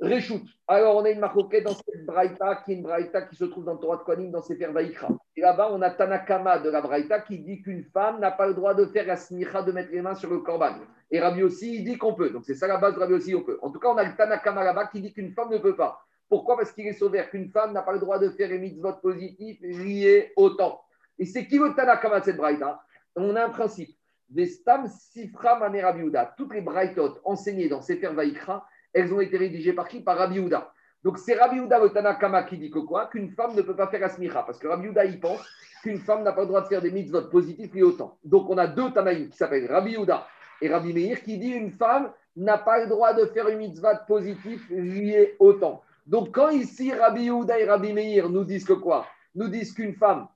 Réchoute. 0.00 0.42
Alors, 0.66 0.96
on 0.96 1.04
a 1.04 1.10
une 1.10 1.20
marquette 1.20 1.64
dans 1.64 1.74
cette 1.74 2.04
Braïta, 2.04 2.56
qui 2.64 2.72
est 2.72 2.74
une 2.74 2.82
Braïta 2.82 3.22
qui 3.22 3.36
se 3.36 3.44
trouve 3.44 3.64
dans 3.64 3.74
le 3.74 3.78
Torah 3.78 3.96
de 3.98 4.02
Kohanim, 4.02 4.30
dans 4.30 4.42
Sefer 4.42 4.66
Vaïkra. 4.66 5.08
Et 5.36 5.40
là-bas, 5.40 5.70
on 5.72 5.80
a 5.82 5.90
Tanakama 5.90 6.58
de 6.58 6.68
la 6.68 6.80
Braïta 6.80 7.20
qui 7.20 7.38
dit 7.38 7.62
qu'une 7.62 7.84
femme 7.84 8.18
n'a 8.18 8.32
pas 8.32 8.46
le 8.46 8.54
droit 8.54 8.74
de 8.74 8.86
faire 8.86 9.06
la 9.06 9.16
smicha, 9.16 9.62
de 9.62 9.72
mettre 9.72 9.92
les 9.92 10.02
mains 10.02 10.14
sur 10.14 10.30
le 10.30 10.40
korban. 10.40 10.74
Et 11.10 11.20
Rabbi 11.20 11.42
aussi, 11.42 11.76
il 11.76 11.84
dit 11.84 11.96
qu'on 11.96 12.14
peut. 12.14 12.30
Donc, 12.30 12.44
c'est 12.44 12.54
ça 12.54 12.66
la 12.66 12.78
base 12.78 12.94
de 12.94 12.98
Rabbi 12.98 13.14
aussi, 13.14 13.34
on 13.34 13.42
peut. 13.42 13.58
En 13.62 13.70
tout 13.70 13.78
cas, 13.78 13.88
on 13.88 13.96
a 13.96 14.04
le 14.04 14.16
Tanakama 14.16 14.64
là-bas 14.64 14.86
qui 14.88 15.00
dit 15.00 15.12
qu'une 15.12 15.32
femme 15.32 15.50
ne 15.50 15.58
peut 15.58 15.76
pas. 15.76 16.00
Pourquoi? 16.28 16.56
Parce 16.56 16.72
qu'il 16.72 16.86
est 16.86 16.94
sauvé 16.94 17.22
qu'une 17.30 17.50
femme 17.50 17.72
n'a 17.72 17.82
pas 17.82 17.92
le 17.92 18.00
droit 18.00 18.18
de 18.18 18.30
faire 18.30 18.48
les 18.48 18.58
mitzvot 18.58 18.94
positifs 18.94 19.60
liés 19.60 20.32
au 20.36 20.50
temps. 20.50 20.82
Et 21.18 21.24
c'est 21.24 21.46
qui 21.46 21.58
le 21.58 21.74
Tanakama 21.74 22.20
de 22.20 22.24
cette 22.24 22.36
Braïta? 22.36 22.82
On 23.14 23.36
a 23.36 23.44
un 23.44 23.50
principe. 23.50 23.96
Des 24.28 24.46
stam 24.46 24.88
sifra 24.88 25.60
Yehuda. 25.72 26.34
Toutes 26.36 26.54
les 26.54 26.62
Braïtot 26.62 27.20
enseignées 27.24 27.68
dans 27.68 27.80
Sefer 27.80 28.08
Vaïkra, 28.08 28.66
elles 28.94 29.12
ont 29.12 29.20
été 29.20 29.36
rédigées 29.36 29.72
par 29.72 29.88
qui? 29.88 30.00
Par 30.00 30.16
Rabbi 30.16 30.36
Yehuda. 30.36 30.72
Donc 31.02 31.18
c'est 31.18 31.34
Rabbi 31.34 31.56
Yehuda 31.56 31.78
le 31.80 31.90
Tanakama 31.90 32.44
qui 32.44 32.56
dit 32.56 32.70
que 32.70 32.78
quoi? 32.78 33.06
Qu'une 33.06 33.30
femme 33.30 33.54
ne 33.54 33.60
peut 33.60 33.76
pas 33.76 33.88
faire 33.88 34.00
la 34.00 34.08
smicha. 34.08 34.42
Parce 34.42 34.58
que 34.58 34.66
Rabbi 34.66 34.84
Yehuda, 34.84 35.04
il 35.04 35.20
pense 35.20 35.46
qu'une 35.82 35.98
femme 35.98 36.22
n'a 36.22 36.32
pas 36.32 36.42
le 36.42 36.46
droit 36.46 36.62
de 36.62 36.68
faire 36.68 36.80
des 36.80 36.90
mitzvot 36.90 37.28
positifs 37.28 37.74
liés 37.74 37.82
au 37.82 37.92
temps. 37.92 38.16
Donc 38.24 38.48
on 38.48 38.56
a 38.56 38.66
deux 38.66 38.90
Tanaïm 38.90 39.28
qui 39.28 39.36
s'appellent 39.36 39.70
Rabbi 39.70 39.92
Yehuda 39.92 40.26
et 40.62 40.68
Rabbi 40.68 40.94
Meir 40.94 41.22
qui 41.22 41.36
dit 41.36 41.50
une 41.50 41.72
femme 41.72 42.10
n'a 42.36 42.56
pas 42.56 42.80
le 42.80 42.88
droit 42.88 43.12
de 43.12 43.26
faire 43.26 43.48
une 43.48 43.58
mitzvah 43.58 43.96
positif 43.96 44.66
liée 44.70 45.36
au 45.38 45.52
temps. 45.52 45.82
Donc 46.06 46.34
quand 46.34 46.48
ici 46.48 46.92
Rabbi 46.92 47.24
Yehuda 47.24 47.58
et 47.58 47.66
Rabbi 47.66 47.92
Meir 47.92 48.30
nous 48.30 48.44
disent 48.44 48.64
que 48.64 48.72
quoi? 48.72 49.06
Nous 49.34 49.48
disent 49.48 49.74
qu'une 49.74 49.94
femme 49.94 50.26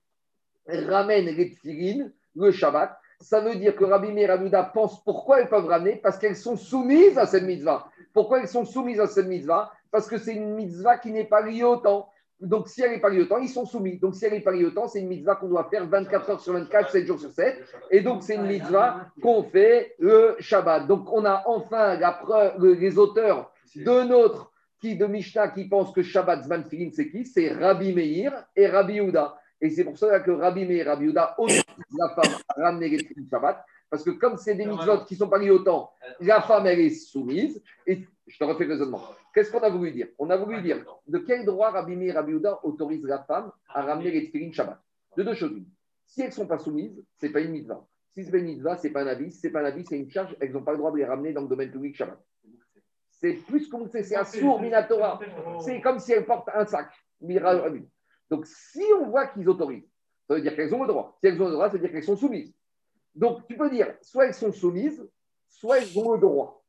ramène 0.67 1.27
les 1.27 1.51
tfilines 1.51 2.13
le 2.37 2.51
Shabbat, 2.53 2.97
ça 3.21 3.41
veut 3.41 3.57
dire 3.57 3.75
que 3.75 3.85
Rabbi 3.85 4.13
Meir 4.13 4.25
et 4.25 4.33
Rabbi 4.33 4.45
Yehuda 4.45 4.65
pensent 4.65 5.03
pourquoi 5.03 5.41
elles 5.41 5.49
peuvent 5.49 5.67
ramener? 5.67 5.97
Parce 5.97 6.19
qu'elles 6.19 6.37
sont 6.37 6.57
soumises 6.57 7.17
à 7.17 7.27
cette 7.27 7.45
mitzvah. 7.45 7.89
Pourquoi 8.13 8.41
elles 8.41 8.49
sont 8.49 8.65
soumises 8.65 9.01
à 9.01 9.07
cette 9.07 9.27
mitzvah? 9.27 9.73
Parce 9.91 10.09
que 10.09 10.19
c'est 10.19 10.35
une 10.35 10.55
mitzvah 10.55 10.99
qui 10.99 11.13
n'est 11.13 11.25
pas 11.25 11.41
liée 11.41 11.65
au 11.65 11.77
temps. 11.77 12.11
Donc, 12.41 12.69
si 12.69 12.83
elle 12.83 12.93
n'est 12.93 13.01
pas 13.01 13.09
liée 13.09 13.23
au 13.23 13.27
temps, 13.27 13.39
ils 13.39 13.49
sont 13.49 13.67
soumis. 13.67 13.99
Donc, 13.99 14.15
si 14.15 14.25
elle 14.25 14.33
n'est 14.33 14.41
pas 14.41 14.53
liée 14.53 14.65
au 14.65 14.71
temps, 14.71 14.87
c'est 14.87 15.01
une 15.01 15.09
mitzvah 15.09 15.35
qu'on 15.35 15.49
doit 15.49 15.69
faire 15.69 15.87
24 15.87 16.31
heures 16.31 16.41
sur 16.41 16.53
24, 16.53 16.91
7 16.91 17.07
jours 17.07 17.19
sur 17.19 17.33
7. 17.33 17.57
Et 17.91 18.01
donc, 18.01 18.23
c'est 18.23 18.37
une 18.37 18.47
mitzvah 18.47 19.07
qu'on 19.21 19.43
fait 19.43 19.97
le 19.99 20.37
Shabbat. 20.39 20.87
Donc, 20.87 21.13
on 21.13 21.25
a 21.25 21.43
enfin 21.47 21.97
la 21.97 22.23
les 22.59 22.97
auteurs 22.97 23.51
de 23.75 24.05
notre, 24.05 24.53
qui, 24.81 24.97
de 24.97 25.07
Mishnah, 25.07 25.49
qui 25.49 25.65
pensent 25.65 25.93
que 25.93 26.03
Shabbat 26.03 26.45
Filin, 26.69 26.91
c'est 26.93 27.11
qui? 27.11 27.25
C'est 27.27 27.53
Rabbi 27.53 27.93
Meir 27.93 28.45
et 28.55 28.69
Rabbi 28.69 28.95
Yehuda. 28.95 29.37
Et 29.61 29.71
c'est 29.71 29.83
pour 29.83 29.99
cela 29.99 30.21
que 30.21 30.31
Rabbi 30.31 30.65
Meir 30.65 30.87
et 30.87 30.91
Rabbi 30.91 31.07
Yehuda 31.07 31.35
autorisent 31.39 31.65
la 31.99 32.15
femme 32.15 32.81
filines 32.81 33.29
Shabbat. 33.29 33.65
Parce 33.91 34.05
que 34.05 34.11
comme 34.11 34.37
c'est 34.37 34.55
des 34.55 34.67
mitzvot 34.67 35.05
qui 35.07 35.15
ne 35.15 35.19
sont 35.19 35.29
pas 35.29 35.39
liés 35.39 35.51
au 35.51 35.61
temps, 35.61 35.91
la 36.21 36.43
femme, 36.43 36.67
elle 36.67 36.81
est 36.81 36.91
soumise. 36.91 37.63
Et 37.87 38.07
je 38.27 38.39
te 38.39 38.45
refais 38.45 38.65
le 38.65 38.75
raisonnement. 38.75 39.03
Qu'est-ce 39.33 39.51
qu'on 39.51 39.61
a 39.61 39.71
voulu 39.71 39.93
dire? 39.93 40.09
On 40.19 40.29
a 40.31 40.37
voulu 40.37 40.61
dire 40.63 40.85
de 41.07 41.19
quel 41.19 41.45
droit 41.45 41.71
Rabbi 41.71 41.97
Meir 41.97 42.15
Rabbi 42.15 42.33
Yehuda 42.33 42.61
autorisent 42.65 43.05
la 43.05 43.21
femme 43.21 43.51
à 43.69 43.83
ramener 43.83 44.11
les 44.11 44.27
tefillin 44.27 44.53
Shabbat 44.53 44.79
De 45.17 45.23
deux 45.23 45.35
choses. 45.35 45.53
Si 46.07 46.21
elles 46.21 46.29
ne 46.29 46.33
sont 46.33 46.47
pas 46.47 46.59
soumises, 46.59 47.03
ce 47.21 47.27
n'est 47.27 47.33
pas 47.33 47.41
une 47.41 47.53
mitzvah. 47.53 47.87
Si 48.13 48.23
ce 48.23 48.27
n'est 48.27 48.33
pas 48.33 48.39
une 48.39 48.47
mitzvah, 48.47 48.77
ce 48.77 48.87
n'est 48.87 48.93
pas 48.93 49.03
un 49.03 49.07
avis. 49.07 49.31
Si 49.31 49.41
ce 49.41 49.47
n'est 49.47 49.53
pas 49.53 49.61
un 49.61 49.67
avis, 49.67 49.85
c'est 49.85 49.99
une 49.99 50.11
charge. 50.11 50.37
Elles 50.41 50.53
n'ont 50.53 50.63
pas 50.63 50.73
le 50.73 50.79
droit 50.79 50.91
de 50.91 50.97
les 50.97 51.05
ramener 51.05 51.33
dans 51.33 51.43
le 51.43 51.49
domaine 51.49 51.71
public 51.71 51.97
Shabbat. 51.97 52.19
C'est 53.11 53.35
plus 53.35 53.69
comme 53.69 53.89
c'est 53.89 54.15
un 54.17 54.25
sourd 54.25 54.61
minatora. 54.61 55.19
C'est 55.61 55.81
comme 55.81 55.99
si 55.99 56.13
elles 56.13 56.27
portent 56.27 56.51
un 56.55 56.67
sac. 56.67 56.91
Donc 58.31 58.47
si 58.47 58.85
on 59.01 59.07
voit 59.07 59.27
qu'ils 59.29 59.49
autorisent, 59.49 59.89
ça 60.29 60.35
veut 60.35 60.43
dire 60.43 60.55
qu'elles 60.55 60.75
ont 60.75 60.83
le 60.83 60.89
droit. 60.89 61.17
Si 61.21 61.27
elles 61.27 61.41
ont 61.41 61.47
le 61.47 61.53
droit, 61.53 61.67
ça 61.69 61.73
veut 61.73 61.81
dire 61.81 61.91
qu'elles 61.91 62.05
sont 62.05 62.17
soumises. 62.17 62.53
Donc 63.15 63.47
tu 63.47 63.57
peux 63.57 63.71
dire, 63.71 63.95
soit 64.03 64.27
elles 64.27 64.35
sont 64.35 64.53
soumises, 64.53 65.07
soit 65.49 65.79
elles 65.79 65.99
ont 65.99 66.13
le 66.13 66.21
droit. 66.21 66.65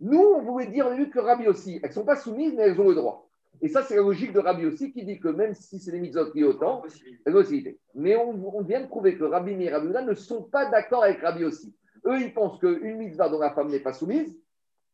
Nous, 0.00 0.18
on 0.18 0.42
voulait 0.42 0.66
dire 0.66 0.90
lieu 0.90 1.06
que 1.06 1.20
Rabbi 1.20 1.46
aussi. 1.46 1.78
Elles 1.82 1.90
ne 1.90 1.94
sont 1.94 2.04
pas 2.04 2.16
soumises, 2.16 2.54
mais 2.54 2.64
elles 2.64 2.80
ont 2.80 2.88
le 2.88 2.94
droit. 2.94 3.28
Et 3.60 3.68
ça, 3.68 3.82
c'est 3.82 3.94
la 3.94 4.02
logique 4.02 4.32
de 4.32 4.40
Rabbi 4.40 4.66
aussi 4.66 4.92
qui 4.92 5.04
dit 5.04 5.20
que 5.20 5.28
même 5.28 5.54
si 5.54 5.78
c'est 5.78 5.92
des 5.92 6.00
mitzvot 6.00 6.32
liées 6.34 6.42
au 6.42 6.54
temps, 6.54 6.82
elles 7.24 7.36
ont. 7.36 7.44
Mais 7.94 8.16
on, 8.16 8.30
on 8.30 8.62
vient 8.62 8.80
de 8.80 8.88
prouver 8.88 9.16
que 9.16 9.22
Rabbi 9.22 9.52
et 9.52 9.70
Rabbi 9.70 9.86
ne 9.86 10.14
sont 10.14 10.42
pas 10.42 10.68
d'accord 10.68 11.04
avec 11.04 11.20
Rabbi 11.20 11.44
aussi. 11.44 11.72
Eux, 12.04 12.20
ils 12.20 12.34
pensent 12.34 12.58
qu'une 12.58 12.96
mitzvah 12.96 13.28
dont 13.28 13.38
la 13.38 13.54
femme 13.54 13.68
n'est 13.68 13.78
pas 13.78 13.92
soumise, 13.92 14.36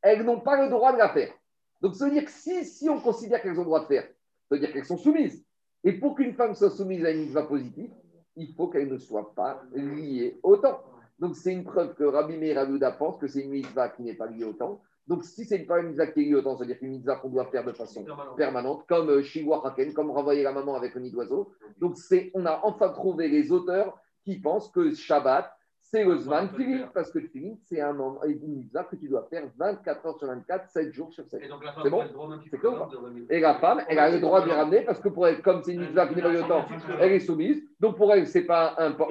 elles 0.03 0.23
n'ont 0.23 0.41
pas 0.41 0.62
le 0.62 0.69
droit 0.69 0.93
de 0.93 0.99
la 0.99 1.09
faire. 1.09 1.33
Donc, 1.81 1.95
ça 1.95 2.05
veut 2.05 2.11
dire 2.11 2.27
que 2.27 2.31
si, 2.31 2.65
si 2.66 2.91
on 2.91 3.01
considère 3.01 3.41
qu'elles 3.41 3.59
ont 3.59 3.62
le 3.62 3.65
droit 3.65 3.81
de 3.81 3.87
faire, 3.87 4.05
ça 4.05 4.55
veut 4.55 4.59
dire 4.59 4.73
qu'elles 4.73 4.85
sont 4.85 4.99
soumises. 4.99 5.43
Et 5.85 5.93
pour 5.93 6.15
qu'une 6.16 6.35
femme 6.35 6.55
soit 6.55 6.70
soumise 6.70 7.05
à 7.07 7.11
une 7.11 7.20
mitzvah 7.20 7.45
positive, 7.45 7.91
il 8.39 8.55
faut 8.55 8.69
qu'elle 8.69 8.89
ne 8.89 8.98
soit 8.98 9.35
pas 9.35 9.62
liée 9.74 10.39
au 10.43 10.56
temps. 10.56 10.81
Donc, 11.19 11.35
c'est 11.36 11.52
une 11.52 11.65
preuve 11.65 11.94
que 11.94 12.05
Rabbi 12.05 12.36
Meir 12.36 12.65
pensent 12.97 13.19
que 13.19 13.27
c'est 13.27 13.43
une 13.43 13.51
mitzvah 13.51 13.89
qui 13.89 14.02
n'est 14.02 14.15
pas 14.15 14.27
liée 14.27 14.44
au 14.44 14.52
temps. 14.52 14.81
Donc, 15.09 15.24
si 15.24 15.44
c'est 15.44 15.59
pas 15.60 15.81
une 15.81 15.89
mitzvah 15.89 16.06
qui 16.06 16.20
est 16.20 16.24
liée 16.24 16.35
au 16.35 16.43
temps, 16.43 16.56
c'est-à-dire 16.56 16.77
une 16.81 16.90
mitzvah 16.90 17.16
qu'on 17.16 17.31
doit 17.31 17.47
faire 17.47 17.65
de 17.65 17.73
façon 17.73 18.05
permanente, 18.36 18.85
comme 18.86 19.09
euh, 19.10 19.23
Shiwa 19.23 19.66
Haken, 19.66 19.93
comme 19.94 20.10
renvoyer 20.10 20.43
la 20.43 20.52
maman 20.52 20.77
avec 20.77 20.94
un 20.97 21.01
nid 21.01 21.10
d'oiseau. 21.10 21.51
Donc, 21.81 21.97
c'est, 21.97 22.31
on 22.35 22.47
a 22.47 22.60
enfin 22.62 22.90
trouvé 22.90 23.28
les 23.28 23.51
auteurs 23.51 23.98
qui 24.23 24.39
pensent 24.39 24.70
que 24.70 24.94
Shabbat, 24.94 25.51
c'est 25.90 26.05
le 26.05 26.16
Tfilin, 26.48 26.90
parce 26.93 27.10
que 27.10 27.19
le 27.19 27.28
Tfilin, 27.28 27.55
c'est 27.65 27.81
un 27.81 27.93
moment, 27.93 28.20
mitzvah 28.27 28.85
que 28.85 28.97
tu 28.97 29.09
dois 29.09 29.27
faire 29.31 29.44
24 29.59 30.06
heures 30.06 30.19
sur 30.19 30.27
24, 30.28 30.69
7 30.69 30.93
jours 30.93 31.12
sur 31.12 31.24
7. 31.27 31.43
Et 31.43 31.48
donc 31.48 31.65
la 31.65 31.73
C'est 31.73 31.81
femme 31.82 31.90
bon 31.90 32.02
le 32.02 32.39
C'est 32.51 32.59
clair 32.59 32.73
remettre- 32.73 33.27
Et 33.31 33.40
la 33.40 33.55
femme, 33.55 33.81
elle 33.89 33.98
a 33.98 34.10
le 34.10 34.20
droit 34.20 34.43
de 34.43 34.47
les 34.48 34.52
ramener 34.55 34.81
parce 34.82 35.01
que 35.01 35.09
pour 35.09 35.27
elle, 35.27 35.40
comme 35.40 35.62
c'est 35.62 35.73
une 35.73 35.81
mitzvah 35.81 36.06
qui 36.06 36.15
n'est 36.16 36.23
pas 36.23 36.31
au 36.39 36.43
temps, 36.47 36.66
elle 37.01 37.12
est 37.12 37.20
soumise. 37.20 37.62
Donc 37.81 37.97
pour 37.97 38.12
elle, 38.12 38.27
c'est 38.27 38.44
pas 38.44 38.74
un, 38.78 38.93
pas 38.93 39.06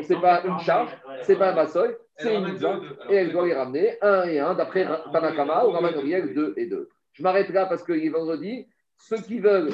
une 0.46 0.60
charge, 0.60 0.96
c'est 1.24 1.36
pas 1.36 1.52
un 1.52 1.56
massoy, 1.56 1.96
c'est 2.18 2.36
une 2.36 2.46
mitzvah. 2.46 2.80
Et 3.10 3.16
elle 3.16 3.32
doit 3.32 3.46
les 3.48 3.54
ramener 3.56 3.98
un 4.02 4.24
et 4.24 4.40
un 4.40 4.54
d'après 4.54 4.86
Tanakama 5.12 5.66
ou 5.66 5.72
Raman 5.72 5.94
Uriel, 5.96 6.34
deux 6.34 6.54
et 6.58 6.68
deux. 6.68 6.90
Je 7.14 7.24
m'arrête 7.24 7.50
là 7.50 7.66
parce 7.66 7.84
qu'il 7.84 8.06
est 8.06 8.10
vendredi. 8.10 8.68
Ceux 9.00 9.18
qui 9.18 9.40
veulent 9.40 9.70